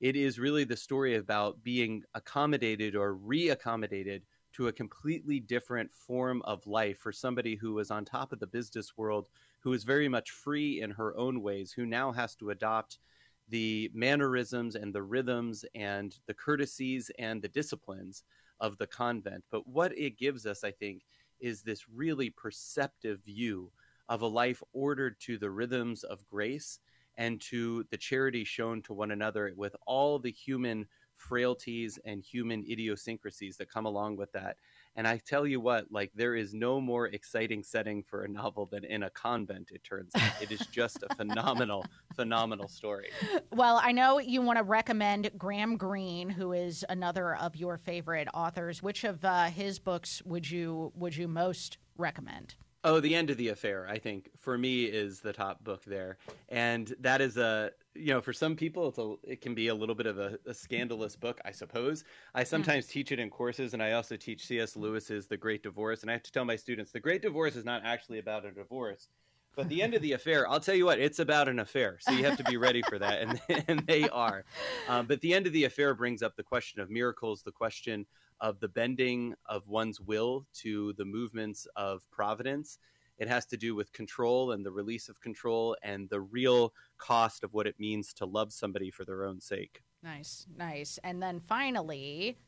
it 0.00 0.14
is 0.14 0.38
really 0.38 0.62
the 0.62 0.76
story 0.76 1.16
about 1.16 1.60
being 1.64 2.04
accommodated 2.14 2.94
or 2.94 3.16
reaccommodated 3.16 4.22
to 4.52 4.68
a 4.68 4.72
completely 4.72 5.40
different 5.40 5.92
form 5.92 6.40
of 6.42 6.64
life 6.68 6.98
for 6.98 7.10
somebody 7.10 7.56
who 7.56 7.72
was 7.74 7.90
on 7.90 8.04
top 8.04 8.32
of 8.32 8.38
the 8.38 8.46
business 8.46 8.96
world, 8.96 9.28
who 9.58 9.72
is 9.72 9.82
very 9.82 10.08
much 10.08 10.30
free 10.30 10.80
in 10.80 10.92
her 10.92 11.16
own 11.16 11.42
ways, 11.42 11.72
who 11.72 11.84
now 11.84 12.12
has 12.12 12.36
to 12.36 12.50
adopt 12.50 13.00
the 13.50 13.90
mannerisms 13.92 14.76
and 14.76 14.94
the 14.94 15.02
rhythms 15.02 15.64
and 15.74 16.16
the 16.26 16.34
courtesies 16.34 17.10
and 17.18 17.42
the 17.42 17.48
disciplines 17.48 18.24
of 18.60 18.78
the 18.78 18.86
convent. 18.86 19.44
But 19.50 19.66
what 19.66 19.96
it 19.98 20.18
gives 20.18 20.46
us, 20.46 20.64
I 20.64 20.70
think, 20.70 21.02
is 21.40 21.62
this 21.62 21.88
really 21.88 22.30
perceptive 22.30 23.20
view 23.24 23.70
of 24.08 24.22
a 24.22 24.26
life 24.26 24.62
ordered 24.72 25.18
to 25.20 25.38
the 25.38 25.50
rhythms 25.50 26.04
of 26.04 26.26
grace 26.26 26.80
and 27.16 27.40
to 27.40 27.84
the 27.90 27.96
charity 27.96 28.44
shown 28.44 28.82
to 28.82 28.92
one 28.92 29.10
another 29.10 29.52
with 29.56 29.74
all 29.86 30.18
the 30.18 30.32
human 30.32 30.86
frailties 31.16 31.98
and 32.04 32.22
human 32.22 32.64
idiosyncrasies 32.68 33.56
that 33.56 33.70
come 33.70 33.86
along 33.86 34.16
with 34.16 34.32
that. 34.32 34.56
And 35.00 35.08
I 35.08 35.16
tell 35.16 35.46
you 35.46 35.60
what, 35.60 35.86
like 35.90 36.12
there 36.14 36.34
is 36.34 36.52
no 36.52 36.78
more 36.78 37.06
exciting 37.06 37.62
setting 37.62 38.02
for 38.02 38.24
a 38.24 38.28
novel 38.28 38.66
than 38.66 38.84
in 38.84 39.04
a 39.04 39.08
convent, 39.08 39.70
it 39.72 39.82
turns 39.82 40.12
out. 40.14 40.30
It 40.42 40.52
is 40.52 40.60
just 40.66 41.02
a 41.08 41.14
phenomenal, 41.14 41.86
phenomenal 42.14 42.68
story. 42.68 43.08
Well, 43.50 43.80
I 43.82 43.92
know 43.92 44.18
you 44.18 44.42
want 44.42 44.58
to 44.58 44.62
recommend 44.62 45.30
Graham 45.38 45.78
Greene, 45.78 46.28
who 46.28 46.52
is 46.52 46.84
another 46.90 47.34
of 47.34 47.56
your 47.56 47.78
favorite 47.78 48.28
authors. 48.34 48.82
Which 48.82 49.04
of 49.04 49.24
uh, 49.24 49.44
his 49.44 49.78
books 49.78 50.20
would 50.26 50.50
you 50.50 50.92
would 50.94 51.16
you 51.16 51.28
most 51.28 51.78
recommend? 51.96 52.56
Oh, 52.82 52.98
The 52.98 53.14
End 53.14 53.28
of 53.28 53.36
the 53.36 53.48
Affair, 53.48 53.86
I 53.86 53.98
think, 53.98 54.30
for 54.38 54.56
me 54.56 54.84
is 54.84 55.20
the 55.20 55.34
top 55.34 55.62
book 55.62 55.84
there. 55.84 56.16
And 56.48 56.94
that 57.00 57.20
is 57.20 57.36
a, 57.36 57.72
you 57.94 58.14
know, 58.14 58.22
for 58.22 58.32
some 58.32 58.56
people, 58.56 58.88
it's 58.88 58.96
a, 58.96 59.14
it 59.22 59.42
can 59.42 59.54
be 59.54 59.68
a 59.68 59.74
little 59.74 59.94
bit 59.94 60.06
of 60.06 60.18
a, 60.18 60.38
a 60.46 60.54
scandalous 60.54 61.14
book, 61.14 61.42
I 61.44 61.50
suppose. 61.52 62.04
I 62.34 62.42
sometimes 62.42 62.86
teach 62.86 63.12
it 63.12 63.18
in 63.18 63.28
courses, 63.28 63.74
and 63.74 63.82
I 63.82 63.92
also 63.92 64.16
teach 64.16 64.46
C.S. 64.46 64.76
Lewis's 64.76 65.26
The 65.26 65.36
Great 65.36 65.62
Divorce. 65.62 66.00
And 66.00 66.10
I 66.10 66.14
have 66.14 66.22
to 66.22 66.32
tell 66.32 66.46
my 66.46 66.56
students, 66.56 66.90
The 66.90 67.00
Great 67.00 67.20
Divorce 67.20 67.54
is 67.54 67.66
not 67.66 67.82
actually 67.84 68.18
about 68.18 68.46
a 68.46 68.50
divorce. 68.50 69.08
But 69.56 69.68
the 69.68 69.82
end 69.82 69.92
of 69.92 70.00
the 70.00 70.12
affair, 70.12 70.48
I'll 70.48 70.60
tell 70.60 70.74
you 70.74 70.86
what, 70.86 70.98
it's 70.98 71.18
about 71.18 71.48
an 71.48 71.58
affair. 71.58 71.98
So 72.00 72.12
you 72.12 72.24
have 72.24 72.38
to 72.38 72.44
be 72.44 72.56
ready 72.56 72.80
for 72.88 72.98
that. 72.98 73.20
And, 73.20 73.40
and 73.68 73.80
they 73.80 74.08
are. 74.08 74.44
Um, 74.88 75.06
but 75.06 75.20
the 75.20 75.34
end 75.34 75.46
of 75.46 75.52
the 75.52 75.64
affair 75.64 75.92
brings 75.92 76.22
up 76.22 76.36
the 76.36 76.42
question 76.42 76.80
of 76.80 76.88
miracles, 76.88 77.42
the 77.42 77.52
question 77.52 78.06
of 78.40 78.60
the 78.60 78.68
bending 78.68 79.34
of 79.46 79.68
one's 79.68 80.00
will 80.00 80.46
to 80.54 80.92
the 80.94 81.04
movements 81.04 81.66
of 81.76 82.08
providence. 82.10 82.78
It 83.18 83.28
has 83.28 83.44
to 83.46 83.56
do 83.56 83.74
with 83.74 83.92
control 83.92 84.52
and 84.52 84.64
the 84.64 84.70
release 84.70 85.08
of 85.08 85.20
control 85.20 85.76
and 85.82 86.08
the 86.08 86.20
real 86.20 86.72
cost 86.96 87.44
of 87.44 87.52
what 87.52 87.66
it 87.66 87.78
means 87.78 88.14
to 88.14 88.24
love 88.24 88.52
somebody 88.52 88.90
for 88.90 89.04
their 89.04 89.24
own 89.24 89.40
sake. 89.40 89.82
Nice, 90.02 90.46
nice. 90.56 90.98
And 91.04 91.22
then 91.22 91.40
finally, 91.40 92.38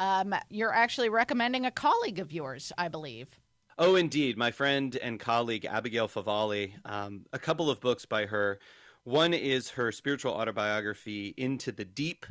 um, 0.00 0.34
you're 0.50 0.74
actually 0.74 1.08
recommending 1.08 1.64
a 1.64 1.70
colleague 1.70 2.18
of 2.18 2.32
yours, 2.32 2.72
I 2.76 2.88
believe. 2.88 3.38
Oh, 3.78 3.94
indeed. 3.94 4.36
My 4.36 4.50
friend 4.50 4.96
and 4.96 5.20
colleague, 5.20 5.64
Abigail 5.64 6.08
Favale, 6.08 6.72
um, 6.84 7.26
a 7.32 7.38
couple 7.38 7.70
of 7.70 7.80
books 7.80 8.04
by 8.04 8.26
her. 8.26 8.58
One 9.04 9.32
is 9.32 9.70
her 9.70 9.92
spiritual 9.92 10.32
autobiography, 10.32 11.34
Into 11.36 11.70
the 11.70 11.84
Deep, 11.84 12.26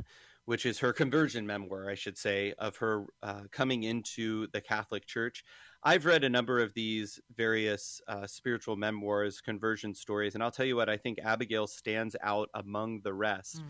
which 0.46 0.64
is 0.64 0.78
her 0.78 0.92
conversion 0.92 1.46
memoir, 1.46 1.90
I 1.90 1.94
should 1.94 2.16
say, 2.16 2.54
of 2.58 2.76
her 2.76 3.04
uh, 3.22 3.42
coming 3.50 3.82
into 3.82 4.46
the 4.52 4.60
Catholic 4.60 5.04
Church. 5.06 5.44
I've 5.82 6.06
read 6.06 6.24
a 6.24 6.28
number 6.28 6.60
of 6.60 6.72
these 6.72 7.20
various 7.36 8.00
uh, 8.08 8.26
spiritual 8.26 8.76
memoirs, 8.76 9.40
conversion 9.40 9.94
stories, 9.94 10.34
and 10.34 10.42
I'll 10.42 10.50
tell 10.50 10.66
you 10.66 10.76
what, 10.76 10.88
I 10.88 10.96
think 10.96 11.18
Abigail 11.18 11.66
stands 11.66 12.16
out 12.22 12.48
among 12.54 13.02
the 13.02 13.12
rest. 13.12 13.60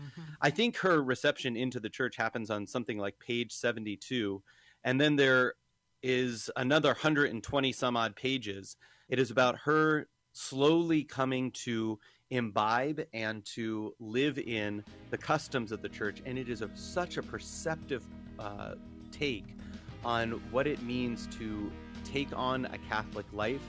I 0.41 0.51
think 0.51 0.77
her 0.77 1.03
reception 1.03 1.57
into 1.57 1.79
the 1.79 1.89
church 1.89 2.15
happens 2.15 2.49
on 2.49 2.65
something 2.67 2.97
like 2.97 3.19
page 3.19 3.51
72, 3.51 4.41
and 4.83 5.01
then 5.01 5.15
there 5.15 5.55
is 6.03 6.49
another 6.55 6.89
120 6.89 7.71
some 7.71 7.97
odd 7.97 8.15
pages. 8.15 8.77
It 9.09 9.19
is 9.19 9.31
about 9.31 9.59
her 9.65 10.07
slowly 10.33 11.03
coming 11.03 11.49
to 11.51 11.99
imbibe 12.31 13.05
and 13.13 13.45
to 13.45 13.93
live 13.99 14.37
in 14.37 14.83
the 15.09 15.17
customs 15.17 15.71
of 15.71 15.81
the 15.81 15.89
church. 15.89 16.21
And 16.25 16.37
it 16.37 16.49
is 16.49 16.61
a, 16.61 16.69
such 16.75 17.17
a 17.17 17.23
perceptive 17.23 18.05
uh, 18.39 18.75
take 19.11 19.45
on 20.03 20.31
what 20.51 20.67
it 20.67 20.81
means 20.81 21.27
to 21.37 21.71
take 22.03 22.29
on 22.35 22.65
a 22.65 22.77
Catholic 22.89 23.25
life 23.33 23.61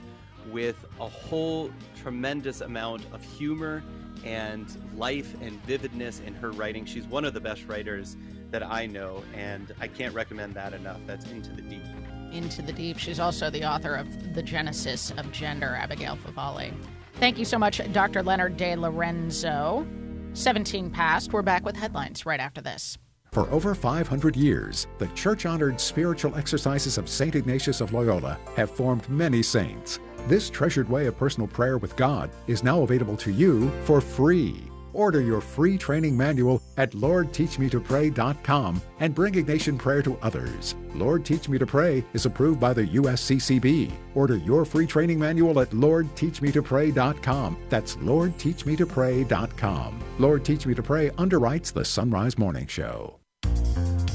with 0.51 0.85
a 0.99 1.07
whole 1.07 1.69
tremendous 2.01 2.61
amount 2.61 3.05
of 3.13 3.23
humor 3.23 3.83
and 4.23 4.77
life 4.95 5.35
and 5.41 5.61
vividness 5.63 6.19
in 6.19 6.33
her 6.35 6.51
writing. 6.51 6.85
She's 6.85 7.05
one 7.05 7.25
of 7.25 7.33
the 7.33 7.39
best 7.39 7.65
writers 7.67 8.17
that 8.51 8.63
I 8.63 8.85
know, 8.85 9.23
and 9.35 9.73
I 9.79 9.87
can't 9.87 10.13
recommend 10.13 10.53
that 10.55 10.73
enough. 10.73 10.99
That's 11.05 11.29
Into 11.29 11.51
the 11.51 11.61
Deep. 11.61 11.83
Into 12.31 12.61
the 12.61 12.73
Deep. 12.73 12.97
She's 12.97 13.19
also 13.19 13.49
the 13.49 13.63
author 13.63 13.95
of 13.95 14.33
The 14.33 14.43
Genesis 14.43 15.11
of 15.11 15.31
Gender, 15.31 15.75
Abigail 15.75 16.17
Favale. 16.17 16.73
Thank 17.19 17.37
you 17.37 17.43
so 17.43 17.59
much, 17.59 17.81
Dr. 17.91 18.23
Leonard 18.23 18.55
DeLorenzo. 18.55 19.85
17 20.37 20.89
past. 20.89 21.33
We're 21.33 21.41
back 21.41 21.65
with 21.65 21.75
headlines 21.75 22.25
right 22.25 22.39
after 22.39 22.61
this. 22.61 22.97
For 23.33 23.49
over 23.51 23.75
500 23.75 24.37
years, 24.37 24.87
the 24.99 25.07
church 25.07 25.45
honored 25.45 25.81
spiritual 25.81 26.33
exercises 26.35 26.97
of 26.97 27.09
St. 27.09 27.35
Ignatius 27.35 27.81
of 27.81 27.91
Loyola 27.91 28.39
have 28.55 28.71
formed 28.71 29.07
many 29.09 29.43
saints. 29.43 29.99
This 30.27 30.49
treasured 30.49 30.89
way 30.89 31.07
of 31.07 31.17
personal 31.17 31.47
prayer 31.47 31.77
with 31.77 31.93
God 31.97 32.31
is 32.47 32.63
now 32.63 32.83
available 32.83 33.17
to 33.17 33.33
you 33.33 33.69
for 33.83 33.99
free. 33.99 34.68
Order 34.93 35.21
your 35.21 35.41
free 35.41 35.77
training 35.77 36.17
manual 36.17 36.61
at 36.77 36.91
LordTeachMeToPray.com 36.91 38.81
and 38.99 39.15
bring 39.15 39.33
Ignatian 39.33 39.77
prayer 39.77 40.01
to 40.01 40.17
others. 40.21 40.75
Lord 40.93 41.25
Teach 41.25 41.49
Me 41.49 41.57
to 41.57 41.65
Pray 41.65 42.03
is 42.13 42.25
approved 42.25 42.59
by 42.59 42.73
the 42.73 42.85
USCCB. 42.85 43.91
Order 44.15 44.37
your 44.37 44.65
free 44.65 44.87
training 44.87 45.19
manual 45.19 45.59
at 45.59 45.69
LordTeachMeToPray.com. 45.71 47.57
That's 47.69 47.95
LordTeachMeToPray.com. 47.97 49.99
Lord 50.19 50.45
Teach 50.45 50.65
Me 50.65 50.73
to 50.73 50.83
Pray 50.83 51.09
underwrites 51.11 51.71
the 51.71 51.85
Son 51.85 52.09
Rise 52.09 52.37
Morning 52.37 52.67
Show. 52.67 53.15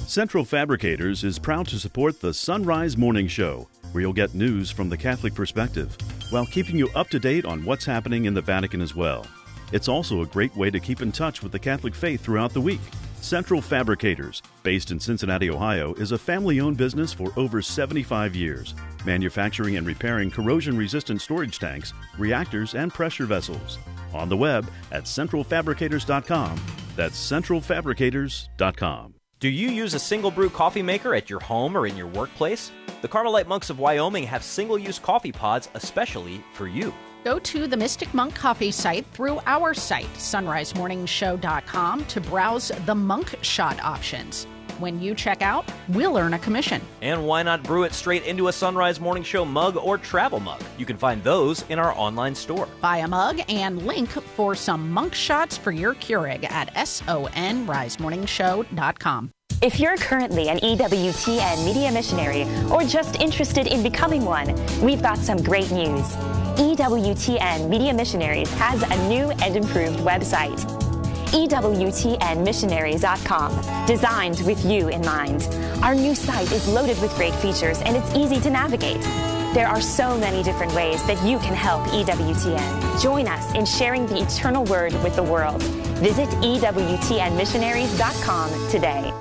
Central 0.06 0.44
Fabricators 0.44 1.24
is 1.24 1.38
proud 1.38 1.66
to 1.66 1.78
support 1.78 2.20
the 2.20 2.34
Son 2.34 2.62
Rise 2.62 2.96
Morning 2.96 3.26
Show, 3.26 3.68
where 3.92 4.02
you'll 4.02 4.12
get 4.12 4.34
news 4.34 4.70
from 4.70 4.90
the 4.90 4.96
Catholic 4.96 5.34
perspective, 5.34 5.96
while 6.30 6.46
keeping 6.46 6.76
you 6.76 6.88
up 6.94 7.08
to 7.08 7.18
date 7.18 7.44
on 7.44 7.64
what's 7.64 7.86
happening 7.86 8.26
in 8.26 8.34
the 8.34 8.42
Vatican 8.42 8.82
as 8.82 8.94
well. 8.94 9.26
It's 9.72 9.88
also 9.88 10.22
a 10.22 10.26
great 10.26 10.54
way 10.56 10.70
to 10.70 10.80
keep 10.80 11.02
in 11.02 11.12
touch 11.12 11.42
with 11.42 11.52
the 11.52 11.58
Catholic 11.58 11.94
faith 11.94 12.22
throughout 12.22 12.52
the 12.52 12.60
week. 12.60 12.80
Central 13.20 13.62
Fabricators, 13.62 14.42
based 14.62 14.90
in 14.90 15.00
Cincinnati, 15.00 15.50
Ohio, 15.50 15.94
is 15.94 16.12
a 16.12 16.18
family 16.18 16.60
owned 16.60 16.76
business 16.76 17.12
for 17.12 17.32
over 17.36 17.62
75 17.62 18.36
years, 18.36 18.74
manufacturing 19.06 19.76
and 19.76 19.86
repairing 19.86 20.30
corrosion 20.30 20.76
resistant 20.76 21.22
storage 21.22 21.58
tanks, 21.58 21.94
reactors, 22.18 22.74
and 22.74 22.92
pressure 22.92 23.24
vessels. 23.24 23.78
On 24.12 24.28
the 24.28 24.36
web 24.36 24.70
at 24.92 25.04
centralfabricators.com. 25.04 26.60
That's 26.96 27.30
centralfabricators.com. 27.30 29.14
Do 29.40 29.48
you 29.48 29.68
use 29.68 29.94
a 29.94 29.98
single 29.98 30.30
brew 30.30 30.48
coffee 30.48 30.82
maker 30.82 31.14
at 31.14 31.28
your 31.28 31.40
home 31.40 31.76
or 31.76 31.86
in 31.86 31.96
your 31.96 32.06
workplace? 32.06 32.70
The 33.02 33.08
Carmelite 33.08 33.48
Monks 33.48 33.68
of 33.68 33.78
Wyoming 33.78 34.24
have 34.24 34.42
single 34.42 34.78
use 34.78 34.98
coffee 34.98 35.32
pods 35.32 35.68
especially 35.74 36.42
for 36.52 36.66
you. 36.68 36.94
Go 37.24 37.38
to 37.38 37.66
the 37.66 37.76
Mystic 37.76 38.12
Monk 38.12 38.34
Coffee 38.34 38.70
site 38.70 39.06
through 39.14 39.40
our 39.46 39.72
site, 39.72 40.12
sonrisemorningshow.com, 40.14 42.04
to 42.04 42.20
browse 42.20 42.70
the 42.84 42.94
monk 42.94 43.34
shot 43.40 43.82
options. 43.82 44.46
When 44.78 45.00
you 45.00 45.14
check 45.14 45.40
out, 45.40 45.64
we'll 45.88 46.18
earn 46.18 46.34
a 46.34 46.38
commission. 46.38 46.82
And 47.00 47.26
why 47.26 47.42
not 47.42 47.62
brew 47.62 47.84
it 47.84 47.94
straight 47.94 48.24
into 48.24 48.48
a 48.48 48.52
Son 48.52 48.74
Rise 48.74 49.00
Morning 49.00 49.22
Show 49.22 49.46
mug 49.46 49.78
or 49.78 49.96
travel 49.96 50.40
mug? 50.40 50.60
You 50.76 50.84
can 50.84 50.98
find 50.98 51.24
those 51.24 51.64
in 51.70 51.78
our 51.78 51.96
online 51.96 52.34
store. 52.34 52.68
Buy 52.82 52.98
a 52.98 53.08
mug 53.08 53.40
and 53.48 53.86
link 53.86 54.10
for 54.10 54.54
some 54.54 54.90
monk 54.90 55.14
shots 55.14 55.56
for 55.56 55.72
your 55.72 55.94
Keurig 55.94 56.44
at 56.50 56.74
sonrisemorningshow.com. 56.74 59.30
If 59.62 59.80
you're 59.80 59.96
currently 59.96 60.48
an 60.48 60.58
EWTN 60.58 61.64
media 61.64 61.90
missionary 61.90 62.44
or 62.70 62.82
just 62.82 63.18
interested 63.20 63.66
in 63.66 63.82
becoming 63.82 64.26
one, 64.26 64.54
we've 64.82 65.00
got 65.00 65.16
some 65.16 65.38
great 65.38 65.70
news. 65.70 66.14
EWTN 66.56 67.68
Media 67.68 67.92
Missionaries 67.92 68.50
has 68.54 68.82
a 68.82 69.08
new 69.08 69.30
and 69.42 69.56
improved 69.56 69.98
website. 70.00 70.58
EWTNmissionaries.com, 71.32 73.86
designed 73.86 74.40
with 74.46 74.64
you 74.64 74.86
in 74.88 75.04
mind. 75.04 75.48
Our 75.82 75.96
new 75.96 76.14
site 76.14 76.52
is 76.52 76.68
loaded 76.68 77.02
with 77.02 77.12
great 77.16 77.34
features 77.34 77.82
and 77.82 77.96
it's 77.96 78.14
easy 78.14 78.38
to 78.40 78.50
navigate. 78.50 79.00
There 79.52 79.66
are 79.66 79.80
so 79.80 80.16
many 80.16 80.44
different 80.44 80.72
ways 80.74 81.04
that 81.06 81.20
you 81.26 81.40
can 81.40 81.54
help 81.54 81.82
EWTN. 81.88 83.02
Join 83.02 83.26
us 83.26 83.52
in 83.54 83.66
sharing 83.66 84.06
the 84.06 84.22
eternal 84.22 84.62
word 84.64 84.92
with 85.02 85.16
the 85.16 85.24
world. 85.24 85.60
Visit 86.00 86.28
EWTNmissionaries.com 86.28 88.70
today. 88.70 89.12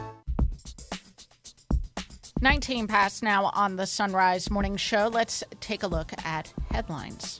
19 2.43 2.87
past 2.87 3.23
now 3.23 3.45
on 3.53 3.77
the 3.77 3.87
Son 3.87 4.11
Rise 4.11 4.51
Morning 4.51 4.75
Show. 4.75 5.07
Let's 5.07 5.45
take 5.61 5.83
a 5.83 5.87
look 5.87 6.11
at 6.25 6.53
headlines. 6.71 7.39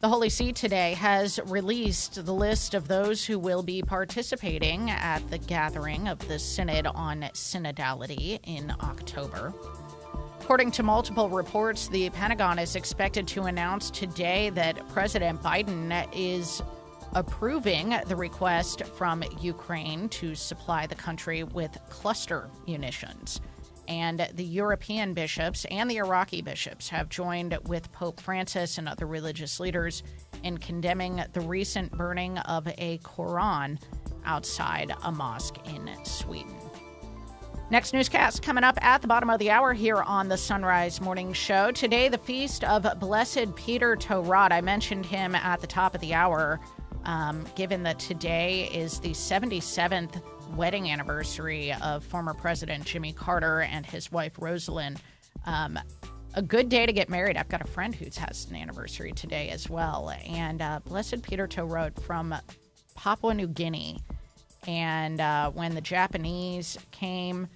The 0.00 0.08
Holy 0.08 0.28
See 0.28 0.52
today 0.52 0.94
has 0.94 1.38
released 1.46 2.26
the 2.26 2.34
list 2.34 2.74
of 2.74 2.88
those 2.88 3.24
who 3.24 3.38
will 3.38 3.62
be 3.62 3.80
participating 3.80 4.90
at 4.90 5.20
the 5.30 5.38
gathering 5.38 6.08
of 6.08 6.18
the 6.26 6.40
Synod 6.40 6.88
on 6.88 7.20
Synodality 7.32 8.40
in 8.42 8.74
October. 8.80 9.54
According 10.40 10.72
to 10.72 10.82
multiple 10.82 11.28
reports, 11.28 11.86
the 11.86 12.10
Pentagon 12.10 12.58
is 12.58 12.74
expected 12.74 13.28
to 13.28 13.44
announce 13.44 13.88
today 13.88 14.50
that 14.50 14.88
President 14.88 15.40
Biden 15.40 16.08
is 16.12 16.60
approving 17.14 17.94
the 18.08 18.16
request 18.16 18.82
from 18.82 19.22
Ukraine 19.40 20.08
to 20.08 20.34
supply 20.34 20.88
the 20.88 20.96
country 20.96 21.44
with 21.44 21.78
cluster 21.88 22.48
munitions. 22.66 23.40
And 23.88 24.28
the 24.34 24.44
European 24.44 25.12
bishops 25.12 25.66
and 25.70 25.90
the 25.90 25.96
Iraqi 25.96 26.42
bishops 26.42 26.88
have 26.90 27.08
joined 27.08 27.58
with 27.66 27.90
Pope 27.92 28.20
Francis 28.20 28.78
and 28.78 28.88
other 28.88 29.06
religious 29.06 29.58
leaders 29.58 30.02
in 30.42 30.58
condemning 30.58 31.22
the 31.32 31.40
recent 31.40 31.92
burning 31.92 32.38
of 32.38 32.68
a 32.68 32.98
Quran 32.98 33.80
outside 34.24 34.94
a 35.02 35.10
mosque 35.12 35.58
in 35.66 35.90
Sweden. 36.04 36.54
Next 37.72 37.94
newscast 37.94 38.42
coming 38.42 38.64
up 38.64 38.78
at 38.84 39.00
the 39.00 39.08
bottom 39.08 39.30
of 39.30 39.38
the 39.38 39.50
hour 39.50 39.72
here 39.72 40.02
on 40.02 40.28
the 40.28 40.36
Son 40.36 40.62
Rise 40.62 41.00
Morning 41.00 41.32
Show. 41.32 41.70
Today, 41.70 42.08
the 42.08 42.18
feast 42.18 42.64
of 42.64 42.86
Blessed 43.00 43.54
Peter 43.56 43.96
To 43.96 44.20
Rot. 44.20 44.52
I 44.52 44.60
mentioned 44.60 45.06
him 45.06 45.34
at 45.34 45.60
the 45.62 45.66
top 45.66 45.94
of 45.94 46.02
the 46.02 46.12
hour, 46.12 46.60
um, 47.06 47.46
given 47.56 47.82
that 47.84 47.98
today 47.98 48.68
is 48.74 49.00
the 49.00 49.12
77th 49.12 50.22
wedding 50.56 50.90
anniversary 50.90 51.72
of 51.72 52.04
former 52.04 52.34
President 52.34 52.84
Jimmy 52.84 53.12
Carter 53.12 53.62
and 53.62 53.84
his 53.86 54.12
wife 54.12 54.36
Rosalynn. 54.36 54.98
Um, 55.46 55.78
a 56.34 56.42
good 56.42 56.68
day 56.68 56.86
to 56.86 56.92
get 56.92 57.08
married. 57.08 57.36
I've 57.36 57.48
got 57.48 57.60
a 57.60 57.66
friend 57.66 57.94
who 57.94 58.06
has 58.18 58.46
an 58.48 58.56
anniversary 58.56 59.12
today 59.12 59.50
as 59.50 59.68
well. 59.68 60.12
And 60.26 60.62
uh, 60.62 60.80
Blessed 60.84 61.22
Peter 61.22 61.46
To 61.48 61.64
Rot 61.64 62.00
from 62.02 62.34
Papua 62.94 63.34
New 63.34 63.48
Guinea. 63.48 64.00
And 64.66 65.20
uh, 65.20 65.50
when 65.50 65.74
the 65.74 65.80
Japanese 65.80 66.78
came 66.90 67.48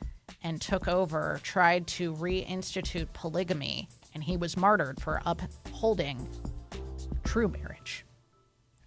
and 0.42 0.60
took 0.60 0.88
over, 0.88 1.40
tried 1.42 1.86
to 1.86 2.12
reinstitute 2.14 3.08
polygamy, 3.12 3.88
and 4.14 4.22
he 4.22 4.36
was 4.36 4.56
martyred 4.56 5.00
for 5.00 5.22
upholding 5.24 6.28
true 7.24 7.48
marriage. 7.48 7.75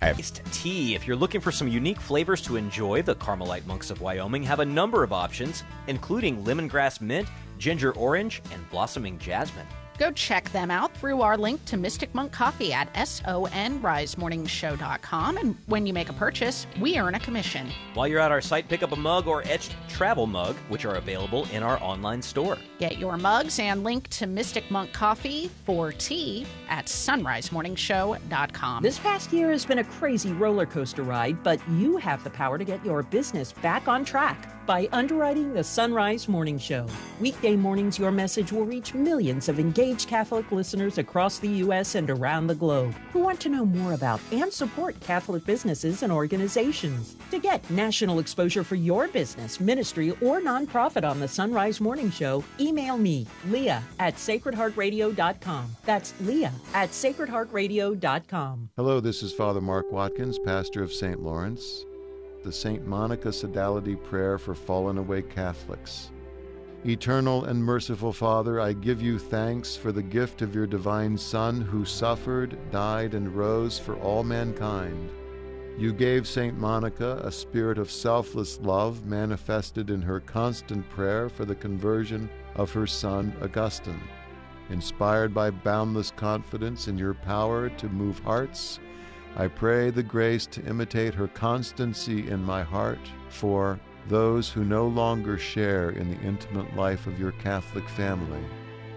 Iced 0.01 0.41
tea. 0.53 0.95
If 0.95 1.05
you're 1.05 1.17
looking 1.17 1.41
for 1.41 1.51
some 1.51 1.67
unique 1.67 1.99
flavors 1.99 2.41
to 2.43 2.55
enjoy, 2.55 3.01
the 3.01 3.15
Carmelite 3.15 3.67
Monks 3.67 3.91
of 3.91 3.99
Wyoming 3.99 4.43
have 4.43 4.61
a 4.61 4.65
number 4.65 5.03
of 5.03 5.11
options, 5.11 5.63
including 5.87 6.43
lemongrass 6.45 7.01
mint, 7.01 7.27
ginger 7.57 7.91
orange, 7.95 8.41
and 8.53 8.69
blossoming 8.69 9.17
jasmine. 9.17 9.67
Go 9.99 10.11
check 10.11 10.51
them 10.53 10.71
out 10.71 10.95
through 10.95 11.21
our 11.21 11.37
link 11.37 11.65
to 11.65 11.75
Mystic 11.75 12.15
Monk 12.15 12.31
Coffee 12.31 12.71
at 12.71 12.93
sonrisemorningshow.com. 12.93 15.37
And 15.37 15.57
when 15.65 15.85
you 15.85 15.93
make 15.93 16.07
a 16.07 16.13
purchase, 16.13 16.65
we 16.79 16.97
earn 16.97 17.15
a 17.15 17.19
commission. 17.19 17.69
While 17.95 18.07
you're 18.07 18.21
at 18.21 18.31
our 18.31 18.39
site, 18.39 18.69
pick 18.69 18.81
up 18.81 18.93
a 18.93 18.95
mug 18.95 19.27
or 19.27 19.43
etched 19.43 19.75
travel 19.89 20.25
mug, 20.25 20.55
which 20.69 20.85
are 20.85 20.95
available 20.95 21.47
in 21.51 21.63
our 21.63 21.83
online 21.83 22.21
store. 22.21 22.57
Get 22.77 22.97
your 22.97 23.17
mugs 23.17 23.59
and 23.59 23.83
link 23.83 24.07
to 24.11 24.25
Mystic 24.25 24.71
Monk 24.71 24.93
Coffee 24.93 25.51
for 25.65 25.91
tea 25.91 26.47
at 26.69 26.85
sonrisemorningshow.com. 26.85 28.81
This 28.81 28.99
past 28.99 29.33
year 29.33 29.51
has 29.51 29.65
been 29.65 29.79
a 29.79 29.83
crazy 29.83 30.31
roller 30.31 30.65
coaster 30.65 31.03
ride, 31.03 31.43
but 31.43 31.59
you 31.71 31.97
have 31.97 32.23
the 32.23 32.29
power 32.29 32.57
to 32.57 32.63
get 32.63 32.85
your 32.85 33.03
business 33.03 33.51
back 33.51 33.89
on 33.89 34.05
track 34.05 34.65
by 34.65 34.87
underwriting 34.93 35.53
the 35.53 35.63
Son 35.63 35.93
Rise 35.93 36.29
Morning 36.29 36.59
Show. 36.59 36.85
Weekday 37.19 37.57
mornings, 37.57 37.99
your 37.99 38.11
message 38.11 38.53
will 38.53 38.65
reach 38.65 38.93
millions 38.93 39.49
of 39.49 39.59
engaged 39.59 39.88
engage 39.89 40.05
Catholic 40.05 40.51
listeners 40.51 40.99
across 40.99 41.39
the 41.39 41.49
U.S. 41.63 41.95
and 41.95 42.09
around 42.09 42.45
the 42.45 42.55
globe 42.55 42.93
who 43.11 43.19
want 43.19 43.39
to 43.39 43.49
know 43.49 43.65
more 43.65 43.93
about 43.93 44.19
and 44.31 44.53
support 44.53 44.99
Catholic 44.99 45.43
businesses 45.45 46.03
and 46.03 46.13
organizations. 46.13 47.15
To 47.31 47.39
get 47.39 47.67
national 47.71 48.19
exposure 48.19 48.63
for 48.63 48.75
your 48.75 49.07
business, 49.07 49.59
ministry, 49.59 50.11
or 50.21 50.41
nonprofit 50.41 51.09
on 51.09 51.19
the 51.19 51.27
Son 51.27 51.51
Rise 51.51 51.81
Morning 51.81 52.11
Show, 52.11 52.43
email 52.59 52.97
me, 52.97 53.25
Leah 53.47 53.81
at 53.97 54.15
sacredheartradio.com. 54.15 55.75
That's 55.85 56.13
Leah 56.21 56.53
at 56.75 56.91
sacredheartradio.com. 56.91 58.69
Hello, 58.75 58.99
this 58.99 59.23
is 59.23 59.33
Father 59.33 59.61
Mark 59.61 59.91
Watkins, 59.91 60.37
pastor 60.37 60.83
of 60.83 60.93
St. 60.93 61.19
Lawrence. 61.19 61.83
The 62.43 62.51
St. 62.51 62.85
Monica 62.85 63.29
Sodality 63.29 63.95
Prayer 63.95 64.37
for 64.37 64.53
Fallen 64.53 64.97
Away 64.97 65.23
Catholics. 65.23 66.11
Eternal 66.85 67.43
and 67.43 67.61
merciful 67.61 68.13
Father, 68.13 68.61
I 68.61 68.71
give 68.71 69.01
you 69.01 69.19
thanks 69.19 69.75
for 69.75 69.91
the 69.91 70.01
gift 70.01 70.41
of 70.41 70.55
your 70.55 70.65
divine 70.65 71.17
Son 71.17 71.59
who 71.59 71.83
suffered, 71.83 72.57
died, 72.71 73.15
and 73.15 73.35
rose 73.35 73.77
for 73.77 73.97
all 73.97 74.23
mankind. 74.23 75.09
You 75.77 75.91
gave 75.91 76.25
St. 76.25 76.57
Monica 76.57 77.21
a 77.21 77.31
spirit 77.33 77.77
of 77.77 77.91
selfless 77.91 78.59
love 78.61 79.05
manifested 79.05 79.89
in 79.89 80.01
her 80.01 80.21
constant 80.21 80.89
prayer 80.89 81.27
for 81.27 81.43
the 81.43 81.55
conversion 81.55 82.29
of 82.55 82.71
her 82.71 82.87
son 82.87 83.33
Augustine. 83.41 84.01
Inspired 84.69 85.33
by 85.33 85.49
boundless 85.51 86.11
confidence 86.11 86.87
in 86.87 86.97
your 86.97 87.13
power 87.13 87.67
to 87.69 87.89
move 87.89 88.19
hearts, 88.19 88.79
I 89.35 89.47
pray 89.47 89.89
the 89.89 90.03
grace 90.03 90.45
to 90.47 90.65
imitate 90.65 91.13
her 91.13 91.27
constancy 91.27 92.29
in 92.29 92.41
my 92.41 92.63
heart 92.63 92.99
for 93.27 93.79
those 94.07 94.49
who 94.49 94.63
no 94.63 94.87
longer 94.87 95.37
share 95.37 95.91
in 95.91 96.09
the 96.09 96.27
intimate 96.27 96.75
life 96.75 97.07
of 97.07 97.19
your 97.19 97.31
Catholic 97.33 97.87
family. 97.89 98.43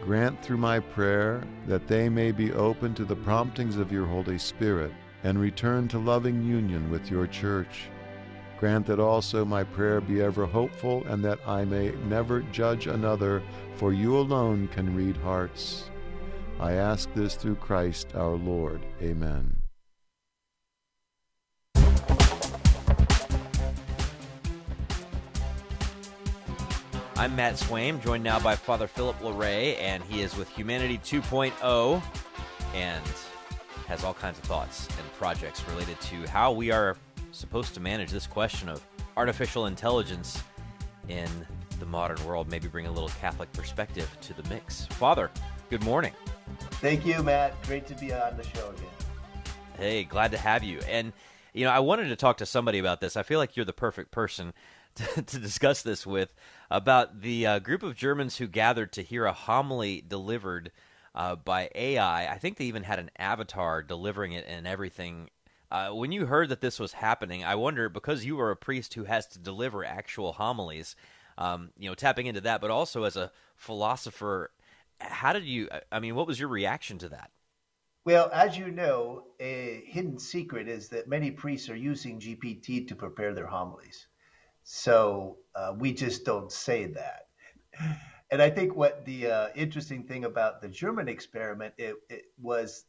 Grant 0.05 0.43
through 0.43 0.57
my 0.57 0.81
prayer 0.81 1.43
that 1.67 1.87
they 1.87 2.09
may 2.09 2.33
be 2.33 2.53
open 2.53 2.95
to 2.95 3.05
the 3.05 3.17
promptings 3.17 3.77
of 3.77 3.93
your 3.93 4.07
Holy 4.07 4.39
Spirit 4.39 4.93
and 5.23 5.41
return 5.41 5.87
to 5.89 5.99
loving 5.99 6.43
union 6.43 6.91
with 6.91 7.11
your 7.11 7.27
Church. 7.27 7.89
Grant 8.59 8.87
that 8.87 9.01
also 9.01 9.45
my 9.45 9.65
prayer 9.65 10.01
be 10.01 10.23
ever 10.23 10.47
hopeful 10.47 11.05
and 11.07 11.25
that 11.25 11.41
I 11.47 11.65
may 11.65 11.93
never 12.09 12.43
judge 12.53 12.87
another, 12.87 13.43
for 13.77 13.93
you 13.93 14.17
alone 14.17 14.69
can 14.69 14.97
read 14.97 15.17
hearts. 15.17 15.91
I 16.61 16.73
ask 16.73 17.13
this 17.15 17.35
through 17.35 17.57
Christ 17.57 18.15
our 18.15 18.37
Lord. 18.37 18.81
Amen. 19.01 19.62
I'm 27.17 27.37
Matt 27.37 27.55
Swaim, 27.55 28.03
joined 28.03 28.25
now 28.25 28.41
by 28.41 28.57
Father 28.57 28.87
Philip 28.87 29.19
Larrey, 29.21 29.79
and 29.79 30.03
he 30.05 30.23
is 30.23 30.35
with 30.35 30.49
Humanity 30.49 30.99
2.0 30.99 32.03
and 32.75 33.05
has 33.87 34.03
all 34.03 34.15
kinds 34.15 34.39
of 34.39 34.45
thoughts 34.45 34.89
and 34.99 35.13
projects 35.15 35.63
related 35.69 36.01
to 36.01 36.27
how 36.29 36.53
we 36.53 36.71
are 36.71 36.97
supposed 37.31 37.75
to 37.75 37.81
manage 37.81 38.11
this 38.11 38.27
question 38.27 38.69
of 38.69 38.85
artificial 39.17 39.67
intelligence 39.67 40.43
in 41.09 41.29
the 41.79 41.87
modern 41.87 42.25
world. 42.27 42.51
Maybe 42.51 42.67
bring 42.67 42.87
a 42.87 42.91
little 42.91 43.11
Catholic 43.21 43.53
perspective 43.53 44.09
to 44.23 44.33
the 44.33 44.49
mix. 44.49 44.87
Father, 44.87 45.31
good 45.69 45.85
morning. 45.85 46.13
Thank 46.81 47.05
you, 47.05 47.23
Matt. 47.23 47.63
Great 47.65 47.87
to 47.89 47.95
be 47.95 48.13
on 48.13 48.37
the 48.39 48.45
show 48.45 48.71
again. 48.71 48.87
Hey, 49.77 50.05
glad 50.05 50.31
to 50.31 50.39
have 50.39 50.65
you. 50.65 50.81
And, 50.89 51.13
you 51.53 51.65
know, 51.67 51.73
I 51.73 51.81
wanted 51.81 52.09
to 52.09 52.17
talk 52.17 52.39
to 52.39 52.47
somebody 52.47 52.79
about 52.79 53.01
this. 53.01 53.17
I 53.17 53.23
feel 53.23 53.39
like 53.39 53.55
you're 53.55 53.67
the 53.67 53.73
perfect 53.73 54.11
person 54.11 54.55
to, 54.95 55.23
to 55.23 55.39
discuss 55.39 55.83
this 55.83 56.07
with 56.07 56.35
about 56.73 57.21
the 57.21 57.47
uh, 57.47 57.59
group 57.59 57.83
of 57.83 57.95
Germans 57.95 58.39
who 58.39 58.47
gathered 58.49 58.93
to 58.93 59.03
hear 59.03 59.27
a 59.27 59.33
homily 59.35 60.03
delivered 60.07 60.73
uh, 61.15 61.37
by 61.37 61.69
AI. 61.75 62.33
I 62.33 62.39
think 62.39 62.57
they 62.57 62.65
even 62.65 62.85
had 62.85 62.99
an 62.99 63.11
avatar 63.19 63.83
delivering 63.83 64.33
it 64.33 64.47
and 64.49 64.67
everything. 64.67 65.29
Uh, 65.71 65.91
when 65.91 66.13
you 66.13 66.25
heard 66.25 66.49
that 66.49 66.63
this 66.63 66.81
was 66.81 66.95
happening, 66.95 67.45
I 67.45 67.57
wonder 67.57 67.91
because 67.91 68.25
you 68.25 68.41
are 68.41 68.51
a 68.51 68.57
priest 68.57 68.95
who 68.95 69.05
has 69.05 69.27
to 69.29 69.39
deliver 69.39 69.85
actual 69.85 70.33
homilies, 70.33 70.97
um, 71.37 71.73
you 71.79 71.91
know, 71.91 71.95
tapping 71.95 72.25
into 72.25 72.41
that, 72.41 72.63
but 72.63 72.71
also 72.71 73.05
as 73.05 73.17
a 73.17 73.31
philosopher, 73.55 74.51
how 74.99 75.35
did 75.35 75.45
you? 75.45 75.69
I 75.91 76.01
mean, 76.01 76.15
what 76.15 76.27
was 76.27 76.41
your 76.41 76.49
reaction 76.49 76.97
to 76.99 77.09
that? 77.11 77.31
Well, 78.07 78.31
as 78.33 78.57
you 78.57 78.71
know, 78.71 79.25
a 79.41 79.85
hidden 79.87 80.19
secret 80.19 80.69
is 80.69 80.89
that 80.89 81.07
many 81.07 81.31
priests 81.31 81.69
are 81.69 81.77
using 81.77 82.19
GPT 82.19 82.89
to 82.89 82.97
prepare 82.97 83.35
their 83.35 83.47
homilies. 83.47 84.07
So 84.63 85.39
uh, 85.55 85.75
we 85.79 85.93
just 85.93 86.25
don't 86.25 86.51
say 86.51 86.87
that. 86.87 87.27
And 88.31 88.41
I 88.41 88.49
think 88.49 88.75
what 88.75 89.05
the 89.05 89.27
uh, 89.27 89.49
interesting 89.55 90.05
thing 90.05 90.25
about 90.25 90.63
the 90.63 90.69
German 90.69 91.09
experiment 91.09 91.75
it, 91.77 91.97
it 92.09 92.25
was 92.41 92.87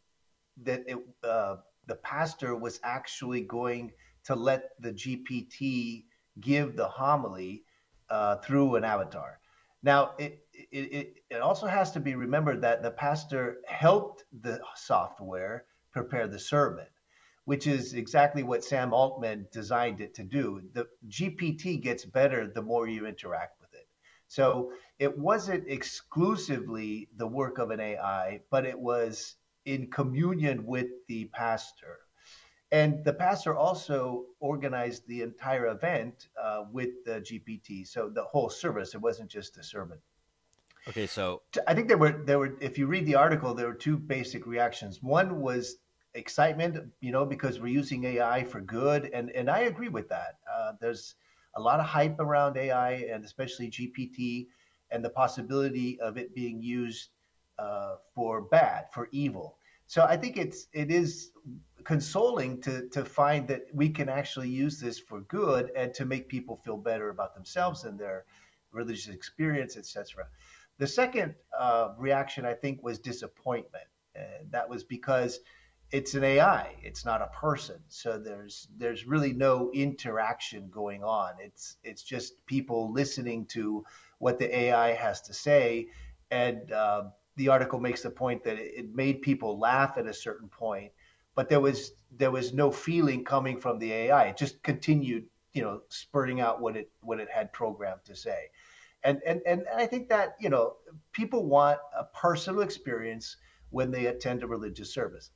that 0.63 0.83
it, 0.87 0.97
uh, 1.23 1.57
the 1.87 1.95
pastor 1.95 2.55
was 2.55 2.79
actually 2.83 3.41
going 3.41 3.91
to 4.25 4.35
let 4.35 4.69
the 4.79 4.93
GPT 4.93 6.05
give 6.39 6.75
the 6.75 6.87
homily 6.87 7.63
uh, 8.09 8.37
through 8.37 8.75
an 8.75 8.83
avatar. 8.83 9.39
Now, 9.81 10.11
it, 10.17 10.45
it, 10.71 11.17
it 11.29 11.41
also 11.41 11.67
has 11.67 11.91
to 11.91 11.99
be 11.99 12.15
remembered 12.15 12.61
that 12.61 12.81
the 12.81 12.91
pastor 12.91 13.57
helped 13.67 14.23
the 14.41 14.61
software 14.75 15.65
prepare 15.91 16.27
the 16.27 16.39
sermon 16.39 16.85
which 17.45 17.67
is 17.67 17.93
exactly 17.93 18.43
what 18.43 18.63
Sam 18.63 18.93
Altman 18.93 19.47
designed 19.51 19.99
it 20.01 20.13
to 20.15 20.23
do. 20.23 20.61
The 20.73 20.87
GPT 21.07 21.81
gets 21.81 22.05
better 22.05 22.47
the 22.47 22.61
more 22.61 22.87
you 22.87 23.05
interact 23.05 23.59
with 23.59 23.73
it. 23.73 23.87
So 24.27 24.71
it 24.97 25.17
wasn't 25.17 25.67
exclusively 25.67 27.09
the 27.17 27.27
work 27.27 27.57
of 27.57 27.71
an 27.71 27.79
AI, 27.79 28.41
but 28.49 28.65
it 28.65 28.79
was 28.79 29.35
in 29.65 29.91
communion 29.91 30.65
with 30.65 30.87
the 31.07 31.25
pastor. 31.25 31.99
And 32.71 33.05
the 33.05 33.13
pastor 33.13 33.55
also 33.55 34.25
organized 34.39 35.07
the 35.07 35.21
entire 35.21 35.67
event 35.67 36.29
uh, 36.41 36.63
with 36.71 37.05
the 37.05 37.21
GPT. 37.21 37.87
So 37.87 38.09
the 38.09 38.23
whole 38.23 38.49
service, 38.49 38.95
it 38.95 39.01
wasn't 39.01 39.29
just 39.29 39.57
a 39.57 39.63
sermon. 39.63 39.99
Okay, 40.87 41.05
so 41.05 41.43
I 41.67 41.75
think 41.75 41.87
there 41.87 41.97
were 41.97 42.23
there 42.25 42.39
were 42.39 42.57
if 42.59 42.77
you 42.77 42.87
read 42.87 43.05
the 43.05 43.15
article, 43.15 43.53
there 43.53 43.67
were 43.67 43.73
two 43.73 43.97
basic 43.97 44.45
reactions. 44.45 45.01
One 45.01 45.39
was 45.39 45.77
excitement, 46.15 46.77
you 47.01 47.11
know, 47.11 47.25
because 47.25 47.59
we're 47.59 47.67
using 47.67 48.03
AI 48.03 48.43
for 48.43 48.61
good, 48.61 49.09
and 49.13 49.29
and 49.31 49.49
I 49.49 49.59
agree 49.61 49.89
with 49.89 50.09
that. 50.09 50.37
Uh, 50.51 50.73
there's 50.79 51.15
a 51.55 51.61
lot 51.61 51.79
of 51.79 51.85
hype 51.85 52.19
around 52.19 52.57
AI, 52.57 52.91
and 53.11 53.23
especially 53.23 53.69
GPT, 53.69 54.47
and 54.91 55.03
the 55.03 55.09
possibility 55.09 55.99
of 55.99 56.17
it 56.17 56.33
being 56.33 56.61
used 56.61 57.09
uh, 57.59 57.95
for 58.13 58.41
bad, 58.41 58.85
for 58.93 59.09
evil. 59.11 59.57
So 59.87 60.03
I 60.03 60.17
think 60.17 60.37
it's 60.37 60.67
it 60.73 60.91
is 60.91 61.31
consoling 61.83 62.61
to 62.61 62.87
to 62.89 63.03
find 63.03 63.47
that 63.47 63.63
we 63.73 63.89
can 63.89 64.09
actually 64.09 64.49
use 64.49 64.79
this 64.79 64.99
for 64.99 65.21
good 65.21 65.71
and 65.75 65.93
to 65.95 66.05
make 66.05 66.29
people 66.29 66.55
feel 66.55 66.77
better 66.77 67.09
about 67.09 67.35
themselves 67.35 67.83
and 67.83 67.99
their 67.99 68.25
religious 68.71 69.13
experience, 69.13 69.77
etc. 69.77 70.25
The 70.79 70.87
second 70.87 71.35
uh, 71.57 71.89
reaction 71.97 72.45
I 72.45 72.53
think 72.53 72.81
was 72.83 72.99
disappointment, 72.99 73.85
and 74.15 74.51
that 74.51 74.67
was 74.69 74.83
because 74.83 75.39
it's 75.93 76.15
an 76.15 76.23
AI. 76.23 76.75
It's 76.81 77.05
not 77.05 77.21
a 77.21 77.27
person. 77.27 77.79
So 77.87 78.17
there's 78.17 78.67
there's 78.77 79.05
really 79.05 79.31
no 79.31 79.69
interaction 79.73 80.69
going 80.71 81.03
on. 81.03 81.33
It's 81.39 81.77
it's 81.83 82.01
just 82.01 82.43
people 82.47 82.91
listening 82.91 83.45
to 83.51 83.85
what 84.17 84.39
the 84.39 84.57
AI 84.57 84.93
has 84.93 85.21
to 85.21 85.33
say, 85.35 85.89
and 86.31 86.71
uh, 86.71 87.03
the 87.35 87.49
article 87.49 87.79
makes 87.79 88.01
the 88.01 88.09
point 88.09 88.43
that 88.43 88.57
it 88.57 88.95
made 88.95 89.21
people 89.21 89.59
laugh 89.59 89.99
at 89.99 90.07
a 90.07 90.13
certain 90.13 90.49
point, 90.49 90.91
but 91.35 91.47
there 91.47 91.59
was 91.59 91.91
there 92.11 92.31
was 92.31 92.53
no 92.53 92.71
feeling 92.71 93.23
coming 93.23 93.59
from 93.59 93.77
the 93.77 93.93
AI. 93.93 94.23
It 94.29 94.37
just 94.37 94.63
continued, 94.63 95.25
you 95.53 95.61
know, 95.61 95.81
spurting 95.89 96.41
out 96.41 96.59
what 96.59 96.75
it 96.75 96.89
what 97.01 97.19
it 97.19 97.29
had 97.29 97.53
programmed 97.53 98.03
to 98.05 98.15
say, 98.15 98.49
and 99.03 99.21
and 99.27 99.41
and 99.45 99.65
I 99.75 99.85
think 99.85 100.09
that 100.09 100.37
you 100.39 100.49
know 100.49 100.77
people 101.11 101.45
want 101.45 101.77
a 101.95 102.05
personal 102.05 102.61
experience 102.61 103.37
when 103.69 103.91
they 103.91 104.07
attend 104.07 104.41
a 104.41 104.47
religious 104.47 104.91
service 104.91 105.29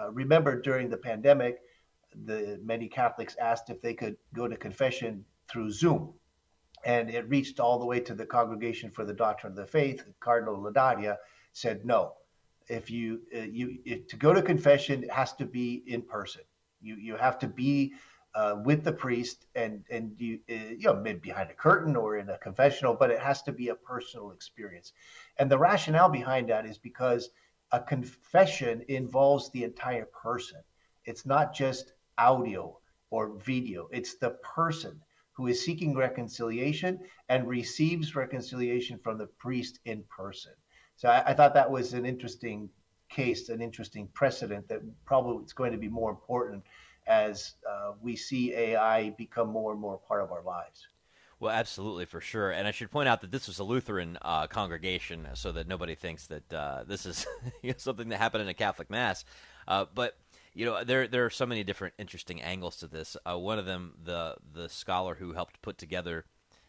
uh, 0.00 0.10
remember 0.10 0.60
during 0.60 0.88
the 0.88 0.96
pandemic, 0.96 1.58
the 2.26 2.60
many 2.62 2.88
Catholics 2.88 3.36
asked 3.40 3.70
if 3.70 3.80
they 3.80 3.94
could 3.94 4.16
go 4.34 4.46
to 4.48 4.56
confession 4.56 5.24
through 5.48 5.70
Zoom, 5.70 6.12
and 6.84 7.10
it 7.10 7.28
reached 7.28 7.60
all 7.60 7.78
the 7.78 7.86
way 7.86 8.00
to 8.00 8.14
the 8.14 8.26
Congregation 8.26 8.90
for 8.90 9.04
the 9.04 9.14
Doctrine 9.14 9.52
of 9.52 9.56
the 9.56 9.66
Faith. 9.66 10.04
Cardinal 10.20 10.56
Ladaria 10.56 11.16
said 11.52 11.84
no. 11.84 12.14
If 12.68 12.90
you 12.90 13.20
uh, 13.34 13.40
you 13.40 13.78
if, 13.84 14.06
to 14.08 14.16
go 14.16 14.32
to 14.32 14.42
confession, 14.42 15.04
it 15.04 15.10
has 15.10 15.32
to 15.34 15.44
be 15.44 15.82
in 15.86 16.02
person. 16.02 16.42
You 16.80 16.96
you 16.96 17.16
have 17.16 17.38
to 17.40 17.48
be 17.48 17.94
uh, 18.34 18.56
with 18.64 18.84
the 18.84 18.92
priest 18.92 19.46
and 19.54 19.84
and 19.90 20.14
you 20.18 20.40
uh, 20.50 20.54
you 20.78 20.86
know 20.86 20.94
behind 20.94 21.50
a 21.50 21.54
curtain 21.54 21.94
or 21.94 22.16
in 22.16 22.28
a 22.30 22.38
confessional, 22.38 22.94
but 22.94 23.10
it 23.10 23.20
has 23.20 23.42
to 23.42 23.52
be 23.52 23.68
a 23.68 23.74
personal 23.74 24.30
experience. 24.30 24.92
And 25.38 25.50
the 25.50 25.58
rationale 25.58 26.08
behind 26.08 26.48
that 26.48 26.66
is 26.66 26.78
because 26.78 27.30
a 27.74 27.80
confession 27.80 28.84
involves 28.86 29.50
the 29.50 29.64
entire 29.64 30.04
person. 30.04 30.60
It's 31.06 31.26
not 31.26 31.52
just 31.52 31.92
audio 32.16 32.78
or 33.10 33.34
video, 33.34 33.88
it's 33.90 34.14
the 34.14 34.30
person 34.30 35.00
who 35.32 35.48
is 35.48 35.64
seeking 35.64 35.96
reconciliation 35.96 37.00
and 37.28 37.48
receives 37.48 38.14
reconciliation 38.14 39.00
from 39.02 39.18
the 39.18 39.26
priest 39.26 39.80
in 39.86 40.04
person. 40.04 40.52
So 40.94 41.08
I, 41.08 41.30
I 41.30 41.34
thought 41.34 41.54
that 41.54 41.68
was 41.68 41.94
an 41.94 42.06
interesting 42.06 42.70
case, 43.08 43.48
an 43.48 43.60
interesting 43.60 44.06
precedent 44.14 44.68
that 44.68 44.80
probably 45.04 45.44
is 45.44 45.52
going 45.52 45.72
to 45.72 45.78
be 45.78 45.88
more 45.88 46.10
important 46.10 46.62
as 47.08 47.54
uh, 47.68 47.92
we 48.00 48.14
see 48.14 48.54
AI 48.54 49.10
become 49.18 49.48
more 49.48 49.72
and 49.72 49.80
more 49.80 49.98
part 49.98 50.22
of 50.22 50.30
our 50.30 50.44
lives. 50.44 50.86
Well, 51.40 51.52
absolutely, 51.52 52.04
for 52.04 52.20
sure. 52.20 52.50
And 52.50 52.66
I 52.66 52.70
should 52.70 52.90
point 52.90 53.08
out 53.08 53.20
that 53.20 53.30
this 53.32 53.46
was 53.48 53.58
a 53.58 53.64
Lutheran 53.64 54.18
uh, 54.22 54.46
congregation, 54.46 55.28
so 55.34 55.52
that 55.52 55.66
nobody 55.66 55.94
thinks 55.94 56.26
that 56.28 56.52
uh, 56.52 56.84
this 56.86 57.06
is 57.06 57.26
you 57.62 57.70
know, 57.70 57.74
something 57.78 58.08
that 58.08 58.18
happened 58.18 58.42
in 58.42 58.48
a 58.48 58.54
Catholic 58.54 58.90
mass. 58.90 59.24
Uh, 59.66 59.86
but 59.94 60.16
you 60.54 60.64
know, 60.64 60.84
there 60.84 61.06
there 61.08 61.24
are 61.24 61.30
so 61.30 61.46
many 61.46 61.64
different 61.64 61.94
interesting 61.98 62.40
angles 62.40 62.76
to 62.76 62.86
this. 62.86 63.16
Uh, 63.28 63.38
one 63.38 63.58
of 63.58 63.66
them, 63.66 63.94
the 64.02 64.36
the 64.52 64.68
scholar 64.68 65.16
who 65.16 65.32
helped 65.32 65.60
put 65.62 65.78
together 65.78 66.24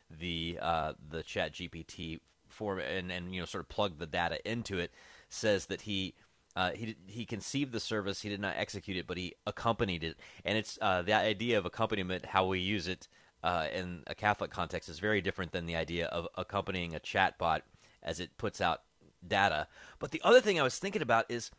the 0.09 0.57
uh, 0.61 0.93
the 1.09 1.23
Chat 1.23 1.53
GPT 1.53 2.19
form 2.49 2.79
and 2.79 3.11
and 3.11 3.33
you 3.33 3.39
know 3.41 3.45
sort 3.45 3.63
of 3.63 3.69
plug 3.69 3.99
the 3.99 4.07
data 4.07 4.39
into 4.49 4.79
it, 4.79 4.91
says 5.29 5.67
that 5.67 5.81
he 5.81 6.15
uh, 6.55 6.71
he 6.71 6.95
he 7.05 7.25
conceived 7.25 7.71
the 7.71 7.79
service. 7.79 8.21
He 8.21 8.29
did 8.29 8.39
not 8.39 8.55
execute 8.57 8.97
it, 8.97 9.05
but 9.05 9.17
he 9.17 9.35
accompanied 9.45 10.03
it. 10.03 10.17
And 10.43 10.57
it's 10.57 10.75
the 10.75 11.13
idea 11.13 11.57
of 11.59 11.65
accompaniment, 11.65 12.25
how 12.25 12.47
we 12.47 12.59
use 12.59 12.87
it 12.87 13.07
uh, 13.45 13.67
in 13.71 14.01
a 14.07 14.15
Catholic 14.15 14.49
context, 14.49 14.89
is 14.89 14.97
very 14.97 15.21
different 15.21 15.51
than 15.51 15.67
the 15.67 15.75
idea 15.75 16.07
of 16.07 16.27
accompanying 16.35 16.95
a 16.95 16.99
chatbot 16.99 17.61
as 18.01 18.19
it 18.19 18.37
puts 18.37 18.59
out 18.59 18.81
data. 19.25 19.67
But 19.99 20.09
the 20.11 20.21
other 20.23 20.41
thing 20.41 20.59
I 20.59 20.63
was 20.63 20.79
thinking 20.79 21.03
about 21.03 21.25
is 21.29 21.51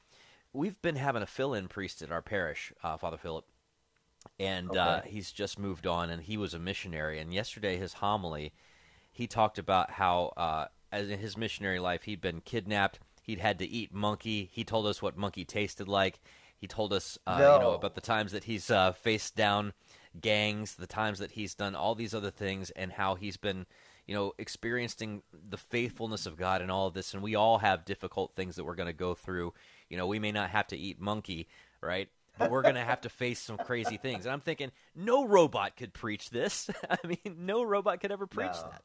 we've 0.53 0.83
been 0.83 0.97
having 0.97 1.23
a 1.23 1.27
fill-in 1.27 1.69
priest 1.69 2.03
at 2.03 2.11
our 2.11 2.23
parish, 2.23 2.73
uh, 2.83 2.97
Father 2.97 3.17
Philip, 3.17 3.45
and 4.41 4.77
uh, 4.77 5.03
he's 5.03 5.31
just 5.31 5.61
moved 5.61 5.87
on, 5.87 6.11
and 6.11 6.23
he 6.23 6.37
was 6.37 6.55
a 6.55 6.59
missionary. 6.59 7.21
And 7.21 7.33
yesterday, 7.33 7.77
his 7.77 7.95
homily, 7.95 8.53
he 9.13 9.29
talked 9.29 9.57
about 9.57 9.93
how, 9.93 10.33
uh, 10.37 10.67
as 10.91 11.09
in 11.09 11.21
his 11.21 11.37
missionary 11.37 11.79
life, 11.79 12.03
he'd 12.03 12.21
been 12.21 12.41
kidnapped. 12.41 12.99
He'd 13.23 13.39
had 13.39 13.61
to 13.61 13.67
eat 13.67 13.95
monkey. 13.95 14.51
He 14.53 14.65
told 14.65 14.87
us 14.87 15.01
what 15.01 15.17
monkey 15.17 15.45
tasted 15.45 15.87
like. 15.87 16.21
He 16.57 16.67
told 16.67 16.93
us, 16.93 17.19
uh, 17.27 17.37
you 17.39 17.63
know, 17.63 17.75
about 17.75 17.95
the 17.95 18.01
times 18.01 18.33
that 18.33 18.45
he's 18.45 18.71
uh, 18.71 18.93
faced 18.93 19.37
down 19.37 19.73
gangs, 20.21 20.75
the 20.75 20.87
times 20.87 21.19
that 21.19 21.33
he's 21.33 21.55
done 21.55 21.75
all 21.75 21.95
these 21.95 22.15
other 22.15 22.31
things, 22.31 22.71
and 22.71 22.93
how 22.93 23.15
he's 23.15 23.37
been, 23.37 23.67
you 24.07 24.15
know, 24.15 24.33
experiencing 24.39 25.23
the 25.49 25.57
faithfulness 25.57 26.27
of 26.27 26.37
God 26.37 26.63
in 26.63 26.71
all 26.71 26.87
of 26.87 26.95
this. 26.95 27.15
And 27.15 27.23
we 27.23 27.35
all 27.35 27.59
have 27.59 27.85
difficult 27.85 28.35
things 28.35 28.57
that 28.57 28.65
we're 28.65 28.75
going 28.75 28.87
to 28.89 28.93
go 28.93 29.15
through. 29.15 29.55
You 29.89 29.97
know, 29.97 30.07
we 30.07 30.19
may 30.19 30.33
not 30.33 30.51
have 30.51 30.67
to 30.69 30.77
eat 30.77 31.01
monkey, 31.01 31.49
right? 31.81 32.09
But 32.39 32.51
we're 32.51 32.63
going 32.63 32.75
to 32.75 32.85
have 32.85 33.01
to 33.03 33.09
face 33.09 33.41
some 33.41 33.57
crazy 33.57 33.97
things. 33.97 34.27
And 34.27 34.33
I'm 34.33 34.41
thinking, 34.41 34.71
no 34.95 35.27
robot 35.27 35.77
could 35.77 35.95
preach 35.95 36.31
this. 36.31 36.69
I 36.91 36.99
mean, 37.07 37.37
no 37.39 37.63
robot 37.63 38.01
could 38.01 38.13
ever 38.13 38.27
preach 38.27 38.53
No. 38.53 38.69
that. 38.71 38.83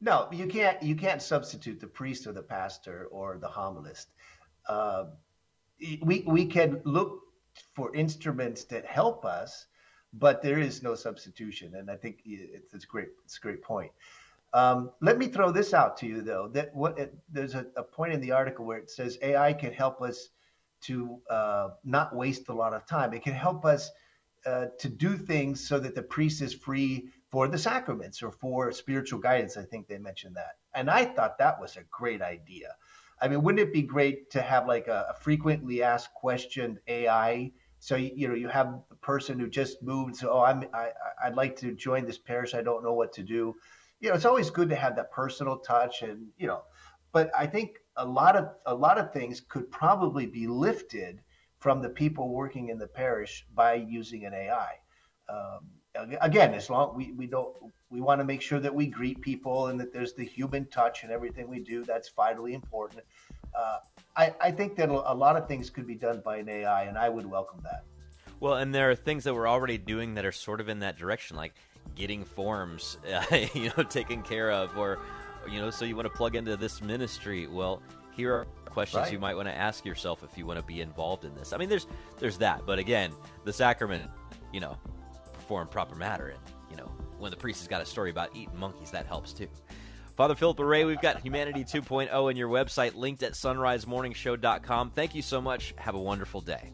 No, 0.00 0.28
you 0.30 0.46
can't. 0.46 0.82
You 0.82 0.94
can't 0.94 1.22
substitute 1.22 1.80
the 1.80 1.86
priest 1.86 2.26
or 2.26 2.32
the 2.32 2.42
pastor 2.42 3.06
or 3.10 3.38
the 3.38 3.48
homilist. 3.48 4.06
Uh, 4.68 5.04
we 6.02 6.22
we 6.26 6.46
can 6.46 6.80
look 6.84 7.20
for 7.74 7.94
instruments 7.94 8.64
that 8.64 8.84
help 8.84 9.24
us, 9.24 9.66
but 10.12 10.42
there 10.42 10.58
is 10.58 10.82
no 10.82 10.94
substitution. 10.94 11.74
And 11.76 11.90
I 11.90 11.96
think 11.96 12.20
it's, 12.24 12.72
it's 12.74 12.84
great. 12.84 13.08
It's 13.24 13.36
a 13.36 13.40
great 13.40 13.62
point. 13.62 13.92
Um, 14.52 14.90
let 15.00 15.18
me 15.18 15.26
throw 15.28 15.50
this 15.50 15.74
out 15.74 15.96
to 15.98 16.06
you 16.06 16.22
though. 16.22 16.48
That 16.48 16.74
what 16.74 16.98
it, 16.98 17.14
there's 17.30 17.54
a, 17.54 17.66
a 17.76 17.82
point 17.82 18.12
in 18.12 18.20
the 18.20 18.32
article 18.32 18.64
where 18.64 18.78
it 18.78 18.90
says 18.90 19.18
AI 19.20 19.52
can 19.52 19.72
help 19.72 20.00
us 20.00 20.28
to 20.82 21.20
uh, 21.28 21.68
not 21.84 22.14
waste 22.14 22.48
a 22.48 22.52
lot 22.54 22.72
of 22.72 22.86
time. 22.86 23.12
It 23.12 23.22
can 23.22 23.34
help 23.34 23.64
us 23.64 23.90
uh, 24.46 24.66
to 24.78 24.88
do 24.88 25.16
things 25.16 25.66
so 25.66 25.78
that 25.78 25.94
the 25.94 26.02
priest 26.02 26.40
is 26.40 26.54
free 26.54 27.08
for 27.30 27.48
the 27.48 27.58
sacraments 27.58 28.22
or 28.22 28.30
for 28.30 28.70
spiritual 28.72 29.18
guidance. 29.18 29.56
I 29.56 29.64
think 29.64 29.88
they 29.88 29.98
mentioned 29.98 30.36
that. 30.36 30.52
And 30.74 30.88
I 30.88 31.04
thought 31.04 31.38
that 31.38 31.60
was 31.60 31.76
a 31.76 31.82
great 31.90 32.22
idea. 32.22 32.76
I 33.20 33.28
mean, 33.28 33.42
wouldn't 33.42 33.66
it 33.66 33.72
be 33.72 33.82
great 33.82 34.30
to 34.30 34.42
have 34.42 34.68
like 34.68 34.88
a, 34.88 35.06
a 35.10 35.14
frequently 35.20 35.82
asked 35.82 36.14
question 36.14 36.78
AI? 36.86 37.50
So 37.86 37.94
you, 37.94 38.26
know, 38.26 38.34
you 38.34 38.48
have 38.48 38.80
the 38.88 38.96
person 38.96 39.38
who 39.38 39.48
just 39.48 39.80
moved. 39.80 40.16
So, 40.16 40.32
oh, 40.32 40.40
I'm 40.40 40.64
I, 40.74 40.88
I'd 41.22 41.36
like 41.36 41.54
to 41.58 41.70
join 41.70 42.04
this 42.04 42.18
parish. 42.18 42.52
I 42.52 42.60
don't 42.60 42.82
know 42.82 42.94
what 42.94 43.12
to 43.12 43.22
do. 43.22 43.54
You 44.00 44.08
know, 44.08 44.16
it's 44.16 44.24
always 44.24 44.50
good 44.50 44.68
to 44.70 44.74
have 44.74 44.96
that 44.96 45.12
personal 45.12 45.58
touch, 45.58 46.02
and 46.02 46.26
you 46.36 46.48
know, 46.48 46.62
but 47.12 47.30
I 47.38 47.46
think 47.46 47.78
a 47.94 48.04
lot 48.04 48.34
of 48.34 48.48
a 48.66 48.74
lot 48.74 48.98
of 48.98 49.12
things 49.12 49.40
could 49.40 49.70
probably 49.70 50.26
be 50.26 50.48
lifted 50.48 51.20
from 51.60 51.80
the 51.80 51.88
people 51.88 52.34
working 52.34 52.70
in 52.70 52.78
the 52.78 52.88
parish 52.88 53.46
by 53.54 53.74
using 53.74 54.24
an 54.24 54.34
AI. 54.34 54.72
Um, 55.28 55.68
again, 56.20 56.54
as 56.54 56.68
long 56.68 56.96
we, 56.96 57.12
we 57.12 57.28
don't 57.28 57.54
we 57.88 58.00
want 58.00 58.20
to 58.20 58.24
make 58.24 58.42
sure 58.42 58.58
that 58.58 58.74
we 58.74 58.88
greet 58.88 59.20
people 59.20 59.68
and 59.68 59.78
that 59.78 59.92
there's 59.92 60.14
the 60.14 60.24
human 60.24 60.68
touch 60.70 61.04
in 61.04 61.12
everything 61.12 61.48
we 61.48 61.60
do. 61.60 61.84
That's 61.84 62.10
vitally 62.10 62.52
important. 62.54 63.02
Uh, 63.56 63.78
I, 64.16 64.34
I 64.40 64.50
think 64.50 64.76
that 64.76 64.88
a 64.88 65.14
lot 65.14 65.36
of 65.36 65.46
things 65.46 65.68
could 65.70 65.86
be 65.86 65.94
done 65.94 66.22
by 66.24 66.38
an 66.38 66.48
AI, 66.48 66.84
and 66.84 66.96
I 66.96 67.08
would 67.08 67.26
welcome 67.26 67.60
that. 67.64 67.84
Well, 68.40 68.54
and 68.54 68.74
there 68.74 68.90
are 68.90 68.94
things 68.94 69.24
that 69.24 69.34
we're 69.34 69.48
already 69.48 69.78
doing 69.78 70.14
that 70.14 70.24
are 70.24 70.32
sort 70.32 70.60
of 70.60 70.68
in 70.68 70.80
that 70.80 70.98
direction, 70.98 71.36
like 71.36 71.54
getting 71.94 72.24
forms, 72.24 72.98
uh, 73.12 73.24
you 73.54 73.70
know, 73.76 73.82
taken 73.82 74.22
care 74.22 74.50
of, 74.50 74.76
or 74.76 74.98
you 75.50 75.60
know, 75.60 75.70
so 75.70 75.84
you 75.84 75.96
want 75.96 76.06
to 76.06 76.14
plug 76.14 76.34
into 76.34 76.56
this 76.56 76.82
ministry. 76.82 77.46
Well, 77.46 77.82
here 78.14 78.34
are 78.34 78.46
questions 78.66 79.04
Right. 79.04 79.12
you 79.12 79.18
might 79.18 79.36
want 79.36 79.48
to 79.48 79.54
ask 79.54 79.84
yourself 79.84 80.22
if 80.22 80.36
you 80.36 80.44
want 80.44 80.58
to 80.58 80.64
be 80.64 80.80
involved 80.80 81.24
in 81.24 81.34
this. 81.34 81.52
I 81.52 81.56
mean, 81.56 81.68
there's 81.68 81.86
there's 82.18 82.38
that, 82.38 82.62
but 82.66 82.78
again, 82.78 83.12
the 83.44 83.52
sacrament, 83.52 84.10
you 84.52 84.60
know, 84.60 84.76
perform 85.32 85.68
proper 85.68 85.94
matter, 85.94 86.28
and 86.28 86.38
you 86.70 86.76
know, 86.76 86.90
when 87.18 87.30
the 87.30 87.36
priest 87.36 87.60
has 87.60 87.68
got 87.68 87.80
a 87.80 87.86
story 87.86 88.10
about 88.10 88.34
eating 88.34 88.58
monkeys, 88.58 88.90
that 88.90 89.06
helps 89.06 89.32
too. 89.32 89.48
Father 90.16 90.34
Philip 90.34 90.56
Larrey, 90.56 90.86
we've 90.86 91.00
got 91.00 91.20
Humanity 91.20 91.62
2.0 91.62 92.10
on 92.10 92.36
your 92.36 92.48
website, 92.48 92.94
linked 92.94 93.22
at 93.22 93.32
sonrisemorningshow.com. 93.32 94.90
Thank 94.92 95.14
you 95.14 95.20
so 95.20 95.42
much. 95.42 95.74
Have 95.76 95.94
a 95.94 96.00
wonderful 96.00 96.40
day. 96.40 96.72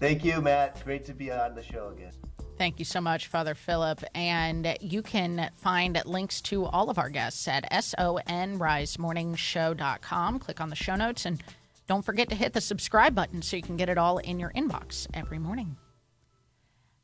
Thank 0.00 0.24
you, 0.24 0.40
Matt. 0.40 0.82
Great 0.82 1.04
to 1.04 1.14
be 1.14 1.30
on 1.30 1.54
the 1.54 1.62
show 1.62 1.92
again. 1.94 2.12
Thank 2.56 2.78
you 2.78 2.84
so 2.84 3.00
much, 3.00 3.26
Father 3.26 3.54
Philip. 3.54 4.04
And 4.14 4.76
you 4.80 5.02
can 5.02 5.50
find 5.56 6.00
links 6.06 6.40
to 6.42 6.64
all 6.64 6.88
of 6.88 6.98
our 6.98 7.10
guests 7.10 7.48
at 7.48 7.68
sonrisemorningshow.com. 7.70 10.38
Click 10.38 10.60
on 10.60 10.70
the 10.70 10.76
show 10.76 10.94
notes 10.96 11.26
and 11.26 11.42
don't 11.86 12.04
forget 12.04 12.30
to 12.30 12.34
hit 12.34 12.54
the 12.54 12.62
subscribe 12.62 13.14
button 13.14 13.42
so 13.42 13.56
you 13.56 13.62
can 13.62 13.76
get 13.76 13.90
it 13.90 13.98
all 13.98 14.18
in 14.18 14.40
your 14.40 14.52
inbox 14.52 15.06
every 15.12 15.38
morning. 15.38 15.76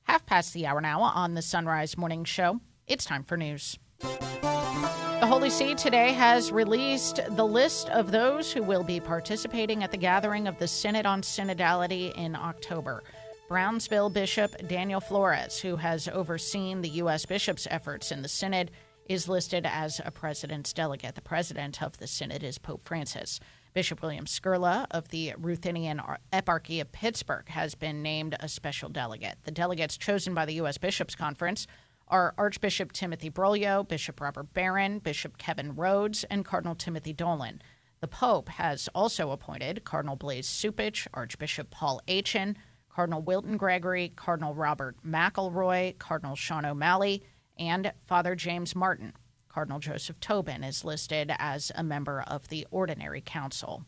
Half 0.05 0.24
past 0.24 0.55
the 0.55 0.66
hour 0.66 0.81
now 0.81 1.03
on 1.03 1.35
the 1.35 1.43
Son 1.43 1.66
Rise 1.66 1.99
Morning 1.99 2.24
Show. 2.24 2.61
It's 2.87 3.05
time 3.05 3.24
for 3.24 3.37
news. 3.37 3.78
The 4.01 5.27
Holy 5.27 5.51
See 5.51 5.74
today 5.74 6.12
has 6.12 6.51
released 6.51 7.20
the 7.31 7.47
list 7.47 7.90
of 7.90 8.10
those 8.10 8.51
who 8.51 8.62
will 8.62 8.82
be 8.82 9.01
participating 9.01 9.85
at 9.85 9.90
the 9.90 9.97
gathering 9.97 10.48
of 10.48 10.59
the 10.59 10.66
Synod 10.66 11.06
on 11.06 11.22
Synodality 11.22 12.14
in 12.16 12.35
October. 12.35 13.02
Brownsville 13.48 14.10
Bishop 14.10 14.68
Daniel 14.68 15.01
Flores, 15.01 15.59
who 15.59 15.77
has 15.77 16.09
overseen 16.09 16.81
the 16.81 16.89
U.S. 16.89 17.27
bishops' 17.27 17.66
efforts 17.70 18.10
in 18.10 18.22
the 18.22 18.28
Synod, 18.28 18.70
is 19.09 19.28
listed 19.28 19.66
as 19.66 20.01
a 20.05 20.10
president's 20.10 20.72
delegate. 20.72 21.16
The 21.16 21.20
president 21.20 21.82
of 21.82 21.98
the 21.98 22.06
Synod 22.06 22.43
is 22.43 22.59
Pope 22.59 22.82
Francis. 22.82 23.40
Bishop 23.74 24.02
William 24.02 24.24
Skurla 24.24 24.86
of 24.90 25.09
the 25.09 25.35
Ruthenian 25.36 26.01
Eparchy 26.32 26.81
of 26.81 26.93
Pittsburgh 26.93 27.48
has 27.48 27.74
been 27.74 28.02
named 28.02 28.36
a 28.40 28.48
special 28.48 28.89
delegate. 28.89 29.39
The 29.44 29.51
delegates 29.51 29.97
chosen 29.97 30.32
by 30.32 30.44
the 30.47 30.55
U.S. 30.55 30.78
Bishops' 30.78 31.14
Conference 31.14 31.66
are 32.11 32.35
Archbishop 32.37 32.93
Timothy 32.93 33.31
Broglio, 33.31 33.87
Bishop 33.87 34.20
Robert 34.20 34.53
Barron, 34.53 34.99
Bishop 34.99 35.39
Kevin 35.39 35.74
Rhoades, 35.74 36.24
and 36.28 36.45
Cardinal 36.45 36.74
Timothy 36.74 37.12
Dolan. 37.12 37.62
The 38.01 38.09
Pope 38.09 38.49
has 38.51 38.89
also 38.95 39.31
appointed 39.31 39.85
Cardinal 39.85 40.16
Blase 40.16 40.49
Cupich, 40.49 41.07
Archbishop 41.15 41.70
Paul 41.70 42.01
Etienne, 42.09 42.57
Cardinal 42.89 43.23
Wilton 43.23 43.57
Gregory, 43.57 44.12
Cardinal 44.16 44.55
Robert 44.55 44.97
McElroy, 45.07 45.97
Cardinal 45.99 46.35
Sean 46.35 46.65
O'Malley, 46.65 47.23
and 47.59 47.93
Father 48.07 48.35
James 48.35 48.74
Martin. 48.74 49.12
Cardinal 49.49 49.81
Joseph 49.81 50.20
Tobin 50.20 50.65
is 50.65 50.85
listed 50.85 51.32
as 51.39 51.73
a 51.74 51.82
member 51.82 52.23
of 52.23 52.49
the 52.49 52.66
Ordinary 52.70 53.20
Council. 53.20 53.85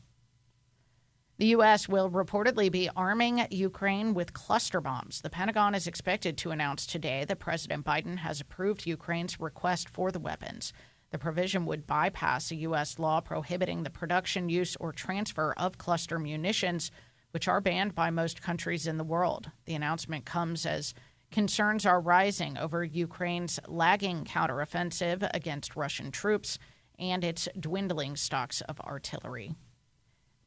The 1.43 1.49
U.S. 1.59 1.89
will 1.89 2.09
reportedly 2.09 2.71
be 2.71 2.89
arming 2.95 3.45
Ukraine 3.51 4.15
with 4.15 4.33
cluster 4.33 4.81
bombs. 4.81 5.23
The 5.23 5.29
Pentagon 5.29 5.75
is 5.75 5.89
expected 5.89 6.39
to 6.39 6.53
announce 6.53 6.87
today 6.87 7.25
that 7.25 7.41
President 7.41 7.85
Biden 7.85 8.19
has 8.19 8.41
approved 8.41 8.87
Ukraine's 8.87 9.41
request 9.41 9.89
for 9.89 10.13
the 10.13 10.21
weapons. 10.21 10.73
The 11.11 11.19
provision 11.19 11.67
would 11.67 11.85
bypass 11.85 12.53
a 12.53 12.61
U.S. 12.69 12.97
law 13.01 13.21
prohibiting 13.21 13.83
the 13.83 13.91
production, 13.91 14.51
use, 14.51 14.77
or 14.77 14.93
transfer 14.93 15.53
of 15.57 15.79
cluster 15.79 16.17
munitions, 16.21 16.93
which 17.33 17.49
are 17.49 17.61
banned 17.61 17.97
by 17.97 18.11
most 18.11 18.41
countries 18.41 18.87
in 18.87 18.97
the 18.97 19.03
world. 19.03 19.51
The 19.65 19.75
announcement 19.75 20.25
comes 20.25 20.65
as 20.65 20.95
concerns 21.33 21.85
are 21.85 22.01
rising 22.01 22.57
over 22.57 22.85
Ukraine's 22.85 23.59
lagging 23.67 24.23
counteroffensive 24.23 25.29
against 25.35 25.75
Russian 25.75 26.13
troops 26.13 26.61
and 27.01 27.25
its 27.25 27.49
dwindling 27.59 28.15
stocks 28.15 28.61
of 28.61 28.79
artillery. 28.83 29.57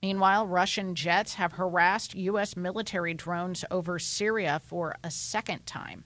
Meanwhile, 0.01 0.47
Russian 0.47 0.93
jets 0.93 1.35
have 1.35 1.53
harassed 1.53 2.15
U.S. 2.15 2.55
military 2.55 3.13
drones 3.13 3.65
over 3.71 3.97
Syria 3.97 4.61
for 4.63 4.95
a 5.03 5.09
second 5.09 5.65
time. 5.65 6.03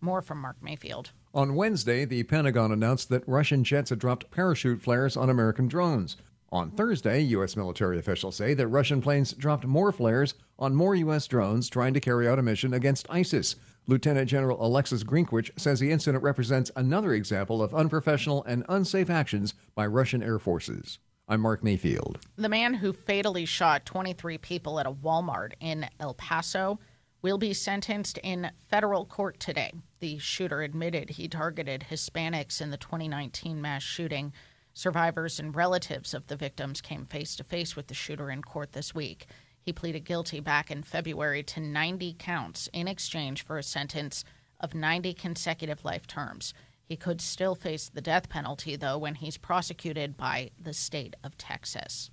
More 0.00 0.22
from 0.22 0.38
Mark 0.38 0.56
Mayfield. 0.62 1.10
On 1.34 1.54
Wednesday, 1.54 2.04
the 2.04 2.22
Pentagon 2.22 2.72
announced 2.72 3.08
that 3.08 3.26
Russian 3.26 3.64
jets 3.64 3.90
had 3.90 3.98
dropped 3.98 4.30
parachute 4.30 4.80
flares 4.80 5.16
on 5.16 5.28
American 5.28 5.66
drones. 5.66 6.16
On 6.52 6.70
Thursday, 6.70 7.20
U.S. 7.20 7.56
military 7.56 7.98
officials 7.98 8.36
say 8.36 8.54
that 8.54 8.68
Russian 8.68 9.02
planes 9.02 9.32
dropped 9.32 9.66
more 9.66 9.90
flares 9.90 10.34
on 10.56 10.74
more 10.74 10.94
U.S. 10.94 11.26
drones 11.26 11.68
trying 11.68 11.92
to 11.94 12.00
carry 12.00 12.28
out 12.28 12.38
a 12.38 12.42
mission 12.42 12.72
against 12.72 13.10
ISIS. 13.10 13.56
Lieutenant 13.88 14.30
General 14.30 14.64
Alexus 14.64 15.02
Grynkewich 15.02 15.50
says 15.58 15.80
the 15.80 15.90
incident 15.90 16.22
represents 16.22 16.70
another 16.76 17.12
example 17.12 17.60
of 17.60 17.74
unprofessional 17.74 18.44
and 18.44 18.64
unsafe 18.68 19.10
actions 19.10 19.54
by 19.74 19.84
Russian 19.84 20.22
air 20.22 20.38
forces. 20.38 20.98
I'm 21.26 21.40
Mark 21.40 21.64
Mayfield. 21.64 22.18
The 22.36 22.50
man 22.50 22.74
who 22.74 22.92
fatally 22.92 23.46
shot 23.46 23.86
23 23.86 24.36
people 24.36 24.78
at 24.78 24.86
a 24.86 24.92
Walmart 24.92 25.52
in 25.58 25.88
El 25.98 26.12
Paso 26.12 26.78
will 27.22 27.38
be 27.38 27.54
sentenced 27.54 28.18
in 28.18 28.50
federal 28.68 29.06
court 29.06 29.40
today. 29.40 29.72
The 30.00 30.18
shooter 30.18 30.60
admitted 30.60 31.08
he 31.10 31.26
targeted 31.26 31.86
Hispanics 31.90 32.60
in 32.60 32.70
the 32.70 32.76
2019 32.76 33.62
mass 33.62 33.82
shooting. 33.82 34.34
Survivors 34.74 35.40
and 35.40 35.56
relatives 35.56 36.12
of 36.12 36.26
the 36.26 36.36
victims 36.36 36.82
came 36.82 37.06
face 37.06 37.36
to 37.36 37.44
face 37.44 37.74
with 37.74 37.86
the 37.86 37.94
shooter 37.94 38.30
in 38.30 38.42
court 38.42 38.72
this 38.72 38.94
week. 38.94 39.24
He 39.62 39.72
pleaded 39.72 40.04
guilty 40.04 40.40
back 40.40 40.70
in 40.70 40.82
February 40.82 41.42
to 41.44 41.60
90 41.60 42.16
counts 42.18 42.68
in 42.74 42.86
exchange 42.86 43.42
for 43.42 43.56
a 43.56 43.62
sentence 43.62 44.26
of 44.60 44.74
90 44.74 45.14
consecutive 45.14 45.86
life 45.86 46.06
terms. 46.06 46.52
He 46.84 46.96
could 46.96 47.20
still 47.20 47.54
face 47.54 47.88
the 47.88 48.00
death 48.00 48.28
penalty, 48.28 48.76
though, 48.76 48.98
when 48.98 49.16
he's 49.16 49.38
prosecuted 49.38 50.16
by 50.16 50.50
the 50.60 50.74
state 50.74 51.16
of 51.24 51.38
Texas. 51.38 52.10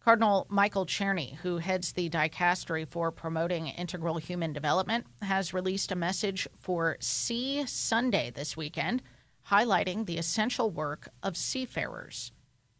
Cardinal 0.00 0.46
Michael 0.50 0.84
Czerny, 0.84 1.36
who 1.36 1.58
heads 1.58 1.92
the 1.92 2.10
dicastery 2.10 2.86
for 2.86 3.10
promoting 3.10 3.68
integral 3.68 4.18
human 4.18 4.52
development, 4.52 5.06
has 5.22 5.54
released 5.54 5.90
a 5.90 5.96
message 5.96 6.46
for 6.60 6.98
Sea 7.00 7.64
Sunday 7.64 8.30
this 8.30 8.54
weekend 8.54 9.02
highlighting 9.50 10.04
the 10.04 10.18
essential 10.18 10.70
work 10.70 11.08
of 11.22 11.36
seafarers. 11.36 12.32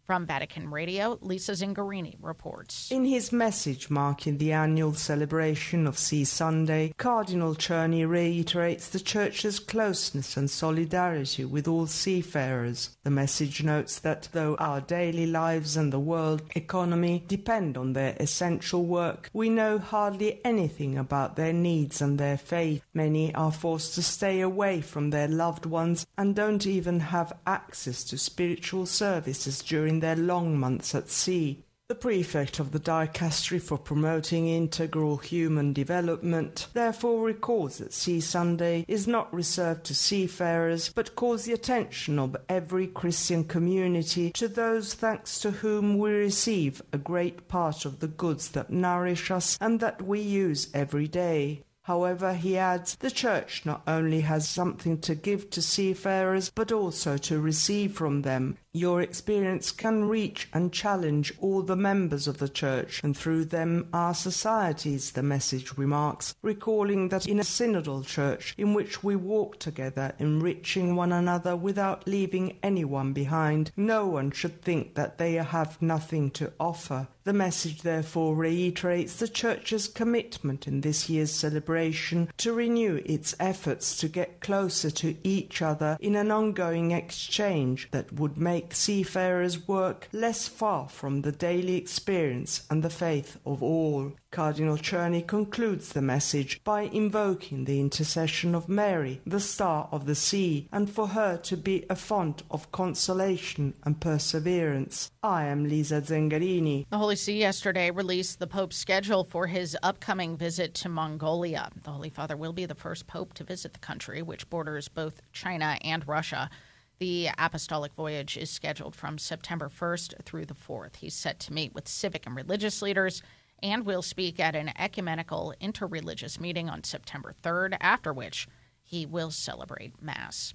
From 0.05 0.27
Vatican 0.27 0.71
Radio, 0.71 1.19
Lisa 1.23 1.53
Zengarini 1.53 2.17
reports. 2.21 2.93
In 2.93 3.07
his 3.07 3.33
message 3.33 3.89
marking 3.89 4.37
the 4.37 4.53
annual 4.53 4.93
celebration 4.93 5.87
of 5.87 5.99
Sea 5.99 6.25
Sunday, 6.25 6.93
Cardinal 6.99 7.55
Czerny 7.55 8.07
reiterates 8.07 8.91
the 8.91 9.01
Church's 9.01 9.59
closeness 9.59 10.37
and 10.37 10.51
solidarity 10.51 11.47
with 11.47 11.67
all 11.67 11.87
seafarers. 11.87 12.91
The 13.03 13.11
message 13.11 13.63
notes 13.63 13.99
that 14.01 14.29
though 14.33 14.57
our 14.57 14.83
daily 14.83 15.25
lives 15.25 15.75
and 15.75 15.91
the 15.91 15.99
world 15.99 16.43
economy 16.55 17.25
depend 17.27 17.79
on 17.79 17.95
their 17.95 18.15
essential 18.21 18.85
work, 18.85 19.31
we 19.33 19.49
know 19.49 19.79
hardly 19.79 20.45
anything 20.45 20.99
about 20.99 21.37
their 21.37 21.55
needs 21.55 22.03
and 22.03 22.19
their 22.19 22.37
faith. 22.37 22.85
Many 22.93 23.35
are 23.35 23.53
forced 23.53 23.95
to 23.95 24.03
stay 24.03 24.43
away 24.43 24.83
from 24.83 25.09
their 25.09 25.29
loved 25.29 25.65
ones 25.65 26.07
and 26.19 26.35
don't 26.35 26.67
even 26.67 27.01
have 27.01 27.33
access 27.47 28.05
to 28.05 28.19
spiritual 28.19 28.85
services 28.85 29.63
during 29.63 29.94
their 30.01 30.17
long 30.17 30.59
months 30.59 30.95
at 30.95 31.09
sea. 31.09 31.65
The 31.87 31.95
prefect 31.95 32.61
of 32.61 32.73
the 32.73 32.81
dicastery 32.81 33.61
for 33.61 33.77
promoting 33.77 34.49
integral 34.49 35.19
human 35.19 35.75
development 35.75 36.67
therefore 36.73 37.27
records 37.27 37.77
that 37.77 37.93
Sea 37.93 38.21
Sunday 38.21 38.87
is 38.89 39.07
not 39.07 39.33
reserved 39.35 39.85
to 39.85 39.95
seafarers, 39.95 40.91
but 40.95 41.15
calls 41.15 41.45
the 41.45 41.53
attention 41.53 42.19
of 42.19 42.39
every 42.49 42.87
Christian 42.87 43.45
community 43.45 44.31
to 44.31 44.49
those 44.49 44.95
thanks 44.95 45.39
to 45.41 45.51
whom 45.51 45.99
we 45.99 46.11
receive 46.11 46.81
a 46.91 46.97
great 46.97 47.49
part 47.49 47.85
of 47.85 48.01
the 48.01 48.09
goods 48.09 48.49
that 48.53 48.71
nourish 48.71 49.31
us 49.31 49.59
and 49.61 49.79
that 49.81 50.01
we 50.01 50.21
use 50.21 50.71
every 50.73 51.07
day. 51.07 51.65
However, 51.85 52.33
he 52.33 52.57
adds, 52.57 52.97
the 52.97 53.11
Church 53.11 53.67
not 53.67 53.83
only 53.87 54.23
has 54.23 54.49
something 54.49 54.99
to 55.03 55.15
give 55.15 55.51
to 55.51 55.61
seafarers, 55.61 56.51
but 56.55 56.73
also 56.73 57.19
to 57.19 57.39
receive 57.39 57.93
from 57.93 58.23
them. 58.23 58.57
Your 58.73 59.03
experience 59.03 59.71
can 59.71 60.09
reach 60.09 60.49
and 60.55 60.73
challenge 60.73 61.35
all 61.41 61.61
the 61.61 61.77
members 61.77 62.27
of 62.27 62.39
the 62.39 62.49
Church, 62.49 63.03
and 63.05 63.15
through 63.15 63.45
them 63.45 63.89
our 63.93 64.15
societies, 64.15 65.13
the 65.13 65.23
message 65.23 65.77
remarks, 65.77 66.35
recalling 66.41 67.11
that 67.11 67.29
in 67.29 67.39
a 67.39 67.43
synodal 67.45 68.07
church 68.07 68.55
in 68.57 68.73
which 68.73 69.05
we 69.05 69.15
walk 69.15 69.59
together, 69.59 70.15
enriching 70.19 70.97
one 70.97 71.13
another 71.13 71.55
without 71.55 72.09
leaving 72.09 72.57
anyone 72.63 73.13
behind, 73.13 73.71
no 73.77 74.07
one 74.07 74.31
should 74.31 74.63
think 74.63 74.95
that 74.95 75.19
they 75.19 75.35
have 75.35 75.83
nothing 75.83 76.31
to 76.31 76.51
offer. 76.59 77.09
The 77.25 77.33
message 77.33 77.81
therefore 77.81 78.35
reiterates 78.35 79.17
the 79.17 79.29
Church's 79.29 79.89
commitment 79.89 80.69
in 80.69 80.83
this 80.83 81.09
year's 81.09 81.31
celebration 81.31 82.29
to 82.37 82.53
renew 82.53 83.01
its 83.07 83.35
efforts 83.41 83.97
to 84.01 84.09
get 84.09 84.41
closer 84.41 84.91
to 84.91 85.17
each 85.25 85.63
other 85.63 85.97
in 86.01 86.17
an 86.17 86.31
ongoing 86.31 86.91
exchange 86.91 87.89
that 87.93 88.13
would 88.13 88.37
make 88.37 88.75
seafarers' 88.75 89.67
work 89.67 90.07
less 90.13 90.49
far 90.49 90.87
from 90.91 91.23
the 91.23 91.33
daily 91.33 91.77
experience 91.77 92.67
and 92.69 92.83
the 92.83 92.91
faith 92.91 93.39
of 93.47 93.63
all. 93.63 94.13
Cardinal 94.31 94.77
Czerny 94.77 95.25
concludes 95.25 95.91
the 95.91 96.03
message 96.03 96.61
by 96.65 96.83
invoking 96.83 97.65
the 97.65 97.79
intercession 97.79 98.55
of 98.55 98.69
Mary, 98.69 99.21
the 99.25 99.39
star 99.39 99.89
of 99.93 100.07
the 100.07 100.17
sea, 100.17 100.69
and 100.73 100.91
for 100.91 101.07
her 101.07 101.37
to 101.37 101.57
be 101.57 101.87
a 101.89 101.95
font 101.95 102.43
of 102.51 102.73
consolation 102.73 103.75
and 103.85 104.01
perseverance. 104.01 105.13
I 105.23 105.45
am 105.45 105.69
Lisa 105.69 106.03
Zengarini. 106.03 106.85
The 106.91 106.99
Holy 106.99 107.14
See 107.15 107.39
yesterday 107.39 107.93
released 107.93 108.41
the 108.41 108.47
Pope's 108.49 108.77
schedule 108.77 109.23
for 109.23 109.47
his 109.47 109.77
upcoming 109.85 110.37
visit 110.37 110.75
to 110.75 110.89
Mongolia. 110.89 111.71
The 111.85 111.93
Holy 111.93 112.11
Father 112.11 112.37
will 112.37 112.53
be 112.53 112.67
the 112.67 112.75
first 112.75 113.07
Pope 113.07 113.35
to 113.35 113.45
visit 113.45 113.73
the 113.73 113.79
country, 113.79 114.21
which 114.21 114.51
borders 114.51 114.89
both 114.89 115.23
China 115.33 115.79
and 115.83 116.07
Russia. 116.09 116.51
The 116.99 117.29
apostolic 117.39 117.95
voyage 117.95 118.37
is 118.37 118.51
scheduled 118.51 118.97
from 118.97 119.19
September 119.19 119.69
1st 119.69 120.25
through 120.25 120.47
the 120.47 120.55
4th. 120.55 120.97
He's 120.97 121.15
set 121.15 121.39
to 121.41 121.53
meet 121.53 121.73
with 121.73 121.87
civic 121.87 122.27
and 122.27 122.35
religious 122.35 122.83
leaders 122.83 123.23
and 123.63 123.87
will 123.87 124.03
speak 124.03 124.41
at 124.41 124.57
an 124.57 124.73
ecumenical 124.77 125.55
interreligious 125.61 126.41
meeting 126.41 126.69
on 126.69 126.83
September 126.83 127.33
3rd, 127.43 127.77
after 127.81 128.13
which 128.13 128.49
he 128.83 129.07
will 129.07 129.31
celebrate 129.31 130.03
Mass. 130.03 130.53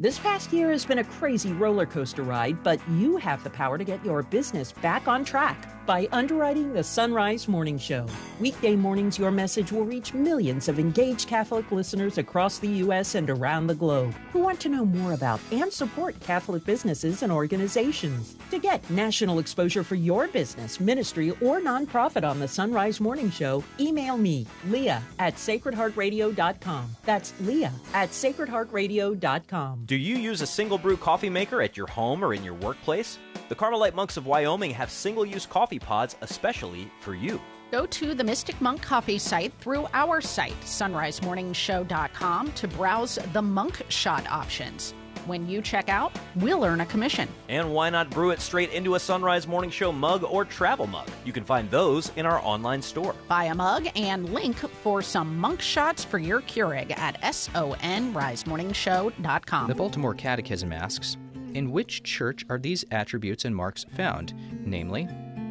This 0.00 0.16
past 0.16 0.52
year 0.52 0.70
has 0.70 0.84
been 0.84 1.00
a 1.00 1.04
crazy 1.04 1.52
roller 1.52 1.84
coaster 1.84 2.22
ride, 2.22 2.62
but 2.62 2.78
you 2.90 3.16
have 3.16 3.42
the 3.42 3.50
power 3.50 3.76
to 3.76 3.82
get 3.82 4.04
your 4.04 4.22
business 4.22 4.70
back 4.70 5.08
on 5.08 5.24
track 5.24 5.74
by 5.88 6.06
underwriting 6.12 6.72
the 6.72 6.84
Son 6.84 7.12
Rise 7.12 7.48
Morning 7.48 7.78
Show. 7.78 8.06
Weekday 8.38 8.76
mornings, 8.76 9.18
your 9.18 9.30
message 9.30 9.72
will 9.72 9.86
reach 9.86 10.12
millions 10.14 10.68
of 10.68 10.78
engaged 10.78 11.26
Catholic 11.26 11.72
listeners 11.72 12.18
across 12.18 12.58
the 12.58 12.68
U.S. 12.68 13.14
and 13.14 13.28
around 13.30 13.66
the 13.66 13.74
globe 13.74 14.14
who 14.32 14.40
want 14.40 14.60
to 14.60 14.68
know 14.68 14.84
more 14.84 15.14
about 15.14 15.40
and 15.50 15.72
support 15.72 16.20
Catholic 16.20 16.64
businesses 16.64 17.22
and 17.22 17.32
organizations. 17.32 18.36
To 18.50 18.58
get 18.58 18.88
national 18.90 19.38
exposure 19.38 19.82
for 19.82 19.94
your 19.94 20.28
business, 20.28 20.78
ministry, 20.78 21.30
or 21.40 21.58
nonprofit 21.58 22.22
on 22.22 22.38
the 22.38 22.46
Son 22.46 22.70
Rise 22.70 23.00
Morning 23.00 23.30
Show, 23.30 23.64
email 23.80 24.18
me, 24.18 24.46
Leah 24.68 25.02
at 25.18 25.36
sacredheartradio.com. 25.36 26.86
That's 27.04 27.32
Leah 27.40 27.72
at 27.94 28.10
sacredheartradio.com. 28.10 29.86
Do 29.88 29.96
you 29.96 30.16
use 30.16 30.42
a 30.42 30.46
single 30.46 30.76
brew 30.76 30.98
coffee 30.98 31.30
maker 31.30 31.62
at 31.62 31.74
your 31.74 31.86
home 31.86 32.22
or 32.22 32.34
in 32.34 32.44
your 32.44 32.52
workplace? 32.52 33.18
The 33.48 33.54
Carmelite 33.54 33.94
monks 33.94 34.18
of 34.18 34.26
Wyoming 34.26 34.72
have 34.72 34.90
single 34.90 35.24
use 35.24 35.46
coffee 35.46 35.78
pods 35.78 36.14
especially 36.20 36.92
for 37.00 37.14
you. 37.14 37.40
Go 37.72 37.86
to 37.86 38.12
the 38.12 38.22
Mystic 38.22 38.60
Monk 38.60 38.82
Coffee 38.82 39.16
site 39.16 39.54
through 39.60 39.86
our 39.94 40.20
site, 40.20 40.60
sonrisemorningshow.com, 40.60 42.52
to 42.52 42.68
browse 42.68 43.18
the 43.32 43.40
monk 43.40 43.82
shot 43.88 44.30
options. 44.30 44.92
When 45.28 45.46
you 45.46 45.60
check 45.60 45.90
out, 45.90 46.18
we'll 46.36 46.64
earn 46.64 46.80
a 46.80 46.86
commission. 46.86 47.28
And 47.50 47.74
why 47.74 47.90
not 47.90 48.08
brew 48.08 48.30
it 48.30 48.40
straight 48.40 48.72
into 48.72 48.94
a 48.94 48.98
Son 48.98 49.22
Rise 49.22 49.46
Morning 49.46 49.68
Show 49.68 49.92
mug 49.92 50.24
or 50.24 50.46
travel 50.46 50.86
mug? 50.86 51.06
You 51.26 51.34
can 51.34 51.44
find 51.44 51.70
those 51.70 52.10
in 52.16 52.24
our 52.24 52.42
online 52.42 52.80
store. 52.80 53.14
Buy 53.28 53.44
a 53.44 53.54
mug 53.54 53.88
and 53.94 54.32
link 54.32 54.56
for 54.56 55.02
some 55.02 55.38
monk 55.38 55.60
shots 55.60 56.02
for 56.02 56.18
your 56.18 56.40
Keurig 56.40 56.98
at 56.98 57.20
sonrisemorningshow.com. 57.20 59.68
The 59.68 59.74
Baltimore 59.74 60.14
Catechism 60.14 60.72
asks 60.72 61.18
In 61.52 61.72
which 61.72 62.04
church 62.04 62.46
are 62.48 62.58
these 62.58 62.86
attributes 62.90 63.44
and 63.44 63.54
marks 63.54 63.84
found? 63.94 64.32
Namely, 64.64 65.06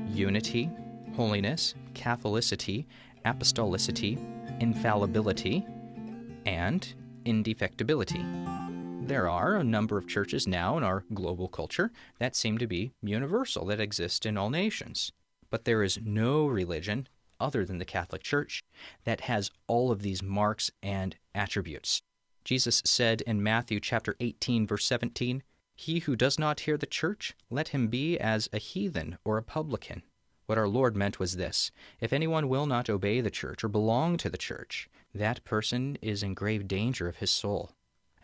unity, 0.08 0.72
holiness, 1.16 1.76
Catholicity, 1.94 2.88
apostolicity, 3.26 4.18
infallibility, 4.60 5.64
and 6.48 6.95
indefectibility. 7.26 8.66
There 9.07 9.29
are 9.29 9.55
a 9.55 9.63
number 9.63 9.97
of 9.97 10.05
churches 10.05 10.45
now 10.45 10.77
in 10.77 10.84
our 10.84 11.05
global 11.13 11.47
culture 11.47 11.93
that 12.19 12.35
seem 12.35 12.57
to 12.57 12.67
be 12.67 12.91
universal, 13.01 13.65
that 13.67 13.79
exist 13.79 14.25
in 14.25 14.35
all 14.35 14.49
nations. 14.49 15.13
But 15.49 15.63
there 15.63 15.81
is 15.81 15.97
no 16.03 16.45
religion 16.45 17.07
other 17.39 17.63
than 17.63 17.77
the 17.77 17.85
Catholic 17.85 18.21
Church 18.21 18.65
that 19.05 19.21
has 19.21 19.49
all 19.65 19.91
of 19.91 20.01
these 20.01 20.21
marks 20.21 20.71
and 20.84 21.15
attributes. 21.34 22.01
Jesus 22.43 22.81
said 22.84 23.21
in 23.21 23.41
Matthew 23.41 23.79
chapter 23.79 24.17
18 24.19 24.67
verse 24.67 24.85
17, 24.85 25.41
"He 25.73 25.99
who 25.99 26.17
does 26.17 26.38
not 26.38 26.59
hear 26.59 26.75
the 26.75 26.85
church, 26.85 27.34
let 27.49 27.69
him 27.69 27.88
be 27.88 28.19
as 28.19 28.49
a 28.51 28.57
heathen 28.57 29.17
or 29.23 29.38
a 29.38 29.43
publican." 29.43 30.03
What 30.47 30.57
our 30.57 30.67
Lord 30.67 30.97
meant 30.97 31.17
was 31.17 31.38
this 31.38 31.71
if 32.01 32.11
anyone 32.11 32.49
will 32.49 32.65
not 32.65 32.89
obey 32.89 33.21
the 33.21 33.31
church 33.31 33.63
or 33.63 33.69
belong 33.69 34.17
to 34.17 34.29
the 34.29 34.38
church, 34.38 34.89
that 35.15 35.45
person 35.45 35.97
is 36.01 36.23
in 36.23 36.34
grave 36.34 36.67
danger 36.67 37.07
of 37.07 37.17
his 37.17 37.31
soul. 37.31 37.71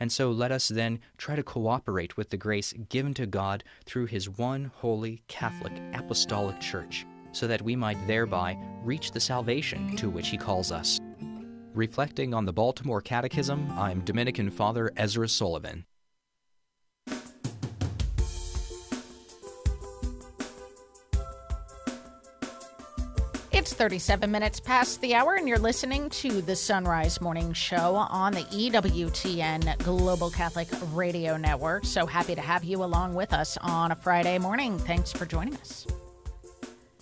And 0.03 0.11
so 0.11 0.31
let 0.31 0.51
us 0.51 0.67
then 0.67 0.99
try 1.15 1.37
to 1.37 1.43
cooperate 1.43 2.17
with 2.17 2.29
the 2.29 2.35
grace 2.35 2.73
given 2.89 3.13
to 3.13 3.25
God 3.25 3.63
through 3.85 4.07
his 4.07 4.29
one 4.29 4.69
holy 4.75 5.23
Catholic 5.29 5.71
Apostolic 5.93 6.59
Church, 6.59 7.05
so 7.31 7.47
that 7.47 7.61
we 7.61 7.77
might 7.77 8.05
thereby 8.05 8.57
reach 8.83 9.11
the 9.11 9.21
salvation 9.21 9.95
to 9.95 10.09
which 10.09 10.27
he 10.27 10.35
calls 10.35 10.73
us. 10.73 10.99
Reflecting 11.73 12.33
on 12.33 12.43
the 12.43 12.51
Baltimore 12.51 12.99
Catechism, 12.99 13.71
I'm 13.77 14.01
Dominican 14.01 14.51
Father 14.51 14.91
Ezra 14.97 15.29
Sullivan. 15.29 15.85
It's 23.63 23.71
37 23.71 24.29
minutes 24.29 24.59
past 24.59 24.99
the 24.99 25.15
hour, 25.15 25.35
and 25.35 25.47
you're 25.47 25.57
listening 25.57 26.09
to 26.09 26.41
the 26.41 26.53
Son 26.53 26.83
Rise 26.83 27.21
Morning 27.21 27.53
Show 27.53 27.95
on 27.95 28.33
the 28.33 28.41
EWTN 28.41 29.77
Global 29.77 30.29
Catholic 30.29 30.67
Radio 30.91 31.37
Network. 31.37 31.85
So 31.85 32.05
happy 32.05 32.35
to 32.35 32.41
have 32.41 32.65
you 32.65 32.83
along 32.83 33.13
with 33.13 33.31
us 33.31 33.57
on 33.61 33.93
a 33.93 33.95
Friday 33.95 34.37
morning. 34.37 34.77
Thanks 34.79 35.13
for 35.13 35.25
joining 35.25 35.55
us. 35.55 35.87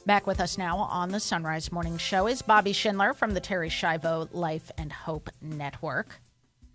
Back 0.05 0.27
with 0.27 0.39
us 0.39 0.59
now 0.59 0.77
on 0.77 1.09
the 1.09 1.19
Son 1.19 1.41
Rise 1.41 1.71
Morning 1.71 1.97
Show 1.97 2.27
is 2.27 2.43
Bobby 2.43 2.73
Schindler 2.73 3.15
from 3.15 3.31
the 3.31 3.41
Terri 3.41 3.71
Schiavo 3.71 4.29
Life 4.31 4.69
and 4.77 4.91
Hope 4.91 5.31
Network, 5.41 6.21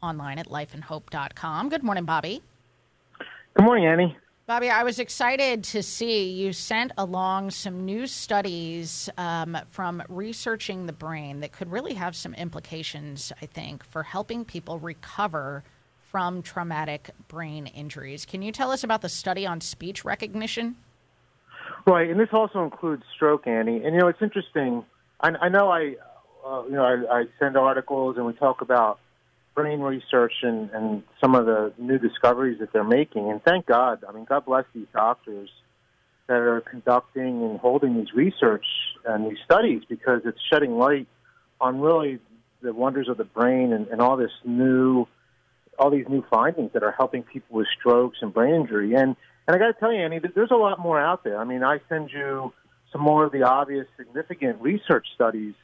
online 0.03 0.41
at 0.41 0.49
lifeandhope.com. 0.49 1.69
Good 1.69 1.85
morning, 1.85 2.07
Bobby. 2.07 2.43
Good 3.55 3.65
morning, 3.65 3.87
Annie. 3.87 4.17
Bobby, 4.47 4.71
I 4.71 4.85
was 4.85 5.01
excited 5.01 5.65
to 5.65 5.83
see 5.83 6.31
you 6.31 6.53
sent 6.53 6.93
along 6.97 7.51
some 7.51 7.85
new 7.85 8.07
studies 8.07 9.11
um, 9.19 9.59
from 9.71 10.05
researching 10.09 10.87
the 10.87 10.93
brain 10.93 11.41
that 11.41 11.51
could 11.51 11.69
really 11.69 11.95
have 11.95 12.15
some 12.15 12.33
implications, 12.33 13.33
I 13.43 13.47
think, 13.47 13.85
for 13.85 14.05
helping 14.05 14.45
people 14.45 14.79
recover 14.79 15.65
from 16.13 16.43
traumatic 16.43 17.11
brain 17.27 17.67
injuries. 17.67 18.25
Can 18.25 18.41
you 18.41 18.53
tell 18.53 18.71
us 18.71 18.85
about 18.85 19.03
the 19.03 19.09
study 19.09 19.49
on 19.49 19.61
speech 19.61 20.05
recognition? 20.05 20.77
Right, 21.85 22.09
and 22.09 22.21
this 22.21 22.29
also 22.33 22.63
includes 22.63 23.03
stroke, 23.17 23.49
Annie. 23.49 23.83
And 23.83 23.97
you 23.97 24.01
know, 24.01 24.07
it's 24.07 24.23
interesting. 24.23 24.85
I, 25.21 25.31
I 25.31 25.49
know 25.49 25.71
I, 25.71 25.97
uh, 26.47 26.63
you 26.67 26.77
know, 26.77 26.85
I, 26.85 27.23
I 27.23 27.25
send 27.41 27.57
articles 27.57 28.17
and 28.17 28.25
we 28.25 28.33
talk 28.35 28.61
about 28.61 29.01
brain 29.57 29.81
research 29.81 30.35
and, 30.43 30.71
and 30.71 31.03
some 31.21 31.35
of 31.35 31.47
the 31.47 31.73
new 31.79 31.99
discoveries 31.99 32.61
that 32.61 32.73
they're 32.73 32.85
making. 32.85 33.31
And 33.31 33.43
thank 33.43 33.67
God, 33.67 34.05
I 34.09 34.13
mean, 34.13 34.27
God 34.29 34.45
bless 34.45 34.65
these 34.75 34.87
doctors 34.93 35.51
that 36.29 36.37
are 36.37 36.61
conducting 36.61 37.43
and 37.43 37.59
holding 37.59 37.97
these 37.97 38.13
research 38.15 38.67
and 39.05 39.29
these 39.29 39.39
studies 39.45 39.83
because 39.89 40.21
it's 40.25 40.39
shedding 40.53 40.77
light 40.77 41.09
on 41.61 41.81
really 41.81 42.21
the 42.61 42.73
wonders 42.73 43.09
of 43.09 43.17
the 43.17 43.25
brain 43.25 43.73
and, 43.73 43.89
and 43.89 44.01
all 44.01 44.17
this 44.17 44.31
new, 44.45 45.07
all 45.79 45.91
these 45.91 46.07
new 46.09 46.23
findings 46.31 46.73
that 46.75 46.83
are 46.83 46.93
helping 46.93 47.23
people 47.23 47.57
with 47.57 47.67
strokes 47.81 48.19
and 48.21 48.33
brain 48.35 48.55
injury. 48.55 48.95
And 48.95 49.17
and 49.47 49.55
I 49.55 49.59
got 49.61 49.67
to 49.67 49.79
tell 49.79 49.93
you, 49.93 50.01
Annie, 50.01 50.21
there's 50.35 50.51
a 50.51 50.57
lot 50.57 50.81
more 50.81 51.01
out 51.01 51.23
there. 51.23 51.39
I 51.39 51.45
mean, 51.45 51.63
I 51.63 51.79
send 51.89 52.11
you 52.11 52.53
some 52.91 53.01
more 53.01 53.25
of 53.25 53.33
the 53.33 53.45
obvious, 53.45 53.87
significant 53.97 54.61
research 54.61 55.07
studies 55.15 55.55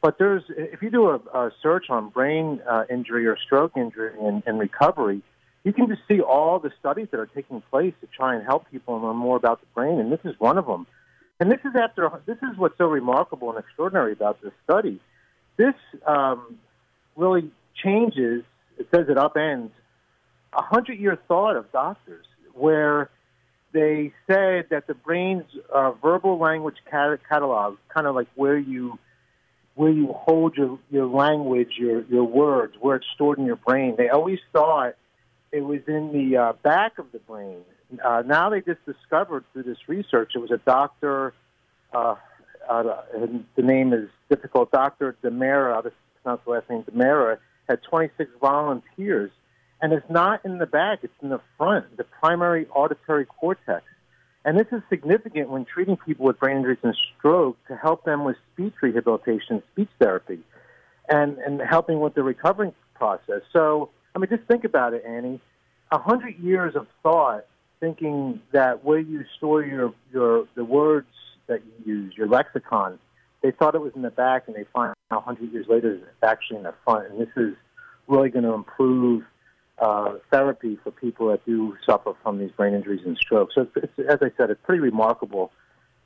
but 0.00 0.18
there's, 0.18 0.42
if 0.48 0.82
you 0.82 0.90
do 0.90 1.08
a, 1.08 1.16
a 1.34 1.52
search 1.62 1.90
on 1.90 2.08
brain 2.08 2.60
uh, 2.68 2.84
injury 2.90 3.26
or 3.26 3.36
stroke 3.36 3.72
injury 3.76 4.12
and, 4.20 4.42
and 4.46 4.58
recovery, 4.58 5.22
you 5.64 5.72
can 5.72 5.88
just 5.88 6.00
see 6.08 6.20
all 6.20 6.58
the 6.58 6.72
studies 6.80 7.08
that 7.10 7.20
are 7.20 7.26
taking 7.26 7.60
place 7.70 7.92
to 8.00 8.06
try 8.06 8.34
and 8.34 8.44
help 8.44 8.70
people 8.70 8.98
learn 8.98 9.16
more 9.16 9.36
about 9.36 9.60
the 9.60 9.66
brain, 9.74 10.00
and 10.00 10.10
this 10.10 10.20
is 10.24 10.34
one 10.38 10.56
of 10.56 10.66
them. 10.66 10.86
And 11.38 11.50
this 11.50 11.60
is 11.64 11.72
after 11.74 12.10
this 12.26 12.38
is 12.38 12.56
what's 12.56 12.76
so 12.78 12.86
remarkable 12.86 13.50
and 13.50 13.58
extraordinary 13.58 14.12
about 14.12 14.40
this 14.42 14.52
study. 14.64 15.00
This 15.56 15.74
um, 16.06 16.58
really 17.16 17.50
changes. 17.74 18.42
It 18.78 18.88
says 18.94 19.06
it 19.08 19.16
upends 19.16 19.70
a 20.52 20.62
hundred-year 20.62 21.18
thought 21.28 21.56
of 21.56 21.70
doctors, 21.72 22.26
where 22.54 23.10
they 23.72 24.12
said 24.26 24.66
that 24.70 24.86
the 24.86 24.94
brain's 24.94 25.44
uh, 25.72 25.92
verbal 25.92 26.38
language 26.38 26.76
catalog, 26.90 27.76
kind 27.88 28.06
of 28.06 28.14
like 28.14 28.28
where 28.34 28.58
you 28.58 28.98
where 29.74 29.90
you 29.90 30.12
hold 30.12 30.56
your, 30.56 30.78
your 30.90 31.06
language, 31.06 31.72
your, 31.78 32.02
your 32.02 32.24
words, 32.24 32.74
where 32.80 32.96
it's 32.96 33.06
stored 33.14 33.38
in 33.38 33.46
your 33.46 33.56
brain. 33.56 33.94
They 33.96 34.08
always 34.08 34.38
thought 34.52 34.94
it 35.52 35.62
was 35.62 35.80
in 35.86 36.12
the 36.12 36.36
uh, 36.36 36.52
back 36.62 36.98
of 36.98 37.10
the 37.12 37.18
brain. 37.18 37.62
Uh, 38.04 38.22
now 38.24 38.50
they 38.50 38.60
just 38.60 38.84
discovered 38.86 39.44
through 39.52 39.64
this 39.64 39.78
research, 39.88 40.32
it 40.34 40.38
was 40.38 40.50
a 40.50 40.58
doctor, 40.58 41.34
uh, 41.92 42.14
uh, 42.68 42.82
the 43.56 43.62
name 43.62 43.92
is 43.92 44.08
difficult, 44.28 44.70
Dr. 44.70 45.16
Demera, 45.24 45.74
I'll 45.74 45.82
just 45.82 45.96
pronounce 46.22 46.42
the 46.44 46.50
last 46.52 46.70
name, 46.70 46.84
Demera, 46.84 47.38
had 47.68 47.82
26 47.82 48.30
volunteers. 48.40 49.30
And 49.82 49.92
it's 49.92 50.08
not 50.10 50.44
in 50.44 50.58
the 50.58 50.66
back, 50.66 51.00
it's 51.02 51.12
in 51.22 51.30
the 51.30 51.40
front, 51.56 51.96
the 51.96 52.04
primary 52.04 52.66
auditory 52.68 53.24
cortex. 53.24 53.84
And 54.44 54.58
this 54.58 54.66
is 54.72 54.82
significant 54.88 55.50
when 55.50 55.64
treating 55.66 55.96
people 55.96 56.26
with 56.26 56.38
brain 56.38 56.58
injuries 56.58 56.78
and 56.82 56.96
stroke 57.18 57.58
to 57.68 57.76
help 57.76 58.04
them 58.04 58.24
with 58.24 58.36
speech 58.54 58.72
rehabilitation, 58.80 59.62
speech 59.72 59.90
therapy, 59.98 60.40
and, 61.08 61.36
and 61.38 61.60
helping 61.60 62.00
with 62.00 62.14
the 62.14 62.22
recovering 62.22 62.72
process. 62.94 63.42
So, 63.52 63.90
I 64.14 64.18
mean, 64.18 64.30
just 64.30 64.44
think 64.44 64.64
about 64.64 64.94
it, 64.94 65.04
Annie. 65.06 65.40
A 65.92 65.98
hundred 65.98 66.38
years 66.38 66.74
of 66.74 66.86
thought 67.02 67.44
thinking 67.80 68.40
that 68.52 68.84
where 68.84 68.98
you 68.98 69.24
store 69.36 69.62
your, 69.62 69.92
your 70.12 70.46
the 70.54 70.64
words 70.64 71.08
that 71.48 71.60
you 71.64 71.94
use, 71.94 72.14
your 72.16 72.28
lexicon, 72.28 72.98
they 73.42 73.50
thought 73.50 73.74
it 73.74 73.80
was 73.80 73.92
in 73.96 74.02
the 74.02 74.10
back, 74.10 74.44
and 74.46 74.54
they 74.54 74.64
find 74.72 74.94
out 75.10 75.26
100 75.26 75.52
years 75.52 75.66
later 75.68 75.94
it's 75.94 76.22
actually 76.22 76.58
in 76.58 76.62
the 76.62 76.74
front. 76.84 77.10
And 77.10 77.20
this 77.20 77.30
is 77.36 77.54
really 78.06 78.28
going 78.28 78.44
to 78.44 78.52
improve 78.52 79.24
uh, 79.80 80.14
therapy 80.30 80.78
for 80.84 80.90
people 80.90 81.28
that 81.28 81.44
do 81.46 81.76
suffer 81.86 82.12
from 82.22 82.38
these 82.38 82.50
brain 82.52 82.74
injuries 82.74 83.00
and 83.04 83.16
strokes. 83.16 83.54
So, 83.54 83.62
it's, 83.62 83.92
it's, 83.96 84.08
as 84.08 84.18
I 84.22 84.30
said, 84.36 84.50
it's 84.50 84.60
pretty 84.64 84.80
remarkable. 84.80 85.50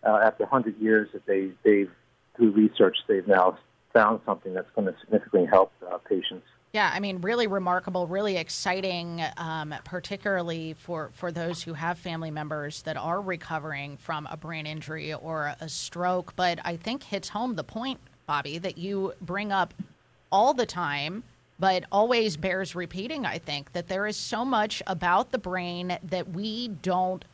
Uh, 0.07 0.21
after 0.23 0.45
100 0.45 0.79
years, 0.81 1.09
that 1.15 1.25
they 1.27 1.51
they've 1.65 1.91
through 2.37 2.51
research 2.51 2.97
they've 3.09 3.27
now 3.27 3.57
found 3.93 4.21
something 4.27 4.53
that's 4.53 4.69
going 4.75 4.87
to 4.87 4.95
significantly 5.01 5.49
help 5.51 5.73
uh, 5.91 5.99
patients. 5.99 6.47
Yeah, 6.75 6.91
I 6.93 6.99
mean, 6.99 7.21
really 7.21 7.47
remarkable, 7.47 8.09
really 8.09 8.37
exciting, 8.37 9.23
um, 9.37 9.73
particularly 9.85 10.73
for, 10.75 11.11
for 11.15 11.31
those 11.31 11.63
who 11.63 11.75
have 11.75 11.99
family 12.01 12.33
members 12.33 12.83
that 12.83 12.97
are 12.97 13.21
recovering 13.21 13.97
from 13.97 14.27
a 14.29 14.37
brain 14.37 14.67
injury 14.67 15.15
or 15.15 15.55
a 15.61 15.69
stroke. 15.69 16.35
But 16.35 16.59
I 16.65 16.77
think 16.77 17.05
hits 17.05 17.29
home 17.29 17.55
the 17.55 17.63
point, 17.63 18.01
Bobby, 18.27 18.59
that 18.59 18.77
you 18.77 19.13
bring 19.21 19.53
up 19.53 19.73
all 20.33 20.53
the 20.53 20.67
time 20.67 21.23
but 21.59 21.85
always 21.93 22.37
bears 22.37 22.75
repeating, 22.75 23.25
I 23.25 23.39
think, 23.39 23.73
that 23.73 23.89
there 23.89 24.07
is 24.07 24.17
so 24.17 24.45
much 24.45 24.83
about 24.87 25.31
the 25.31 25.39
brain 25.39 25.99
that 26.03 26.31
we 26.31 26.69
don't 26.69 27.25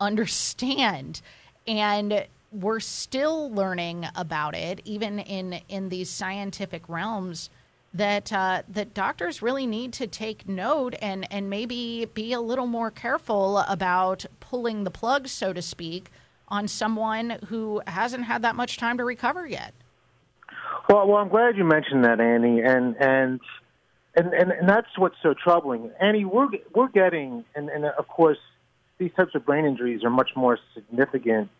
understand. 0.00 1.20
And 1.66 2.26
we're 2.52 2.80
still 2.80 3.50
learning 3.52 4.06
about 4.14 4.54
it, 4.54 4.80
even 4.84 5.18
in, 5.18 5.60
in 5.68 5.88
these 5.88 6.10
scientific 6.10 6.88
realms. 6.88 7.50
That 7.96 8.32
uh, 8.32 8.62
that 8.70 8.92
doctors 8.92 9.40
really 9.40 9.68
need 9.68 9.92
to 9.92 10.08
take 10.08 10.48
note 10.48 10.96
and, 11.00 11.32
and 11.32 11.48
maybe 11.48 12.06
be 12.06 12.32
a 12.32 12.40
little 12.40 12.66
more 12.66 12.90
careful 12.90 13.58
about 13.58 14.26
pulling 14.40 14.82
the 14.82 14.90
plug, 14.90 15.28
so 15.28 15.52
to 15.52 15.62
speak, 15.62 16.10
on 16.48 16.66
someone 16.66 17.38
who 17.46 17.80
hasn't 17.86 18.24
had 18.24 18.42
that 18.42 18.56
much 18.56 18.78
time 18.78 18.98
to 18.98 19.04
recover 19.04 19.46
yet. 19.46 19.74
Well, 20.88 21.06
well, 21.06 21.18
I'm 21.18 21.28
glad 21.28 21.56
you 21.56 21.62
mentioned 21.62 22.04
that, 22.04 22.20
Annie, 22.20 22.60
and 22.62 22.96
and 22.96 23.40
and, 24.16 24.32
and 24.32 24.52
and 24.52 24.68
that's 24.68 24.96
what's 24.96 25.16
so 25.22 25.34
troubling. 25.34 25.90
Annie, 26.00 26.24
we're 26.24 26.48
we're 26.74 26.88
getting, 26.88 27.44
and, 27.54 27.68
and 27.68 27.84
of 27.84 28.06
course, 28.08 28.38
these 28.98 29.10
types 29.16 29.34
of 29.34 29.44
brain 29.44 29.64
injuries 29.64 30.04
are 30.04 30.10
much 30.10 30.30
more 30.36 30.58
significant 30.74 31.50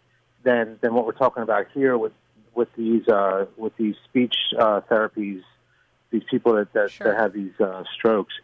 than 0.45 0.79
than 0.81 0.95
what 0.95 1.07
we're 1.07 1.13
talking 1.13 1.43
about 1.43 1.67
here 1.75 1.99
with 1.99 2.13
with 2.55 2.69
these 2.77 3.07
uh, 3.09 3.47
with 3.57 3.77
these 3.77 3.97
speech 4.05 4.37
uh, 4.59 4.81
therapies, 4.91 5.43
these 6.11 6.23
people 6.31 6.55
that 6.55 6.73
that, 6.73 6.91
sure. 6.91 7.09
that 7.09 7.21
have 7.21 7.33
these 7.33 7.59
uh, 7.61 7.83
strokes. 7.93 8.35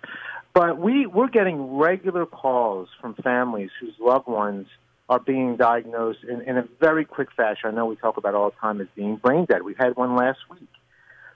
But 0.53 0.79
we 0.79 1.07
we're 1.07 1.29
getting 1.29 1.77
regular 1.77 2.27
calls 2.27 2.89
from 3.01 3.15
families 3.15 3.71
whose 3.81 3.95
loved 4.01 4.27
ones 4.27 4.67
are 5.09 5.21
being 5.21 5.57
diagnosed 5.57 6.21
in, 6.29 6.41
in 6.43 6.57
a 6.57 6.65
very 6.81 7.05
quick 7.05 7.33
fashion. 7.37 7.71
I 7.71 7.71
know 7.73 7.87
we 7.87 7.97
talk 7.97 8.17
about 8.17 8.35
all 8.35 8.51
the 8.51 8.57
time 8.61 8.81
as 8.81 8.87
being 8.95 9.17
brain 9.17 9.45
dead. 9.45 9.63
We 9.63 9.75
had 9.79 9.97
one 9.97 10.17
last 10.17 10.39
week 10.51 10.69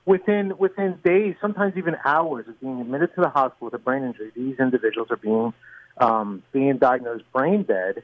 within 0.07 0.57
within 0.59 0.99
days, 1.05 1.35
sometimes 1.41 1.77
even 1.77 1.97
hours 2.05 2.47
of 2.49 2.61
being 2.61 2.81
admitted 2.81 3.15
to 3.15 3.21
the 3.21 3.29
hospital 3.29 3.67
with 3.67 3.75
a 3.75 3.79
brain 3.79 4.05
injury, 4.05 4.31
these 4.35 4.59
individuals 4.59 5.09
are 5.11 5.17
being 5.17 5.53
um, 5.99 6.43
being 6.53 6.79
diagnosed 6.79 7.25
brain 7.33 7.63
dead 7.63 8.03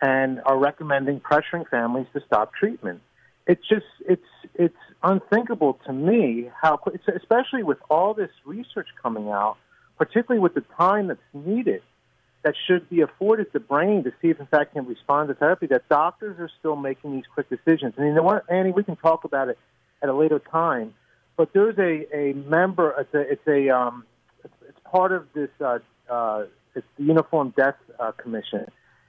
and 0.00 0.40
are 0.44 0.58
recommending 0.58 1.20
pressuring 1.20 1.68
families 1.68 2.06
to 2.12 2.20
stop 2.26 2.54
treatment. 2.54 3.00
It's 3.46 3.66
just 3.68 3.86
it's 4.08 4.22
it's 4.54 4.76
unthinkable 5.02 5.78
to 5.86 5.92
me 5.92 6.50
how, 6.60 6.80
especially 7.14 7.62
with 7.62 7.78
all 7.90 8.14
this 8.14 8.30
research 8.44 8.88
coming 9.02 9.28
out, 9.28 9.56
particularly 9.98 10.40
with 10.40 10.54
the 10.54 10.64
time 10.76 11.08
that's 11.08 11.20
needed 11.32 11.82
that 12.44 12.54
should 12.66 12.88
be 12.88 13.00
afforded 13.00 13.46
the 13.52 13.60
brain 13.60 14.02
to 14.04 14.10
see 14.20 14.28
if 14.28 14.40
in 14.40 14.46
fact 14.46 14.74
can 14.74 14.86
respond 14.86 15.28
to 15.28 15.34
therapy, 15.34 15.66
that 15.66 15.88
doctors 15.88 16.38
are 16.40 16.50
still 16.58 16.76
making 16.76 17.12
these 17.12 17.24
quick 17.32 17.48
decisions. 17.48 17.94
Know 17.96 18.22
what, 18.22 18.44
Annie, 18.50 18.72
we 18.72 18.82
can 18.82 18.96
talk 18.96 19.24
about 19.24 19.48
it 19.48 19.58
at 20.02 20.08
a 20.08 20.14
later 20.14 20.40
time. 20.40 20.94
But 21.42 21.52
there's 21.54 21.76
a, 21.76 22.16
a 22.16 22.34
member, 22.34 22.94
it's 23.00 23.12
a, 23.12 23.32
it's 23.32 23.48
a 23.48 23.76
um, 23.76 24.04
it's, 24.44 24.54
it's 24.68 24.78
part 24.88 25.10
of 25.10 25.26
this, 25.34 25.48
uh, 25.60 25.80
uh, 26.08 26.44
it's 26.76 26.86
the 26.96 27.02
Uniform 27.02 27.52
Death 27.56 27.74
uh, 27.98 28.12
Commission. 28.12 28.66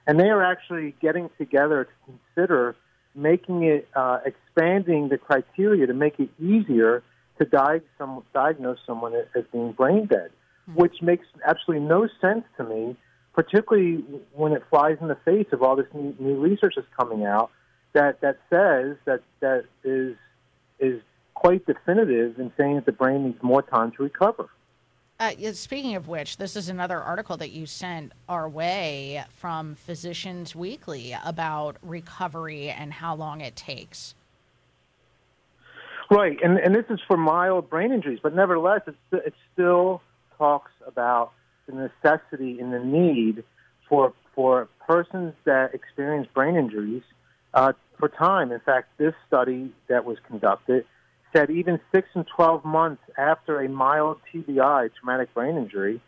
And 0.08 0.18
they 0.18 0.30
are 0.30 0.42
actually 0.42 0.96
getting 1.00 1.30
together 1.38 1.84
to 1.84 2.12
consider 2.34 2.74
making 3.14 3.62
it, 3.62 3.86
uh, 3.94 4.18
expanding 4.26 5.10
the 5.10 5.16
criteria 5.16 5.86
to 5.86 5.94
make 5.94 6.18
it 6.18 6.28
easier 6.42 7.04
to 7.38 7.44
diag- 7.44 7.82
some, 7.98 8.24
diagnose 8.34 8.78
someone 8.84 9.14
as 9.14 9.44
being 9.52 9.70
brain 9.70 10.06
dead, 10.06 10.30
which 10.74 11.02
makes 11.02 11.26
absolutely 11.46 11.86
no 11.86 12.08
sense 12.20 12.42
to 12.56 12.64
me, 12.64 12.96
particularly 13.32 14.04
when 14.32 14.50
it 14.54 14.64
flies 14.70 14.96
in 15.00 15.06
the 15.06 15.18
face 15.24 15.46
of 15.52 15.62
all 15.62 15.76
this 15.76 15.86
new, 15.94 16.16
new 16.18 16.40
research 16.40 16.72
that's 16.74 16.88
coming 16.98 17.24
out 17.24 17.52
that, 17.92 18.20
that 18.22 18.38
says 18.50 18.96
that, 19.04 19.20
that 19.38 19.66
is, 19.84 20.16
is 20.80 21.00
quite 21.34 21.66
definitive 21.66 22.38
in 22.38 22.52
saying 22.56 22.76
that 22.76 22.86
the 22.86 22.92
brain 22.92 23.24
needs 23.24 23.42
more 23.42 23.62
time 23.62 23.92
to 23.92 24.02
recover. 24.02 24.48
Uh, 25.20 25.32
speaking 25.52 25.94
of 25.94 26.08
which, 26.08 26.38
this 26.38 26.56
is 26.56 26.68
another 26.68 27.00
article 27.00 27.36
that 27.36 27.50
you 27.50 27.66
sent 27.66 28.12
our 28.28 28.48
way 28.48 29.22
from 29.28 29.74
Physicians 29.74 30.56
Weekly 30.56 31.16
about 31.24 31.76
recovery 31.82 32.68
and 32.68 32.92
how 32.92 33.14
long 33.14 33.40
it 33.40 33.54
takes. 33.54 34.14
Right, 36.10 36.36
and 36.42 36.58
and 36.58 36.74
this 36.74 36.84
is 36.90 37.00
for 37.06 37.16
mild 37.16 37.70
brain 37.70 37.92
injuries, 37.92 38.18
but 38.22 38.34
nevertheless, 38.34 38.82
it's, 38.86 38.96
it 39.12 39.34
still 39.52 40.02
talks 40.36 40.72
about 40.86 41.32
the 41.66 41.72
necessity 41.72 42.58
and 42.60 42.72
the 42.72 42.80
need 42.80 43.44
for 43.88 44.12
for 44.34 44.68
persons 44.86 45.32
that 45.44 45.74
experience 45.74 46.28
brain 46.34 46.56
injuries 46.56 47.02
uh, 47.54 47.72
for 47.98 48.08
time. 48.08 48.52
In 48.52 48.60
fact, 48.60 48.88
this 48.98 49.14
study 49.26 49.72
that 49.88 50.04
was 50.04 50.18
conducted 50.26 50.84
said 51.34 51.50
even 51.50 51.80
six 51.92 52.08
and 52.14 52.26
twelve 52.26 52.64
months 52.64 53.02
after 53.18 53.60
a 53.60 53.68
mild 53.68 54.18
TBI, 54.32 54.90
traumatic 54.98 55.32
brain 55.34 55.56
injury, 55.56 56.00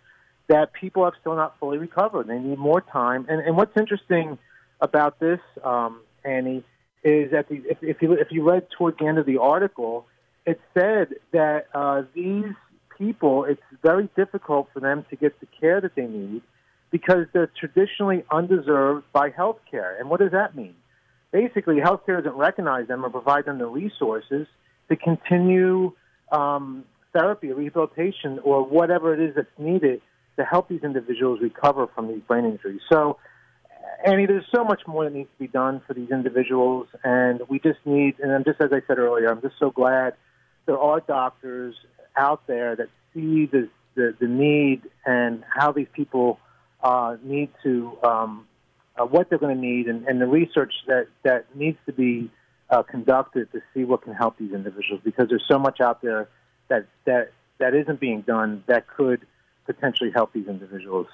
that 0.48 0.72
people 0.72 1.04
have 1.04 1.14
still 1.20 1.36
not 1.36 1.58
fully 1.58 1.78
recovered. 1.78 2.28
They 2.28 2.38
need 2.38 2.58
more 2.58 2.80
time. 2.80 3.26
And 3.28 3.40
and 3.40 3.56
what's 3.56 3.76
interesting 3.76 4.38
about 4.80 5.18
this, 5.18 5.40
um, 5.64 6.00
Annie, 6.24 6.64
is 7.02 7.30
that 7.32 7.48
the, 7.48 7.62
if, 7.68 7.78
if 7.82 8.02
you 8.02 8.12
if 8.12 8.28
you 8.30 8.48
read 8.48 8.68
toward 8.70 8.98
the 8.98 9.06
end 9.06 9.18
of 9.18 9.26
the 9.26 9.38
article, 9.38 10.06
it 10.44 10.60
said 10.74 11.14
that 11.32 11.66
uh, 11.74 12.02
these 12.14 12.54
people, 12.96 13.44
it's 13.44 13.62
very 13.82 14.08
difficult 14.16 14.68
for 14.72 14.80
them 14.80 15.04
to 15.10 15.16
get 15.16 15.38
the 15.40 15.46
care 15.60 15.80
that 15.80 15.94
they 15.94 16.06
need 16.06 16.42
because 16.90 17.26
they're 17.32 17.50
traditionally 17.58 18.24
undeserved 18.30 19.04
by 19.12 19.30
health 19.30 19.58
care. 19.70 19.98
And 19.98 20.08
what 20.08 20.20
does 20.20 20.32
that 20.32 20.56
mean? 20.56 20.74
Basically, 21.32 21.76
healthcare 21.76 22.22
doesn't 22.22 22.38
recognize 22.38 22.86
them 22.88 23.04
or 23.04 23.10
provide 23.10 23.44
them 23.44 23.58
the 23.58 23.66
resources 23.66 24.46
to 24.88 24.96
continue 24.96 25.92
um, 26.32 26.84
therapy, 27.12 27.52
rehabilitation, 27.52 28.38
or 28.42 28.64
whatever 28.64 29.14
it 29.14 29.20
is 29.20 29.34
that's 29.34 29.48
needed 29.58 30.00
to 30.36 30.44
help 30.44 30.68
these 30.68 30.82
individuals 30.82 31.40
recover 31.40 31.86
from 31.94 32.08
these 32.08 32.20
brain 32.28 32.44
injuries. 32.44 32.80
So, 32.92 33.18
Annie, 34.04 34.26
there's 34.26 34.44
so 34.54 34.64
much 34.64 34.82
more 34.86 35.04
that 35.04 35.14
needs 35.14 35.30
to 35.30 35.38
be 35.38 35.48
done 35.48 35.80
for 35.86 35.94
these 35.94 36.10
individuals, 36.10 36.88
and 37.02 37.40
we 37.48 37.58
just 37.58 37.78
need, 37.84 38.18
and 38.20 38.32
I'm 38.32 38.44
just 38.44 38.60
as 38.60 38.70
I 38.72 38.82
said 38.86 38.98
earlier, 38.98 39.30
I'm 39.30 39.40
just 39.40 39.58
so 39.58 39.70
glad 39.70 40.14
there 40.66 40.78
are 40.78 41.00
doctors 41.00 41.74
out 42.16 42.46
there 42.46 42.76
that 42.76 42.88
see 43.14 43.46
the 43.46 43.68
the, 43.94 44.14
the 44.20 44.28
need 44.28 44.82
and 45.06 45.42
how 45.48 45.72
these 45.72 45.86
people 45.94 46.38
uh, 46.82 47.16
need 47.22 47.48
to, 47.62 47.96
um, 48.04 48.46
uh, 48.98 49.04
what 49.06 49.30
they're 49.30 49.38
going 49.38 49.56
to 49.56 49.60
need, 49.60 49.88
and, 49.88 50.06
and 50.06 50.20
the 50.20 50.26
research 50.26 50.74
that 50.86 51.08
that 51.22 51.46
needs 51.56 51.78
to 51.86 51.92
be 51.92 52.30
uh, 52.70 52.82
conducted 52.82 53.50
to 53.52 53.60
see 53.72 53.84
what 53.84 54.02
can 54.02 54.14
help 54.14 54.38
these 54.38 54.52
individuals, 54.52 55.00
because 55.04 55.28
there's 55.28 55.46
so 55.48 55.58
much 55.58 55.80
out 55.80 56.02
there 56.02 56.28
that 56.68 56.86
that 57.04 57.32
that 57.58 57.74
isn't 57.74 58.00
being 58.00 58.22
done 58.22 58.62
that 58.66 58.86
could 58.88 59.26
potentially 59.64 60.10
help 60.10 60.32
these 60.32 60.46
individuals. 60.46 61.06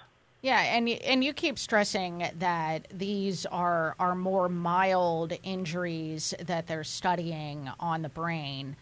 Yeah, 0.43 0.61
and 0.61 0.89
and 0.89 1.23
you 1.23 1.33
keep 1.33 1.59
stressing 1.59 2.25
that 2.39 2.89
these 2.93 3.47
are 3.47 3.95
are 3.99 4.15
more 4.15 4.49
mild 4.49 5.33
injuries 5.43 6.35
that 6.41 6.67
they're 6.67 6.85
studying 6.85 7.71
on 7.79 8.03
the 8.03 8.09
brain, 8.09 8.77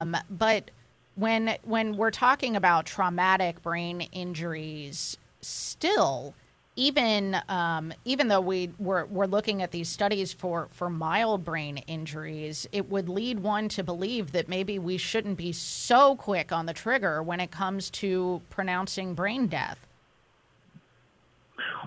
um, 0.00 0.16
but 0.30 0.70
when 1.16 1.56
when 1.62 1.96
we're 1.96 2.10
talking 2.10 2.56
about 2.56 2.86
traumatic 2.86 3.62
brain 3.62 4.00
injuries, 4.12 5.18
still, 5.42 6.34
even 6.76 7.36
um, 7.48 7.92
even 8.04 8.28
though 8.28 8.40
we 8.40 8.70
we're, 8.78 9.04
we're 9.06 9.26
looking 9.26 9.62
at 9.62 9.70
these 9.70 9.88
studies 9.88 10.32
for 10.32 10.68
for 10.72 10.90
mild 10.90 11.44
brain 11.44 11.78
injuries, 11.78 12.66
it 12.72 12.90
would 12.90 13.08
lead 13.08 13.40
one 13.40 13.68
to 13.70 13.82
believe 13.84 14.32
that 14.32 14.48
maybe 14.48 14.78
we 14.78 14.96
shouldn't 14.96 15.36
be 15.36 15.52
so 15.52 16.16
quick 16.16 16.50
on 16.50 16.66
the 16.66 16.72
trigger 16.72 17.22
when 17.22 17.40
it 17.40 17.50
comes 17.50 17.90
to 17.90 18.42
pronouncing 18.50 19.14
brain 19.14 19.46
death. 19.46 19.78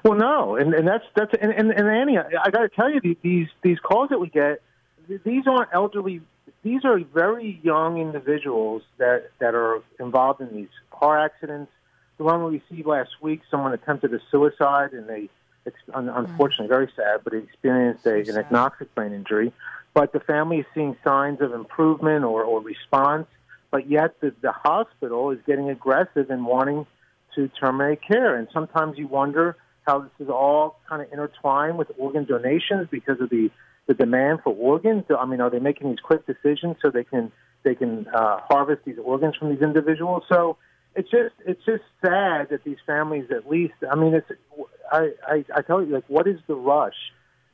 Well, 0.03 0.18
no, 0.18 0.55
and, 0.55 0.73
and 0.73 0.88
that's 0.88 1.03
that's 1.15 1.34
and, 1.41 1.51
and, 1.51 1.72
and 1.72 1.89
Annie, 1.89 2.18
I, 2.18 2.23
I 2.45 2.49
got 2.49 2.61
to 2.61 2.69
tell 2.69 2.89
you, 2.89 3.01
these 3.22 3.47
these 3.61 3.80
calls 3.80 4.09
that 4.09 4.19
we 4.19 4.30
get, 4.30 4.61
these 5.23 5.43
aren't 5.47 5.69
elderly. 5.73 6.22
These 6.64 6.85
are 6.85 6.99
very 6.99 7.59
young 7.61 7.97
individuals 7.97 8.84
that 8.97 9.31
that 9.39 9.53
are 9.53 9.81
involved 9.99 10.39
in 10.41 10.53
these 10.53 10.69
car 10.91 11.19
accidents. 11.19 11.72
The 12.18 12.23
one 12.23 12.44
we 12.44 12.61
received 12.69 12.88
last 12.88 13.11
week, 13.22 13.41
someone 13.49 13.73
attempted 13.73 14.14
a 14.14 14.19
suicide, 14.31 14.94
and 14.94 15.07
they, 15.07 15.30
unfortunately 15.94 16.68
very 16.68 16.89
sad, 16.95 17.22
but 17.23 17.34
experienced 17.34 18.06
a, 18.06 18.15
an 18.15 18.44
anoxic 18.44 18.88
brain 18.95 19.14
injury. 19.14 19.53
But 19.94 20.14
the 20.14 20.19
family 20.19 20.60
is 20.60 20.65
seeing 20.73 20.95
signs 21.03 21.41
of 21.41 21.53
improvement 21.53 22.23
or, 22.23 22.44
or 22.44 22.61
response, 22.61 23.27
but 23.72 23.89
yet 23.89 24.19
the, 24.22 24.34
the 24.41 24.52
hospital 24.52 25.31
is 25.31 25.39
getting 25.45 25.69
aggressive 25.69 26.30
in 26.30 26.45
wanting 26.45 26.85
to 27.35 27.48
terminate 27.49 28.02
care. 28.02 28.35
And 28.35 28.48
sometimes 28.53 28.98
you 28.98 29.07
wonder 29.07 29.56
how 29.85 29.99
this 29.99 30.11
is 30.19 30.30
all 30.30 30.80
kind 30.89 31.02
of 31.02 31.11
intertwined 31.11 31.77
with 31.77 31.91
organ 31.98 32.26
donations 32.26 32.88
because 32.91 33.22
of 33.22 33.30
the 33.30 33.49
the 33.88 33.94
demand 33.94 34.39
for 34.44 34.53
organs. 34.53 35.06
I 35.18 35.26
mean, 35.26 35.39
are 35.39 35.49
they 35.49 35.60
making 35.60 35.89
these 35.89 35.99
quick 36.02 36.26
decisions 36.27 36.76
so 36.81 36.89
they 36.89 37.06
can 37.06 37.31
they 37.64 37.73
can 37.73 38.07
uh, 38.10 38.41
harvest 38.49 38.84
these 38.85 38.98
organs 39.03 39.35
from 39.35 39.49
these 39.49 39.61
individuals? 39.61 40.23
So 40.30 40.57
it's 40.98 41.11
just 41.11 41.36
it's 41.45 41.64
just 41.64 41.84
sad 42.02 42.49
that 42.49 42.64
these 42.65 42.78
families, 42.86 43.26
at 43.30 43.48
least, 43.48 43.76
I 43.90 43.95
mean, 43.95 44.15
it's 44.15 44.30
I 44.91 45.11
I, 45.26 45.45
I 45.56 45.61
tell 45.61 45.84
you, 45.84 45.94
like, 45.94 46.06
what 46.07 46.28
is 46.28 46.40
the 46.48 46.56
rush? 46.56 46.95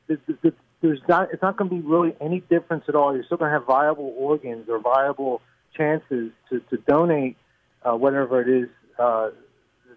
The, 0.07 0.18
the, 0.28 0.38
the, 0.41 0.53
there's 0.82 1.02
not 1.10 1.30
it's 1.34 1.41
not 1.41 1.57
going 1.57 1.70
to 1.70 1.76
be 1.76 1.82
really 1.82 2.15
any 2.22 2.40
difference 2.40 2.86
at 2.88 2.95
all. 2.95 3.14
You're 3.14 3.26
still 3.26 3.38
going 3.38 3.52
to 3.52 3.60
have 3.60 3.68
viable 3.68 4.15
organs 4.18 4.70
or 4.70 4.80
viable 4.80 5.41
chances 5.76 6.32
to 6.49 6.61
to 6.70 6.78
donate 6.88 7.36
uh, 7.84 7.95
whatever 7.95 8.41
it 8.41 8.64
is 8.64 8.70
uh, 8.98 9.32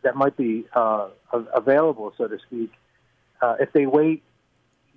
that 0.03 0.17
might 0.17 0.37
be 0.37 0.67
uh, 0.75 1.09
available, 1.55 2.13
so 2.19 2.27
to 2.27 2.39
speak. 2.47 2.73
Uh, 3.41 3.55
if 3.61 3.73
they 3.73 3.87
wait, 3.87 4.25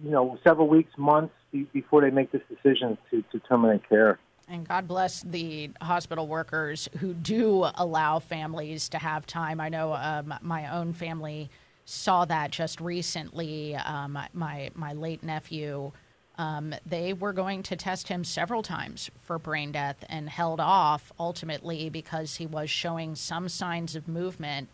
you 0.04 0.10
know, 0.10 0.40
several 0.44 0.68
weeks, 0.68 0.92
months 0.98 1.36
be- 1.52 1.70
before 1.72 2.02
they 2.02 2.10
make 2.10 2.32
this 2.32 2.42
decision 2.50 2.98
to, 3.12 3.24
to 3.32 3.40
terminate 3.48 3.88
care. 3.88 4.18
And 4.52 4.68
God 4.68 4.88
bless 4.88 5.22
the 5.22 5.70
hospital 5.80 6.28
workers 6.28 6.90
who 7.00 7.14
do 7.14 7.70
allow 7.76 8.18
families 8.18 8.90
to 8.90 8.98
have 8.98 9.28
time. 9.28 9.62
I 9.62 9.70
know 9.70 9.94
um, 9.94 10.34
my 10.42 10.76
own 10.76 10.92
family 10.94 11.52
saw 11.86 12.26
that 12.26 12.50
just 12.50 12.82
recently. 12.82 13.76
Um, 13.76 14.18
my 14.34 14.72
my 14.74 14.94
late 14.94 15.22
nephew, 15.22 15.92
um, 16.40 16.74
they 16.84 17.14
were 17.14 17.34
going 17.34 17.62
to 17.64 17.76
test 17.76 18.08
him 18.08 18.24
several 18.24 18.64
times 18.64 19.12
for 19.22 19.38
brain 19.38 19.72
death 19.72 19.98
and 20.10 20.28
held 20.28 20.60
off 20.60 21.12
ultimately 21.20 21.90
because 21.90 22.38
he 22.38 22.48
was 22.48 22.72
showing 22.72 23.14
some 23.14 23.50
signs 23.50 23.96
of 23.96 24.08
movement 24.08 24.70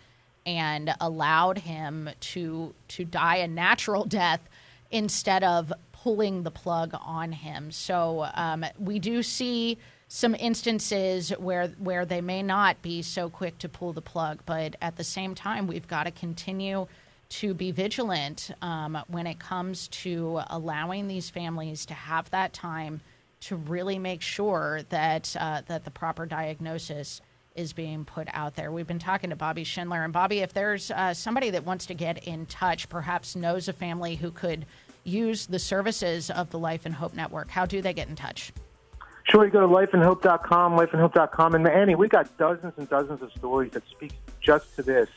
and 0.46 0.96
allowed 1.02 1.58
him 1.60 2.10
to 2.22 2.74
to 2.88 3.04
die 3.04 3.38
a 3.38 3.48
natural 3.48 4.06
death 4.22 4.42
instead 4.90 5.44
of 5.44 5.74
pulling 6.06 6.44
the 6.44 6.52
plug 6.52 6.92
on 7.04 7.32
him. 7.32 7.72
So 7.72 8.28
um, 8.36 8.64
we 8.78 9.00
do 9.00 9.24
see 9.24 9.80
some 10.08 10.36
instances 10.36 11.32
where 11.32 11.70
where 11.80 12.06
they 12.06 12.22
may 12.22 12.44
not 12.44 12.80
be 12.84 13.02
so 13.02 13.28
quick 13.28 13.58
to 13.58 13.68
pull 13.68 13.92
the 13.92 14.04
plug, 14.04 14.42
but 14.46 14.76
at 14.84 14.98
the 14.98 15.04
same 15.04 15.34
time, 15.34 15.66
we've 15.66 15.88
got 15.88 16.04
to 16.04 16.12
continue 16.12 16.86
to 17.30 17.56
be 17.56 17.72
vigilant 17.72 18.52
um, 18.62 19.00
when 19.08 19.26
it 19.26 19.40
comes 19.40 19.88
to 19.88 20.42
allowing 20.52 21.08
these 21.08 21.32
families 21.32 21.88
to 21.88 21.96
have 21.96 22.30
that 22.30 22.54
time 22.54 23.02
to 23.40 23.56
really 23.56 23.98
make 23.98 24.22
sure 24.22 24.82
that 24.90 25.36
uh, 25.40 25.64
that 25.66 25.86
the 25.86 25.92
proper 25.92 26.28
diagnosis 26.28 27.20
is 27.56 27.74
being 27.74 28.06
put 28.06 28.28
out 28.32 28.56
there. 28.56 28.72
We've 28.72 28.86
been 28.86 29.00
talking 29.00 29.32
to 29.32 29.36
Bobby 29.36 29.64
Schindler. 29.64 30.04
And 30.04 30.14
Bobby, 30.14 30.40
if 30.42 30.54
there's 30.54 30.92
uh, 30.92 31.16
somebody 31.16 31.50
that 31.50 31.66
wants 31.66 31.88
to 31.88 31.96
get 31.96 32.28
in 32.28 32.46
touch, 32.46 32.90
perhaps 32.90 33.36
knows 33.36 33.68
a 33.68 33.74
family 33.74 34.16
who 34.18 34.30
could 34.30 34.68
use 35.06 35.46
the 35.48 35.60
services 35.60 36.30
of 36.30 36.50
the 36.50 36.60
Life 36.60 36.86
and 36.86 36.96
Hope 36.96 37.14
Network, 37.14 37.50
how 37.50 37.66
do 37.66 37.82
they 37.82 37.94
get 37.94 38.10
in 38.10 38.16
touch? 38.16 38.52
Sure, 39.24 39.46
you 39.46 39.52
go 39.52 39.62
to 39.62 39.68
lifeandhope.com, 39.68 40.78
lifeandhope.com. 40.78 41.56
And 41.56 41.68
Annie, 41.68 41.96
we 41.96 42.08
got 42.08 42.38
dozens 42.38 42.74
and 42.78 42.90
dozens 42.90 43.22
of 43.22 43.32
stories 43.34 43.72
that 43.72 43.84
speak 43.90 44.12
just 44.42 44.76
to 44.76 44.84
this. 44.84 45.10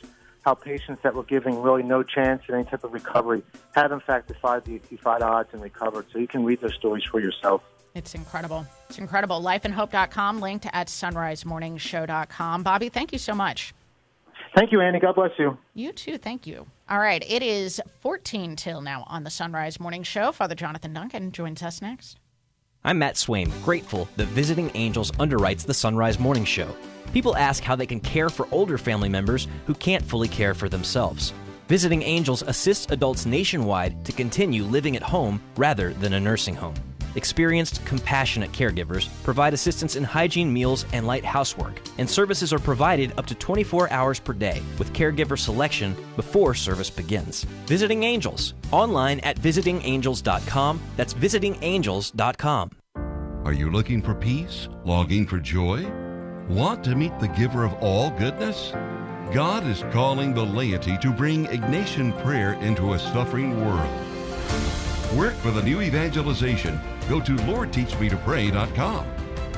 how 0.48 0.54
patients 0.54 1.02
that 1.02 1.14
were 1.14 1.24
giving 1.24 1.60
really 1.60 1.82
no 1.82 2.02
chance 2.02 2.42
at 2.48 2.54
any 2.54 2.64
type 2.64 2.82
of 2.82 2.92
recovery 2.92 3.42
have, 3.72 3.92
in 3.92 4.00
fact, 4.00 4.28
defied 4.28 4.64
the 4.64 4.80
defied 4.88 5.20
odds 5.20 5.50
and 5.52 5.60
recovered. 5.60 6.06
So 6.10 6.18
you 6.18 6.26
can 6.26 6.42
read 6.44 6.60
those 6.62 6.74
stories 6.74 7.04
for 7.04 7.20
yourself. 7.20 7.62
It's 7.94 8.14
incredible. 8.14 8.66
It's 8.88 8.98
incredible. 8.98 9.42
Lifeandhope.com, 9.42 10.40
linked 10.40 10.66
at 10.72 10.86
sonrisemorningshow.com. 10.86 12.62
Bobby, 12.62 12.88
thank 12.88 13.12
you 13.12 13.18
so 13.18 13.34
much. 13.34 13.74
Thank 14.58 14.72
you, 14.72 14.80
Annie. 14.80 14.98
God 14.98 15.14
bless 15.14 15.30
you. 15.38 15.56
You 15.74 15.92
too. 15.92 16.18
Thank 16.18 16.44
you. 16.44 16.66
All 16.90 16.98
right. 16.98 17.24
It 17.30 17.44
is 17.44 17.80
14 18.00 18.56
till 18.56 18.80
now 18.80 19.04
on 19.06 19.22
the 19.22 19.30
Son 19.30 19.52
Rise 19.52 19.78
Morning 19.78 20.02
Show. 20.02 20.32
Father 20.32 20.56
Jonathan 20.56 20.92
Duncan 20.92 21.30
joins 21.30 21.62
us 21.62 21.80
next. 21.80 22.18
I'm 22.82 22.98
Matt 22.98 23.14
Swaim, 23.14 23.52
grateful 23.64 24.08
that 24.16 24.26
Visiting 24.26 24.72
Angels 24.74 25.12
underwrites 25.12 25.64
the 25.64 25.74
Son 25.74 25.94
Rise 25.94 26.18
Morning 26.18 26.44
Show. 26.44 26.74
People 27.12 27.36
ask 27.36 27.62
how 27.62 27.76
they 27.76 27.86
can 27.86 28.00
care 28.00 28.28
for 28.28 28.48
older 28.50 28.78
family 28.78 29.08
members 29.08 29.46
who 29.64 29.74
can't 29.74 30.04
fully 30.04 30.26
care 30.26 30.54
for 30.54 30.68
themselves. 30.68 31.32
Visiting 31.68 32.02
Angels 32.02 32.42
assists 32.42 32.90
adults 32.90 33.26
nationwide 33.26 34.04
to 34.04 34.10
continue 34.10 34.64
living 34.64 34.96
at 34.96 35.04
home 35.04 35.40
rather 35.56 35.92
than 35.92 36.14
a 36.14 36.20
nursing 36.20 36.56
home. 36.56 36.74
Experienced, 37.18 37.84
compassionate 37.84 38.52
caregivers 38.52 39.08
provide 39.24 39.52
assistance 39.52 39.96
in 39.96 40.04
hygiene 40.04 40.52
meals 40.52 40.86
and 40.92 41.04
light 41.04 41.24
housework, 41.24 41.80
and 41.98 42.08
services 42.08 42.52
are 42.52 42.60
provided 42.60 43.12
up 43.18 43.26
to 43.26 43.34
24 43.34 43.90
hours 43.90 44.20
per 44.20 44.32
day 44.32 44.62
with 44.78 44.92
caregiver 44.92 45.36
selection 45.36 45.96
before 46.14 46.54
service 46.54 46.88
begins. 46.88 47.42
Visiting 47.66 48.04
Angels, 48.04 48.54
online 48.70 49.18
at 49.20 49.36
visitingangels.com. 49.40 50.80
That's 50.96 51.12
visitingangels.com. 51.12 52.70
Are 53.44 53.52
you 53.52 53.72
looking 53.72 54.00
for 54.00 54.14
peace? 54.14 54.68
Longing 54.84 55.26
for 55.26 55.40
joy? 55.40 55.90
Want 56.48 56.84
to 56.84 56.94
meet 56.94 57.18
the 57.18 57.28
giver 57.28 57.64
of 57.64 57.74
all 57.82 58.10
goodness? 58.10 58.70
God 59.34 59.66
is 59.66 59.82
calling 59.90 60.34
the 60.34 60.44
laity 60.44 60.96
to 60.98 61.10
bring 61.10 61.46
Ignatian 61.46 62.16
prayer 62.22 62.52
into 62.62 62.92
a 62.92 62.98
suffering 62.98 63.66
world. 63.66 63.90
Work 65.16 65.32
for 65.34 65.50
the 65.50 65.62
new 65.62 65.80
evangelization. 65.80 66.78
Go 67.08 67.20
to 67.20 67.32
LordTeachMeToPray.com. 67.32 69.06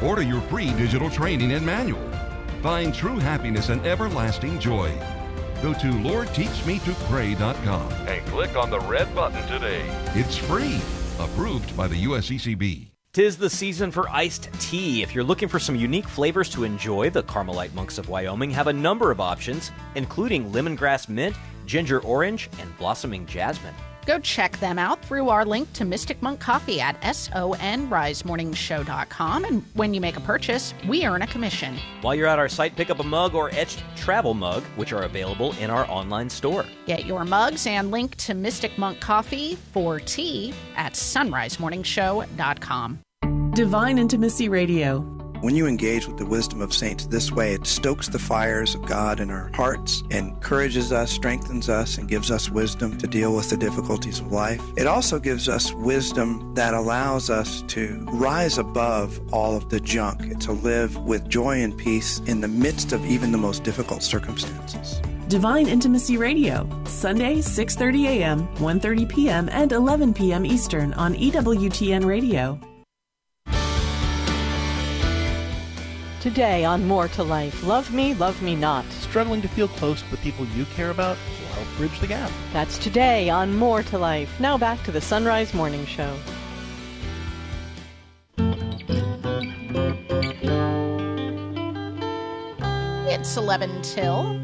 Order 0.03 0.23
your 0.23 0.41
free 0.43 0.73
digital 0.75 1.11
training 1.11 1.51
and 1.53 1.67
manual. 1.67 2.09
Find 2.63 2.95
true 2.95 3.19
happiness 3.19 3.69
and 3.69 3.85
everlasting 3.85 4.61
joy. 4.61 4.93
Go 5.61 5.73
to 5.75 5.89
LordTeachMeToPray.com. 5.89 7.93
And 8.07 8.25
click 8.27 8.57
on 8.57 8.71
the 8.71 8.79
red 8.81 9.15
button 9.15 9.47
today. 9.49 9.83
It's 10.15 10.37
free. 10.37 10.81
Approved 11.19 11.77
by 11.77 11.89
the 11.89 12.05
USCCB. 12.05 12.87
Tis 13.13 13.37
the 13.37 13.51
season 13.51 13.91
for 13.91 14.09
iced 14.09 14.49
tea. 14.61 15.03
If 15.03 15.17
you're 15.17 15.25
looking 15.25 15.49
for 15.49 15.59
some 15.59 15.75
unique 15.75 16.07
flavors 16.07 16.49
to 16.51 16.63
enjoy, 16.63 17.11
the 17.11 17.25
Carmelite 17.25 17.75
Monks 17.75 17.99
of 17.99 18.09
Wyoming 18.09 18.53
have 18.53 18.69
a 18.69 18.73
number 18.73 19.11
of 19.11 19.21
options, 19.21 19.73
including 19.97 20.53
lemongrass 20.53 21.09
mint, 21.09 21.35
ginger 21.67 21.99
orange, 22.03 22.49
and 22.61 22.79
blossoming 22.79 23.27
jasmine. 23.27 23.75
Go 24.11 24.19
check 24.19 24.59
them 24.59 24.77
out 24.77 25.05
through 25.05 25.29
our 25.29 25.45
link 25.45 25.73
to 25.75 25.85
Mystic 25.85 26.21
Monk 26.21 26.41
Coffee 26.41 26.81
at 26.81 27.01
sonrisemorningshow.com. 27.01 29.45
And 29.45 29.63
when 29.75 29.95
you 29.95 30.01
make 30.01 30.17
a 30.17 30.21
purchase, 30.21 30.75
we 30.89 31.07
earn 31.07 31.23
a 31.23 31.29
commission. 31.29 31.79
While 32.01 32.17
you're 32.17 32.27
at 32.27 32.41
our 32.41 32.49
site, 32.49 32.75
pick 32.75 32.91
up 32.91 32.99
a 32.99 33.05
mug 33.05 33.37
or 33.37 33.51
etched 33.51 33.85
travel 33.95 34.35
mug, 34.35 34.65
which 34.75 34.93
are 34.93 35.05
available 35.05 35.53
in 35.61 35.71
our 35.71 35.89
online 35.89 36.29
store. 36.29 36.65
Get 36.87 37.07
your 37.07 37.25
mugs 37.25 37.69
and 37.69 37.93
link 37.93 38.17
to 38.17 38.35
Mystic 38.35 38.77
Monk 38.77 38.99
Coffee 38.99 39.55
for 39.55 40.01
tea 40.01 40.55
at 40.75 40.95
sonrisemorningshow.com. 40.95 42.99
Divine 43.53 43.97
Intimacy 43.97 44.49
Radio. 44.49 45.20
When 45.41 45.57
you 45.57 45.67
engage 45.67 46.07
with 46.07 46.19
the 46.19 46.27
wisdom 46.27 46.61
of 46.61 46.75
saints 46.75 47.07
this 47.07 47.33
way, 47.33 47.55
it 47.55 47.67
stokes 47.67 48.09
the 48.09 48.19
fires 48.19 48.75
of 48.75 48.85
God 48.85 49.21
in 49.21 49.31
our 49.31 49.51
hearts, 49.55 50.03
encourages 50.11 50.93
us, 50.93 51.11
strengthens 51.11 51.71
us, 51.71 51.97
and 51.97 52.07
gives 52.07 52.31
us 52.31 52.51
wisdom 52.51 52.99
to 52.99 53.07
deal 53.07 53.35
with 53.35 53.49
the 53.49 53.57
difficulties 53.57 54.21
of 54.21 54.31
life. 54.31 54.63
It 54.77 54.87
also 54.87 55.19
gives 55.19 55.49
us 55.49 55.73
wisdom 55.73 56.53
that 56.57 56.75
allows 56.75 57.31
us 57.31 57.63
to 57.69 58.05
rise 58.13 58.59
above 58.59 59.19
all 59.33 59.57
of 59.57 59.71
the 59.71 59.81
junk, 59.81 60.39
to 60.41 60.53
live 60.53 60.95
with 60.99 61.27
joy 61.27 61.63
and 61.63 61.75
peace 61.75 62.19
in 62.27 62.43
the 62.43 62.49
midst 62.49 62.93
of 62.93 63.03
even 63.07 63.33
the 63.33 63.39
most 63.39 63.65
difficult 63.65 64.03
circumstances. 64.03 65.01
Divine 65.29 65.69
Intimacy 65.69 66.19
Radio, 66.19 66.69
Sunday 66.85 67.37
6:30 67.37 68.05
a.m., 68.09 68.47
1:30 68.57 69.09
p.m., 69.09 69.49
and 69.49 69.73
11 69.73 70.13
p.m. 70.13 70.45
Eastern 70.45 70.93
on 70.95 71.15
EWTN 71.15 72.05
Radio. 72.05 72.61
Today 76.21 76.67
on 76.67 76.87
More 76.87 77.09
to 77.09 77.23
Life, 77.23 77.65
Love 77.65 77.95
Me, 77.95 78.13
Love 78.13 78.43
Me 78.43 78.55
Not. 78.55 78.85
Struggling 78.93 79.41
to 79.41 79.49
feel 79.49 79.69
close 79.69 80.03
to 80.03 80.11
the 80.11 80.19
people 80.19 80.45
you 80.49 80.67
care 80.67 80.91
about 80.91 81.17
will 81.17 81.47
help 81.55 81.77
bridge 81.79 81.99
the 81.99 82.07
gap. 82.07 82.31
That's 82.53 82.77
today 82.77 83.31
on 83.31 83.57
More 83.57 83.83
to 83.85 83.97
Life. 83.97 84.39
Now 84.39 84.59
back 84.59 84.83
to 84.83 84.93
the 84.93 85.01
Son 85.01 85.25
Rise 85.25 85.55
Morning 85.55 85.87
Show. 85.87 86.15
It's 93.09 93.39
11 93.39 93.81
till. 93.81 94.39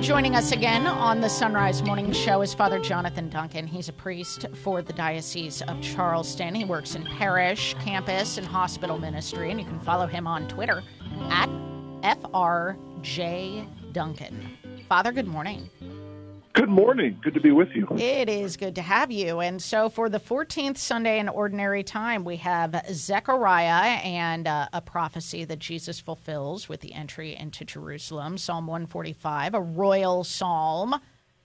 Joining 0.00 0.36
us 0.36 0.52
again 0.52 0.86
on 0.86 1.20
the 1.20 1.28
Son 1.28 1.52
Rise 1.52 1.82
Morning 1.82 2.12
Show 2.12 2.40
is 2.42 2.54
Father 2.54 2.78
Jonathan 2.78 3.28
Duncan. 3.28 3.66
He's 3.66 3.88
a 3.88 3.92
priest 3.92 4.46
for 4.62 4.80
the 4.80 4.92
Diocese 4.92 5.60
of 5.62 5.80
Charleston. 5.82 6.54
He 6.54 6.64
works 6.64 6.94
in 6.94 7.04
parish, 7.04 7.74
campus, 7.84 8.38
and 8.38 8.46
hospital 8.46 8.96
ministry, 8.96 9.50
and 9.50 9.58
you 9.58 9.66
can 9.66 9.80
follow 9.80 10.06
him 10.06 10.26
on 10.26 10.46
Twitter 10.46 10.84
at 11.30 11.48
FRJ 12.02 13.92
Duncan. 13.92 14.56
Father, 14.88 15.10
good 15.10 15.26
morning. 15.26 15.68
Good 16.58 16.70
morning. 16.70 17.20
Good 17.22 17.34
to 17.34 17.40
be 17.40 17.52
with 17.52 17.68
you. 17.76 17.86
It 17.96 18.28
is 18.28 18.56
good 18.56 18.74
to 18.74 18.82
have 18.82 19.12
you. 19.12 19.38
And 19.38 19.62
so, 19.62 19.88
for 19.88 20.08
the 20.08 20.18
14th 20.18 20.76
Sunday 20.76 21.20
in 21.20 21.28
Ordinary 21.28 21.84
Time, 21.84 22.24
we 22.24 22.34
have 22.38 22.74
Zechariah 22.90 23.98
and 23.98 24.48
uh, 24.48 24.66
a 24.72 24.80
prophecy 24.80 25.44
that 25.44 25.60
Jesus 25.60 26.00
fulfills 26.00 26.68
with 26.68 26.80
the 26.80 26.94
entry 26.94 27.36
into 27.36 27.64
Jerusalem, 27.64 28.38
Psalm 28.38 28.66
145, 28.66 29.54
a 29.54 29.60
royal 29.60 30.24
psalm, 30.24 30.96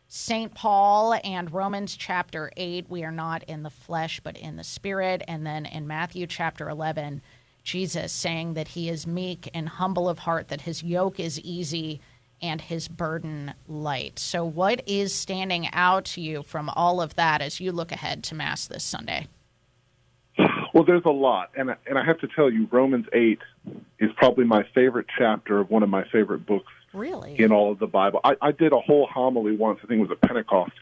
St. 0.08 0.52
Paul, 0.56 1.14
and 1.24 1.54
Romans 1.54 1.96
chapter 1.96 2.52
8, 2.58 2.90
we 2.90 3.04
are 3.04 3.12
not 3.12 3.44
in 3.44 3.62
the 3.62 3.70
flesh, 3.70 4.20
but 4.20 4.36
in 4.36 4.56
the 4.56 4.64
spirit. 4.64 5.22
And 5.28 5.46
then 5.46 5.68
in 5.68 5.86
Matthew 5.86 6.26
chapter 6.26 6.70
11, 6.70 7.22
Jesus 7.64 8.12
saying 8.12 8.56
that 8.56 8.70
he 8.70 8.90
is 8.90 9.06
meek 9.06 9.48
and 9.54 9.70
humble 9.70 10.10
of 10.10 10.18
heart, 10.18 10.48
that 10.48 10.62
his 10.62 10.82
yoke 10.82 11.20
is 11.20 11.40
easy 11.42 12.02
and 12.44 12.62
his 12.62 12.88
burden 12.88 13.54
light. 13.68 14.20
So, 14.20 14.46
what 14.46 14.84
is 14.86 15.16
standing 15.16 15.70
out 15.74 16.06
to 16.06 16.22
you 16.22 16.44
from 16.44 16.70
all 16.70 17.02
of 17.02 17.16
that 17.16 17.42
as 17.42 17.60
you 17.60 17.72
look 17.72 17.92
ahead 17.92 18.24
to 18.26 18.36
Mass 18.36 18.68
this 18.68 18.84
Sunday? 18.84 19.28
Well, 20.74 20.84
there's 20.84 21.06
a 21.06 21.10
lot, 21.12 21.52
and 21.56 21.76
and 21.88 21.98
I 21.98 22.04
have 22.04 22.20
to 22.20 22.28
tell 22.28 22.52
you, 22.52 22.68
Romans 22.72 23.06
eight 23.14 23.40
is 24.00 24.12
probably 24.18 24.44
my 24.46 24.64
favorite 24.76 25.08
chapter 25.18 25.60
of 25.60 25.70
one 25.70 25.84
of 25.84 25.90
my 25.90 26.04
favorite 26.12 26.46
books 26.46 26.72
Really? 26.92 27.40
in 27.40 27.52
all 27.52 27.72
of 27.72 27.80
the 27.80 27.88
Bible. 27.88 28.20
I, 28.24 28.36
I 28.42 28.52
did 28.52 28.74
a 28.74 28.80
whole 28.80 29.08
homily 29.08 29.56
once. 29.56 29.80
I 29.84 29.88
think 29.88 30.00
it 30.00 30.10
was 30.10 30.12
at 30.12 30.22
Pentecost, 30.22 30.74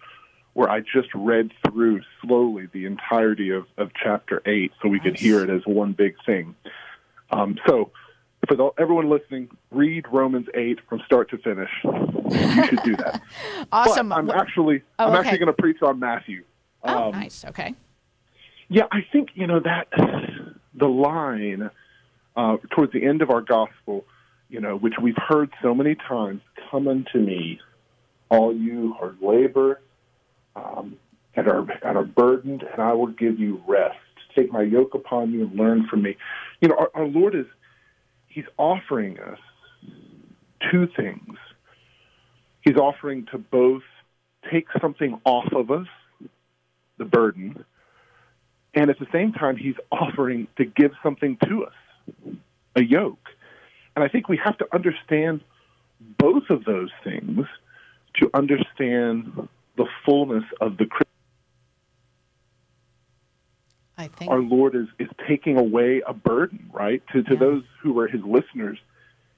where 0.54 0.70
I 0.70 0.80
just 0.80 1.10
read 1.14 1.52
through 1.66 2.02
slowly 2.22 2.70
the 2.72 2.86
entirety 2.86 3.50
of, 3.52 3.66
of 3.78 3.92
chapter 4.02 4.42
eight, 4.46 4.72
so 4.82 4.88
we 4.88 5.00
could 5.00 5.20
hear 5.20 5.44
it 5.44 5.50
as 5.50 5.62
one 5.66 5.92
big 5.92 6.16
thing. 6.26 6.56
Um, 7.30 7.58
so, 7.68 7.92
for 8.48 8.56
the, 8.56 8.70
everyone 8.80 9.10
listening, 9.10 9.50
read 9.72 10.06
Romans 10.12 10.48
eight 10.56 10.80
from 10.90 11.02
start 11.06 11.30
to 11.32 11.38
finish. 11.38 11.70
You 11.84 12.66
should 12.66 12.84
do 12.84 12.96
that. 12.98 13.22
Awesome. 13.72 14.10
But 14.10 14.18
I'm 14.18 14.30
actually 14.32 14.82
Oh, 15.00 15.06
I'm 15.08 15.12
okay. 15.12 15.20
actually 15.30 15.38
going 15.40 15.56
to 15.56 15.62
preach 15.62 15.82
on 15.82 16.00
Matthew. 16.00 16.44
Oh, 16.84 17.06
Um, 17.10 17.12
nice. 17.12 17.46
Okay. 17.46 17.74
yeah, 18.70 18.84
I 18.92 19.06
think 19.12 19.30
you 19.36 19.48
know 19.48 19.60
that 19.60 19.88
the 20.74 20.88
line 20.88 21.70
uh, 22.36 22.58
towards 22.72 22.92
the 22.94 23.06
end 23.06 23.22
of 23.22 23.30
our 23.30 23.42
gospel, 23.42 24.06
you 24.50 24.60
know, 24.60 24.76
which 24.78 24.96
we've 25.02 25.18
heard 25.18 25.52
so 25.62 25.74
many 25.76 25.96
times, 25.96 26.42
"Come 26.70 26.88
unto 26.88 27.20
me, 27.20 27.60
all 28.30 28.54
you 28.54 28.94
who 29.00 29.06
are 29.06 29.16
labor 29.22 29.80
um, 30.56 30.98
and 31.36 31.48
are 31.48 31.60
and 31.84 31.98
are 31.98 32.04
burdened, 32.04 32.64
and 32.64 32.82
I 32.82 32.94
will 32.94 33.08
give 33.08 33.40
you 33.40 33.62
rest. 33.68 33.98
Take 34.36 34.52
my 34.52 34.64
yoke 34.64 34.96
upon 34.96 35.32
you 35.32 35.44
and 35.44 35.56
learn 35.58 35.88
from 35.88 36.02
me." 36.02 36.18
You 36.62 36.70
know, 36.70 36.76
our, 36.78 36.92
our 36.96 37.06
Lord 37.08 37.36
is 37.36 37.46
He's 38.32 38.46
offering 38.58 39.20
us 39.20 39.40
two 40.72 40.88
things. 40.96 41.38
He's 42.62 42.78
offering 42.78 43.28
to 43.32 43.38
both 43.38 43.84
take 44.52 44.68
something 44.82 45.20
off 45.26 45.52
of 45.54 45.70
us, 45.72 45.88
the 46.98 47.06
burden, 47.06 47.66
and 48.74 48.90
at 48.90 49.00
the 49.00 49.08
same 49.12 49.34
time, 49.34 49.58
he's 49.58 49.76
offering 49.92 50.48
to 50.58 50.66
give 50.66 50.92
something 51.04 51.38
to 51.48 51.66
us, 51.66 52.34
a 52.76 52.84
yoke. 52.84 53.28
And 53.96 54.04
I 54.04 54.08
think 54.08 54.30
we 54.30 54.40
have 54.44 54.58
to 54.60 54.68
understand 54.74 55.42
both 56.18 56.44
of 56.50 56.64
those 56.64 56.90
things 57.04 57.46
to 58.16 58.30
understand 58.34 59.50
the 59.78 59.86
fullness 60.06 60.44
of 60.62 60.78
the 60.78 60.86
Christian. 60.86 61.11
I 64.02 64.08
think 64.08 64.32
Our 64.32 64.40
Lord 64.42 64.76
is, 64.76 64.88
is 65.00 65.08
taking 65.28 65.58
away 65.58 66.02
a 66.06 66.14
burden, 66.14 66.70
right? 66.74 67.04
To, 67.14 67.22
to 67.24 67.36
those 67.36 67.64
who 67.82 67.94
were 67.94 68.08
his 68.08 68.22
listeners, 68.24 68.80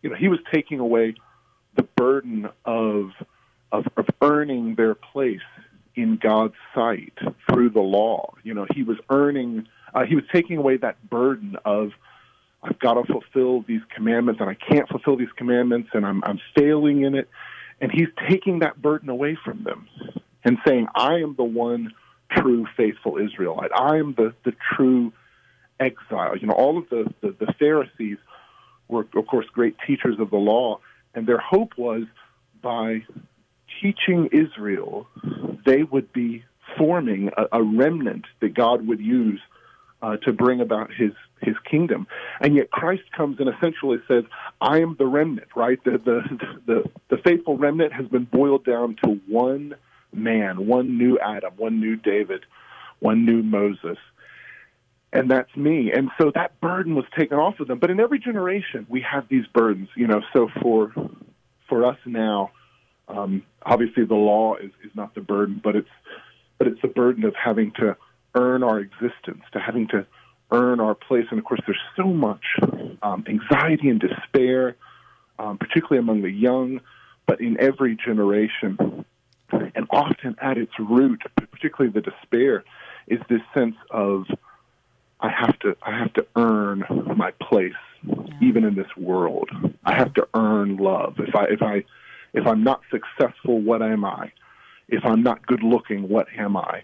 you 0.01 0.09
know, 0.09 0.15
he 0.15 0.29
was 0.29 0.39
taking 0.53 0.79
away 0.79 1.15
the 1.75 1.83
burden 1.83 2.49
of 2.65 3.11
of, 3.73 3.87
of 3.97 4.05
earning 4.21 4.75
their 4.75 4.93
place 4.93 5.41
in 5.95 6.17
God's 6.17 6.53
sight 6.73 7.13
through 7.49 7.71
the 7.71 7.81
law. 7.81 8.33
You 8.43 8.53
know, 8.53 8.67
he 8.73 8.83
was 8.83 8.97
earning, 9.09 9.67
uh, 9.93 10.05
he 10.05 10.15
was 10.15 10.23
taking 10.31 10.57
away 10.57 10.77
that 10.77 11.09
burden 11.09 11.57
of, 11.65 11.91
I've 12.61 12.79
got 12.79 12.93
to 12.93 13.03
fulfill 13.11 13.63
these 13.63 13.81
commandments 13.93 14.39
and 14.39 14.49
I 14.49 14.53
can't 14.53 14.87
fulfill 14.87 15.17
these 15.17 15.31
commandments 15.35 15.89
and 15.93 16.05
I'm, 16.05 16.23
I'm 16.23 16.39
failing 16.55 17.01
in 17.01 17.15
it. 17.15 17.27
And 17.81 17.91
he's 17.91 18.07
taking 18.29 18.59
that 18.59 18.81
burden 18.81 19.09
away 19.09 19.37
from 19.43 19.63
them 19.63 19.89
and 20.43 20.57
saying, 20.65 20.87
I 20.95 21.15
am 21.15 21.35
the 21.35 21.43
one 21.43 21.91
true 22.35 22.65
faithful 22.75 23.17
Israelite. 23.17 23.71
I 23.75 23.97
am 23.97 24.13
the, 24.15 24.33
the 24.45 24.53
true 24.75 25.13
exile. 25.79 26.37
You 26.37 26.47
know, 26.47 26.53
all 26.53 26.77
of 26.77 26.89
the, 26.89 27.13
the, 27.21 27.35
the 27.39 27.53
Pharisees 27.59 28.17
were, 28.87 29.05
of 29.15 29.27
course, 29.27 29.45
great 29.53 29.75
teachers 29.85 30.19
of 30.19 30.29
the 30.29 30.37
law, 30.37 30.79
and 31.13 31.27
their 31.27 31.39
hope 31.39 31.73
was 31.77 32.03
by 32.61 33.03
teaching 33.81 34.29
Israel, 34.31 35.07
they 35.65 35.83
would 35.83 36.11
be 36.13 36.43
forming 36.77 37.29
a, 37.37 37.59
a 37.59 37.63
remnant 37.63 38.25
that 38.39 38.53
God 38.53 38.87
would 38.87 38.99
use 38.99 39.39
uh, 40.01 40.17
to 40.17 40.33
bring 40.33 40.61
about 40.61 40.91
his 40.93 41.11
his 41.41 41.55
kingdom. 41.69 42.07
And 42.39 42.55
yet 42.55 42.71
Christ 42.71 43.03
comes 43.15 43.39
and 43.39 43.49
essentially 43.49 43.97
says, 44.07 44.23
"I 44.61 44.79
am 44.79 44.95
the 44.97 45.05
remnant." 45.05 45.49
Right? 45.55 45.83
The 45.83 45.91
the 45.91 46.21
the, 46.65 46.89
the 47.09 47.17
faithful 47.17 47.57
remnant 47.57 47.93
has 47.93 48.07
been 48.07 48.25
boiled 48.25 48.65
down 48.65 48.97
to 49.03 49.19
one 49.27 49.75
man, 50.13 50.67
one 50.67 50.97
new 50.97 51.17
Adam, 51.19 51.53
one 51.57 51.79
new 51.79 51.95
David, 51.95 52.45
one 52.99 53.25
new 53.25 53.43
Moses. 53.43 53.97
And 55.11 55.29
that's 55.29 55.55
me. 55.55 55.91
And 55.91 56.09
so 56.19 56.31
that 56.33 56.59
burden 56.59 56.95
was 56.95 57.05
taken 57.15 57.37
off 57.37 57.59
of 57.59 57.67
them. 57.67 57.77
But 57.77 57.91
in 57.91 57.99
every 57.99 58.19
generation, 58.19 58.87
we 58.89 59.01
have 59.01 59.27
these 59.29 59.45
burdens, 59.53 59.89
you 59.95 60.07
know. 60.07 60.21
So 60.33 60.49
for 60.61 60.91
for 61.69 61.85
us 61.85 61.97
now, 62.05 62.51
um, 63.07 63.43
obviously 63.63 64.05
the 64.05 64.15
law 64.15 64.55
is, 64.55 64.71
is 64.83 64.91
not 64.95 65.13
the 65.13 65.21
burden, 65.21 65.61
but 65.63 65.75
it's 65.75 65.89
but 66.57 66.67
it's 66.67 66.81
the 66.81 66.87
burden 66.87 67.25
of 67.25 67.35
having 67.35 67.71
to 67.73 67.95
earn 68.35 68.63
our 68.63 68.79
existence, 68.79 69.43
to 69.51 69.59
having 69.59 69.87
to 69.89 70.05
earn 70.51 70.79
our 70.79 70.95
place. 70.95 71.25
And 71.29 71.39
of 71.39 71.45
course, 71.45 71.61
there's 71.65 71.77
so 71.95 72.05
much 72.05 72.43
um, 73.01 73.23
anxiety 73.27 73.89
and 73.89 73.99
despair, 73.99 74.77
um, 75.37 75.57
particularly 75.57 75.99
among 75.99 76.21
the 76.21 76.31
young, 76.31 76.79
but 77.27 77.41
in 77.41 77.59
every 77.59 77.95
generation. 77.95 79.05
And 79.75 79.87
often 79.89 80.35
at 80.41 80.57
its 80.57 80.73
root, 80.79 81.21
particularly 81.35 81.91
the 81.93 82.01
despair, 82.01 82.63
is 83.07 83.19
this 83.29 83.41
sense 83.53 83.75
of 83.89 84.25
I 85.19 85.29
have 85.29 85.57
to 85.59 85.75
I 85.81 85.97
have 85.97 86.13
to 86.13 86.25
earn 86.35 86.83
my 87.15 87.31
place 87.41 87.73
even 88.41 88.65
in 88.65 88.75
this 88.75 88.95
world. 88.97 89.49
I 89.85 89.95
have 89.95 90.13
to 90.15 90.27
earn 90.33 90.77
love. 90.77 91.15
If 91.19 91.35
I 91.35 91.45
if 91.45 91.61
I 91.61 91.83
if 92.33 92.45
I'm 92.45 92.63
not 92.63 92.81
successful, 92.91 93.61
what 93.61 93.81
am 93.81 94.03
I? 94.03 94.31
If 94.89 95.05
I'm 95.05 95.23
not 95.23 95.45
good 95.45 95.63
looking, 95.63 96.09
what 96.09 96.27
am 96.37 96.57
I? 96.57 96.83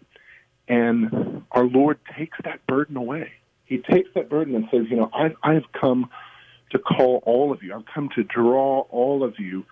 And 0.67 1.43
our 1.51 1.65
Lord 1.65 1.99
takes 2.17 2.37
that 2.43 2.65
burden 2.65 2.95
away. 2.95 3.31
He 3.65 3.79
takes 3.79 4.09
that 4.15 4.29
burden 4.29 4.55
and 4.55 4.67
says, 4.71 4.85
you 4.89 4.95
know, 4.95 5.09
I 5.13 5.35
I 5.43 5.53
have 5.55 5.71
come 5.73 6.09
to 6.71 6.79
call 6.79 7.21
all 7.25 7.51
of 7.51 7.61
you. 7.61 7.73
I've 7.73 7.85
come 7.93 8.09
to 8.15 8.23
draw 8.23 8.81
all 8.89 9.23
of 9.23 9.37
you 9.37 9.65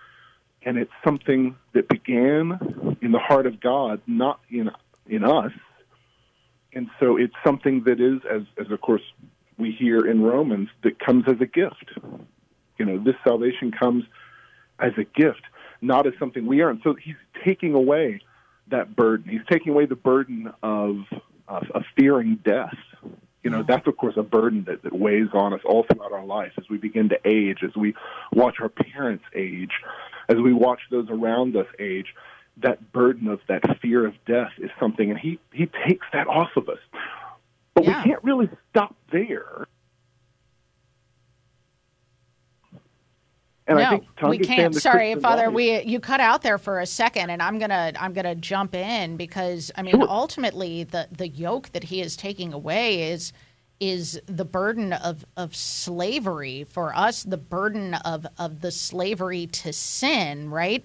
and 0.62 0.76
it's 0.76 0.92
something 1.04 1.56
that 1.72 1.88
began 1.88 2.96
in 3.00 3.12
the 3.12 3.18
heart 3.18 3.46
of 3.46 3.60
God, 3.60 4.00
not 4.06 4.40
in 4.50 4.70
in 5.06 5.24
us. 5.24 5.52
And 6.72 6.88
so 7.00 7.16
it's 7.16 7.34
something 7.44 7.84
that 7.84 8.00
is, 8.00 8.20
as 8.30 8.42
as 8.58 8.70
of 8.70 8.80
course 8.80 9.02
we 9.56 9.72
hear 9.72 10.06
in 10.06 10.22
Romans, 10.22 10.68
that 10.82 10.98
comes 10.98 11.24
as 11.26 11.40
a 11.40 11.46
gift. 11.46 11.92
You 12.78 12.84
know, 12.84 12.98
this 12.98 13.16
salvation 13.24 13.72
comes 13.72 14.04
as 14.78 14.92
a 14.96 15.04
gift, 15.04 15.42
not 15.80 16.06
as 16.06 16.12
something 16.18 16.46
we 16.46 16.62
earn. 16.62 16.80
So 16.84 16.94
he's 16.94 17.16
taking 17.44 17.74
away 17.74 18.20
that 18.68 18.94
burden. 18.94 19.28
He's 19.28 19.44
taking 19.50 19.72
away 19.72 19.86
the 19.86 19.96
burden 19.96 20.52
of 20.62 20.98
of, 21.48 21.64
of 21.74 21.82
fearing 21.96 22.38
death. 22.44 22.76
You 23.42 23.50
know, 23.50 23.64
that's 23.66 23.86
of 23.86 23.96
course 23.96 24.14
a 24.16 24.22
burden 24.22 24.64
that, 24.64 24.82
that 24.82 24.92
weighs 24.92 25.28
on 25.32 25.54
us 25.54 25.60
all 25.64 25.84
throughout 25.84 26.12
our 26.12 26.24
life 26.24 26.52
as 26.58 26.68
we 26.68 26.76
begin 26.76 27.08
to 27.08 27.18
age, 27.24 27.58
as 27.62 27.74
we 27.74 27.94
watch 28.32 28.56
our 28.60 28.68
parents 28.68 29.24
age, 29.34 29.70
as 30.28 30.36
we 30.36 30.52
watch 30.52 30.80
those 30.90 31.08
around 31.10 31.56
us 31.56 31.66
age. 31.78 32.14
That 32.60 32.92
burden 32.92 33.28
of 33.28 33.40
that 33.48 33.62
fear 33.80 34.04
of 34.04 34.14
death 34.26 34.50
is 34.58 34.70
something, 34.80 35.10
and 35.10 35.18
he 35.18 35.38
he 35.52 35.70
takes 35.86 36.06
that 36.12 36.26
off 36.26 36.50
of 36.56 36.68
us. 36.68 36.78
But 37.74 37.84
Yeah. 37.84 38.02
we 38.02 38.10
can't 38.10 38.24
really 38.24 38.48
stop 38.70 38.96
there. 39.12 39.66
And 43.68 43.76
no, 43.78 43.84
I 43.84 43.90
think 43.90 44.04
we 44.22 44.38
can't. 44.38 44.74
Sorry, 44.74 45.12
Christian 45.12 45.20
Father. 45.20 45.50
We 45.50 45.82
you 45.82 46.00
cut 46.00 46.20
out 46.20 46.42
there 46.42 46.56
for 46.58 46.80
a 46.80 46.86
second, 46.86 47.30
and 47.30 47.42
I'm 47.42 47.58
gonna 47.58 47.92
I'm 48.00 48.14
gonna 48.14 48.34
jump 48.34 48.74
in 48.74 49.16
because 49.16 49.70
I 49.76 49.82
mean 49.82 49.92
Sure. 49.94 50.06
ultimately 50.08 50.84
the 50.84 51.06
the 51.12 51.28
yoke 51.28 51.70
that 51.72 51.84
he 51.84 52.00
is 52.00 52.16
taking 52.16 52.52
away 52.52 53.10
is 53.10 53.32
is 53.80 54.20
the 54.26 54.44
burden 54.44 54.92
of 54.92 55.24
of 55.36 55.54
slavery 55.54 56.64
for 56.64 56.94
us, 56.94 57.22
the 57.22 57.36
burden 57.36 57.94
of 57.94 58.26
of 58.38 58.60
the 58.60 58.70
slavery 58.70 59.46
to 59.46 59.72
sin, 59.72 60.50
right? 60.50 60.84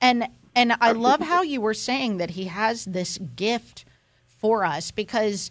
And 0.00 0.28
and 0.54 0.74
I 0.80 0.92
love 0.92 1.20
how 1.20 1.42
you 1.42 1.60
were 1.60 1.74
saying 1.74 2.18
that 2.18 2.30
he 2.30 2.44
has 2.44 2.84
this 2.84 3.18
gift 3.18 3.84
for 4.26 4.64
us 4.64 4.90
because 4.90 5.50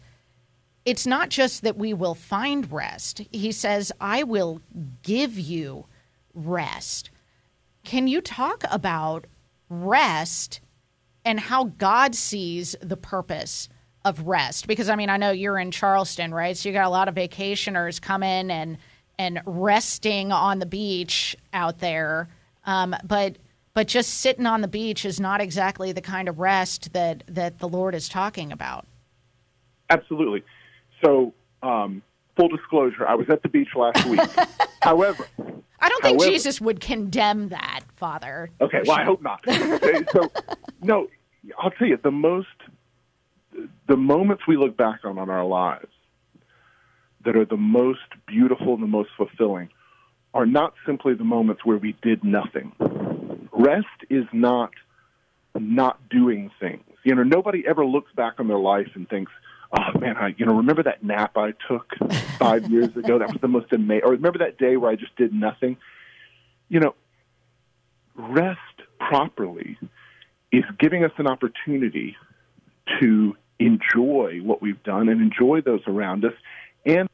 it's 0.86 1.08
not 1.08 1.30
just 1.30 1.62
that 1.64 1.78
we 1.78 1.94
will 1.94 2.16
find 2.16 2.72
rest. 2.72 3.22
He 3.32 3.52
says, 3.52 3.92
I 4.00 4.24
will 4.24 4.62
give 5.02 5.38
you 5.40 5.86
rest. 6.34 7.10
Can 7.84 8.08
you 8.08 8.22
talk 8.22 8.64
about 8.70 9.26
rest 9.70 10.62
and 11.26 11.40
how 11.40 11.66
God 11.66 12.16
sees 12.16 12.76
the 12.82 12.98
purpose 12.98 13.70
of 14.06 14.28
rest? 14.28 14.68
Because 14.68 14.90
I 14.90 14.96
mean, 14.96 15.10
I 15.10 15.18
know 15.18 15.32
you're 15.32 15.58
in 15.58 15.72
Charleston, 15.72 16.34
right? 16.34 16.56
So 16.56 16.70
you 16.70 16.74
got 16.74 16.86
a 16.86 16.90
lot 16.90 17.08
of 17.08 17.16
vacationers 17.16 18.02
coming 18.02 18.52
and 18.52 18.78
and 19.20 19.42
resting 19.46 20.32
on 20.32 20.60
the 20.60 20.66
beach 20.66 21.36
out 21.54 21.80
there. 21.80 22.28
Um, 22.66 22.96
but 23.04 23.38
but 23.74 23.88
just 23.88 24.16
sitting 24.16 24.46
on 24.46 24.62
the 24.62 24.68
beach 24.68 25.06
is 25.06 25.20
not 25.20 25.42
exactly 25.42 25.92
the 25.92 26.02
kind 26.02 26.28
of 26.28 26.40
rest 26.40 26.94
that 26.94 27.24
that 27.28 27.60
the 27.60 27.68
Lord 27.68 27.96
is 27.96 28.10
talking 28.10 28.52
about. 28.52 28.86
Absolutely. 29.90 30.44
So, 31.04 31.34
um, 31.62 32.02
full 32.38 32.48
disclosure, 32.48 33.08
I 33.08 33.16
was 33.16 33.30
at 33.30 33.44
the 33.44 33.50
beach 33.50 33.70
last 33.76 34.06
week. 34.06 34.22
However, 34.82 35.28
I 35.80 35.90
don't 35.90 36.02
think 36.02 36.20
However- 36.20 36.32
Jesus 36.32 36.62
would 36.62 36.80
condemn 36.80 37.50
that, 37.50 37.82
Father. 37.96 38.50
Okay, 38.62 38.82
well, 38.86 38.98
I 38.98 39.04
hope 39.04 39.22
not. 39.22 39.44
So, 40.12 40.32
no, 40.82 41.08
I'll 41.60 41.72
tell 41.72 41.88
you, 41.88 41.98
the 42.02 42.12
most, 42.12 42.48
the 43.88 43.98
moments 43.98 44.44
we 44.48 44.58
look 44.58 44.78
back 44.78 45.00
on 45.04 45.18
in 45.18 45.30
our 45.30 45.46
lives 45.46 45.92
that 47.26 47.36
are 47.36 47.46
the 47.46 47.58
most 47.58 48.00
beautiful 48.28 48.74
and 48.74 48.84
the 48.84 48.88
most 48.88 49.10
fulfilling 49.16 49.70
are 50.34 50.46
not 50.46 50.74
simply 50.86 51.14
the 51.14 51.24
moments 51.24 51.64
where 51.64 51.78
we 51.78 51.96
did 52.02 52.24
nothing. 52.24 52.72
Rest 53.52 53.88
is 54.10 54.26
not 54.34 54.72
not 55.56 56.10
doing 56.10 56.50
things. 56.60 56.84
You 57.04 57.14
know, 57.14 57.22
nobody 57.22 57.64
ever 57.68 57.86
looks 57.86 58.12
back 58.14 58.40
on 58.40 58.48
their 58.48 58.58
life 58.58 58.90
and 58.96 59.08
thinks, 59.08 59.32
"Oh 59.78 60.00
man, 60.00 60.18
I 60.18 60.34
you 60.38 60.46
know 60.46 60.56
remember 60.56 60.84
that 60.84 61.04
nap 61.04 61.38
I 61.38 61.54
took 61.68 61.94
five 62.40 62.70
years 62.70 62.90
ago? 62.98 63.20
That 63.20 63.30
was 63.30 63.42
the 63.42 63.48
most 63.48 63.72
amazing." 63.72 64.06
Or 64.06 64.12
remember 64.12 64.40
that 64.40 64.58
day 64.58 64.78
where 64.78 64.90
I 64.90 64.96
just 64.96 65.16
did 65.16 65.34
nothing? 65.34 65.78
You 66.70 66.80
know, 66.80 66.96
rest 68.16 68.60
properly 69.00 69.78
is 70.52 70.64
giving 70.80 71.04
us 71.04 71.12
an 71.18 71.28
opportunity 71.28 72.16
to 73.00 73.36
enjoy 73.66 74.40
what 74.44 74.62
we've 74.62 74.82
done 74.84 75.10
and 75.10 75.22
enjoy 75.22 75.62
those 75.62 75.82
around 75.88 76.26
us. 76.26 76.34
And 76.86 77.08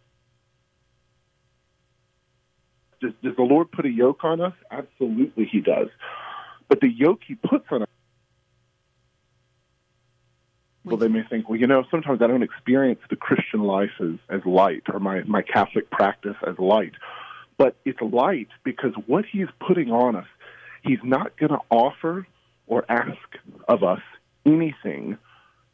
does, 3.02 3.12
does 3.24 3.36
the 3.36 3.44
Lord 3.44 3.72
put 3.72 3.86
a 3.86 3.90
yoke 3.90 4.24
on 4.24 4.42
us? 4.42 4.54
Absolutely, 4.72 5.46
He 5.46 5.62
does. 5.62 5.88
But 6.68 6.82
the 6.82 6.90
yoke 6.90 7.22
He 7.26 7.36
puts 7.36 7.66
on 7.72 7.84
us, 7.84 7.88
well, 10.84 10.98
they 10.98 11.08
may 11.08 11.24
think, 11.30 11.50
well, 11.50 11.60
you 11.60 11.68
know, 11.68 11.84
sometimes 11.92 12.22
I 12.22 12.28
don't 12.28 12.44
experience 12.44 13.00
the 13.10 13.16
Christian 13.16 13.62
life 13.62 13.92
as, 14.02 14.16
as 14.30 14.42
light 14.46 14.84
or 14.92 15.00
my, 15.00 15.22
my 15.24 15.42
Catholic 15.42 15.92
practice 15.92 16.36
as 16.48 16.58
light. 16.58 16.94
But 17.58 17.76
it's 17.86 18.00
light 18.02 18.48
because 18.64 18.94
what 19.06 19.26
He's 19.32 19.50
putting 19.60 19.92
on 19.92 20.16
us, 20.16 20.28
He's 20.84 21.00
not 21.04 21.38
going 21.38 21.52
to 21.52 21.60
offer 21.70 22.26
or 22.66 22.86
ask 22.90 23.18
of 23.68 23.84
us 23.84 24.02
anything 24.46 25.18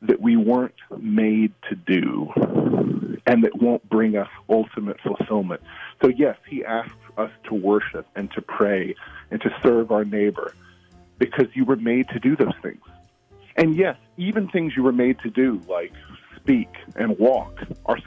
that 0.07 0.21
we 0.21 0.35
weren't 0.35 0.75
made 0.97 1.53
to 1.69 1.75
do 1.75 2.31
and 3.25 3.43
that 3.43 3.61
won't 3.61 3.87
bring 3.89 4.15
us 4.15 4.29
ultimate 4.49 4.99
fulfillment. 5.01 5.61
So, 6.01 6.09
yes, 6.09 6.37
he 6.47 6.63
asks 6.63 6.95
us 7.17 7.31
to 7.45 7.53
worship 7.53 8.05
and 8.15 8.31
to 8.31 8.41
pray 8.41 8.95
and 9.31 9.41
to 9.41 9.49
serve 9.63 9.91
our 9.91 10.05
neighbor 10.05 10.53
because 11.17 11.47
you 11.53 11.65
were 11.65 11.77
made 11.77 12.09
to 12.09 12.19
do 12.19 12.35
those 12.35 12.53
things. 12.61 12.81
And 13.55 13.75
yes, 13.75 13.97
even 14.17 14.49
things 14.49 14.73
you 14.75 14.83
were 14.83 14.91
made 14.91 15.19
to 15.19 15.29
do, 15.29 15.61
like 15.67 15.93
speak 16.35 16.69
and 16.95 17.17
walk, 17.17 17.59
are 17.85 17.97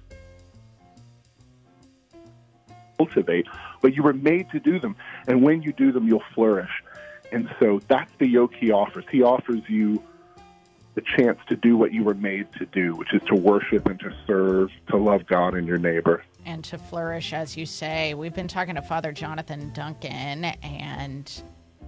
cultivate, 2.99 3.47
but 3.81 3.95
you 3.95 4.03
were 4.03 4.13
made 4.13 4.51
to 4.51 4.61
do 4.61 4.79
them. 4.79 4.97
And 5.27 5.43
when 5.43 5.63
you 5.63 5.73
do 5.73 5.93
them, 5.93 6.07
you'll 6.07 6.23
flourish. 6.35 6.83
And 7.33 7.49
so 7.61 7.81
that's 7.89 8.11
the 8.19 8.29
yoke 8.29 8.55
he 8.55 8.71
offers. 8.71 9.05
He 9.11 9.23
offers 9.23 9.61
you 9.69 10.03
the 10.99 11.23
chance 11.23 11.39
to 11.47 11.55
do 11.55 11.77
what 11.77 11.93
you 11.93 12.03
were 12.03 12.15
made 12.15 12.53
to 12.55 12.67
do, 12.67 12.93
which 12.97 13.15
is 13.15 13.23
to 13.29 13.37
worship 13.37 13.87
and 13.87 14.01
to 14.01 14.13
serve, 14.27 14.69
to 14.89 14.97
love 14.97 15.25
God 15.27 15.55
and 15.55 15.65
your 15.65 15.79
neighbor. 15.79 16.25
And 16.45 16.65
to 16.65 16.77
flourish, 16.77 17.33
as 17.33 17.57
you 17.57 17.67
say. 17.67 18.15
We've 18.15 18.35
been 18.35 18.49
talking 18.49 18.75
to 18.75 18.83
Father 18.83 19.13
Jonathan 19.13 19.73
Duncan, 19.73 20.45
and 20.45 21.43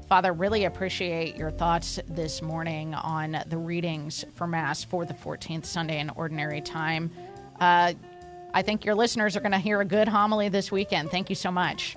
Father, 0.09 0.33
really 0.33 0.65
appreciate 0.65 1.35
your 1.35 1.51
thoughts 1.51 1.99
this 2.09 2.41
morning 2.41 2.95
on 2.95 3.43
the 3.49 3.57
readings 3.57 4.25
for 4.35 4.47
Mass 4.47 4.85
for 4.85 5.05
the 5.05 5.15
14th 5.15 5.65
Sunday 5.65 5.99
in 5.99 6.11
Ordinary 6.11 6.61
Time. 6.61 7.11
Uh, 7.59 7.95
I 8.55 8.63
think 8.63 8.85
your 8.85 8.95
listeners 8.95 9.37
are 9.37 9.41
going 9.41 9.53
to 9.53 9.59
hear 9.59 9.81
a 9.81 9.85
good 9.85 10.07
homily 10.07 10.49
this 10.49 10.71
weekend. 10.71 11.11
Thank 11.11 11.31
you 11.31 11.37
so 11.37 11.51
much. 11.51 11.97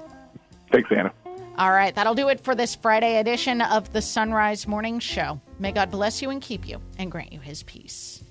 Thanks, 0.72 0.90
Anna. 0.92 1.14
All 1.56 1.72
right, 1.72 1.94
that'll 1.94 2.16
do 2.16 2.30
it 2.30 2.40
for 2.40 2.56
this 2.56 2.74
Friday 2.74 3.18
edition 3.18 3.62
of 3.62 3.94
the 3.94 4.02
Son 4.02 4.34
Rise 4.34 4.68
Morning 4.68 4.98
Show. 4.98 5.40
May 5.60 5.72
God 5.72 5.92
bless 5.92 6.20
you 6.20 6.32
and 6.32 6.42
keep 6.42 6.68
you 6.68 6.82
and 6.98 7.12
grant 7.12 7.32
you 7.32 7.40
his 7.40 7.62
peace. 7.62 8.23